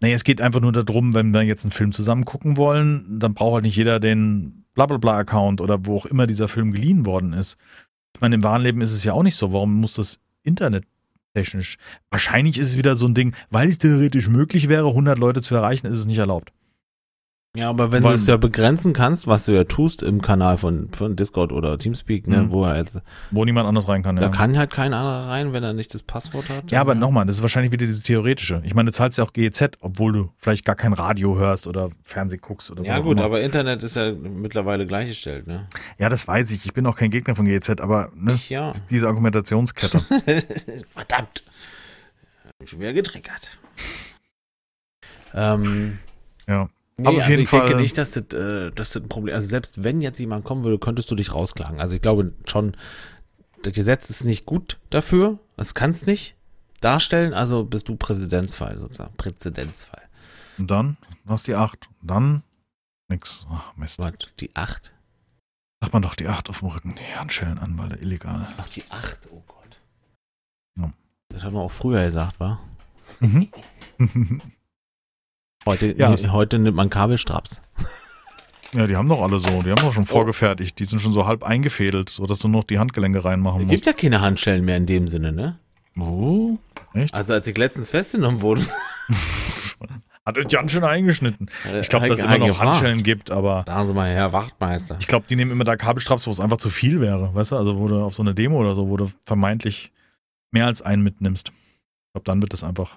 Nee, 0.00 0.12
es 0.12 0.24
geht 0.24 0.40
einfach 0.40 0.60
nur 0.60 0.72
darum, 0.72 1.12
wenn 1.12 1.34
wir 1.34 1.42
jetzt 1.42 1.64
einen 1.64 1.72
Film 1.72 1.92
zusammen 1.92 2.24
gucken 2.24 2.56
wollen, 2.56 3.18
dann 3.18 3.34
braucht 3.34 3.54
halt 3.54 3.64
nicht 3.64 3.76
jeder 3.76 3.98
den 4.00 4.57
Blablabla-Account 4.78 5.60
oder 5.60 5.84
wo 5.84 5.96
auch 5.96 6.06
immer 6.06 6.26
dieser 6.26 6.46
Film 6.48 6.72
geliehen 6.72 7.04
worden 7.04 7.32
ist. 7.32 7.56
Ich 8.14 8.20
meine, 8.20 8.36
im 8.36 8.44
wahren 8.44 8.62
Leben 8.62 8.80
ist 8.80 8.92
es 8.92 9.04
ja 9.04 9.12
auch 9.12 9.22
nicht 9.22 9.36
so. 9.36 9.52
Warum 9.52 9.74
muss 9.80 9.94
das 9.94 10.20
Internet 10.42 10.84
technisch? 11.34 11.78
Wahrscheinlich 12.10 12.58
ist 12.58 12.68
es 12.68 12.76
wieder 12.76 12.94
so 12.94 13.06
ein 13.06 13.14
Ding, 13.14 13.34
weil 13.50 13.68
es 13.68 13.78
theoretisch 13.78 14.28
möglich 14.28 14.68
wäre, 14.68 14.88
100 14.88 15.18
Leute 15.18 15.42
zu 15.42 15.54
erreichen, 15.54 15.86
ist 15.86 15.98
es 15.98 16.06
nicht 16.06 16.18
erlaubt. 16.18 16.52
Ja, 17.56 17.70
aber 17.70 17.90
wenn 17.90 18.02
du 18.02 18.10
es 18.10 18.26
ja 18.26 18.36
begrenzen 18.36 18.92
kannst, 18.92 19.26
was 19.26 19.46
du 19.46 19.52
ja 19.52 19.64
tust 19.64 20.02
im 20.02 20.20
Kanal 20.20 20.58
von, 20.58 20.90
von 20.92 21.16
Discord 21.16 21.50
oder 21.50 21.78
Teamspeak, 21.78 22.28
ne, 22.28 22.42
Mhm. 22.42 22.50
wo 22.52 22.64
er 22.66 22.76
jetzt, 22.76 23.00
Wo 23.30 23.44
niemand 23.44 23.66
anders 23.66 23.88
rein 23.88 24.02
kann. 24.02 24.16
da 24.16 24.22
Ja, 24.22 24.28
kann 24.28 24.56
halt 24.56 24.70
kein 24.70 24.92
anderer 24.92 25.28
rein, 25.28 25.52
wenn 25.54 25.64
er 25.64 25.72
nicht 25.72 25.92
das 25.94 26.02
Passwort 26.02 26.50
hat. 26.50 26.70
ja 26.70 26.80
aber 26.80 26.94
nochmal, 26.94 27.24
das 27.26 27.36
ist 27.36 27.42
wahrscheinlich 27.42 27.72
wieder 27.72 27.86
dieses 27.86 28.02
Theoretische. 28.02 28.60
Ich 28.64 28.74
meine, 28.74 28.90
du 28.90 28.92
zahlst 28.92 29.16
ja 29.18 29.24
auch 29.24 29.32
GEZ, 29.32 29.70
obwohl 29.80 30.12
du 30.12 30.30
vielleicht 30.36 30.66
gar 30.66 30.76
kein 30.76 30.92
Radio 30.92 31.38
hörst 31.38 31.66
oder 31.66 31.88
Fernsehen 32.04 32.40
guckst 32.42 32.70
oder 32.70 32.84
Ja 32.84 32.92
was 32.92 33.00
auch 33.00 33.04
gut, 33.04 33.16
immer. 33.16 33.24
aber 33.24 33.40
Internet 33.40 33.82
ist 33.82 33.96
ja 33.96 34.12
mittlerweile 34.12 34.86
gleichgestellt, 34.86 35.46
ne? 35.46 35.66
Ja, 35.98 36.10
das 36.10 36.28
weiß 36.28 36.52
ich. 36.52 36.66
Ich 36.66 36.74
bin 36.74 36.86
auch 36.86 36.96
kein 36.96 37.10
Gegner 37.10 37.34
von 37.34 37.46
GEZ, 37.46 37.80
aber 37.80 38.10
ne, 38.14 38.34
Ich 38.34 38.50
ja. 38.50 38.72
diese 38.90 39.08
Argumentationskette. 39.08 40.00
Verdammt. 40.94 41.42
Mich 42.60 42.70
Schon 42.70 42.80
wieder 42.80 42.92
getriggert. 42.92 43.48
ähm, 45.34 45.98
ja. 46.46 46.68
Nee, 46.98 47.06
Aber 47.06 47.16
auf 47.16 47.22
also 47.22 47.30
jeden 47.30 47.42
ich 47.44 47.50
denke 47.50 47.66
Fall- 47.72 47.80
nicht, 47.80 47.96
dass 47.98 48.10
das, 48.10 48.24
äh, 48.34 48.70
dass 48.72 48.90
das 48.90 49.02
ein 49.02 49.08
Problem 49.08 49.34
Also 49.34 49.48
selbst 49.48 49.82
wenn 49.82 50.00
jetzt 50.00 50.18
jemand 50.18 50.44
kommen 50.44 50.64
würde, 50.64 50.78
könntest 50.78 51.10
du 51.10 51.14
dich 51.14 51.34
rausklagen. 51.34 51.80
Also 51.80 51.94
ich 51.94 52.02
glaube 52.02 52.32
schon, 52.46 52.76
das 53.62 53.72
Gesetz 53.72 54.10
ist 54.10 54.24
nicht 54.24 54.44
gut 54.46 54.78
dafür. 54.90 55.38
Es 55.56 55.74
kann 55.74 55.90
es 55.92 56.04
nicht 56.06 56.36
darstellen. 56.80 57.32
Also 57.34 57.64
bist 57.64 57.88
du 57.88 57.96
Präzedenzfall 57.96 58.78
sozusagen. 58.78 59.16
Präzedenzfall. 59.16 60.02
Und 60.58 60.70
dann 60.70 60.96
hast 61.26 61.46
du 61.48 61.52
die 61.52 61.56
8. 61.56 61.88
Und 62.02 62.10
dann 62.10 62.42
nix. 63.10 63.46
Ach, 63.50 63.74
Mist. 63.76 63.98
Was? 63.98 64.12
Die 64.40 64.54
8? 64.54 64.94
Sagt 65.80 65.92
man 65.92 66.02
doch 66.02 66.14
die 66.16 66.26
8 66.26 66.48
auf 66.50 66.58
dem 66.60 66.68
Rücken, 66.68 66.96
die 66.96 67.16
Handschellen 67.16 67.58
an, 67.58 67.78
weil 67.78 67.92
illegal. 68.02 68.48
Ach, 68.58 68.68
die 68.68 68.82
8. 68.90 69.28
Oh 69.32 69.42
Gott. 69.46 69.80
Ja. 70.78 70.92
Das 71.28 71.42
haben 71.44 71.54
wir 71.54 71.60
auch 71.60 71.70
früher 71.70 72.04
gesagt, 72.04 72.38
wa? 72.40 72.58
Mhm. 73.20 73.48
Heute, 75.68 75.94
Ja, 75.98 76.08
nee, 76.08 76.14
es- 76.14 76.30
heute 76.32 76.58
nimmt 76.58 76.76
man 76.76 76.88
Kabelstraps. 76.90 77.62
ja, 78.72 78.86
die 78.86 78.96
haben 78.96 79.08
doch 79.08 79.22
alle 79.22 79.38
so. 79.38 79.62
Die 79.62 79.70
haben 79.70 79.76
doch 79.80 79.92
schon 79.92 80.06
vorgefertigt. 80.06 80.78
Die 80.78 80.84
sind 80.84 81.00
schon 81.00 81.12
so 81.12 81.26
halb 81.26 81.42
eingefädelt, 81.44 82.08
sodass 82.10 82.38
du 82.38 82.48
noch 82.48 82.64
die 82.64 82.78
Handgelenke 82.78 83.24
reinmachen 83.24 83.60
Es 83.60 83.66
musst. 83.66 83.74
gibt 83.74 83.86
ja 83.86 83.92
keine 83.92 84.20
Handschellen 84.20 84.64
mehr 84.64 84.76
in 84.76 84.86
dem 84.86 85.08
Sinne, 85.08 85.32
ne? 85.32 85.58
Oh, 85.98 86.56
echt? 86.94 87.12
Also 87.12 87.32
als 87.34 87.46
ich 87.46 87.56
letztens 87.58 87.90
festgenommen 87.90 88.40
wurde. 88.40 88.62
Hat 90.24 90.36
euch 90.36 90.48
ganz 90.48 90.72
schön 90.72 90.84
eingeschnitten. 90.84 91.48
Ich 91.80 91.88
glaube, 91.88 92.08
dass 92.08 92.18
es 92.18 92.24
immer 92.26 92.38
noch. 92.38 92.60
Handschellen 92.60 93.02
gibt, 93.02 93.30
aber 93.30 93.64
Sagen 93.66 93.88
Sie 93.88 93.94
mal, 93.94 94.10
Herr 94.10 94.32
Wachtmeister. 94.34 94.96
ich 95.00 95.06
glaube, 95.06 95.24
die 95.28 95.36
nehmen 95.36 95.50
immer 95.52 95.64
da 95.64 95.76
Kabelstraps, 95.76 96.26
wo 96.26 96.30
es 96.30 96.38
einfach 96.40 96.58
zu 96.58 96.68
viel 96.68 97.00
wäre. 97.00 97.34
Weißt 97.34 97.52
du, 97.52 97.56
also 97.56 97.78
wo 97.78 97.88
du 97.88 98.02
auf 98.02 98.14
so 98.14 98.22
eine 98.22 98.34
Demo 98.34 98.58
oder 98.60 98.74
so, 98.74 98.88
wo 98.90 98.96
du 98.98 99.10
vermeintlich 99.24 99.90
mehr 100.50 100.66
als 100.66 100.82
einen 100.82 101.02
mitnimmst. 101.02 101.48
Ich 101.48 102.12
glaube, 102.12 102.24
dann 102.30 102.42
wird 102.42 102.52
das 102.52 102.62
einfach 102.62 102.96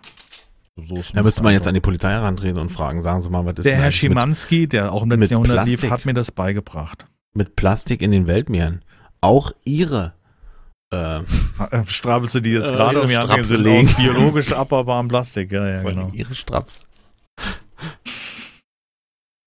so. 0.88 1.01
Da 1.13 1.23
müsste 1.23 1.43
man 1.43 1.53
jetzt 1.53 1.67
an 1.67 1.73
die 1.73 1.79
Polizei 1.82 2.09
herantreten 2.11 2.57
und 2.59 2.69
fragen, 2.69 3.01
sagen 3.01 3.21
Sie 3.21 3.29
mal, 3.29 3.45
was 3.45 3.53
ist 3.53 3.63
Der 3.65 3.71
denn 3.73 3.75
Herr 3.79 3.84
eigentlich 3.86 4.03
mit, 4.03 4.11
Schimanski, 4.11 4.67
der 4.67 4.91
auch 4.91 5.03
im 5.03 5.09
mit 5.09 5.19
letzten 5.19 5.34
Jahrhundert 5.34 5.65
lief, 5.65 5.79
Plastik? 5.79 5.91
hat 5.91 6.05
mir 6.05 6.13
das 6.13 6.32
beigebracht. 6.32 7.05
mit 7.34 7.55
Plastik 7.55 8.01
in 8.01 8.11
den 8.11 8.27
Weltmeeren? 8.27 8.84
Auch 9.21 9.51
Ihre 9.65 10.13
äh, 10.93 11.19
Äh, 11.19 11.23
Strapelst 11.88 12.36
du 12.36 12.39
die 12.41 12.51
jetzt 12.51 12.71
Äh, 12.71 12.75
gerade 12.75 13.01
um 13.01 13.07
legen. 13.07 13.88
aus 13.88 13.95
biologisch 13.95 14.51
abbaubarem 14.51 15.07
Plastik. 15.07 15.51
Ja, 15.51 15.67
ja, 15.67 15.75
allem 15.77 15.88
genau. 15.88 16.09
Ihre 16.13 16.36
Straps. 16.36 16.82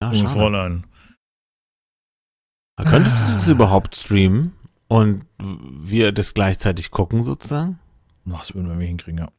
Ja, 0.01 0.11
Junges 0.11 0.19
schade. 0.21 0.33
Fräulein. 0.33 0.83
Könntest 2.83 3.15
du 3.27 3.33
das 3.33 3.47
überhaupt 3.47 3.95
streamen 3.95 4.53
und 4.87 5.25
wir 5.39 6.11
das 6.11 6.33
gleichzeitig 6.33 6.91
gucken 6.91 7.23
sozusagen? 7.23 7.79
Ach, 8.31 8.39
Das 8.39 8.53
würden 8.55 8.77
wir 8.79 8.85
hinkriegen, 8.85 9.19
ja. 9.19 9.29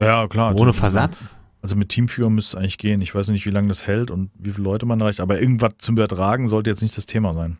Ja, 0.00 0.26
klar. 0.28 0.54
Ohne 0.58 0.72
Versatz? 0.72 1.36
Also 1.62 1.76
mit 1.76 1.90
Teamführung 1.90 2.34
müsste 2.34 2.56
es 2.56 2.60
eigentlich 2.60 2.78
gehen. 2.78 3.02
Ich 3.02 3.14
weiß 3.14 3.28
nicht, 3.28 3.44
wie 3.44 3.50
lange 3.50 3.68
das 3.68 3.86
hält 3.86 4.10
und 4.10 4.30
wie 4.38 4.50
viele 4.50 4.64
Leute 4.64 4.86
man 4.86 4.98
erreicht, 5.00 5.20
aber 5.20 5.40
irgendwas 5.40 5.74
zum 5.78 5.96
Übertragen 5.96 6.48
sollte 6.48 6.70
jetzt 6.70 6.80
nicht 6.80 6.96
das 6.96 7.04
Thema 7.06 7.34
sein. 7.34 7.58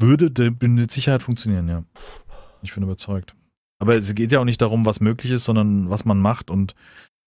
Würde 0.00 0.30
de- 0.30 0.52
mit 0.68 0.90
Sicherheit 0.90 1.22
funktionieren, 1.22 1.68
ja. 1.68 1.84
Ich 2.62 2.74
bin 2.74 2.82
überzeugt. 2.82 3.34
Aber 3.80 3.94
es 3.96 4.12
geht 4.16 4.32
ja 4.32 4.40
auch 4.40 4.44
nicht 4.44 4.60
darum, 4.60 4.84
was 4.84 5.00
möglich 5.00 5.30
ist, 5.30 5.44
sondern 5.44 5.88
was 5.90 6.04
man 6.04 6.18
macht. 6.20 6.50
Und 6.50 6.74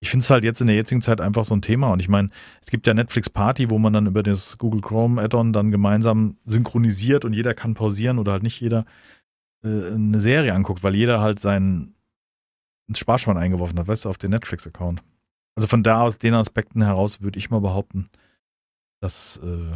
ich 0.02 0.10
finde 0.10 0.24
es 0.26 0.30
halt 0.30 0.44
jetzt 0.44 0.60
in 0.60 0.68
der 0.68 0.76
jetzigen 0.76 1.02
Zeit 1.02 1.22
einfach 1.22 1.46
so 1.46 1.56
ein 1.56 1.62
Thema. 1.62 1.92
Und 1.94 2.02
ich 2.02 2.10
meine, 2.10 2.28
es 2.62 2.70
gibt 2.70 2.88
ja 2.88 2.94
Netflix 2.94 3.30
Party, 3.30 3.70
wo 3.70 3.78
man 3.80 3.94
dann 3.94 4.08
über 4.08 4.24
das 4.24 4.58
Google 4.58 4.82
Chrome 4.82 5.22
Add-on 5.22 5.54
dann 5.54 5.72
gemeinsam 5.72 6.36
synchronisiert 6.46 7.24
und 7.24 7.32
jeder 7.32 7.54
kann 7.54 7.76
pausieren 7.76 8.20
oder 8.20 8.34
halt 8.34 8.44
nicht 8.44 8.60
jeder 8.60 8.86
äh, 9.64 9.94
eine 9.94 10.20
Serie 10.20 10.54
anguckt, 10.54 10.84
weil 10.84 10.96
jeder 10.96 11.22
halt 11.22 11.40
sein 11.40 11.94
ins 12.92 13.00
Sparschwein 13.00 13.38
eingeworfen 13.38 13.80
hat, 13.80 13.88
weißt 13.88 14.06
du, 14.06 14.10
auf 14.10 14.18
den 14.18 14.32
Netflix-Account. 14.32 15.02
Also 15.56 15.68
von 15.68 15.82
da 15.82 16.02
aus, 16.02 16.18
den 16.18 16.34
Aspekten 16.34 16.84
heraus, 16.84 17.22
würde 17.22 17.40
ich 17.40 17.50
mal 17.50 17.62
behaupten, 17.62 18.10
dass 19.02 19.38
äh, 19.38 19.72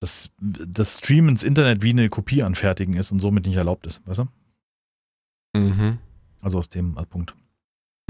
das, 0.00 0.30
das 0.40 0.98
Stream 0.98 1.28
ins 1.28 1.44
Internet 1.44 1.82
wie 1.82 1.90
eine 1.90 2.08
Kopie 2.08 2.42
anfertigen 2.42 2.94
ist 2.94 3.12
und 3.12 3.20
somit 3.20 3.46
nicht 3.46 3.56
erlaubt 3.56 3.86
ist, 3.86 4.06
weißt 4.06 4.20
du? 4.20 5.58
Mhm. 5.58 5.98
Also 6.40 6.58
aus 6.58 6.68
dem 6.68 6.94
Punkt. 7.08 7.34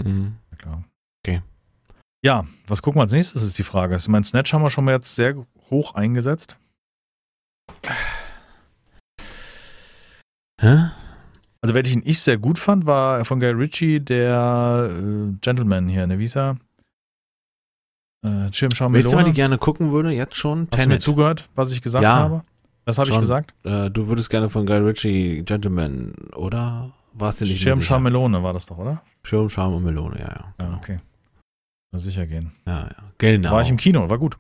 Mhm. 0.03 0.37
Ja, 0.51 0.57
klar. 0.57 0.85
Okay. 1.23 1.43
Ja, 2.25 2.47
was 2.67 2.83
gucken 2.83 2.99
wir 2.99 3.03
als 3.03 3.13
nächstes, 3.13 3.43
ist 3.43 3.59
die 3.59 3.65
Frage. 3.65 3.97
Ich 3.97 4.09
meine, 4.09 4.25
Snatch 4.25 4.53
haben 4.53 4.63
wir 4.63 4.71
schon 4.71 4.85
mal 4.85 4.93
jetzt 4.93 5.15
sehr 5.15 5.47
hoch 5.71 5.95
eingesetzt. 5.95 6.57
Hä? 10.61 10.91
Also, 11.69 11.75
welchen 11.75 12.03
ich 12.07 12.21
sehr 12.21 12.39
gut 12.39 12.59
fand, 12.59 12.87
war 12.87 13.25
von 13.27 13.41
Guy 13.41 13.51
Ritchie 13.51 14.01
der 14.01 14.91
äh, 14.91 15.33
Gentleman 15.43 15.87
hier, 15.89 16.07
ne, 16.07 16.19
wie 16.19 16.23
hieß 16.23 16.37
er? 16.37 16.57
Äh, 18.25 18.51
Schirmschau 18.53 18.87
Weißt 18.87 18.95
du, 19.05 19.09
was 19.09 19.13
Melone. 19.13 19.29
ich 19.29 19.35
gerne 19.35 19.59
gucken 19.59 19.93
würde? 19.93 20.11
Jetzt 20.13 20.35
schon? 20.37 20.61
Hast 20.73 20.85
du 20.85 20.89
mir 20.89 20.95
Tenet. 20.95 21.03
zugehört, 21.03 21.49
was 21.55 21.73
ich 21.73 21.83
gesagt 21.83 22.03
Ja. 22.03 22.15
habe? 22.17 22.43
Was 22.87 22.97
habe 22.99 23.11
ich 23.11 23.19
gesagt? 23.19 23.55
Äh, 23.65 23.91
du 23.91 24.09
würdest 24.09 24.31
gerne 24.31 24.49
von 24.49 24.65
Guy 24.65 24.79
Ritchie 24.79 25.43
Gentleman, 25.45 26.15
oder? 26.35 26.91
Warst 27.13 27.43
du 27.43 27.45
nicht 27.45 27.61
Schirmschau 27.61 27.97
sicher? 27.97 28.01
Melone 28.01 28.43
war 28.43 28.55
das 28.55 28.65
doch, 28.65 28.79
oder? 28.79 29.03
Schirm, 29.25 29.51
Charme 29.51 29.75
und 29.75 29.85
Melone, 29.85 30.19
ja, 30.21 30.29
ja. 30.29 30.55
Ja, 30.59 30.75
okay. 30.79 30.97
Na, 31.93 31.99
sicher 31.99 32.27
gehen. 32.27 32.53
Ja, 32.67 32.85
ja. 32.85 32.91
Genau. 33.19 33.53
War 33.53 33.61
ich 33.63 33.69
im 33.69 33.77
Kino, 33.77 34.09
war 34.09 34.17
gut. 34.19 34.39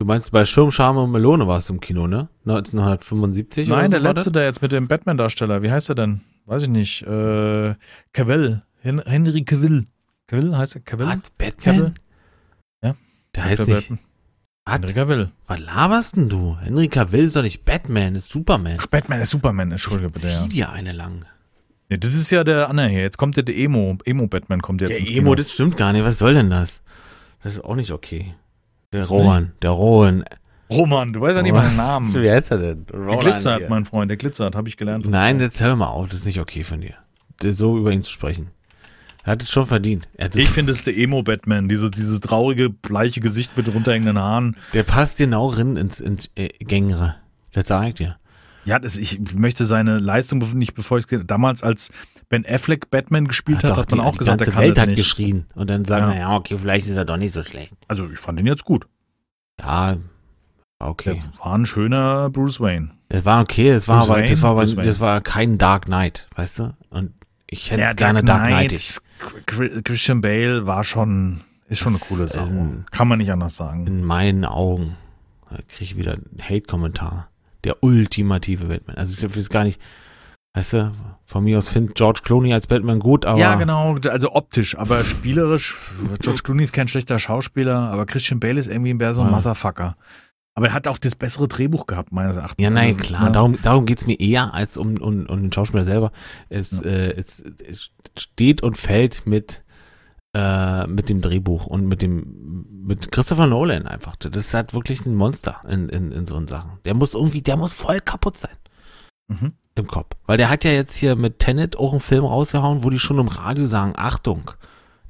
du 0.00 0.06
meinst, 0.06 0.32
bei 0.32 0.46
Schirm, 0.46 0.70
Charme 0.70 0.96
und 1.04 1.10
Melone 1.10 1.46
warst 1.46 1.68
du 1.68 1.74
im 1.74 1.80
Kino, 1.80 2.06
ne? 2.06 2.28
1975 2.46 3.68
Nein, 3.68 3.90
der 3.90 4.00
so 4.00 4.06
letzte, 4.06 4.32
der 4.32 4.44
jetzt 4.44 4.62
mit 4.62 4.72
dem 4.72 4.88
Batman-Darsteller, 4.88 5.60
wie 5.62 5.70
heißt 5.70 5.90
er 5.90 5.94
denn? 5.94 6.22
Weiß 6.48 6.62
ich 6.62 6.68
nicht. 6.70 7.02
Äh, 7.02 7.74
Cavill. 8.14 8.62
Hen 8.80 9.02
Henry 9.04 9.44
Cavill. 9.44 9.84
Cavill 10.26 10.56
heißt 10.56 10.76
er? 10.76 10.80
Cavill? 10.80 11.06
Was? 11.06 11.30
Batman? 11.36 11.76
Cavill? 11.76 11.94
Ja. 12.82 12.94
Der 13.34 13.44
heißt 13.44 13.60
Dr. 13.60 13.74
nicht. 13.76 13.88
Batman. 13.90 13.98
Henry? 14.66 14.92
Cavill. 14.94 15.30
Was 15.46 15.60
laberst 15.60 16.16
denn 16.16 16.28
du? 16.30 16.56
Henry 16.58 16.88
Cavill 16.88 17.24
ist 17.24 17.36
doch 17.36 17.42
nicht 17.42 17.64
Batman, 17.66 18.14
ist 18.14 18.30
Superman. 18.32 18.78
Ach, 18.80 18.86
Batman 18.86 19.20
ist 19.20 19.30
Superman, 19.30 19.70
entschuldige 19.72 20.10
bitte, 20.10 20.26
ja. 20.28 20.42
Zieh 20.44 20.48
dir 20.48 20.70
eine 20.72 20.92
lang. 20.92 21.26
Nee, 21.90 21.98
das 21.98 22.14
ist 22.14 22.30
ja 22.30 22.44
der 22.44 22.68
andere 22.70 22.88
hier. 22.88 23.00
Jetzt 23.02 23.18
kommt 23.18 23.36
ja 23.36 23.42
der 23.42 23.56
Emo. 23.56 23.98
Emo-Batman 24.04 24.62
kommt 24.62 24.80
jetzt 24.80 24.90
Der 24.90 24.98
ins 25.00 25.10
Emo, 25.10 25.18
Kino. 25.20 25.34
das 25.34 25.52
stimmt 25.52 25.76
gar 25.76 25.92
nicht. 25.92 26.04
Was 26.04 26.18
soll 26.18 26.32
denn 26.34 26.48
das? 26.50 26.80
Das 27.42 27.54
ist 27.54 27.64
auch 27.64 27.76
nicht 27.76 27.90
okay. 27.92 28.34
Der 28.92 29.02
Was 29.02 29.10
Roman, 29.10 29.52
der 29.60 29.70
Rowan. 29.70 30.24
Roman, 30.70 31.12
du 31.12 31.20
weißt 31.20 31.36
ja 31.36 31.42
nicht 31.42 31.52
meinen 31.52 31.76
Namen. 31.76 32.12
Wie 32.14 32.30
heißt 32.30 32.50
er 32.50 32.58
denn? 32.58 32.86
Der 32.86 32.98
Roland 32.98 33.20
glitzert, 33.20 33.58
hier. 33.58 33.68
mein 33.70 33.84
Freund, 33.84 34.10
der 34.10 34.16
glitzert, 34.18 34.54
habe 34.54 34.68
ich 34.68 34.76
gelernt. 34.76 35.08
Nein, 35.08 35.40
jetzt 35.40 35.60
hör 35.60 35.74
mal 35.76 35.86
auf, 35.86 36.06
das 36.08 36.20
ist 36.20 36.26
nicht 36.26 36.40
okay 36.40 36.64
von 36.64 36.80
dir. 36.80 36.94
So 37.42 37.78
über 37.78 37.92
ihn 37.92 38.02
zu 38.02 38.10
sprechen. 38.12 38.48
Er 39.24 39.32
hat 39.32 39.42
es 39.42 39.50
schon 39.50 39.66
verdient. 39.66 40.08
Er 40.14 40.28
es, 40.28 40.36
Ich 40.36 40.48
finde 40.50 40.72
es 40.72 40.84
der 40.84 40.96
Emo-Batman. 40.96 41.68
Diese, 41.68 41.90
dieses 41.90 42.20
traurige, 42.20 42.70
bleiche 42.70 43.20
Gesicht 43.20 43.56
mit 43.56 43.72
runterhängenden 43.72 44.18
Haaren. 44.18 44.56
der 44.74 44.82
passt 44.84 45.18
genau 45.18 45.48
rein 45.48 45.76
ins, 45.76 46.00
ins 46.00 46.30
äh, 46.34 46.48
Gängere. 46.60 47.16
Das 47.52 47.66
sag 47.68 47.88
ich 47.88 47.94
dir. 47.94 48.16
Ja, 48.64 48.78
das, 48.78 48.96
ich 48.96 49.18
möchte 49.34 49.64
seine 49.66 49.98
Leistung 49.98 50.40
nicht 50.58 50.74
bevor 50.74 50.98
ich 50.98 51.06
damals 51.06 51.62
als 51.62 51.90
Ben 52.28 52.44
Affleck 52.46 52.90
Batman 52.90 53.26
gespielt 53.26 53.62
hat, 53.64 53.70
doch, 53.70 53.76
hat 53.78 53.90
man 53.90 54.00
die, 54.00 54.06
auch 54.06 54.12
die 54.12 54.18
gesagt, 54.18 54.38
ganze 54.40 54.50
er 54.50 54.54
kann 54.54 54.62
Welt 54.64 54.78
hat 54.78 54.88
nicht. 54.88 54.96
geschrien. 54.96 55.46
Und 55.54 55.70
dann 55.70 55.84
sagen 55.86 56.08
Ja. 56.08 56.12
wir, 56.12 56.20
ja, 56.20 56.36
okay, 56.36 56.58
vielleicht 56.58 56.86
ist 56.88 56.96
er 56.96 57.04
doch 57.06 57.16
nicht 57.16 57.32
so 57.32 57.42
schlecht. 57.42 57.72
Also 57.86 58.08
ich 58.10 58.18
fand 58.18 58.38
ihn 58.40 58.46
jetzt 58.46 58.64
gut. 58.64 58.86
Ja, 59.60 59.96
okay. 60.78 61.22
Der 61.22 61.44
war 61.44 61.54
ein 61.54 61.66
schöner 61.66 62.30
Bruce 62.30 62.60
Wayne. 62.60 62.90
Das 63.08 63.24
war 63.24 63.40
okay, 63.42 63.70
das 63.70 63.88
war 63.88 63.98
Bruce 63.98 64.08
aber, 64.10 64.18
Wayne, 64.18 64.28
das 64.30 64.42
war 64.42 64.50
aber, 64.50 64.66
das 64.66 65.00
war 65.00 65.20
kein 65.20 65.58
Dark 65.58 65.86
Knight, 65.86 66.28
weißt 66.36 66.58
du? 66.60 66.76
Und 66.90 67.12
ich 67.46 67.70
hätte 67.70 67.82
Ja, 67.82 67.90
es 67.90 67.96
gerne 67.96 68.22
Dark 68.22 68.46
Knight. 68.46 69.00
Christian 69.46 70.20
Bale 70.20 70.66
war 70.66 70.84
schon, 70.84 71.40
ist 71.68 71.78
schon 71.78 71.94
eine 71.94 71.98
coole 72.00 72.28
Sache. 72.28 72.48
Ähm, 72.50 72.84
Kann 72.90 73.08
man 73.08 73.18
nicht 73.18 73.32
anders 73.32 73.56
sagen. 73.56 73.86
In 73.86 74.04
meinen 74.04 74.44
Augen 74.44 74.96
kriege 75.68 75.84
ich 75.84 75.96
wieder 75.96 76.12
einen 76.12 76.38
Hate-Kommentar. 76.42 77.28
Der 77.64 77.82
ultimative 77.82 78.66
Batman. 78.66 78.96
Also 78.96 79.14
ich 79.16 79.36
weiß 79.36 79.48
gar 79.48 79.64
nicht, 79.64 79.80
weißt 80.54 80.74
du, 80.74 80.92
von 81.24 81.42
mir 81.44 81.58
aus 81.58 81.68
findet 81.68 81.96
George 81.96 82.20
Clooney 82.22 82.52
als 82.52 82.66
Batman 82.66 83.00
gut, 83.00 83.24
aber 83.26 83.38
ja, 83.38 83.54
genau, 83.56 83.96
also 84.08 84.32
optisch, 84.34 84.76
aber 84.78 85.04
spielerisch, 85.04 85.76
George 86.20 86.42
Clooney 86.44 86.62
ist 86.62 86.72
kein 86.72 86.88
schlechter 86.88 87.18
Schauspieler, 87.18 87.76
aber 87.76 88.06
Christian 88.06 88.40
Bale 88.40 88.58
ist 88.58 88.68
irgendwie 88.68 88.94
mehr 88.94 89.12
so 89.14 89.22
ein 89.22 89.28
Ja. 89.28 89.32
Motherfucker. 89.32 89.96
Aber 90.58 90.66
er 90.66 90.72
hat 90.74 90.88
auch 90.88 90.98
das 90.98 91.14
bessere 91.14 91.46
Drehbuch 91.46 91.86
gehabt, 91.86 92.10
meines 92.10 92.36
Erachtens. 92.36 92.60
Ja, 92.60 92.68
nein, 92.70 92.96
Also, 92.96 93.04
klar. 93.06 93.24
ne? 93.26 93.30
Darum, 93.30 93.60
darum 93.62 93.86
geht's 93.86 94.06
mir 94.08 94.18
eher 94.18 94.52
als 94.54 94.76
um, 94.76 94.96
um, 94.96 95.24
um 95.26 95.40
den 95.42 95.52
Schauspieler 95.52 95.84
selber. 95.84 96.10
Es, 96.48 96.72
Ja. 96.80 96.86
äh, 96.90 97.12
es, 97.16 97.38
es 97.40 97.90
steht 98.16 98.64
und 98.64 98.76
fällt 98.76 99.24
mit 99.24 99.62
äh, 100.34 100.88
mit 100.88 101.08
dem 101.10 101.20
Drehbuch 101.20 101.66
und 101.66 101.86
mit 101.86 102.02
dem 102.02 102.66
mit 102.84 103.12
Christopher 103.12 103.46
Nolan 103.46 103.86
einfach. 103.86 104.16
Das 104.16 104.36
ist 104.36 104.52
halt 104.52 104.74
wirklich 104.74 105.06
ein 105.06 105.14
Monster 105.14 105.60
in, 105.68 105.88
in, 105.88 106.10
in 106.10 106.26
so 106.26 106.44
Sachen. 106.48 106.72
Der 106.84 106.94
muss 106.94 107.14
irgendwie, 107.14 107.40
der 107.40 107.56
muss 107.56 107.72
voll 107.72 108.00
kaputt 108.00 108.36
sein. 108.36 108.56
Mhm. 109.28 109.52
Im 109.76 109.86
Kopf. 109.86 110.16
Weil 110.26 110.38
der 110.38 110.50
hat 110.50 110.64
ja 110.64 110.72
jetzt 110.72 110.96
hier 110.96 111.14
mit 111.14 111.38
Tenet 111.38 111.76
auch 111.76 111.92
einen 111.92 112.00
Film 112.00 112.24
rausgehauen, 112.24 112.82
wo 112.82 112.90
die 112.90 112.98
schon 112.98 113.20
im 113.20 113.28
Radio 113.28 113.64
sagen, 113.64 113.92
Achtung, 113.94 114.50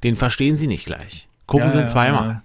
den 0.03 0.15
verstehen 0.15 0.57
sie 0.57 0.67
nicht 0.67 0.85
gleich. 0.85 1.27
Gucken 1.47 1.65
Ja, 1.65 1.71
sie 1.71 1.77
ihn 1.79 1.83
ja, 1.85 1.87
zweimal. 1.87 2.43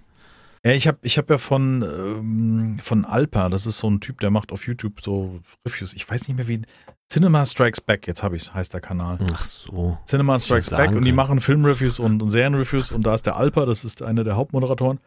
Ja. 0.65 0.71
Ich 0.73 0.87
habe 0.87 0.97
ich 1.01 1.17
hab 1.17 1.29
ja 1.29 1.37
von, 1.37 1.81
ähm, 1.83 2.77
von 2.81 3.05
Alpa, 3.05 3.49
das 3.49 3.65
ist 3.65 3.77
so 3.77 3.89
ein 3.89 4.01
Typ, 4.01 4.19
der 4.19 4.31
macht 4.31 4.51
auf 4.51 4.67
YouTube 4.67 5.01
so 5.01 5.39
Reviews. 5.65 5.93
Ich 5.93 6.09
weiß 6.09 6.27
nicht 6.27 6.37
mehr 6.37 6.47
wie. 6.47 6.61
Cinema 7.07 7.45
Strikes 7.45 7.81
Back, 7.81 8.07
jetzt 8.07 8.23
habe 8.23 8.35
ich 8.35 8.51
heißt 8.51 8.73
der 8.73 8.81
Kanal. 8.81 9.19
Ach 9.31 9.43
so. 9.43 9.97
Cinema 10.05 10.39
Strikes 10.39 10.71
Back 10.71 10.91
und 10.91 11.05
die 11.05 11.11
machen 11.11 11.39
Filmreviews 11.39 11.99
und, 11.99 12.21
und 12.23 12.31
Serienreviews 12.31 12.91
und 12.91 13.05
da 13.05 13.13
ist 13.13 13.27
der 13.27 13.35
Alpa, 13.35 13.65
das 13.65 13.85
ist 13.85 14.01
einer 14.01 14.23
der 14.23 14.35
Hauptmoderatoren, 14.35 14.99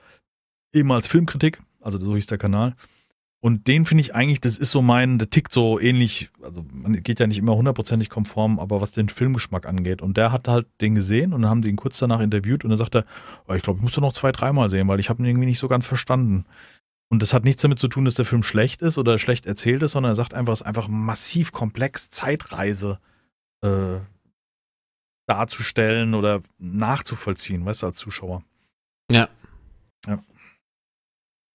ehemals 0.72 1.08
Filmkritik, 1.08 1.60
also 1.80 1.98
so 1.98 2.14
hieß 2.14 2.26
der 2.26 2.38
Kanal. 2.38 2.76
Und 3.40 3.68
den 3.68 3.86
finde 3.86 4.00
ich 4.00 4.14
eigentlich, 4.16 4.40
das 4.40 4.58
ist 4.58 4.72
so 4.72 4.82
mein, 4.82 5.18
der 5.18 5.30
tickt 5.30 5.52
so 5.52 5.78
ähnlich, 5.78 6.28
also 6.42 6.64
man 6.72 6.94
geht 7.04 7.20
ja 7.20 7.28
nicht 7.28 7.38
immer 7.38 7.54
hundertprozentig 7.54 8.10
konform, 8.10 8.58
aber 8.58 8.80
was 8.80 8.90
den 8.90 9.08
Filmgeschmack 9.08 9.64
angeht. 9.64 10.02
Und 10.02 10.16
der 10.16 10.32
hat 10.32 10.48
halt 10.48 10.66
den 10.80 10.96
gesehen 10.96 11.32
und 11.32 11.42
dann 11.42 11.50
haben 11.50 11.62
die 11.62 11.68
ihn 11.68 11.76
kurz 11.76 11.98
danach 11.98 12.18
interviewt 12.18 12.64
und 12.64 12.70
dann 12.70 12.78
sagt 12.78 12.96
er, 12.96 13.04
oh, 13.46 13.54
ich 13.54 13.62
glaube, 13.62 13.78
ich 13.78 13.82
muss 13.82 13.92
doch 13.92 14.02
noch 14.02 14.12
zwei, 14.12 14.32
dreimal 14.32 14.70
sehen, 14.70 14.88
weil 14.88 14.98
ich 14.98 15.08
habe 15.08 15.22
ihn 15.22 15.26
irgendwie 15.26 15.46
nicht 15.46 15.60
so 15.60 15.68
ganz 15.68 15.86
verstanden. 15.86 16.46
Und 17.10 17.22
das 17.22 17.32
hat 17.32 17.44
nichts 17.44 17.62
damit 17.62 17.78
zu 17.78 17.88
tun, 17.88 18.04
dass 18.04 18.14
der 18.14 18.24
Film 18.24 18.42
schlecht 18.42 18.82
ist 18.82 18.98
oder 18.98 19.18
schlecht 19.18 19.46
erzählt 19.46 19.82
ist, 19.82 19.92
sondern 19.92 20.12
er 20.12 20.16
sagt 20.16 20.34
einfach, 20.34 20.52
es 20.52 20.60
ist 20.60 20.66
einfach 20.66 20.88
massiv 20.88 21.52
komplex, 21.52 22.10
Zeitreise 22.10 22.98
äh, 23.62 24.00
darzustellen 25.26 26.14
oder 26.14 26.42
nachzuvollziehen, 26.58 27.64
weißt 27.64 27.82
du, 27.82 27.86
als 27.86 27.98
Zuschauer. 27.98 28.42
Ja. 29.10 29.28
Ja. 30.06 30.22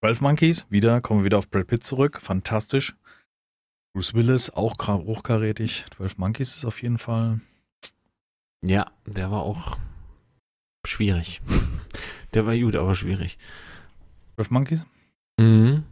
12 0.04 0.20
Monkeys, 0.20 0.66
wieder, 0.70 1.00
kommen 1.00 1.22
wir 1.22 1.26
wieder 1.28 1.38
auf 1.38 1.50
Brad 1.50 1.68
Pitt 1.68 1.82
zurück, 1.86 2.20
fantastisch. 2.22 2.94
Bruce 3.96 4.14
Willis, 4.14 4.50
auch 4.50 4.74
hochkarätig. 4.86 5.86
12 5.96 6.18
Monkeys 6.18 6.58
ist 6.58 6.66
auf 6.66 6.82
jeden 6.82 6.98
Fall. 6.98 7.40
Ja, 8.66 8.92
der 9.06 9.32
war 9.32 9.44
auch 9.44 9.78
schwierig. 10.86 11.42
Der 12.34 12.46
war 12.46 12.58
gut, 12.58 12.76
aber 12.76 12.96
schwierig. 12.96 13.38
12 14.36 14.50
Monkeys? 14.52 14.86
Mhm. 15.40 15.86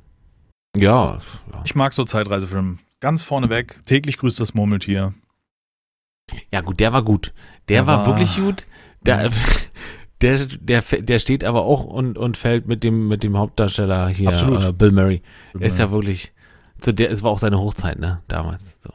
Ja, 0.75 1.19
ja. 1.53 1.61
Ich 1.63 1.75
mag 1.75 1.93
so 1.93 2.03
Zeitreisefilme. 2.03 2.79
Ganz 2.99 3.23
vorneweg, 3.23 3.77
täglich 3.85 4.17
grüßt 4.17 4.41
das 4.41 4.53
Murmeltier. 4.55 5.13
Ja, 6.51 6.59
gut, 6.59 6.81
der 6.81 6.91
war 6.91 7.03
gut. 7.03 7.31
Der, 7.69 7.77
Der 7.83 7.87
war, 7.87 7.99
war- 7.99 8.07
wirklich 8.07 8.35
gut. 8.35 8.65
Der, 9.03 9.31
der, 10.21 10.45
der, 10.45 10.81
der 10.81 11.19
steht 11.19 11.43
aber 11.43 11.63
auch 11.65 11.83
und, 11.83 12.17
und 12.17 12.37
fällt 12.37 12.67
mit 12.67 12.83
dem, 12.83 13.07
mit 13.07 13.23
dem 13.23 13.37
Hauptdarsteller 13.37 14.07
hier, 14.09 14.31
äh, 14.31 14.71
Bill 14.73 14.91
Murray. 14.91 15.21
Ist 15.59 15.79
ja 15.79 15.91
wirklich, 15.91 16.33
zu 16.79 16.93
der, 16.93 17.11
es 17.11 17.23
war 17.23 17.31
auch 17.31 17.39
seine 17.39 17.59
Hochzeit, 17.59 17.99
ne, 17.99 18.21
damals. 18.27 18.77
So. 18.81 18.91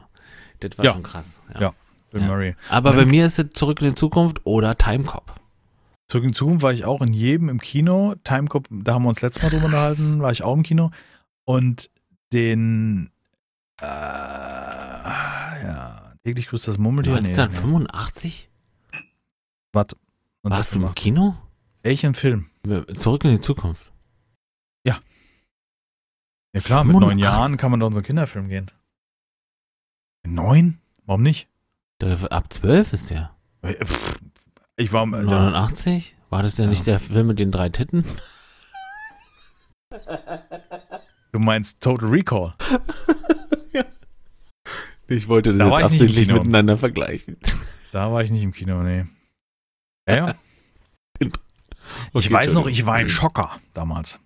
Das 0.59 0.77
war 0.77 0.85
Ja. 0.85 0.93
schon 0.93 1.03
krass. 1.03 1.25
Ja. 1.59 1.73
Bill 2.11 2.21
Ja. 2.21 2.27
Murray. 2.27 2.55
Aber 2.69 2.91
bei 2.93 2.99
dann- 3.01 3.09
mir 3.09 3.25
ist 3.25 3.37
es 3.39 3.45
Zurück 3.53 3.81
in 3.81 3.89
die 3.89 3.95
Zukunft 3.95 4.41
oder 4.45 4.77
Timecop. 4.77 5.35
Zurück 6.07 6.23
in 6.23 6.31
die 6.31 6.37
Zukunft 6.37 6.63
war 6.63 6.71
ich 6.71 6.85
auch 6.85 7.01
in 7.01 7.11
jedem 7.13 7.49
im 7.49 7.59
Kino. 7.59 8.15
Timecop, 8.23 8.67
da 8.71 8.93
haben 8.93 9.03
wir 9.03 9.09
uns 9.09 9.21
letztes 9.21 9.43
Mal 9.43 9.49
drüber 9.49 9.65
unterhalten, 9.65 10.21
war 10.21 10.31
ich 10.31 10.41
auch 10.43 10.53
im 10.55 10.63
Kino. 10.63 10.91
Und 11.43 11.89
den, 12.33 13.09
äh, 13.81 13.85
ja, 15.65 16.13
täglich 16.23 16.47
grüßt 16.47 16.67
das 16.67 16.77
Murmeltier. 16.77 17.13
Nee, 17.13 17.19
1985? 17.29 18.49
Warte. 19.73 19.97
Warst 20.49 20.73
du 20.73 20.79
im 20.79 20.85
1985. 20.85 20.95
Kino? 21.03 21.35
Welchen 21.83 22.13
Film? 22.13 22.49
Zurück 22.97 23.23
in 23.25 23.31
die 23.31 23.41
Zukunft. 23.41 23.91
Ja 26.53 26.61
klar, 26.63 26.83
mit 26.85 26.93
neun 26.93 27.19
85. 27.19 27.23
Jahren 27.23 27.57
kann 27.57 27.69
man 27.71 27.79
doch 27.79 27.87
in 27.87 27.93
so 27.93 27.99
einen 27.99 28.05
Kinderfilm 28.05 28.47
gehen. 28.49 28.71
Neun? 30.25 30.79
Warum 31.05 31.21
nicht? 31.21 31.47
Der, 32.01 32.31
ab 32.31 32.51
12 32.51 32.93
ist 32.93 33.09
der. 33.11 33.35
Äh, 33.61 33.75
Ich 34.75 34.91
war, 34.91 35.05
ja, 35.05 35.21
89? 35.21 36.15
War 36.29 36.41
das 36.43 36.55
denn 36.55 36.65
Ja. 36.65 36.69
nicht 36.71 36.87
der 36.87 36.99
Film 36.99 37.27
mit 37.27 37.39
den 37.39 37.51
drei 37.51 37.69
Titten? 37.69 38.05
du 41.31 41.39
meinst 41.39 41.81
Total 41.81 42.09
Recall. 42.09 42.53
Ich 45.09 45.29
wollte 45.29 45.53
Da 45.55 45.65
nicht 45.65 45.77
im 45.77 45.83
absichtlich 45.85 46.27
miteinander 46.27 46.75
vergleichen. 46.75 47.37
Da 47.93 48.11
war 48.11 48.23
ich 48.23 48.29
nicht 48.29 48.43
im 48.43 48.51
Kino, 48.51 48.83
nee. 48.83 49.05
Ja, 50.07 50.15
ja. 50.15 50.33
ich 51.19 51.31
Okay, 52.13 52.31
weiß 52.31 52.53
noch, 52.53 52.67
ich 52.67 52.85
war 52.85 52.95
ein 52.95 53.09
Schocker 53.09 53.57
damals. 53.73 54.19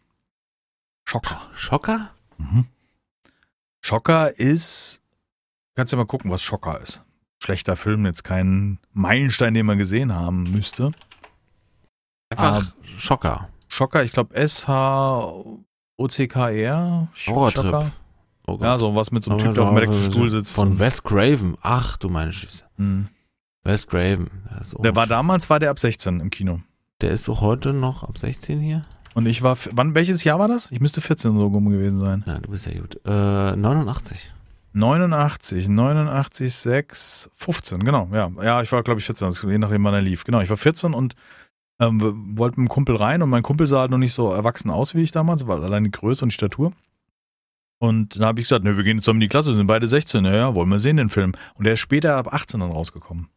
Schocker. 1.06 1.42
Schocker? 1.56 2.12
Mhm. 2.38 2.68
Schocker 3.82 4.38
ist, 4.38 5.02
kannst 5.76 5.92
ja 5.92 5.98
mal 5.98 6.06
gucken, 6.06 6.30
was 6.32 6.44
Schocker 6.44 6.80
ist. 6.82 7.04
Schlechter 7.44 7.76
Film, 7.76 8.06
jetzt 8.06 8.24
kein 8.24 8.78
Meilenstein, 8.94 9.56
den 9.56 9.66
man 9.66 9.80
gesehen 9.80 10.14
haben 10.14 10.44
müsste. 10.52 10.92
Einfach 12.30 12.72
Schocker. 12.98 13.50
Schocker, 13.68 14.04
ich 14.04 14.12
glaube 14.12 14.36
S-H-O-C-K-R. 14.36 15.58
Horrortrip. 17.28 17.92
Oh 18.48 18.58
Gott. 18.58 18.62
Ja, 18.62 18.78
so 18.78 18.96
was 18.96 19.12
mit 19.12 19.24
so 19.24 19.32
einem 19.32 19.40
Typ, 19.40 19.54
der 19.56 19.64
auf 19.64 19.70
dem 19.70 19.78
elektrischen 19.78 20.12
Stuhl 20.12 20.30
sitzt. 20.30 20.54
Von 20.54 20.78
Wes 20.78 21.04
Craven. 21.04 21.58
Ach, 21.62 21.98
du 21.98 22.10
meine 22.10 22.32
Süße. 22.32 22.66
Mhm. 22.78 23.08
Wes 23.64 23.88
Craven. 23.88 24.30
Der, 24.49 24.62
ist 24.62 24.76
auch 24.76 24.82
Der 24.82 24.95
war 24.95 25.07
damals, 25.07 25.49
war 25.49 25.59
der 25.59 25.70
ab 25.70 25.80
16 25.80 26.20
im 26.20 26.30
Kino. 26.30 26.62
Der 27.01 27.12
ist 27.12 27.28
doch 27.28 27.41
heute 27.41 27.74
noch 27.74 28.03
ab 28.03 28.18
16 28.18 28.59
hier? 28.59 28.86
Und 29.14 29.26
ich 29.26 29.41
war, 29.41 29.57
wann, 29.72 29.93
welches 29.93 30.24
Jahr 30.24 30.39
war 30.39 30.47
das? 30.47 30.72
Ich 30.72 30.80
müsste 30.80 31.01
14 31.01 31.32
so 31.32 31.47
rum 31.47 31.70
gewesen 31.70 31.99
sein. 31.99 32.24
Ja, 32.28 32.39
du 32.39 32.49
bist 32.49 32.66
ja 32.66 32.80
gut. 32.80 32.99
Äh, 33.05 33.55
89. 33.55 34.32
89, 34.74 35.68
89, 35.68 36.53
6, 36.53 37.30
15, 37.36 37.84
genau, 37.84 38.07
ja. 38.14 38.32
Ja, 38.41 38.62
ich 38.62 38.72
war, 38.72 38.84
glaube 38.84 39.01
ich, 39.01 39.05
14, 39.05 39.26
also 39.26 39.49
je 39.49 39.57
nachdem, 39.57 39.84
wann 39.84 39.93
er 39.93 40.01
lief. 40.01 40.24
Genau, 40.24 40.39
ich 40.39 40.49
war 40.49 40.55
14 40.55 40.93
und 40.93 41.16
ähm, 41.80 41.99
wir 41.99 42.14
wollten 42.38 42.62
mit 42.62 42.70
dem 42.70 42.74
Kumpel 42.74 42.95
rein 42.95 43.22
und 43.22 43.30
mein 43.30 43.43
Kumpel 43.43 43.68
sah 43.68 43.82
halt 43.82 43.91
noch 43.91 43.97
nicht 43.97 44.14
so 44.14 44.32
erwachsen 44.32 44.70
aus 44.70 44.95
wie 44.95 45.01
ich 45.01 45.12
damals, 45.12 45.45
weil 45.45 45.62
allein 45.62 45.84
die 45.84 45.91
Größe 45.91 46.24
und 46.24 46.30
die 46.30 46.36
Statur. 46.36 46.72
Und 47.80 48.16
dann 48.16 48.28
habe 48.28 48.39
ich 48.39 48.45
gesagt, 48.45 48.64
ne, 48.64 48.78
wir 48.78 48.84
gehen 48.84 48.97
jetzt 48.97 49.05
zusammen 49.05 49.18
in 49.18 49.26
die 49.26 49.28
Klasse, 49.28 49.49
wir 49.49 49.55
sind 49.55 49.68
beide 49.68 49.88
16, 49.88 50.24
ja, 50.24 50.36
ja, 50.36 50.55
wollen 50.55 50.70
wir 50.70 50.80
sehen 50.80 50.97
den 50.97 51.09
Film. 51.09 51.34
Und 51.57 51.66
der 51.66 51.74
ist 51.74 51.80
später 51.80 52.16
ab 52.16 52.34
18 52.34 52.59
dann 52.62 52.72
rausgekommen. 52.72 53.28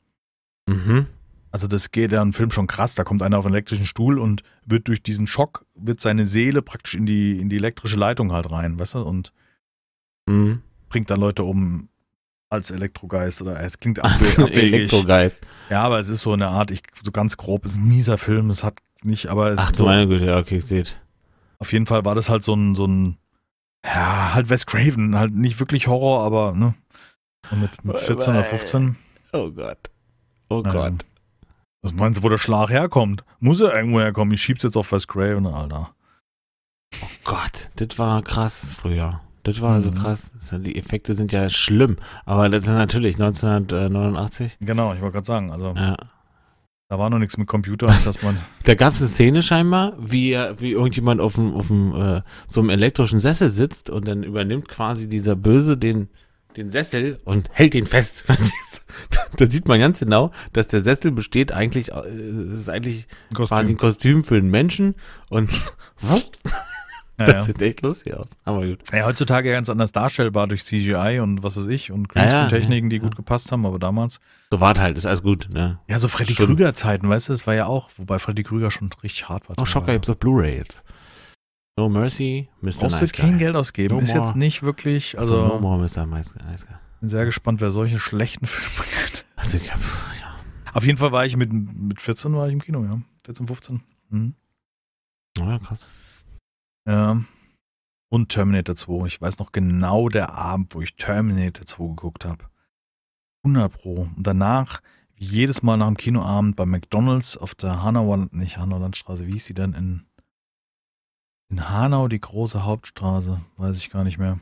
Mhm. 0.69 1.07
Also 1.51 1.69
das 1.69 1.93
geht 1.93 2.11
ja 2.11 2.21
im 2.21 2.33
Film 2.33 2.51
schon 2.51 2.67
krass, 2.67 2.95
da 2.97 3.05
kommt 3.05 3.23
einer 3.23 3.39
auf 3.39 3.47
einen 3.47 3.55
elektrischen 3.55 3.87
Stuhl 3.87 4.19
und 4.19 4.43
wird 4.67 4.89
durch 4.89 5.03
diesen 5.03 5.27
Schock, 5.29 5.65
wird 5.77 6.01
seine 6.01 6.27
Seele 6.27 6.63
praktisch 6.63 6.95
in 6.97 7.07
die, 7.07 7.39
in 7.39 7.49
die 7.49 7.57
elektrische 7.57 7.97
Leitung 7.97 8.33
halt 8.33 8.51
rein, 8.51 8.79
weißt 8.79 8.95
du, 8.95 9.03
und 9.03 9.33
Mhm. 10.29 10.63
bringt 10.89 11.11
dann 11.11 11.21
Leute 11.21 11.45
um 11.45 11.89
als 12.49 12.71
Elektrogeist 12.71 13.43
oder 13.43 13.61
es 13.61 13.79
klingt 13.79 13.99
abwe- 14.05 14.43
abwegig. 14.43 14.75
Elektrogeist. 14.75 15.39
Ja, 15.71 15.83
aber 15.83 15.99
es 15.99 16.09
ist 16.09 16.23
so 16.23 16.33
eine 16.33 16.49
Art, 16.49 16.71
ich, 16.71 16.83
so 17.03 17.13
ganz 17.13 17.37
grob, 17.37 17.65
es 17.67 17.73
ist 17.73 17.79
ein 17.79 17.89
mieser 17.89 18.19
Film, 18.19 18.51
es 18.51 18.65
hat 18.65 18.79
nicht, 19.03 19.27
aber 19.29 19.51
es 19.53 19.59
Ach 19.61 19.67
ist 19.67 19.75
du 19.79 19.83
so, 19.83 19.85
meine 19.85 20.09
Güte, 20.09 20.25
ja, 20.27 20.39
okay, 20.39 20.57
ich 20.57 20.65
seht. 20.67 20.99
auf 21.59 21.73
jeden 21.73 21.87
Fall 21.87 22.05
war 22.05 22.15
das 22.15 22.29
halt 22.31 22.43
so 22.43 22.55
ein, 22.55 22.75
so 22.75 22.87
ein, 22.87 23.19
ja, 23.85 24.35
halt 24.35 24.49
Wes 24.49 24.67
Craven, 24.67 25.17
halt 25.17 25.35
nicht 25.35 25.61
wirklich 25.61 25.87
Horror, 25.89 26.25
aber, 26.25 26.53
ne, 26.55 26.75
und 27.51 27.61
mit, 27.61 27.85
mit 27.85 27.99
14 27.99 28.33
oder 28.35 28.45
15, 28.45 28.97
Oh 29.33 29.51
Gott. 29.51 29.79
Oh. 30.49 30.63
Gott. 30.63 31.05
was 31.83 31.95
meinst 31.95 32.21
du, 32.21 32.25
wo 32.25 32.29
der 32.29 32.39
Schlag 32.39 32.71
herkommt? 32.71 33.25
Muss 33.41 33.61
er 33.61 33.75
irgendwo 33.75 34.01
herkommen, 34.01 34.33
ich 34.35 34.43
schieb's 34.43 34.63
jetzt 34.63 34.77
auf 34.77 34.91
Wes 34.93 35.07
Craven, 35.09 35.47
Alter. 35.47 35.91
Oh 37.03 37.07
Gott, 37.25 37.71
das 37.77 37.99
war 37.99 38.23
krass 38.23 38.73
früher. 38.77 39.21
Das 39.43 39.61
war 39.61 39.83
so 39.83 39.91
Mhm. 39.91 39.95
krass. 39.97 40.31
Die 40.53 40.77
Effekte 40.77 41.15
sind 41.15 41.33
ja 41.33 41.51
schlimm. 41.51 41.97
Aber 42.25 42.49
das 42.49 42.65
ist 42.65 42.71
natürlich 42.71 43.19
1989. 43.19 44.57
Genau, 44.61 44.95
ich 44.95 45.01
wollte 45.01 45.13
gerade 45.15 45.27
sagen, 45.27 45.51
also 45.51 45.75
Ja. 45.77 45.97
da 46.89 46.99
war 46.99 47.11
noch 47.11 47.19
nichts 47.19 47.37
mit 47.37 47.47
Computer, 47.49 47.87
dass 48.05 48.23
man, 48.23 48.39
Da 48.65 48.75
gab 48.75 48.95
es 48.95 49.01
eine 49.01 49.09
Szene 49.11 49.43
scheinbar, 49.43 49.93
wie, 49.99 50.33
wie 50.59 50.73
irgendjemand 50.73 51.21
auf 51.21 51.35
dem, 51.35 51.53
auf 51.55 51.67
dem 51.67 51.95
äh, 51.95 52.23
so 52.49 52.61
einem 52.61 52.71
elektrischen 52.71 53.21
Sessel 53.21 53.51
sitzt 53.51 53.91
und 53.91 54.09
dann 54.09 54.23
übernimmt 54.23 54.69
quasi 54.69 55.09
dieser 55.09 55.37
Böse 55.37 55.77
den, 55.77 56.09
den 56.57 56.71
Sessel 56.71 57.21
und 57.25 57.51
hält 57.53 57.75
ihn 57.75 57.87
fest. 57.87 58.25
da 59.37 59.51
sieht 59.51 59.69
man 59.69 59.81
ganz 59.81 60.01
genau, 60.01 60.31
dass 60.53 60.69
der 60.69 60.83
Sessel 60.83 61.11
besteht 61.13 61.53
eigentlich, 61.53 61.93
äh, 61.93 61.99
es 61.99 62.61
ist 62.61 62.69
eigentlich 62.69 63.07
quasi 63.35 63.73
ein 63.73 63.79
Kostüm 63.79 64.25
für 64.25 64.37
einen 64.37 64.51
Menschen 64.51 64.95
und 65.31 65.51
ja, 67.19 67.27
das 67.27 67.35
ja. 67.35 67.43
sieht 67.43 67.63
echt 67.63 67.83
lustig 67.83 68.15
aus. 68.15 68.27
Aber 68.45 68.67
gut. 68.67 68.81
Ja, 68.93 69.05
heutzutage 69.05 69.51
ganz 69.51 69.71
anders 69.71 69.93
darstellbar 69.93 70.47
durch 70.47 70.65
CGI 70.65 71.21
und 71.21 71.43
was 71.43 71.57
weiß 71.57 71.67
ich 71.69 71.93
und 71.93 72.09
Ja, 72.15 72.25
ja, 72.25 72.31
Greenscreen-Techniken, 72.31 72.91
die 72.91 72.97
ja. 72.97 73.03
gut 73.03 73.17
gepasst 73.17 73.53
haben, 73.53 73.67
aber 73.67 73.79
damals. 73.79 74.21
So 74.51 74.61
war 74.61 74.79
halt, 74.79 74.97
ist 74.97 75.07
alles 75.07 75.23
gut, 75.23 75.49
ne? 75.53 75.79
Ja, 75.89 75.99
so 75.99 76.09
Freddy. 76.09 76.35
Krüger-Zeiten, 76.35 77.09
weißt 77.09 77.29
du, 77.29 77.33
das 77.33 77.47
war 77.47 77.55
ja 77.55 77.67
auch, 77.67 77.91
wobei 77.97 78.19
Freddy 78.19 78.43
Krüger 78.43 78.71
schon 78.71 78.91
richtig 79.03 79.29
hart 79.29 79.49
war. 79.49 79.57
Oh, 79.59 79.65
Schocker 79.65 79.93
gibt's 79.93 80.11
auf 80.11 80.19
Blu-ray 80.19 80.57
jetzt. 80.57 80.83
No 81.77 81.89
Mercy, 81.89 82.49
Mr. 82.61 82.73
Brauchst 82.81 83.01
Nice 83.01 83.13
kein. 83.13 83.39
Geld 83.39 83.57
ausgeben. 83.57 83.97
No 83.97 84.01
ist 84.01 84.15
more. 84.15 84.25
jetzt 84.25 84.37
nicht 84.37 84.63
wirklich, 84.63 85.19
Also, 85.19 85.43
also 85.43 85.55
no 85.57 85.61
more 85.61 85.79
Mr. 85.83 86.07
Nice 86.07 86.33
Guy. 86.33 86.77
bin 87.01 87.09
sehr 87.09 87.25
gespannt, 87.25 87.61
wer 87.61 87.71
solche 87.71 87.99
schlechten 87.99 88.47
Filme 88.47 88.89
kennt. 88.89 89.25
Also 89.37 89.57
ich 89.57 89.73
hab, 89.73 89.81
ja. 89.81 90.39
Auf 90.73 90.85
jeden 90.87 90.99
Fall 90.99 91.13
war 91.13 91.27
ich 91.27 91.37
mit, 91.37 91.53
mit 91.53 92.01
14 92.01 92.35
war 92.35 92.47
ich 92.47 92.53
im 92.53 92.61
Kino, 92.61 92.85
ja. 92.85 93.01
14, 93.25 93.47
15. 93.47 93.83
Mhm. 94.11 94.35
Oh 95.41 95.45
ja, 95.45 95.59
krass. 95.59 95.89
Ja. 96.87 97.21
Und 98.09 98.29
Terminator 98.29 98.77
2. 98.77 99.07
Ich 99.07 99.21
weiß 99.21 99.39
noch 99.41 99.51
genau 99.51 100.09
der 100.09 100.35
Abend, 100.35 100.75
wo 100.77 100.81
ich 100.81 100.95
Terminator 100.95 101.67
2 101.67 101.89
geguckt 101.89 102.25
habe. 102.25 102.45
100 103.45 103.73
Pro. 103.73 104.09
Und 104.17 104.25
danach, 104.25 104.81
wie 105.17 105.25
jedes 105.25 105.65
Mal 105.65 105.77
nach 105.77 105.89
dem 105.89 105.97
Kinoabend 105.97 106.55
bei 106.55 106.67
McDonalds 106.67 107.37
auf 107.37 107.57
der 107.57 107.83
Hanauer, 107.83 108.29
nicht 108.31 108.59
Hanaulandstraße, 108.59 109.27
wie 109.27 109.33
hieß 109.33 109.47
die 109.47 109.55
denn 109.55 109.73
in, 109.73 110.07
in 111.55 111.69
Hanau, 111.71 112.09
die 112.09 112.21
große 112.21 112.65
Hauptstraße? 112.65 113.41
Weiß 113.57 113.77
ich 113.77 113.91
gar 113.91 114.03
nicht 114.05 114.19
mehr. 114.19 114.39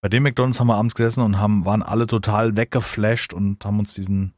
Bei 0.00 0.08
dem 0.08 0.22
McDonalds 0.22 0.58
haben 0.58 0.68
wir 0.68 0.76
abends 0.76 0.94
gesessen 0.94 1.20
und 1.22 1.38
haben, 1.38 1.64
waren 1.64 1.82
alle 1.82 2.06
total 2.06 2.56
weggeflasht 2.56 3.32
und 3.34 3.64
haben 3.64 3.78
uns 3.78 3.94
diesen, 3.94 4.32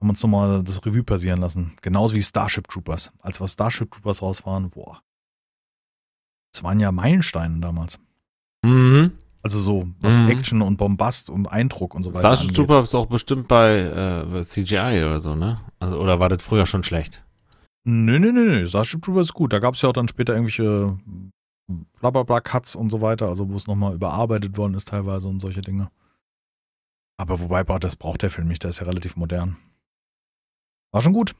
haben 0.00 0.10
uns 0.10 0.22
nochmal 0.22 0.62
das 0.62 0.84
Revue 0.84 1.04
passieren 1.04 1.40
lassen. 1.40 1.72
Genauso 1.80 2.14
wie 2.14 2.22
Starship 2.22 2.68
Troopers. 2.68 3.12
Als 3.22 3.40
wir 3.40 3.48
Starship 3.48 3.90
Troopers 3.90 4.20
rausfahren, 4.22 4.70
boah. 4.70 5.00
Das 6.52 6.62
waren 6.62 6.80
ja 6.80 6.92
Meilensteine 6.92 7.60
damals. 7.60 7.98
Mhm. 8.64 9.12
Also 9.42 9.58
so, 9.58 9.88
was 10.00 10.18
Mhm. 10.20 10.28
Action 10.28 10.62
und 10.62 10.76
Bombast 10.76 11.30
und 11.30 11.46
Eindruck 11.46 11.94
und 11.94 12.02
so 12.02 12.10
weiter. 12.10 12.20
Starship 12.20 12.42
angeht. 12.50 12.56
Trooper 12.56 12.82
ist 12.82 12.94
auch 12.94 13.06
bestimmt 13.06 13.48
bei 13.48 13.78
äh, 13.78 14.44
CGI 14.44 15.02
oder 15.04 15.20
so, 15.20 15.34
ne? 15.34 15.56
Also, 15.80 15.98
oder 15.98 16.20
war 16.20 16.28
das 16.28 16.42
früher 16.42 16.66
schon 16.66 16.84
schlecht? 16.84 17.24
Nö, 17.84 18.18
nö, 18.18 18.32
nö, 18.32 18.44
nö. 18.44 18.66
Starship 18.66 19.02
Trooper 19.02 19.20
ist 19.20 19.34
gut. 19.34 19.52
Da 19.52 19.58
gab 19.58 19.74
es 19.74 19.82
ja 19.82 19.88
auch 19.88 19.92
dann 19.92 20.08
später 20.08 20.34
irgendwelche 20.34 20.98
blablabla 22.00 22.40
Cuts 22.40 22.76
und 22.76 22.90
so 22.90 23.00
weiter, 23.00 23.28
also 23.28 23.48
wo 23.48 23.56
es 23.56 23.66
nochmal 23.66 23.94
überarbeitet 23.94 24.56
worden 24.56 24.74
ist 24.74 24.88
teilweise 24.88 25.28
und 25.28 25.40
solche 25.40 25.60
Dinge. 25.60 25.90
Aber 27.16 27.40
wobei, 27.40 27.62
das 27.78 27.96
braucht 27.96 28.22
der 28.22 28.30
Film 28.30 28.48
nicht, 28.48 28.62
der 28.62 28.70
ist 28.70 28.80
ja 28.80 28.86
relativ 28.86 29.16
modern. 29.16 29.56
War 30.92 31.02
schon 31.02 31.12
gut. 31.12 31.34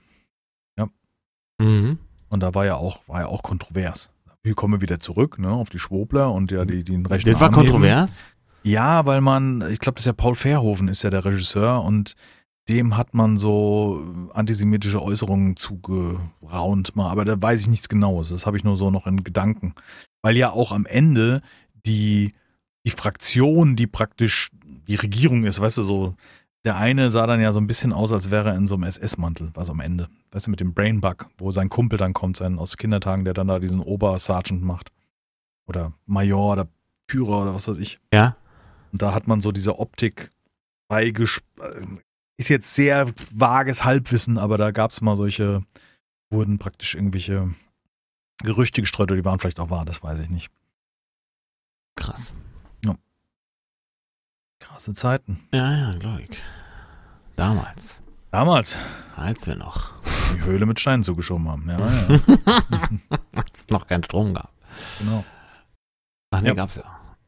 Mhm. 1.62 1.98
Und 2.28 2.40
da 2.40 2.54
war 2.54 2.66
ja 2.66 2.76
auch, 2.76 3.06
war 3.08 3.20
ja 3.20 3.26
auch 3.26 3.42
kontrovers. 3.42 4.10
Wir 4.42 4.54
kommen 4.54 4.80
wieder 4.80 4.98
zurück, 4.98 5.38
ne, 5.38 5.50
auf 5.50 5.68
die 5.68 5.78
Schwobler 5.78 6.32
und 6.32 6.50
ja, 6.50 6.64
die, 6.64 6.82
die 6.82 6.92
den 6.92 7.06
rechten 7.06 7.30
Das 7.30 7.40
war 7.40 7.50
kontrovers? 7.50 8.22
Ja, 8.64 9.06
weil 9.06 9.20
man, 9.20 9.62
ich 9.70 9.78
glaube, 9.78 9.96
das 9.96 10.02
ist 10.02 10.06
ja 10.06 10.12
Paul 10.12 10.34
Verhoeven, 10.34 10.88
ist 10.88 11.02
ja 11.02 11.10
der 11.10 11.24
Regisseur 11.24 11.82
und 11.82 12.14
dem 12.68 12.96
hat 12.96 13.14
man 13.14 13.38
so 13.38 14.00
antisemitische 14.32 15.02
Äußerungen 15.02 15.56
zugeraunt 15.56 16.94
mal, 16.94 17.10
aber 17.10 17.24
da 17.24 17.40
weiß 17.40 17.62
ich 17.62 17.68
nichts 17.68 17.88
Genaues. 17.88 18.30
Das 18.30 18.46
habe 18.46 18.56
ich 18.56 18.64
nur 18.64 18.76
so 18.76 18.90
noch 18.90 19.06
in 19.06 19.24
Gedanken. 19.24 19.74
Weil 20.22 20.36
ja 20.36 20.50
auch 20.50 20.70
am 20.70 20.86
Ende 20.86 21.40
die, 21.84 22.32
die 22.86 22.90
Fraktion, 22.90 23.74
die 23.74 23.88
praktisch 23.88 24.50
die 24.86 24.94
Regierung 24.94 25.44
ist, 25.44 25.60
weißt 25.60 25.78
du, 25.78 25.82
so, 25.82 26.14
der 26.64 26.76
eine 26.76 27.10
sah 27.10 27.26
dann 27.26 27.40
ja 27.40 27.52
so 27.52 27.60
ein 27.60 27.66
bisschen 27.66 27.92
aus, 27.92 28.12
als 28.12 28.30
wäre 28.30 28.50
er 28.50 28.56
in 28.56 28.68
so 28.68 28.76
einem 28.76 28.84
SS-Mantel, 28.84 29.50
was 29.54 29.68
am 29.68 29.80
Ende. 29.80 30.08
Weißt 30.30 30.46
du, 30.46 30.50
mit 30.50 30.60
dem 30.60 30.74
Brainbug, 30.74 31.26
wo 31.38 31.50
sein 31.50 31.68
Kumpel 31.68 31.98
dann 31.98 32.12
kommt, 32.12 32.36
sein 32.36 32.58
aus 32.58 32.76
Kindertagen, 32.76 33.24
der 33.24 33.34
dann 33.34 33.48
da 33.48 33.58
diesen 33.58 33.80
Obersergeant 33.80 34.62
macht. 34.62 34.92
Oder 35.66 35.92
Major 36.06 36.52
oder 36.52 36.68
Führer 37.10 37.42
oder 37.42 37.54
was 37.54 37.66
weiß 37.66 37.78
ich. 37.78 37.98
Ja. 38.12 38.36
Und 38.92 39.02
da 39.02 39.12
hat 39.12 39.26
man 39.26 39.40
so 39.40 39.50
diese 39.50 39.78
Optik 39.80 40.30
beigesp 40.88 41.44
ist 42.42 42.48
jetzt 42.48 42.74
sehr 42.74 43.12
vages 43.34 43.84
Halbwissen, 43.84 44.38
aber 44.38 44.58
da 44.58 44.70
gab 44.70 44.90
es 44.90 45.00
mal 45.00 45.16
solche, 45.16 45.62
wurden 46.30 46.58
praktisch 46.58 46.94
irgendwelche 46.94 47.50
Gerüchte 48.42 48.80
gestreut 48.80 49.10
oder 49.10 49.16
die 49.20 49.24
waren 49.24 49.38
vielleicht 49.38 49.60
auch 49.60 49.70
wahr, 49.70 49.84
das 49.84 50.02
weiß 50.02 50.18
ich 50.20 50.30
nicht. 50.30 50.50
Krass. 51.96 52.32
Krasse 54.60 54.92
Zeiten. 54.94 55.40
Ja, 55.52 55.76
ja, 55.76 55.98
glaube 55.98 56.22
ich. 56.22 56.40
Damals. 57.34 58.00
Damals, 58.30 58.76
Als 59.16 59.44
wir 59.48 59.56
noch. 59.56 59.92
die 60.36 60.44
Höhle 60.44 60.66
mit 60.66 60.78
Steinen 60.78 61.02
zugeschoben 61.02 61.48
haben. 61.48 61.68
Ja, 61.68 61.78
ja, 61.78 62.06
Als 63.36 63.50
es 63.60 63.68
noch 63.70 63.88
keinen 63.88 64.04
Strom 64.04 64.34
gab. 64.34 64.52
genau. 65.00 65.24
Ach 66.30 66.40
nee, 66.42 66.48
Ja. 66.48 66.54
gab's 66.54 66.76
ja. 66.76 66.84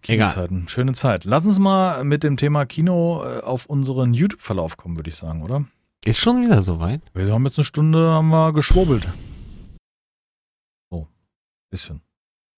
Egal. 0.07 0.29
Kinozeiten. 0.29 0.69
Schöne 0.69 0.93
Zeit. 0.93 1.25
Lass 1.25 1.47
uns 1.47 1.59
mal 1.59 2.05
mit 2.05 2.23
dem 2.23 2.37
Thema 2.37 2.67
Kino 2.67 3.25
äh, 3.25 3.41
auf 3.41 3.67
unseren 3.67 4.15
YouTube-Verlauf 4.15 4.77
kommen, 4.77 4.97
würde 4.97 5.09
ich 5.11 5.17
sagen, 5.17 5.43
oder? 5.43 5.65
Ist 6.05 6.19
schon 6.19 6.43
wieder 6.43 6.63
soweit? 6.63 7.01
Wir 7.15 7.33
haben 7.33 7.45
jetzt 7.47 7.59
eine 7.59 7.65
Stunde, 7.65 8.11
haben 8.11 8.29
wir 8.29 8.53
geschwurbelt. 8.53 9.09
So, 10.91 11.09
bisschen. 11.71 12.03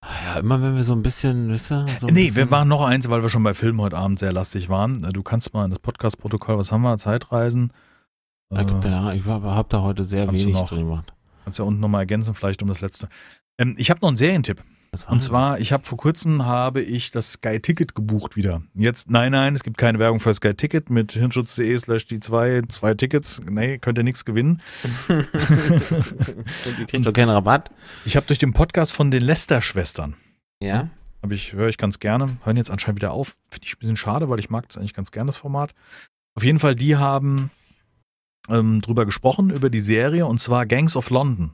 Ah 0.01 0.09
Ja, 0.35 0.41
immer 0.41 0.61
wenn 0.61 0.75
wir 0.75 0.83
so 0.83 0.93
ein 0.95 1.03
bisschen, 1.03 1.49
wisst 1.51 1.71
ihr? 1.73 1.87
So 2.01 2.07
ein 2.09 2.15
nee, 2.15 2.27
bisschen, 2.27 2.37
wir 2.37 2.51
waren 2.51 2.69
noch 2.69 2.83
eins, 2.83 3.09
weil 3.09 3.23
wir 3.23 3.29
schon 3.29 3.43
bei 3.43 3.55
Filmen 3.55 3.81
heute 3.81 3.97
Abend 3.97 4.19
sehr 4.19 4.33
lastig 4.33 4.69
waren. 4.69 5.03
Äh, 5.05 5.13
Du 5.13 5.23
kannst 5.23 5.55
mal 5.55 5.65
in 5.65 5.71
das 5.71 5.79
Podcast-Protokoll, 5.79 6.59
was 6.59 6.73
haben 6.73 6.83
wir? 6.83 6.99
Zeitreisen. 6.99 7.73
Ja, 8.53 8.61
Äh, 8.63 8.89
ja, 8.91 9.13
ich 9.13 9.25
habe 9.25 9.55
hab 9.55 9.69
da 9.71 9.83
heute 9.83 10.05
sehr 10.05 10.27
wenig 10.29 10.49
noch. 10.55 10.69
drin 10.69 10.89
gemacht. 10.89 11.13
kannst 11.45 11.59
ja 11.59 11.65
unten 11.65 11.81
nochmal 11.81 12.03
ergänzen, 12.03 12.35
vielleicht 12.35 12.63
um 12.63 12.69
das 12.69 12.81
letzte. 12.81 13.09
Ähm, 13.59 13.75
ich 13.79 13.91
habe 13.91 14.01
noch 14.01 14.09
einen 14.09 14.17
Serientipp. 14.17 14.63
Und 15.09 15.21
zwar, 15.21 15.61
ich 15.61 15.73
habe 15.73 15.85
vor 15.85 15.99
kurzem 15.99 16.47
habe 16.47 16.81
ich 16.81 17.11
das 17.11 17.33
Sky 17.35 17.61
Ticket 17.61 17.95
gebucht 17.95 18.35
wieder. 18.37 18.63
Jetzt, 18.75 19.11
nein, 19.11 19.33
nein, 19.33 19.55
es 19.55 19.63
gibt 19.63 19.77
keine 19.79 19.99
Werbung 19.99 20.21
für 20.21 20.33
Sky 20.33 20.55
Ticket 20.55 20.89
mit 20.91 21.13
hirnschutz.de 21.13 21.77
slash 21.79 22.07
die 22.07 22.21
zwei, 22.21 22.63
zwei 22.69 22.95
Tickets. 22.95 23.43
Nee, 23.49 23.79
könnt 23.79 23.99
ihr 23.99 24.05
nichts 24.05 24.25
gewinnen. 24.25 24.63
Und 25.09 25.27
ihr 26.79 26.87
kriegt 26.87 27.07
doch 27.07 27.13
keinen 27.13 27.31
Rabatt. 27.31 27.71
Ich 28.05 28.17
habe 28.17 28.27
durch 28.27 28.39
den 28.39 28.53
Podcast 28.53 28.93
von 28.93 29.11
den 29.11 29.23
Lester-Schwestern, 29.23 30.15
Ja. 30.63 30.89
habe 31.23 31.35
ich, 31.35 31.53
höre 31.53 31.69
ich 31.69 31.79
ganz 31.79 31.99
gerne, 31.99 32.39
hören 32.45 32.57
jetzt 32.57 32.71
anscheinend 32.71 33.01
wieder 33.01 33.13
auf. 33.13 33.37
Finde 33.51 33.67
ich 33.67 33.75
ein 33.75 33.79
bisschen 33.81 33.97
schade, 33.97 34.29
weil 34.29 34.39
ich 34.39 34.51
mag 34.51 34.67
das 34.69 34.79
eigentlich 34.79 34.95
ganz 34.95 35.11
gerne, 35.11 35.27
das 35.29 35.37
Format. 35.37 35.75
Auf 36.35 36.45
jeden 36.45 36.59
Fall, 36.59 36.75
die 36.75 36.97
haben 36.97 37.51
ähm, 38.49 38.81
drüber 38.81 39.05
gesprochen, 39.07 39.51
über 39.51 39.71
die 39.71 39.81
Serie, 39.81 40.27
und 40.27 40.39
zwar 40.39 40.67
Gangs 40.67 40.97
of 40.97 41.11
London. 41.11 41.53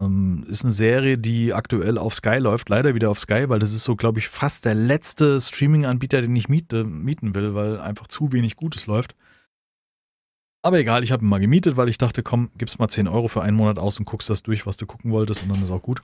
Ähm, 0.00 0.44
ist 0.48 0.64
eine 0.64 0.72
Serie, 0.72 1.18
die 1.18 1.52
aktuell 1.52 1.98
auf 1.98 2.14
Sky 2.14 2.38
läuft, 2.38 2.68
leider 2.68 2.94
wieder 2.94 3.10
auf 3.10 3.18
Sky, 3.18 3.48
weil 3.48 3.58
das 3.58 3.72
ist 3.72 3.84
so, 3.84 3.96
glaube 3.96 4.20
ich, 4.20 4.28
fast 4.28 4.64
der 4.64 4.74
letzte 4.74 5.40
Streaming-Anbieter, 5.40 6.22
den 6.22 6.36
ich 6.36 6.48
miete, 6.48 6.84
mieten 6.84 7.34
will, 7.34 7.54
weil 7.54 7.80
einfach 7.80 8.06
zu 8.06 8.32
wenig 8.32 8.56
Gutes 8.56 8.86
läuft. 8.86 9.16
Aber 10.62 10.78
egal, 10.78 11.02
ich 11.02 11.12
habe 11.12 11.24
ihn 11.24 11.28
mal 11.28 11.40
gemietet, 11.40 11.76
weil 11.76 11.88
ich 11.88 11.98
dachte, 11.98 12.22
komm, 12.22 12.50
gib's 12.56 12.78
mal 12.78 12.88
10 12.88 13.08
Euro 13.08 13.28
für 13.28 13.42
einen 13.42 13.56
Monat 13.56 13.78
aus 13.78 13.98
und 13.98 14.04
guckst 14.04 14.30
das 14.30 14.42
durch, 14.42 14.66
was 14.66 14.76
du 14.76 14.86
gucken 14.86 15.10
wolltest, 15.10 15.42
und 15.42 15.48
dann 15.48 15.62
ist 15.62 15.70
auch 15.70 15.82
gut. 15.82 16.02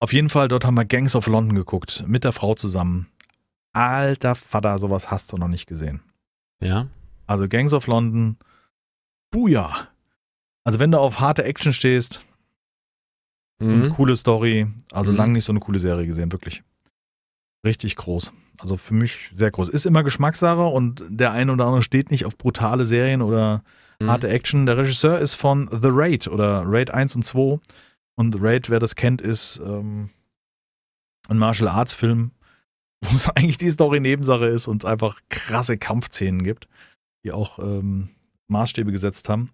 Auf 0.00 0.12
jeden 0.12 0.30
Fall, 0.30 0.48
dort 0.48 0.64
haben 0.64 0.76
wir 0.76 0.84
Gangs 0.84 1.16
of 1.16 1.26
London 1.26 1.56
geguckt, 1.56 2.04
mit 2.06 2.24
der 2.24 2.32
Frau 2.32 2.54
zusammen. 2.54 3.08
Alter 3.72 4.34
Vater, 4.34 4.78
sowas 4.78 5.10
hast 5.10 5.32
du 5.32 5.36
noch 5.36 5.48
nicht 5.48 5.66
gesehen. 5.66 6.00
Ja. 6.60 6.88
Also 7.26 7.48
Gangs 7.48 7.72
of 7.72 7.86
London, 7.86 8.38
Buja. 9.30 9.88
Also 10.64 10.80
wenn 10.80 10.90
du 10.90 10.98
auf 10.98 11.20
harte 11.20 11.44
Action 11.44 11.72
stehst, 11.72 12.22
Mhm. 13.60 13.90
coole 13.90 14.16
Story, 14.16 14.66
also 14.92 15.10
Mhm. 15.12 15.18
lang 15.18 15.32
nicht 15.32 15.44
so 15.44 15.52
eine 15.52 15.60
coole 15.60 15.78
Serie 15.78 16.06
gesehen, 16.06 16.30
wirklich. 16.32 16.62
Richtig 17.66 17.96
groß. 17.96 18.32
Also 18.60 18.76
für 18.76 18.94
mich 18.94 19.30
sehr 19.32 19.50
groß. 19.50 19.68
Ist 19.68 19.86
immer 19.86 20.02
Geschmackssache 20.02 20.62
und 20.64 21.02
der 21.08 21.32
eine 21.32 21.52
oder 21.52 21.66
andere 21.66 21.82
steht 21.82 22.10
nicht 22.10 22.24
auf 22.24 22.36
brutale 22.36 22.86
Serien 22.86 23.22
oder 23.22 23.62
Mhm. 24.00 24.10
harte 24.10 24.28
Action. 24.28 24.66
Der 24.66 24.76
Regisseur 24.76 25.18
ist 25.18 25.34
von 25.34 25.68
The 25.70 25.88
Raid 25.90 26.28
oder 26.28 26.62
Raid 26.64 26.90
1 26.92 27.16
und 27.16 27.24
2. 27.24 27.58
Und 28.16 28.40
Raid, 28.40 28.70
wer 28.70 28.78
das 28.78 28.94
kennt, 28.96 29.20
ist 29.20 29.60
ähm, 29.64 30.10
ein 31.28 31.38
Martial 31.38 31.68
Arts 31.68 31.94
Film, 31.94 32.30
wo 33.04 33.10
es 33.14 33.28
eigentlich 33.30 33.58
die 33.58 33.70
Story 33.70 34.00
Nebensache 34.00 34.46
ist 34.46 34.68
und 34.68 34.82
es 34.84 34.90
einfach 34.90 35.20
krasse 35.28 35.78
Kampfszenen 35.78 36.42
gibt, 36.44 36.68
die 37.24 37.32
auch 37.32 37.58
ähm, 37.58 38.08
Maßstäbe 38.48 38.92
gesetzt 38.92 39.28
haben. 39.28 39.50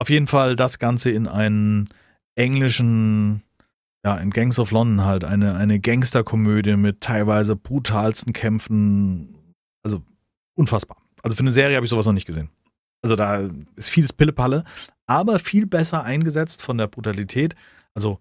Auf 0.00 0.10
jeden 0.10 0.26
Fall 0.26 0.56
das 0.56 0.78
Ganze 0.78 1.10
in 1.10 1.26
einen 1.26 1.88
englischen, 2.36 3.42
ja, 4.04 4.16
in 4.16 4.30
Gangs 4.30 4.58
of 4.58 4.70
London 4.70 5.04
halt, 5.04 5.24
eine, 5.24 5.56
eine 5.56 5.80
Gangsterkomödie 5.80 6.76
mit 6.76 7.00
teilweise 7.00 7.56
brutalsten 7.56 8.32
Kämpfen. 8.32 9.36
Also 9.82 10.02
unfassbar. 10.54 10.98
Also 11.22 11.36
für 11.36 11.42
eine 11.42 11.50
Serie 11.50 11.76
habe 11.76 11.84
ich 11.86 11.90
sowas 11.90 12.06
noch 12.06 12.12
nicht 12.12 12.26
gesehen. 12.26 12.50
Also 13.02 13.16
da 13.16 13.48
ist 13.76 13.90
vieles 13.90 14.12
Pillepalle, 14.12 14.64
aber 15.06 15.38
viel 15.38 15.66
besser 15.66 16.04
eingesetzt 16.04 16.62
von 16.62 16.78
der 16.78 16.86
Brutalität. 16.86 17.54
Also, 17.94 18.20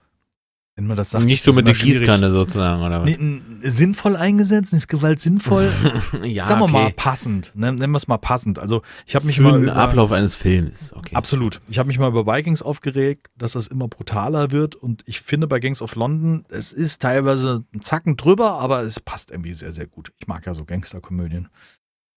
wenn 0.75 0.87
man 0.87 0.97
das 0.97 1.11
sagt. 1.11 1.23
Nicht 1.25 1.41
so 1.43 1.53
mit 1.53 1.67
der. 1.67 1.73
Gießkanne 1.73 2.31
sozusagen, 2.31 2.81
oder 2.83 3.01
was? 3.01 3.09
Nee, 3.17 3.41
sinnvoll 3.63 4.15
eingesetzt, 4.17 4.73
ist 4.73 4.87
Gewalt 4.89 5.21
sinnvoll? 5.21 5.71
ja, 6.23 6.45
Sagen 6.45 6.59
wir 6.61 6.67
mal 6.67 6.85
okay. 6.87 6.93
passend. 6.97 7.53
ne? 7.55 7.71
Nennen 7.71 7.93
wir 7.93 7.97
es 7.97 8.07
mal 8.09 8.17
passend. 8.17 8.59
Also, 8.59 8.81
ich 9.05 9.15
habe 9.15 9.25
mich 9.25 9.37
Für 9.37 9.43
mal. 9.43 9.63
über- 9.63 9.75
Ablauf 9.75 10.11
eines 10.11 10.35
Films, 10.35 10.91
okay. 10.93 11.15
Absolut. 11.15 11.61
Ich 11.69 11.79
habe 11.79 11.87
mich 11.87 11.97
mal 11.97 12.09
über 12.09 12.25
Vikings 12.25 12.61
aufgeregt, 12.61 13.27
dass 13.37 13.53
das 13.53 13.67
immer 13.67 13.87
brutaler 13.87 14.51
wird 14.51 14.75
und 14.75 15.03
ich 15.05 15.21
finde 15.21 15.47
bei 15.47 15.59
Gangs 15.59 15.81
of 15.81 15.95
London, 15.95 16.43
es 16.49 16.73
ist 16.73 17.01
teilweise 17.01 17.63
ein 17.73 17.81
Zacken 17.81 18.17
drüber, 18.17 18.51
aber 18.59 18.81
es 18.81 18.99
passt 18.99 19.31
irgendwie 19.31 19.53
sehr, 19.53 19.71
sehr 19.71 19.87
gut. 19.87 20.11
Ich 20.19 20.27
mag 20.27 20.45
ja 20.45 20.53
so 20.53 20.65
Gangsterkomödien. 20.65 21.47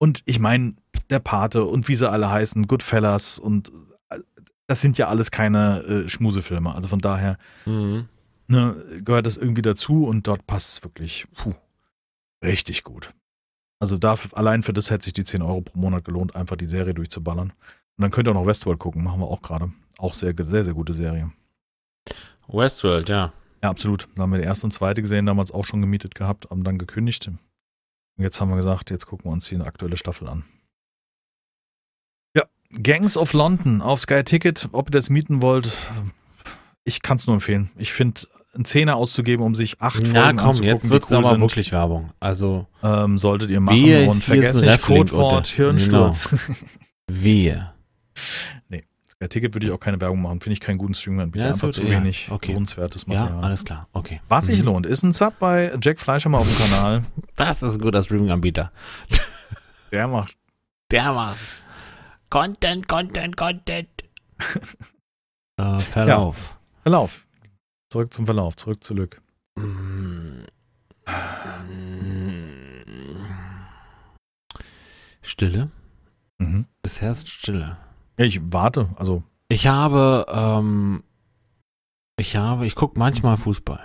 Und 0.00 0.22
ich 0.26 0.38
meine, 0.40 0.74
der 1.10 1.18
Pate 1.20 1.64
und 1.64 1.88
wie 1.88 1.96
sie 1.96 2.08
alle 2.10 2.28
heißen, 2.30 2.66
Goodfellas 2.66 3.38
und 3.38 3.72
äh, 4.10 4.18
das 4.66 4.80
sind 4.80 4.98
ja 4.98 5.08
alles 5.08 5.30
keine 5.30 5.82
äh, 5.82 6.08
Schmusefilme. 6.08 6.74
Also 6.74 6.88
von 6.88 6.98
daher 7.00 7.38
Mhm. 7.66 8.06
Ne, 8.48 9.00
gehört 9.04 9.26
das 9.26 9.36
irgendwie 9.36 9.62
dazu 9.62 10.06
und 10.06 10.26
dort 10.26 10.46
passt 10.46 10.78
es 10.78 10.84
wirklich 10.84 11.26
puh, 11.34 11.54
richtig 12.44 12.84
gut. 12.84 13.12
Also 13.80 13.96
dafür, 13.96 14.36
allein 14.36 14.62
für 14.62 14.72
das 14.72 14.90
hätte 14.90 15.04
sich 15.04 15.12
die 15.12 15.24
10 15.24 15.42
Euro 15.42 15.60
pro 15.60 15.78
Monat 15.78 16.04
gelohnt, 16.04 16.34
einfach 16.34 16.56
die 16.56 16.66
Serie 16.66 16.94
durchzuballern. 16.94 17.50
Und 17.50 18.02
dann 18.02 18.10
könnt 18.10 18.28
ihr 18.28 18.32
auch 18.32 18.34
noch 18.34 18.46
Westworld 18.46 18.78
gucken, 18.78 19.04
machen 19.04 19.20
wir 19.20 19.28
auch 19.28 19.42
gerade. 19.42 19.72
Auch 19.98 20.14
sehr, 20.14 20.34
sehr, 20.36 20.64
sehr 20.64 20.74
gute 20.74 20.94
Serie. 20.94 21.30
Westworld, 22.48 23.08
ja. 23.08 23.32
Ja, 23.62 23.70
absolut. 23.70 24.08
Da 24.14 24.22
haben 24.22 24.32
wir 24.32 24.38
die 24.38 24.44
erste 24.44 24.66
und 24.66 24.72
zweite 24.72 25.02
gesehen, 25.02 25.26
damals 25.26 25.50
auch 25.50 25.64
schon 25.64 25.80
gemietet 25.80 26.14
gehabt, 26.14 26.50
haben 26.50 26.64
dann 26.64 26.78
gekündigt. 26.78 27.26
Und 27.28 27.38
jetzt 28.16 28.40
haben 28.40 28.48
wir 28.48 28.56
gesagt, 28.56 28.90
jetzt 28.90 29.06
gucken 29.06 29.26
wir 29.26 29.32
uns 29.32 29.48
die 29.48 29.56
aktuelle 29.60 29.96
Staffel 29.96 30.28
an. 30.28 30.44
Ja, 32.36 32.44
Gangs 32.82 33.16
of 33.16 33.32
London 33.32 33.82
auf 33.82 34.00
Sky 34.00 34.22
Ticket, 34.22 34.68
ob 34.72 34.88
ihr 34.88 34.92
das 34.92 35.10
mieten 35.10 35.42
wollt, 35.42 35.72
ich 36.84 37.02
kann 37.02 37.16
es 37.16 37.26
nur 37.26 37.34
empfehlen. 37.34 37.70
Ich 37.76 37.92
finde, 37.92 38.22
einen 38.58 38.64
Zehner 38.66 38.96
auszugeben, 38.96 39.44
um 39.44 39.54
sich 39.54 39.80
acht 39.80 40.02
Na 40.12 40.24
Folgen 40.24 40.38
komm, 40.38 40.62
jetzt 40.62 40.90
wird 40.90 41.04
es 41.04 41.10
cool 41.10 41.16
aber 41.18 41.30
sind, 41.30 41.40
wirklich 41.40 41.72
Werbung. 41.72 42.10
Also, 42.20 42.66
ähm, 42.82 43.16
solltet 43.16 43.50
ihr 43.50 43.60
machen 43.60 43.76
Wehe, 43.82 44.08
und 44.08 44.22
vergesst 44.22 44.62
nicht 44.62 44.82
Codewort. 44.82 45.46
Hirnsturz. 45.48 46.28
wehe. 47.10 47.72
Sky 49.20 49.28
Ticket 49.28 49.52
würde 49.54 49.66
ich 49.66 49.72
auch 49.72 49.80
keine 49.80 50.00
Werbung 50.00 50.22
machen, 50.22 50.40
finde 50.40 50.52
ich 50.52 50.60
keinen 50.60 50.78
guten 50.78 50.94
Streaming-Anbieter. 50.94 51.46
Ja, 51.46 51.50
Einfach 51.52 51.70
zu 51.70 51.82
ja, 51.82 51.90
wenig 51.90 52.28
okay. 52.30 52.52
lohnenswertes 52.52 53.04
Ja, 53.08 53.22
Material. 53.22 53.44
alles 53.44 53.64
klar. 53.64 53.88
Okay. 53.92 54.20
Was 54.28 54.46
sich 54.46 54.60
Mhm. 54.60 54.66
lohnt, 54.66 54.86
ist 54.86 55.02
ein 55.02 55.10
Sub 55.10 55.34
bei 55.40 55.72
Jack 55.82 55.98
Fleischer 55.98 56.28
mal 56.28 56.38
auf 56.38 56.46
dem 56.48 56.56
Kanal. 56.70 57.02
Das 57.34 57.60
ist 57.62 57.74
ein 57.74 57.80
guter 57.80 58.00
Streaming-Anbieter. 58.04 58.70
Der 59.90 60.06
macht 60.06 60.36
Der 60.92 61.12
macht. 61.12 61.38
Content, 62.30 62.86
Content, 62.86 63.36
Content. 63.36 63.88
äh, 65.56 65.80
Verlauf. 65.80 66.56
Verlauf. 66.82 67.26
Zurück 67.90 68.12
zum 68.12 68.26
Verlauf, 68.26 68.56
zurück 68.56 68.84
zu 68.84 68.94
Lück. 68.94 69.20
Stille. 75.22 75.70
Mhm. 76.38 76.66
Es 76.82 77.00
herrscht 77.00 77.28
Stille. 77.28 77.76
Ich 78.16 78.40
warte, 78.52 78.88
also 78.96 79.22
Ich 79.50 79.66
habe, 79.66 80.26
ähm, 80.28 81.02
ich 82.18 82.36
habe, 82.36 82.66
ich 82.66 82.74
gucke 82.74 82.98
manchmal 82.98 83.36
Fußball. 83.36 83.80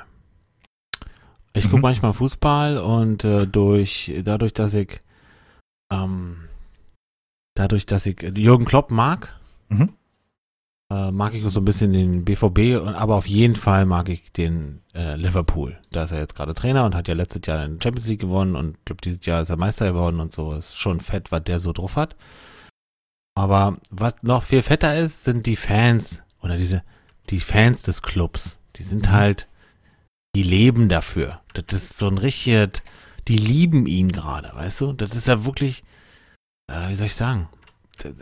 Ich 1.54 1.66
gucke 1.66 1.78
Mhm. 1.78 1.82
manchmal 1.84 2.14
Fußball 2.14 2.80
und 2.80 3.24
äh, 3.24 3.46
durch, 3.48 4.12
dadurch, 4.24 4.54
dass 4.54 4.74
ich, 4.74 5.00
ähm, 5.92 6.50
dadurch, 7.56 7.86
dass 7.86 8.06
ich 8.06 8.22
Jürgen 8.36 8.66
Klopp 8.66 8.92
mag, 8.92 9.40
Mhm. 9.70 9.94
Äh, 10.94 11.12
mag 11.12 11.34
ich 11.34 11.44
so 11.46 11.60
ein 11.60 11.66
bisschen 11.66 11.92
den 11.94 12.24
BVB, 12.24 12.82
und, 12.82 12.94
aber 12.96 13.16
auf 13.16 13.26
jeden 13.26 13.56
Fall 13.56 13.86
mag 13.86 14.10
ich 14.10 14.32
den 14.32 14.82
äh, 14.94 15.16
Liverpool. 15.16 15.80
Da 15.92 16.04
ist 16.04 16.12
er 16.12 16.20
jetzt 16.20 16.36
gerade 16.36 16.54
Trainer 16.54 16.86
und 16.86 16.94
hat 16.96 17.08
ja 17.08 17.14
letztes 17.14 17.42
Jahr 17.46 17.66
den 17.66 17.82
Champions 17.82 18.08
League 18.08 18.22
gewonnen 18.22 18.56
und 18.56 18.78
ich 18.78 18.86
glaube, 18.86 19.02
dieses 19.02 19.26
Jahr 19.26 19.42
ist 19.42 19.50
er 19.50 19.58
Meister 19.58 19.88
geworden 19.92 20.20
und 20.20 20.34
so. 20.34 20.54
Ist 20.54 20.80
schon 20.80 21.00
fett, 21.00 21.32
was 21.32 21.44
der 21.44 21.60
so 21.60 21.74
drauf 21.74 21.96
hat. 21.96 22.16
Aber 23.36 23.78
was 23.90 24.16
noch 24.22 24.44
viel 24.44 24.62
fetter 24.62 24.96
ist, 24.98 25.24
sind 25.24 25.46
die 25.48 25.56
Fans 25.56 26.22
oder 26.42 26.58
diese, 26.58 26.84
die 27.30 27.40
Fans 27.40 27.82
des 27.82 28.02
Clubs. 28.02 28.60
Die 28.76 28.84
sind 28.84 29.08
Mhm. 29.08 29.12
halt, 29.12 29.48
die 30.36 30.44
leben 30.44 30.90
dafür. 30.90 31.42
Das 31.54 31.66
ist 31.82 31.98
so 31.98 32.08
ein 32.08 32.18
richtiges, 32.20 32.84
die 33.28 33.38
lieben 33.38 33.88
ihn 33.88 34.12
gerade, 34.12 34.52
weißt 34.54 34.82
du? 34.82 34.94
Das 34.94 35.16
ist 35.16 35.28
ja 35.28 35.46
wirklich, 35.46 35.84
äh, 36.72 36.90
wie 36.90 36.96
soll 36.96 37.08
ich 37.08 37.16
sagen? 37.16 37.50
Das, 37.98 38.14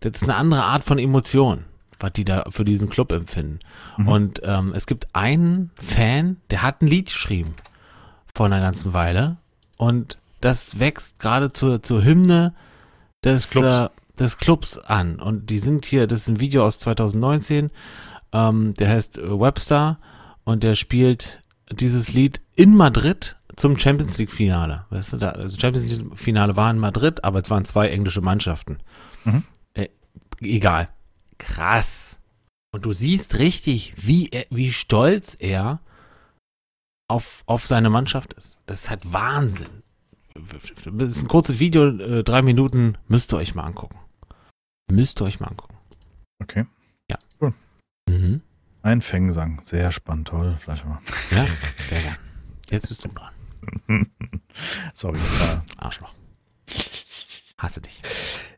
das 0.00 0.12
ist 0.14 0.22
eine 0.22 0.36
andere 0.36 0.64
Art 0.64 0.82
von 0.82 0.98
Emotion, 0.98 1.64
was 2.00 2.12
die 2.12 2.24
da 2.24 2.44
für 2.50 2.64
diesen 2.64 2.88
Club 2.88 3.12
empfinden. 3.12 3.60
Mhm. 3.96 4.08
Und 4.08 4.42
ähm, 4.44 4.72
es 4.74 4.86
gibt 4.86 5.14
einen 5.14 5.70
Fan, 5.76 6.38
der 6.50 6.62
hat 6.62 6.82
ein 6.82 6.86
Lied 6.86 7.06
geschrieben 7.06 7.54
vor 8.34 8.46
einer 8.46 8.60
ganzen 8.60 8.92
Weile. 8.92 9.36
Und 9.76 10.18
das 10.40 10.78
wächst 10.78 11.18
gerade 11.18 11.52
zur, 11.52 11.82
zur 11.82 12.02
Hymne 12.04 12.54
des, 13.22 13.42
Des 13.42 13.50
Clubs. 13.50 13.78
Äh, 13.78 13.88
des 14.18 14.38
Clubs 14.38 14.78
an. 14.78 15.18
Und 15.18 15.50
die 15.50 15.58
sind 15.58 15.86
hier, 15.86 16.06
das 16.06 16.20
ist 16.20 16.28
ein 16.28 16.40
Video 16.40 16.64
aus 16.64 16.78
2019, 16.78 17.70
ähm, 18.32 18.74
der 18.74 18.88
heißt 18.88 19.18
äh, 19.18 19.40
Webster 19.40 19.98
und 20.44 20.62
der 20.62 20.74
spielt 20.74 21.42
dieses 21.72 22.12
Lied 22.12 22.40
in 22.54 22.76
Madrid 22.76 23.36
zum 23.56 23.78
Champions 23.78 24.18
League 24.18 24.30
Finale. 24.30 24.84
Weißt 24.90 25.14
du, 25.14 25.16
da, 25.16 25.30
also 25.30 25.58
Champions 25.58 25.90
League 25.90 26.18
Finale 26.18 26.56
war 26.56 26.70
in 26.70 26.78
Madrid, 26.78 27.24
aber 27.24 27.40
es 27.40 27.50
waren 27.50 27.64
zwei 27.64 27.88
englische 27.88 28.20
Mannschaften. 28.20 28.78
Mhm. 29.24 29.42
Äh, 29.74 29.88
egal. 30.40 30.88
Krass. 31.40 32.16
Und 32.72 32.84
du 32.84 32.92
siehst 32.92 33.38
richtig, 33.38 33.94
wie, 33.96 34.28
er, 34.28 34.46
wie 34.50 34.72
stolz 34.72 35.36
er 35.38 35.80
auf, 37.08 37.42
auf 37.46 37.66
seine 37.66 37.90
Mannschaft 37.90 38.32
ist. 38.34 38.58
Das 38.66 38.82
ist 38.82 38.90
halt 38.90 39.12
Wahnsinn. 39.12 39.82
Das 40.34 41.08
ist 41.08 41.22
ein 41.22 41.28
kurzes 41.28 41.58
Video, 41.58 41.88
äh, 41.88 42.22
drei 42.22 42.42
Minuten, 42.42 42.96
müsst 43.08 43.32
ihr 43.32 43.38
euch 43.38 43.54
mal 43.54 43.64
angucken. 43.64 43.98
Müsst 44.90 45.20
ihr 45.20 45.24
euch 45.24 45.40
mal 45.40 45.48
angucken. 45.48 45.76
okay. 46.40 46.66
Mhm. 48.10 48.42
Ein 48.82 49.02
Fängesang, 49.02 49.60
sehr 49.62 49.92
spannend, 49.92 50.28
toll. 50.28 50.56
Vielleicht 50.58 50.84
mal. 50.84 50.98
Ja, 51.30 51.46
sehr 51.76 52.02
gern. 52.02 52.16
Jetzt 52.70 52.88
bist 52.88 53.04
du 53.04 53.08
dran. 53.08 53.32
Sorry. 54.94 55.18
Ja. 55.40 55.62
Arschloch. 55.76 56.12
Hasse 57.58 57.80
dich. 57.80 58.00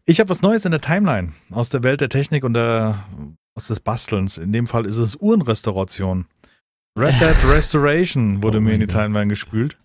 Ich 0.04 0.18
habe 0.18 0.30
was 0.30 0.42
Neues 0.42 0.64
in 0.64 0.72
der 0.72 0.80
Timeline 0.80 1.32
aus 1.52 1.68
der 1.68 1.84
Welt 1.84 2.00
der 2.00 2.08
Technik 2.08 2.42
und 2.42 2.54
der, 2.54 2.98
aus 3.54 3.68
des 3.68 3.78
Bastelns. 3.78 4.36
In 4.36 4.52
dem 4.52 4.66
Fall 4.66 4.84
ist 4.84 4.96
es 4.96 5.14
Uhrenrestauration. 5.14 6.26
Red 6.98 7.20
Dead 7.20 7.36
Restoration 7.48 8.42
wurde 8.42 8.58
Oh 8.58 8.60
mir 8.62 8.74
in 8.74 8.80
die. 8.80 8.88
Timeline 8.88 9.28
gespült, 9.28 9.78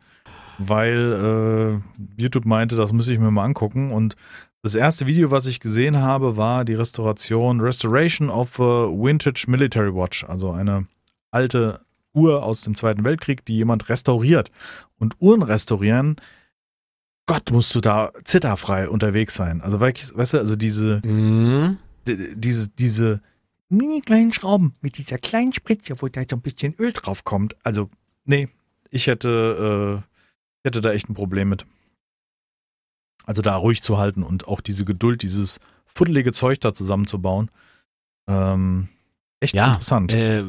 weil 0.57 1.82
äh, 1.93 2.22
YouTube 2.22 2.45
meinte, 2.45 2.76
das 2.76 2.93
muss 2.93 3.07
ich 3.07 3.20
mir 3.20 3.30
mal 3.30 3.45
angucken. 3.45 3.91
Und 3.91 4.15
das 4.63 4.74
erste 4.74 5.05
Video, 5.05 5.30
was 5.30 5.45
ich 5.45 5.59
gesehen 5.59 5.97
habe, 5.97 6.36
war 6.36 6.65
die 6.65 6.74
Restauration 6.74 7.61
Restoration 7.61 8.32
of 8.32 8.59
a 8.59 8.88
Vintage 8.88 9.45
Military 9.47 9.93
Watch, 9.93 10.24
also 10.24 10.51
eine 10.51 10.88
alte 11.30 11.82
Uhr 12.15 12.41
aus 12.41 12.61
dem 12.61 12.74
Zweiten 12.74 13.03
Weltkrieg, 13.03 13.45
die 13.45 13.57
jemand 13.57 13.88
restauriert. 13.88 14.49
Und 14.97 15.15
Uhren 15.20 15.43
restaurieren, 15.43 16.15
Gott, 17.28 17.51
musst 17.51 17.75
du 17.75 17.82
da 17.82 18.11
zitterfrei 18.23 18.89
unterwegs 18.89 19.36
sein. 19.36 19.61
Also 19.61 19.80
weißt 19.80 20.34
du, 20.34 20.39
also 20.39 20.55
diese, 20.55 21.01
Mhm. 21.05 21.78
diese, 22.07 22.69
diese 22.69 23.21
mini 23.69 23.99
kleinen 24.01 24.32
Schrauben 24.32 24.73
mit 24.82 24.97
dieser 24.97 25.17
kleinen 25.17 25.53
Spritze, 25.53 26.01
wo 26.01 26.07
da 26.07 26.21
so 26.28 26.38
ein 26.38 26.41
bisschen 26.41 26.73
Öl 26.80 26.93
drauf 26.93 27.25
kommt. 27.25 27.55
Also, 27.63 27.89
nee, 28.25 28.47
ich 28.89 29.07
hätte, 29.07 30.01
äh, 30.01 30.67
hätte 30.67 30.80
da 30.82 30.93
echt 30.93 31.09
ein 31.09 31.15
Problem 31.15 31.49
mit. 31.49 31.65
Also 33.25 33.41
da 33.41 33.57
ruhig 33.57 33.84
zu 33.84 33.97
halten 33.97 34.23
und 34.23 34.47
auch 34.47 34.61
diese 34.61 34.86
Geduld, 34.86 35.21
dieses 35.21 35.59
fuddelige 35.86 36.32
Zeug 36.32 36.61
da 36.61 36.73
zusammenzubauen. 36.73 37.51
Ähm, 38.30 38.88
echt 39.41 39.53
Ja, 39.53 39.67
interessant. 39.67 40.13
Äh, 40.13 40.45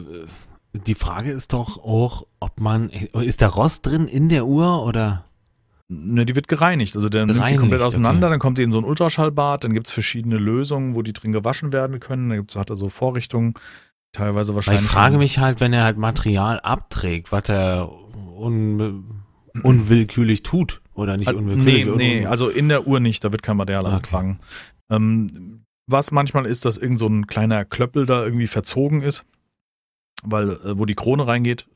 die 0.87 0.95
Frage 0.95 1.33
ist 1.33 1.53
doch 1.53 1.79
auch, 1.83 2.27
ob 2.39 2.61
man, 2.61 2.91
ist 2.91 3.43
da 3.43 3.49
Rost 3.49 3.85
drin 3.85 4.07
in 4.07 4.29
der 4.29 4.47
Uhr 4.47 4.85
oder? 4.85 5.25
Ne, 5.91 6.27
die 6.27 6.37
wird 6.37 6.49
gereinigt. 6.49 6.95
Also 6.97 7.09
der 7.09 7.25
nimmt 7.25 7.43
die 7.49 7.57
komplett 7.57 7.81
auseinander, 7.81 8.27
okay. 8.27 8.33
dann 8.35 8.41
kommt 8.41 8.59
die 8.59 8.63
in 8.63 8.73
so 8.73 8.79
ein 8.79 8.85
Ultraschallbad, 8.85 9.65
dann 9.65 9.73
gibt 9.73 9.87
es 9.87 9.93
verschiedene 9.93 10.37
Lösungen, 10.37 10.95
wo 10.95 11.01
die 11.03 11.15
drin 11.15 11.33
gewaschen 11.33 11.73
werden 11.73 11.99
können. 11.99 12.29
Da 12.29 12.37
gibt's, 12.37 12.57
hat 12.57 12.69
er 12.69 12.77
so 12.77 12.91
Vorrichtungen, 12.91 13.55
teilweise 14.13 14.51
Weil 14.51 14.57
wahrscheinlich. 14.57 14.85
ich 14.85 14.91
frage 14.91 15.17
mich 15.17 15.39
halt, 15.39 15.61
wenn 15.61 15.73
er 15.73 15.85
halt 15.85 15.97
Material 15.97 16.61
abträgt, 16.61 17.33
was 17.33 17.49
er 17.49 17.91
un, 18.39 19.23
unwillkürlich 19.63 20.43
tut 20.43 20.83
oder 20.93 21.17
nicht 21.17 21.29
Also, 21.29 21.41
unwillkürlich. 21.41 21.87
nee, 21.97 22.21
nee, 22.21 22.27
also 22.27 22.51
in 22.51 22.69
der 22.69 22.87
Uhr 22.87 23.01
nicht, 23.01 23.25
da 23.25 23.33
wird 23.33 23.43
kein 23.43 23.57
Material 23.57 23.87
Okay. 23.87 23.95
abgefangen. 23.97 24.41
Ähm, 24.91 25.65
was 25.87 26.11
manchmal 26.11 26.45
ist, 26.45 26.67
dass 26.67 26.77
irgend 26.77 26.99
so 26.99 27.07
ein 27.07 27.27
kleiner 27.27 27.65
Klöppel 27.65 28.05
da 28.05 28.23
irgendwie 28.25 28.47
verzogen 28.47 29.01
ist, 29.01 29.25
weil 30.23 30.51
äh, 30.51 30.79
wo 30.79 30.85
die 30.85 30.95
Krone 30.95 31.27
reingeht, 31.27 31.67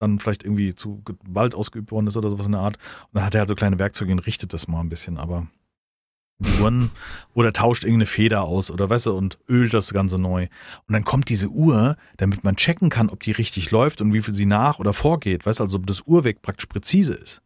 dann 0.00 0.18
vielleicht 0.18 0.42
irgendwie 0.42 0.74
zu 0.74 1.02
Gewalt 1.04 1.54
ausgeübt 1.54 1.92
worden 1.92 2.08
ist 2.08 2.16
oder 2.16 2.30
sowas 2.30 2.46
in 2.46 2.52
der 2.52 2.62
Art. 2.62 2.76
Und 2.76 3.14
dann 3.14 3.24
hat 3.24 3.34
er 3.34 3.40
halt 3.40 3.48
so 3.48 3.54
kleine 3.54 3.78
Werkzeuge 3.78 4.10
und 4.12 4.18
richtet 4.20 4.52
das 4.52 4.66
mal 4.66 4.80
ein 4.80 4.88
bisschen, 4.88 5.18
aber 5.18 5.46
Uhren 6.58 6.90
oder 7.34 7.52
tauscht 7.52 7.84
irgendeine 7.84 8.06
Feder 8.06 8.42
aus 8.42 8.70
oder 8.70 8.88
weißt 8.88 9.06
du 9.06 9.12
und 9.12 9.38
ölt 9.48 9.74
das 9.74 9.92
Ganze 9.92 10.18
neu. 10.18 10.48
Und 10.88 10.92
dann 10.94 11.04
kommt 11.04 11.28
diese 11.28 11.48
Uhr, 11.48 11.96
damit 12.16 12.44
man 12.44 12.56
checken 12.56 12.88
kann, 12.88 13.10
ob 13.10 13.22
die 13.22 13.32
richtig 13.32 13.70
läuft 13.70 14.00
und 14.00 14.12
wie 14.14 14.22
viel 14.22 14.34
sie 14.34 14.46
nach 14.46 14.78
oder 14.78 14.94
vorgeht, 14.94 15.44
weißt 15.44 15.60
du, 15.60 15.64
also 15.64 15.78
ob 15.78 15.86
das 15.86 16.02
Uhrwerk 16.06 16.40
praktisch 16.42 16.66
präzise 16.66 17.14
ist. 17.14 17.42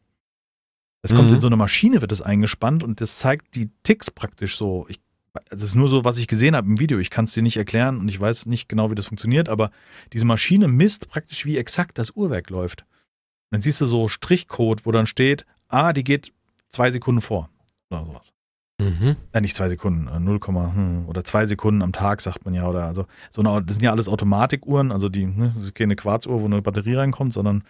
Es 1.02 1.14
kommt 1.14 1.28
Mhm. 1.28 1.34
in 1.34 1.40
so 1.40 1.48
eine 1.48 1.56
Maschine, 1.56 2.00
wird 2.00 2.12
das 2.12 2.22
eingespannt 2.22 2.82
und 2.82 3.00
das 3.00 3.18
zeigt 3.18 3.56
die 3.56 3.68
Ticks 3.82 4.10
praktisch 4.10 4.56
so. 4.56 4.86
Ich, 4.88 5.00
das 5.48 5.62
ist 5.62 5.74
nur 5.74 5.88
so, 5.88 6.04
was 6.04 6.18
ich 6.18 6.28
gesehen 6.28 6.54
habe 6.54 6.68
im 6.68 6.78
Video. 6.78 6.98
Ich 6.98 7.10
kann 7.10 7.24
es 7.24 7.32
dir 7.32 7.42
nicht 7.42 7.56
erklären 7.56 7.98
und 7.98 8.08
ich 8.08 8.20
weiß 8.20 8.46
nicht 8.46 8.68
genau, 8.68 8.90
wie 8.90 8.94
das 8.94 9.06
funktioniert, 9.06 9.48
aber 9.48 9.70
diese 10.12 10.24
Maschine 10.24 10.68
misst 10.68 11.08
praktisch, 11.08 11.44
wie 11.44 11.58
exakt 11.58 11.98
das 11.98 12.12
Uhrwerk 12.12 12.50
läuft. 12.50 12.82
Und 12.82 13.56
dann 13.56 13.60
siehst 13.60 13.80
du 13.80 13.86
so 13.86 14.08
Strichcode, 14.08 14.86
wo 14.86 14.92
dann 14.92 15.06
steht, 15.06 15.44
ah, 15.68 15.92
die 15.92 16.04
geht 16.04 16.32
zwei 16.70 16.90
Sekunden 16.90 17.20
vor. 17.20 17.50
Oder 17.90 18.04
sowas. 18.04 18.32
Mhm. 18.80 19.16
Äh, 19.32 19.40
nicht 19.40 19.54
zwei 19.54 19.68
Sekunden, 19.68 20.08
äh, 20.08 20.18
0, 20.18 20.40
hm, 20.40 21.08
oder 21.08 21.22
zwei 21.24 21.46
Sekunden 21.46 21.82
am 21.82 21.92
Tag, 21.92 22.20
sagt 22.20 22.44
man 22.44 22.54
ja. 22.54 22.68
Oder 22.68 22.84
also 22.84 23.06
so 23.30 23.42
eine, 23.42 23.62
das 23.62 23.76
sind 23.76 23.84
ja 23.84 23.92
alles 23.92 24.08
Automatikuhren, 24.08 24.90
also 24.90 25.08
die, 25.08 25.26
ne, 25.26 25.52
das 25.54 25.62
ist 25.62 25.74
keine 25.74 25.96
Quarzuhr, 25.96 26.40
wo 26.40 26.44
eine 26.44 26.62
Batterie 26.62 26.94
reinkommt, 26.94 27.32
sondern 27.32 27.62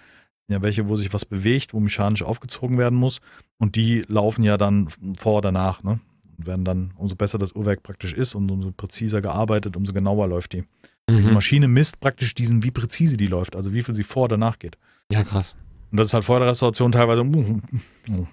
ja 0.48 0.62
welche, 0.62 0.88
wo 0.88 0.96
sich 0.96 1.12
was 1.12 1.24
bewegt, 1.24 1.74
wo 1.74 1.80
mechanisch 1.80 2.22
aufgezogen 2.22 2.78
werden 2.78 2.98
muss. 2.98 3.20
Und 3.58 3.76
die 3.76 4.04
laufen 4.08 4.42
ja 4.42 4.56
dann 4.56 4.88
vor 5.16 5.38
oder 5.38 5.52
nach, 5.52 5.82
ne? 5.82 6.00
Und 6.38 6.46
werden 6.46 6.64
dann, 6.64 6.92
umso 6.96 7.16
besser 7.16 7.38
das 7.38 7.52
Uhrwerk 7.52 7.82
praktisch 7.82 8.12
ist 8.12 8.34
und 8.34 8.50
umso 8.50 8.72
präziser 8.72 9.20
gearbeitet, 9.20 9.76
umso 9.76 9.92
genauer 9.92 10.26
läuft 10.28 10.52
die. 10.52 10.64
Diese 11.08 11.30
Mhm. 11.30 11.34
Maschine 11.34 11.68
misst 11.68 12.00
praktisch 12.00 12.34
diesen, 12.34 12.62
wie 12.62 12.70
präzise 12.70 13.16
die 13.16 13.26
läuft, 13.26 13.56
also 13.56 13.72
wie 13.74 13.82
viel 13.82 13.94
sie 13.94 14.04
vor 14.04 14.24
oder 14.24 14.36
nach 14.36 14.58
geht. 14.58 14.78
Ja, 15.10 15.22
krass. 15.22 15.54
Und 15.90 15.98
das 15.98 16.08
ist 16.08 16.14
halt 16.14 16.24
vor 16.24 16.38
der 16.38 16.48
Restauration 16.48 16.92
teilweise. 16.92 17.20
Und 17.20 17.62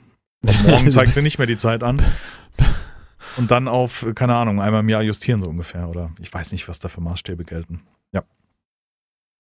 morgen 0.44 0.92
zeigt 0.92 1.14
sie 1.14 1.22
nicht 1.22 1.38
mehr 1.38 1.48
die 1.48 1.58
Zeit 1.58 1.84
an. 1.84 2.02
Und 3.38 3.50
dann 3.52 3.68
auf, 3.68 4.06
keine 4.16 4.36
Ahnung, 4.36 4.60
einmal 4.62 4.82
im 4.82 4.90
Jahr 4.90 5.04
justieren 5.04 5.42
so 5.42 5.50
ungefähr. 5.50 5.88
Oder 5.88 6.12
ich 6.20 6.34
weiß 6.34 6.52
nicht, 6.52 6.68
was 6.68 6.80
da 6.80 6.90
für 6.90 7.00
Maßstäbe 7.02 7.46
gelten. 7.46 7.82
Ja. 8.12 8.24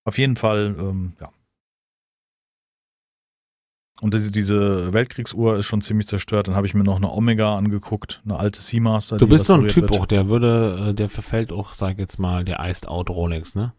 Auf 0.05 0.17
jeden 0.17 0.35
Fall, 0.37 0.75
ähm, 0.79 1.13
ja. 1.19 1.29
Und 4.01 4.15
diese, 4.15 4.31
diese 4.31 4.93
Weltkriegsuhr 4.93 5.57
ist 5.57 5.67
schon 5.67 5.81
ziemlich 5.81 6.07
zerstört. 6.07 6.47
Dann 6.47 6.55
habe 6.55 6.65
ich 6.65 6.73
mir 6.73 6.83
noch 6.83 6.95
eine 6.95 7.11
Omega 7.11 7.55
angeguckt, 7.55 8.21
eine 8.25 8.37
alte 8.37 8.59
Seamaster. 8.59 9.17
Du 9.17 9.27
bist 9.27 9.45
so 9.45 9.53
ein 9.53 9.67
Typ 9.67 9.91
wird. 9.91 9.99
auch, 9.99 10.05
der 10.07 10.27
würde, 10.27 10.87
äh, 10.89 10.93
der 10.95 11.07
verfällt 11.07 11.53
auch, 11.53 11.73
sag 11.73 11.93
ich 11.93 11.97
jetzt 11.99 12.17
mal, 12.17 12.43
der 12.43 12.59
Iced 12.61 12.87
Out 12.87 13.11
Rolex, 13.11 13.53
ne? 13.53 13.73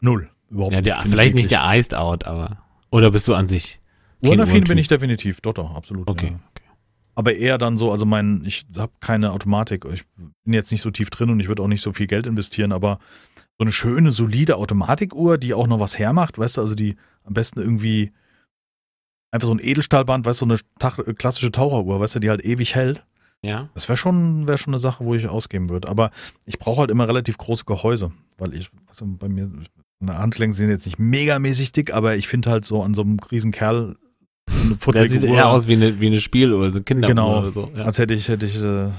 Null. 0.00 0.28
Überhaupt 0.50 0.74
Ja, 0.74 0.80
der, 0.80 0.98
ich 0.98 1.08
vielleicht 1.08 1.36
nicht 1.36 1.52
der 1.52 1.62
Iced 1.64 1.94
Out, 1.94 2.24
aber. 2.24 2.58
Oder 2.90 3.12
bist 3.12 3.28
du 3.28 3.34
an 3.34 3.46
sich? 3.46 3.78
Uhrenaffin 4.22 4.64
bin 4.64 4.76
ich 4.76 4.88
definitiv. 4.88 5.40
Doch, 5.40 5.54
doch, 5.54 5.72
absolut. 5.72 6.08
Okay. 6.08 6.32
Ja. 6.32 6.60
Aber 7.14 7.36
eher 7.36 7.56
dann 7.56 7.76
so, 7.76 7.92
also 7.92 8.04
mein, 8.06 8.42
ich 8.44 8.66
habe 8.76 8.92
keine 8.98 9.30
Automatik. 9.32 9.84
Ich 9.92 10.02
bin 10.16 10.52
jetzt 10.52 10.72
nicht 10.72 10.80
so 10.80 10.90
tief 10.90 11.10
drin 11.10 11.30
und 11.30 11.38
ich 11.38 11.46
würde 11.46 11.62
auch 11.62 11.68
nicht 11.68 11.82
so 11.82 11.92
viel 11.92 12.08
Geld 12.08 12.26
investieren, 12.26 12.72
aber 12.72 12.98
so 13.56 13.62
eine 13.62 13.72
schöne, 13.72 14.10
solide 14.10 14.56
Automatikuhr, 14.56 15.38
die 15.38 15.54
auch 15.54 15.68
noch 15.68 15.78
was 15.78 15.96
hermacht, 15.96 16.38
weißt 16.38 16.56
du, 16.56 16.60
also 16.62 16.74
die 16.74 16.96
am 17.22 17.34
besten 17.34 17.60
irgendwie 17.60 18.12
einfach 19.30 19.46
so 19.48 19.54
ein 19.54 19.60
Edelstahlband, 19.60 20.24
weißt 20.26 20.40
du, 20.40 20.46
so 20.46 20.52
eine 20.52 20.60
Tach 20.78 20.98
äh, 20.98 21.14
klassische 21.14 21.52
Taucheruhr, 21.52 22.00
weißt 22.00 22.16
du, 22.16 22.18
die 22.20 22.30
halt 22.30 22.44
ewig 22.44 22.74
hält. 22.74 23.04
Ja. 23.42 23.70
Das 23.74 23.88
wäre 23.88 23.96
schon, 23.96 24.46
wär 24.48 24.58
schon 24.58 24.74
eine 24.74 24.78
Sache, 24.78 25.04
wo 25.04 25.14
ich 25.14 25.26
ausgeben 25.28 25.70
würde. 25.70 25.88
Aber 25.88 26.10
ich 26.44 26.58
brauche 26.58 26.80
halt 26.80 26.90
immer 26.90 27.08
relativ 27.08 27.38
große 27.38 27.64
Gehäuse, 27.64 28.12
weil 28.38 28.54
ich, 28.54 28.70
also 28.88 29.06
bei 29.06 29.28
mir, 29.28 29.50
meine 29.98 30.18
Handgelenke 30.18 30.56
sind 30.56 30.68
jetzt 30.68 30.84
nicht 30.86 30.98
megamäßig 30.98 31.72
dick, 31.72 31.94
aber 31.94 32.16
ich 32.16 32.28
finde 32.28 32.50
halt 32.50 32.64
so 32.64 32.82
an 32.82 32.92
so 32.94 33.02
einem 33.02 33.18
riesen 33.30 33.50
Kerl 33.52 33.96
so 34.80 34.90
eine 34.92 35.08
sieht 35.10 35.24
eher 35.24 35.48
aus 35.48 35.66
wie 35.68 35.74
eine, 35.74 36.00
wie 36.00 36.08
eine 36.08 36.20
Spieluhr, 36.20 36.70
so 36.70 36.76
eine 36.76 36.82
Kinderuhr 36.84 37.08
Genau. 37.08 37.38
oder 37.38 37.52
so. 37.52 37.70
Ja. 37.76 37.84
als 37.84 37.98
hätte 37.98 38.14
ich, 38.14 38.28
hätte 38.28 38.46
ich 38.46 38.56
äh, 38.56 38.90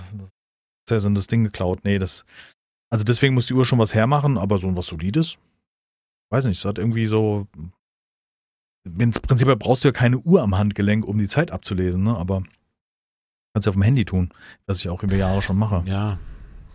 so 1.00 1.10
das 1.10 1.28
Ding 1.28 1.44
geklaut. 1.44 1.80
Nee, 1.84 2.00
das. 2.00 2.26
Also 2.90 3.04
deswegen 3.04 3.34
muss 3.34 3.48
die 3.48 3.54
Uhr 3.54 3.66
schon 3.66 3.80
was 3.80 3.94
hermachen, 3.94 4.38
aber 4.38 4.58
so 4.58 4.76
was 4.76 4.88
Solides. 4.88 5.38
Weiß 6.30 6.46
nicht, 6.46 6.58
es 6.58 6.66
hat 6.66 6.78
irgendwie 6.78 7.06
so. 7.06 7.48
Im 8.84 9.12
Prinzip 9.12 9.48
brauchst 9.60 9.84
du 9.84 9.90
ja 9.90 9.92
keine 9.92 10.18
Uhr 10.18 10.42
am 10.42 10.58
Handgelenk, 10.58 11.06
um 11.06 11.18
die 11.20 11.28
Zeit 11.28 11.52
abzulesen, 11.52 12.04
ne? 12.04 12.16
Aber 12.18 12.42
kannst 13.54 13.66
ja 13.66 13.70
auf 13.70 13.76
dem 13.76 13.84
Handy 13.84 14.06
tun, 14.06 14.30
was 14.66 14.80
ich 14.80 14.90
auch 14.90 15.04
über 15.04 15.16
Jahre 15.16 15.42
schon 15.42 15.58
mache. 15.58 15.84
ja. 15.86 16.18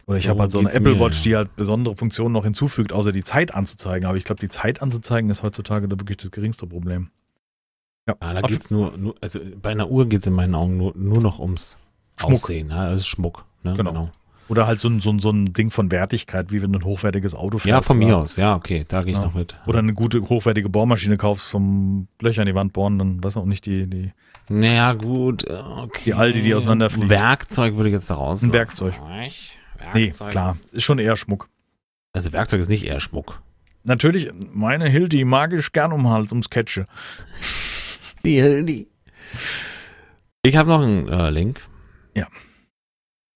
Oder 0.09 0.19
ich 0.19 0.25
so 0.25 0.31
habe 0.31 0.43
halt 0.43 0.53
so 0.53 0.61
eine 0.61 0.71
Apple 0.73 0.95
mir, 0.95 1.01
Watch, 1.01 1.19
ja. 1.19 1.23
die 1.25 1.37
halt 1.37 1.57
besondere 1.57 1.97
Funktionen 1.97 2.33
noch 2.33 2.45
hinzufügt, 2.45 2.93
außer 2.93 3.11
die 3.11 3.25
Zeit 3.25 3.53
anzuzeigen. 3.53 4.07
Aber 4.09 4.17
ich 4.17 4.23
glaube, 4.23 4.41
die 4.41 4.49
Zeit 4.49 4.81
anzuzeigen 4.81 5.29
ist 5.31 5.43
heutzutage 5.43 5.89
da 5.89 5.99
wirklich 5.99 6.19
das 6.19 6.31
geringste 6.31 6.69
Problem. 6.69 7.11
Ja, 8.09 8.15
Ah, 8.21 8.35
da 8.35 8.41
Auf- 8.43 8.51
geht's 8.51 8.71
nur, 8.71 8.97
nur, 8.97 9.17
also 9.21 9.41
bei 9.61 9.71
einer 9.71 9.91
Uhr 9.91 10.09
geht's 10.09 10.29
in 10.29 10.33
meinen 10.35 10.55
Augen 10.55 10.77
nur, 10.77 10.93
nur 10.97 11.21
noch 11.21 11.41
ums 11.41 11.77
Schmuck. 12.21 12.35
Aussehen. 12.35 12.71
Ja, 12.71 12.85
das 12.89 13.01
ist 13.01 13.09
Schmuck. 13.09 13.47
Ne? 13.65 13.75
Genau. 13.75 14.09
Oder 14.49 14.67
halt 14.69 14.79
so 14.79 14.89
ein, 14.89 15.01
so, 15.01 15.11
ein, 15.11 15.19
so 15.19 15.31
ein 15.31 15.53
Ding 15.53 15.71
von 15.71 15.91
Wertigkeit, 15.91 16.53
wie 16.53 16.63
wenn 16.63 16.73
du 16.73 16.79
ein 16.79 16.85
hochwertiges 16.85 17.35
Auto 17.35 17.59
fährst. 17.59 17.67
Ja, 17.67 17.83
von 17.83 17.97
oder- 17.99 18.07
mir 18.07 18.17
aus. 18.17 18.37
Ja, 18.37 18.55
okay, 18.55 18.85
da 18.87 19.03
gehe 19.03 19.13
ich 19.13 19.19
Ja. 19.19 19.25
noch 19.25 19.35
mit. 19.35 19.57
Oder 19.67 19.81
eine 19.81 19.93
gute, 19.93 20.21
hochwertige 20.23 20.69
Bohrmaschine 20.69 21.17
kaufst 21.17 21.49
zum 21.51 22.07
Löcher 22.21 22.43
in 22.43 22.47
die 22.47 22.55
Wand 22.55 22.73
bohren, 22.73 22.99
dann 22.99 23.23
weißt 23.25 23.37
du 23.37 23.41
auch 23.41 23.45
nicht 23.47 23.67
die, 23.67 23.87
die 23.89 24.13
Naja, 24.49 24.93
gut, 24.93 25.45
äh, 25.49 25.55
okay. 25.55 26.03
Die 26.07 26.15
Aldi, 26.15 26.43
die 26.43 26.55
auseinanderfliegt. 26.55 27.09
Werkzeug 27.09 27.75
würde 27.77 27.89
ich 27.89 27.95
jetzt 27.95 28.09
da 28.09 28.15
raus. 28.15 28.43
Ein 28.43 28.53
Werkzeug. 28.53 28.95
Nee, 29.95 30.05
Werkzeug. 30.07 30.31
klar, 30.31 30.57
ist 30.73 30.83
schon 30.85 30.99
eher 31.01 31.17
Schmuck. 31.17 31.49
Also 32.13 32.33
Werkzeug 32.33 32.61
ist 32.61 32.69
nicht 32.69 32.85
eher 32.85 33.01
Schmuck. 33.01 33.43
Natürlich, 33.83 34.31
meine 34.53 34.89
Hildi 34.89 35.25
mag 35.25 35.53
ich 35.53 35.73
gern 35.73 35.93
um 35.93 36.09
Hals, 36.09 36.31
ums 36.33 36.51
Catche. 36.51 36.87
Die, 38.25 38.65
die. 38.65 38.89
Ich 40.45 40.57
habe 40.57 40.69
noch 40.69 40.83
einen 40.83 41.09
äh, 41.09 41.31
Link. 41.31 41.61
Ja. 42.15 42.27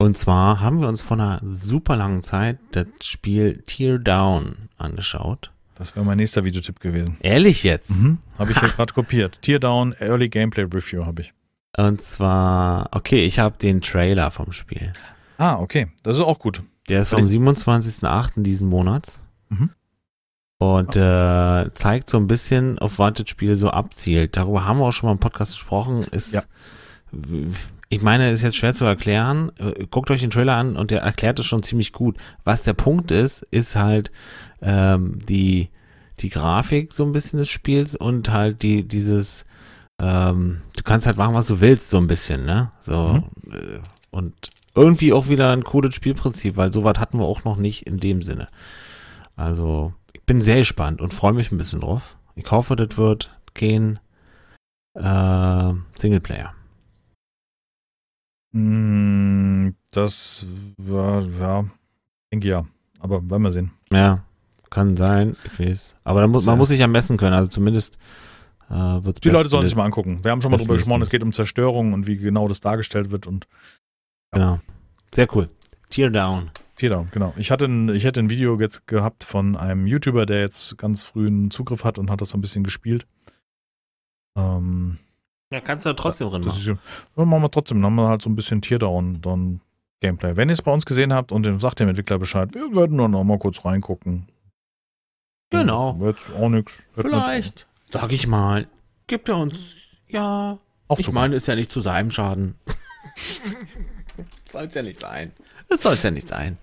Und 0.01 0.17
zwar 0.17 0.61
haben 0.61 0.81
wir 0.81 0.89
uns 0.89 1.03
vor 1.03 1.19
einer 1.19 1.41
super 1.43 1.95
langen 1.95 2.23
Zeit 2.23 2.59
das 2.73 2.87
Spiel 3.03 3.63
Tear 3.67 3.99
Down 3.99 4.71
angeschaut. 4.79 5.53
Das 5.75 5.95
wäre 5.95 6.07
mein 6.07 6.17
nächster 6.17 6.43
Videotipp 6.43 6.81
gewesen. 6.81 7.19
Ehrlich 7.21 7.65
jetzt? 7.65 7.91
Mhm. 7.91 8.17
Habe 8.39 8.53
ich 8.53 8.59
hier 8.61 8.71
gerade 8.71 8.95
kopiert. 8.95 9.43
Teardown 9.43 9.93
Early 10.01 10.31
Gameplay 10.31 10.65
Review 10.65 11.05
habe 11.05 11.21
ich. 11.21 11.35
Und 11.77 12.01
zwar, 12.01 12.89
okay, 12.93 13.27
ich 13.27 13.39
habe 13.39 13.59
den 13.59 13.83
Trailer 13.83 14.31
vom 14.31 14.53
Spiel. 14.53 14.91
Ah, 15.37 15.57
okay. 15.57 15.89
Das 16.03 16.17
ist 16.17 16.23
auch 16.23 16.39
gut. 16.39 16.63
Der 16.89 17.03
ist 17.03 17.11
vom 17.11 17.27
27.08. 17.27 18.43
diesen 18.43 18.71
Monats. 18.71 19.21
Mhm. 19.51 19.69
Und 20.57 20.97
äh, 20.97 21.75
zeigt 21.75 22.09
so 22.09 22.17
ein 22.17 22.27
bisschen, 22.27 22.79
auf 22.79 22.99
was 22.99 23.13
das 23.13 23.29
Spiel 23.29 23.55
so 23.55 23.69
abzielt. 23.69 24.39
Darüber 24.39 24.65
haben 24.65 24.79
wir 24.79 24.87
auch 24.87 24.93
schon 24.93 25.09
mal 25.09 25.13
im 25.13 25.21
Podcast 25.21 25.53
gesprochen. 25.57 26.05
Ist, 26.05 26.33
Ja. 26.33 26.43
Ich 27.93 28.03
meine, 28.03 28.31
ist 28.31 28.43
jetzt 28.43 28.57
schwer 28.57 28.73
zu 28.73 28.85
erklären. 28.85 29.51
Äh, 29.59 29.87
Guckt 29.91 30.11
euch 30.12 30.21
den 30.21 30.31
Trailer 30.31 30.55
an 30.55 30.77
und 30.77 30.93
der 30.93 31.03
erklärt 31.03 31.41
es 31.41 31.47
schon 31.47 31.65
ziemlich 31.65 31.93
gut. 31.93 32.17
Was 32.45 32.62
der 32.62 32.73
Punkt 32.73 33.11
ist, 33.11 33.43
ist 33.51 33.75
halt 33.75 34.12
ähm, 34.62 35.19
die, 35.27 35.71
die 36.21 36.29
Grafik 36.29 36.93
so 36.93 37.05
ein 37.05 37.11
bisschen 37.11 37.41
des 37.41 37.49
Spiels 37.49 37.97
und 37.97 38.31
halt 38.31 38.62
die, 38.62 38.87
dieses, 38.87 39.45
ähm, 40.01 40.62
du 40.77 40.85
kannst 40.85 41.09
halt 41.09 41.17
machen, 41.17 41.35
was 41.35 41.49
du 41.49 41.61
willst, 41.61 41.91
so 41.91 41.97
ein 41.97 42.07
bisschen, 42.07 42.45
ne? 42.45 42.71
So, 42.83 43.25
äh, 43.51 43.81
und 44.11 44.51
irgendwie 44.77 45.12
auch 45.12 45.29
wieder 45.29 45.51
ein 45.51 45.65
cooles 45.65 45.97
Spielprinzip, 45.97 46.57
weil 46.57 46.73
sowas 46.73 46.99
hatten 46.99 47.19
wir 47.19 47.27
auch 47.27 47.43
noch 47.43 47.57
nicht 47.57 47.89
in 47.89 47.99
dem 47.99 48.23
Sinne. 48.23 48.47
Also, 49.35 49.95
ich 50.12 50.23
bin 50.23 50.41
sehr 50.43 50.59
gespannt 50.59 51.01
und 51.01 51.12
freue 51.12 51.33
mich 51.33 51.51
ein 51.51 51.59
bisschen 51.59 51.81
drauf. 51.81 52.17
Ich 52.37 52.49
hoffe, 52.53 52.77
das 52.77 52.97
wird 52.97 53.37
gehen 53.55 53.99
äh, 54.95 55.73
Singleplayer. 55.97 56.55
Mm, 58.53 59.71
Das 59.91 60.45
war, 60.77 61.23
ja, 61.23 61.65
denke 62.33 62.49
ja. 62.49 62.67
Aber 63.01 63.29
werden 63.31 63.43
wir 63.43 63.51
sehen. 63.51 63.71
Ja, 63.93 64.25
kann 64.71 64.97
sein, 64.97 65.37
ich 65.45 65.59
weiß. 65.59 65.97
Aber 66.05 66.27
muss, 66.29 66.47
man 66.47 66.59
muss 66.59 66.69
sich 66.69 66.79
ja 66.81 66.87
messen 66.87 67.17
können, 67.17 67.35
also 67.35 67.49
zumindest 67.49 67.99
äh, 68.69 68.75
wird 68.75 69.25
Die 69.25 69.31
Leute 69.31 69.49
sollen 69.49 69.67
sich 69.67 69.75
mal 69.75 69.85
angucken. 69.85 70.21
Wir 70.23 70.31
haben 70.31 70.43
schon 70.43 70.51
mal 70.51 70.59
drüber 70.59 70.75
gesprochen, 70.75 71.03
es 71.03 71.11
geht 71.11 71.23
um 71.23 71.33
Zerstörung 71.33 71.93
und 71.93 72.07
wie 72.07 72.17
genau 72.17 72.47
das 72.49 72.61
dargestellt 72.61 73.11
wird 73.11 73.27
und 73.27 73.47
Genau. 74.33 74.61
Sehr 75.13 75.27
cool. 75.35 75.49
Tear 75.89 76.11
Down. 76.11 76.51
Teardown, 76.77 77.09
genau. 77.11 77.35
Ich 77.37 77.51
hatte 77.51 77.65
ein, 77.67 77.89
ich 77.91 78.05
hätte 78.05 78.21
ein 78.21 78.31
Video 78.31 78.59
jetzt 78.61 78.87
gehabt 78.87 79.25
von 79.25 79.57
einem 79.57 79.87
YouTuber, 79.87 80.25
der 80.25 80.41
jetzt 80.41 80.79
ganz 80.79 81.03
früh 81.03 81.27
einen 81.27 81.51
Zugriff 81.51 81.83
hat 81.85 81.99
und 81.99 82.11
hat 82.11 82.21
das 82.21 82.31
so 82.31 82.39
ein 82.39 82.41
bisschen 82.41 82.63
gespielt. 82.65 83.07
Ähm, 84.37 84.99
Ja, 85.53 85.61
kannst 85.61 85.85
du 85.85 85.91
ja 85.91 85.95
trotzdem 85.95 86.31
drin 86.31 86.43
machen. 86.45 86.59
ist, 86.61 86.67
ja- 86.67 86.79
ja, 87.17 87.25
machen 87.25 87.43
wir 87.43 87.51
trotzdem. 87.51 87.79
Dann 87.79 87.87
haben 87.87 87.95
wir 87.97 88.09
halt 88.09 88.23
so 88.23 88.31
ein 88.31 88.37
bisschen 88.37 88.63
Teardown, 88.63 89.21
dann 89.21 89.61
Gameplay. 90.01 90.37
Wenn 90.37 90.49
ihr 90.49 90.53
es 90.53 90.63
bei 90.63 90.73
uns 90.73 90.87
gesehen 90.87 91.13
habt 91.13 91.33
und 91.33 91.45
dann 91.45 91.59
sagt 91.61 91.81
dem 91.81 91.89
Entwickler 91.89 92.19
Bescheid, 92.19 92.55
wir 92.55 92.73
würden 92.73 92.99
dann 92.99 93.15
auch 93.15 93.25
mal 93.25 93.39
kurz 93.39 93.65
reingucken. 93.65 94.29
Genau. 95.51 95.99
Jetzt 96.01 96.31
auch 96.33 96.51
jetzt 96.53 96.83
Vielleicht. 96.95 97.67
Sag 97.91 98.13
ich 98.13 98.27
mal. 98.29 98.69
Gibt 99.09 99.29
er 99.29 99.37
uns. 99.39 99.75
Ja. 100.07 100.59
Auch 100.87 100.99
Ich 100.99 101.11
meine, 101.11 101.35
ist 101.35 101.47
ja 101.49 101.57
nicht 101.57 101.73
zu 101.73 101.81
seinem 101.81 102.11
Schaden. 102.13 102.55
Soll's 104.49 104.75
ja 104.75 104.83
nicht 104.83 105.01
sein. 105.01 105.33
Es 105.69 105.83
soll's 105.83 106.03
ja 106.03 106.11
nicht 106.11 106.29
sein. 106.29 106.59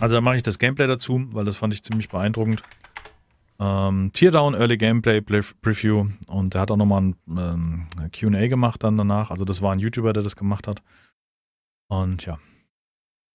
Also 0.00 0.14
dann 0.14 0.24
mache 0.24 0.36
ich 0.36 0.42
das 0.44 0.58
Gameplay 0.60 0.86
dazu, 0.86 1.26
weil 1.32 1.44
das 1.44 1.56
fand 1.56 1.74
ich 1.74 1.82
ziemlich 1.82 2.08
beeindruckend. 2.08 2.62
Ähm, 3.60 4.10
Teardown 4.12 4.54
Early 4.54 4.76
Gameplay 4.76 5.20
Play- 5.20 5.42
Preview 5.62 6.06
und 6.26 6.54
der 6.54 6.60
hat 6.60 6.70
auch 6.70 6.76
nochmal 6.76 7.02
ein 7.02 7.16
ähm, 7.28 7.86
QA 8.12 8.48
gemacht 8.48 8.82
dann 8.82 8.98
danach. 8.98 9.30
Also 9.30 9.44
das 9.44 9.62
war 9.62 9.72
ein 9.72 9.78
YouTuber, 9.78 10.12
der 10.12 10.22
das 10.22 10.36
gemacht 10.36 10.66
hat. 10.66 10.82
Und 11.88 12.26
ja. 12.26 12.38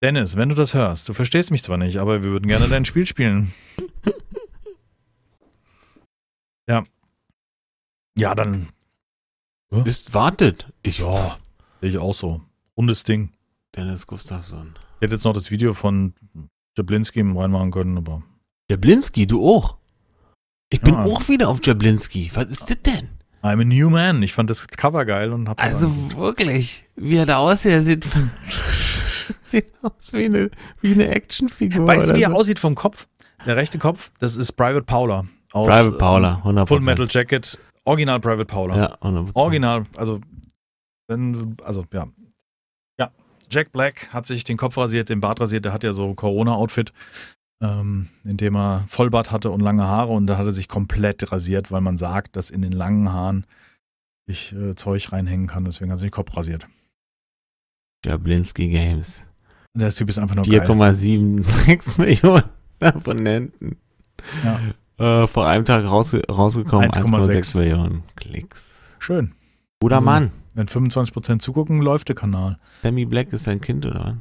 Dennis, 0.01 0.35
wenn 0.35 0.49
du 0.49 0.55
das 0.55 0.73
hörst, 0.73 1.07
du 1.09 1.13
verstehst 1.13 1.51
mich 1.51 1.63
zwar 1.63 1.77
nicht, 1.77 1.97
aber 1.97 2.23
wir 2.23 2.31
würden 2.31 2.47
gerne 2.47 2.67
dein 2.67 2.85
Spiel 2.85 3.05
spielen. 3.05 3.53
ja. 6.69 6.85
Ja, 8.17 8.35
dann. 8.35 8.69
Bist 9.69 10.13
wartet. 10.13 10.71
Ich. 10.83 10.99
Ja, 10.99 11.37
sehe 11.79 11.89
ich 11.89 11.97
auch 11.97 12.13
so. 12.13 12.41
Rundes 12.77 13.03
Ding. 13.03 13.31
Dennis 13.75 14.07
Gustafsson. 14.07 14.75
Ich 14.95 15.01
hätte 15.01 15.15
jetzt 15.15 15.25
noch 15.25 15.33
das 15.33 15.51
Video 15.51 15.73
von 15.73 16.13
Jablinski 16.77 17.21
reinmachen 17.21 17.71
können, 17.71 17.97
aber. 17.97 18.23
Jablinski, 18.69 19.27
du 19.27 19.45
auch. 19.45 19.78
Ich 20.71 20.81
bin 20.81 20.93
Ja. 20.93 21.05
auch 21.05 21.27
wieder 21.27 21.49
auf 21.49 21.59
Jablinski. 21.63 22.31
Was 22.35 22.45
ist 22.45 22.69
das 22.69 22.79
denn? 22.81 23.09
I'm 23.41 23.61
a 23.61 23.63
new 23.63 23.89
man. 23.89 24.21
Ich 24.21 24.33
fand 24.33 24.49
das 24.49 24.67
Cover 24.67 25.05
geil 25.05 25.31
und 25.33 25.47
hab 25.49 25.61
Also 25.61 25.91
wirklich, 26.15 26.83
wie 26.95 27.15
er 27.17 27.25
da 27.25 27.37
aussieht, 27.37 27.71
er 27.71 27.83
sieht, 27.83 28.05
sieht 29.43 29.65
aus 29.81 30.13
wie 30.13 30.25
eine, 30.25 30.51
wie 30.81 30.93
eine 30.93 31.07
Actionfigur. 31.07 31.87
Weißt 31.87 32.11
du, 32.11 32.15
wie 32.15 32.23
er 32.23 32.31
so. 32.31 32.35
aussieht 32.35 32.59
vom 32.59 32.75
Kopf? 32.75 33.07
Der 33.45 33.55
rechte 33.55 33.77
Kopf, 33.77 34.11
das 34.19 34.35
ist 34.35 34.51
Private 34.53 34.83
Paula. 34.83 35.25
Aus, 35.53 35.67
Private 35.67 35.97
Paula, 35.97 36.41
100%. 36.43 36.59
Ähm, 36.61 36.67
Full 36.67 36.81
Metal 36.81 37.07
Jacket. 37.09 37.57
Original 37.85 38.19
Private 38.19 38.45
Paula. 38.45 38.77
Ja, 38.77 38.95
100%. 39.01 39.29
Original, 39.33 39.85
also, 39.95 40.19
wenn, 41.07 41.55
also, 41.63 41.85
ja. 41.93 42.05
Ja, 42.99 43.09
Jack 43.49 43.71
Black 43.71 44.09
hat 44.13 44.27
sich 44.27 44.43
den 44.43 44.57
Kopf 44.57 44.77
rasiert, 44.77 45.07
den 45.09 45.21
Bart 45.21 45.39
rasiert, 45.39 45.63
der 45.65 45.71
hat 45.73 45.83
ja 45.83 45.93
so 45.93 46.13
Corona-Outfit. 46.13 46.91
Ähm, 47.61 48.07
in 48.23 48.38
dem 48.38 48.56
er 48.56 48.86
Vollbart 48.88 49.31
hatte 49.31 49.52
und 49.52 49.60
lange 49.61 49.86
Haare 49.86 50.11
und 50.14 50.27
da 50.27 50.38
hat 50.38 50.45
er 50.45 50.52
sich 50.52 50.68
komplett 50.68 51.31
rasiert, 51.31 51.72
weil 51.72 51.81
man 51.81 51.98
sagt, 51.98 52.36
dass 52.36 52.49
in 52.49 52.61
den 52.61 52.72
langen 52.72 53.11
Haaren 53.11 53.45
sich 54.27 54.53
äh, 54.53 54.76
Zeug 54.76 55.11
reinhängen 55.11 55.48
kann. 55.48 55.65
Deswegen 55.65 55.91
hat 55.91 55.98
er 55.98 56.02
sich 56.02 56.10
den 56.11 56.15
Kopf 56.15 56.36
rasiert. 56.38 56.68
Jablinski 58.06 58.69
Games. 58.69 59.23
Der 59.76 59.90
Typ 59.91 60.10
ist 60.10 60.18
einfach 60.19 60.36
nur 60.36 60.45
geil. 60.45 60.61
4,76 60.61 61.98
Millionen 62.02 62.44
Abonnenten. 62.80 63.77
Ja. 64.44 64.60
Äh, 65.23 65.27
vor 65.27 65.48
einem 65.48 65.65
Tag 65.65 65.86
rausge 65.86 66.22
rausgekommen, 66.30 66.90
1,6 66.91 67.30
1,6 67.30 67.57
Millionen 67.57 68.03
Klicks. 68.15 68.95
Schön. 68.99 69.34
Guter 69.81 69.99
Mhm. 70.02 70.06
Mann. 70.06 70.31
Wenn 70.56 70.68
25% 70.68 71.40
zugucken, 71.40 71.81
läuft 71.81 72.10
der 72.10 72.15
Kanal. 72.15 72.57
Sammy 72.84 73.06
Black 73.06 73.31
ist 73.31 73.45
sein 73.45 73.61
Kind, 73.61 73.86
oder 73.86 74.03
was? 74.03 74.15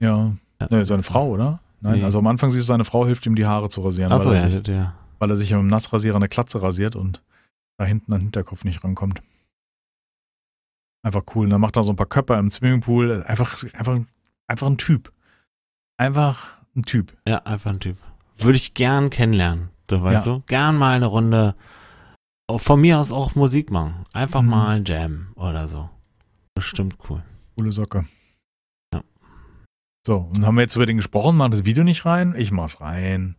Ja. 0.00 0.32
Ja. 0.60 0.66
Ne, 0.70 0.84
seine 0.84 1.02
Frau, 1.02 1.30
oder? 1.30 1.60
Nein, 1.84 1.98
Nee. 1.98 2.04
also 2.04 2.18
am 2.20 2.26
Anfang 2.28 2.50
siehst 2.50 2.62
du, 2.62 2.66
seine 2.68 2.84
Frau 2.84 3.04
hilft 3.06 3.26
ihm, 3.26 3.34
die 3.34 3.44
Haare 3.46 3.68
zu 3.68 3.80
rasieren, 3.80 4.12
Achso, 4.12 4.30
weil, 4.30 4.36
ja, 4.36 4.42
er 4.44 4.50
sich, 4.50 4.62
das- 4.62 4.74
ja. 4.74 4.94
weil 5.18 5.30
er 5.30 5.36
sich 5.36 5.50
ja 5.50 5.56
mit 5.56 5.64
dem 5.64 5.68
Nassrasierer 5.70 6.16
eine 6.16 6.28
Klatze 6.28 6.62
rasiert 6.62 6.94
und 6.96 7.22
da 7.78 7.84
hinten 7.84 8.12
an 8.12 8.20
den 8.20 8.26
Hinterkopf 8.26 8.64
nicht 8.64 8.82
rankommt. 8.84 9.20
Einfach 11.04 11.22
cool. 11.34 11.44
Und 11.46 11.50
dann 11.50 11.60
macht 11.60 11.76
er 11.76 11.82
so 11.84 11.90
ein 11.92 11.96
paar 11.96 12.06
Köpfe 12.06 12.34
im 12.34 12.50
Swimmingpool. 12.50 13.24
Einfach, 13.24 13.62
einfach, 13.74 13.98
einfach 14.46 14.66
ein 14.68 14.78
Typ. 14.78 15.10
Einfach 15.98 16.58
ein 16.76 16.84
Typ. 16.84 17.16
Ja, 17.26 17.38
einfach 17.38 17.70
ein 17.72 17.80
Typ. 17.80 17.96
Würde 18.38 18.56
ich 18.56 18.74
gern 18.74 19.10
kennenlernen. 19.10 19.70
Du 19.88 20.00
weißt 20.00 20.26
Ja. 20.26 20.34
du? 20.34 20.42
Gern 20.46 20.76
mal 20.78 20.94
eine 20.94 21.06
Runde. 21.06 21.54
oh, 22.48 22.58
Von 22.58 22.80
mir 22.80 22.98
aus 23.00 23.10
auch 23.10 23.34
Musik 23.34 23.70
machen. 23.72 24.04
Einfach 24.12 24.42
Mhm. 24.42 24.48
mal 24.50 24.68
ein 24.76 24.84
Jam 24.84 25.32
oder 25.34 25.66
so. 25.66 25.90
Bestimmt 26.54 26.96
cool. 27.08 27.22
Coole 27.56 27.72
Socke. 27.72 28.04
So, 30.04 30.16
und 30.34 30.44
haben 30.44 30.56
wir 30.56 30.62
jetzt 30.62 30.74
über 30.76 30.86
den 30.86 30.96
gesprochen? 30.96 31.36
Mach 31.36 31.50
das 31.50 31.64
Video 31.64 31.84
nicht 31.84 32.04
rein? 32.04 32.34
Ich 32.36 32.50
mach's 32.50 32.80
rein. 32.80 33.36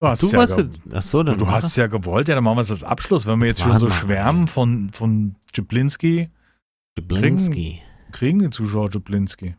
Du 0.00 0.08
hast 0.08 0.22
Du 0.22 0.30
ja 0.30 0.44
ge- 0.44 0.68
Achso, 0.92 1.22
dann. 1.22 1.38
Du 1.38 1.48
hast 1.48 1.64
es 1.64 1.76
ja 1.76 1.86
gewollt, 1.86 2.28
ja, 2.28 2.34
dann 2.34 2.44
machen 2.44 2.56
wir 2.58 2.62
es 2.62 2.70
als 2.70 2.84
Abschluss. 2.84 3.26
Wenn 3.26 3.40
wir 3.40 3.48
Das 3.52 3.60
jetzt 3.60 3.70
schon 3.70 3.78
so 3.80 3.90
schwärmen 3.90 4.46
von, 4.48 4.90
von 4.92 5.36
Jablinski, 5.54 6.28
Blinski. 7.00 7.80
kriegen 8.12 8.40
die 8.40 8.50
Zuschauer 8.50 8.90
Jablinski. 8.92 9.54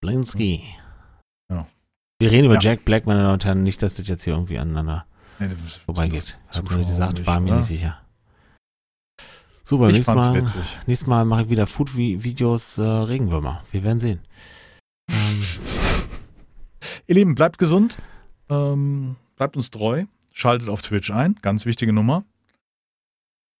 Blinski. 0.00 0.64
Ja. 1.50 1.66
Wir 2.18 2.30
reden 2.32 2.46
über 2.46 2.54
Ja. 2.54 2.60
Jack 2.60 2.84
Black, 2.84 3.06
meine 3.06 3.20
Damen 3.20 3.34
und 3.34 3.44
Herren. 3.44 3.62
Nicht, 3.62 3.82
dass 3.82 3.94
das 3.94 4.08
jetzt 4.08 4.24
hier 4.24 4.32
irgendwie 4.32 4.58
aneinander 4.58 5.06
Nee, 5.38 5.48
vorbeigeht. 5.86 6.38
Ich 6.50 6.58
habe 6.58 6.74
nur 6.74 6.84
gesagt, 6.84 7.14
nicht, 7.18 7.26
war 7.26 7.38
mir 7.40 7.50
oder? 7.50 7.56
nicht 7.58 7.66
sicher. 7.68 7.98
Super, 9.62 9.86
Ich 9.88 9.94
nächstes 9.94 10.14
fand's 10.14 10.28
Mal, 10.28 10.34
witzig. 10.42 10.78
nächstes 10.86 11.06
Mal 11.06 11.24
mache 11.24 11.42
ich 11.42 11.50
wieder 11.50 11.66
Food-Videos 11.68 12.78
äh, 12.78 12.82
Regenwürmer. 12.82 13.62
Wir 13.70 13.84
werden 13.84 14.00
sehen. 14.00 14.20
Ihr 17.10 17.16
Lieben, 17.16 17.34
bleibt 17.34 17.58
gesund. 17.58 17.98
Ähm, 18.48 19.16
bleibt 19.34 19.56
uns 19.56 19.72
treu. 19.72 20.04
Schaltet 20.30 20.68
auf 20.68 20.80
Twitch 20.80 21.10
ein. 21.10 21.34
Ganz 21.42 21.66
wichtige 21.66 21.92
Nummer. 21.92 22.22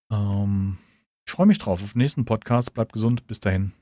Ähm, 0.08 0.78
ich 1.26 1.32
freue 1.32 1.48
mich 1.48 1.58
drauf 1.58 1.82
auf 1.82 1.94
den 1.94 1.98
nächsten 1.98 2.24
Podcast. 2.24 2.74
Bleibt 2.74 2.92
gesund. 2.92 3.26
Bis 3.26 3.40
dahin. 3.40 3.72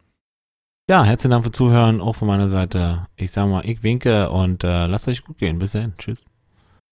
ja, 0.89 1.05
herzlichen 1.05 1.32
Dank 1.32 1.45
fürs 1.45 1.55
Zuhören, 1.55 2.01
auch 2.01 2.15
von 2.16 2.28
meiner 2.28 2.49
Seite. 2.49 3.09
Ich 3.16 3.31
sag 3.31 3.47
mal, 3.47 3.62
ich 3.66 3.82
winke 3.82 4.31
und 4.31 4.65
äh, 4.65 4.86
lasst 4.86 5.07
euch 5.07 5.23
gut 5.23 5.36
gehen. 5.36 5.59
Bis 5.59 5.73
dahin. 5.73 5.93
Tschüss. 5.99 6.24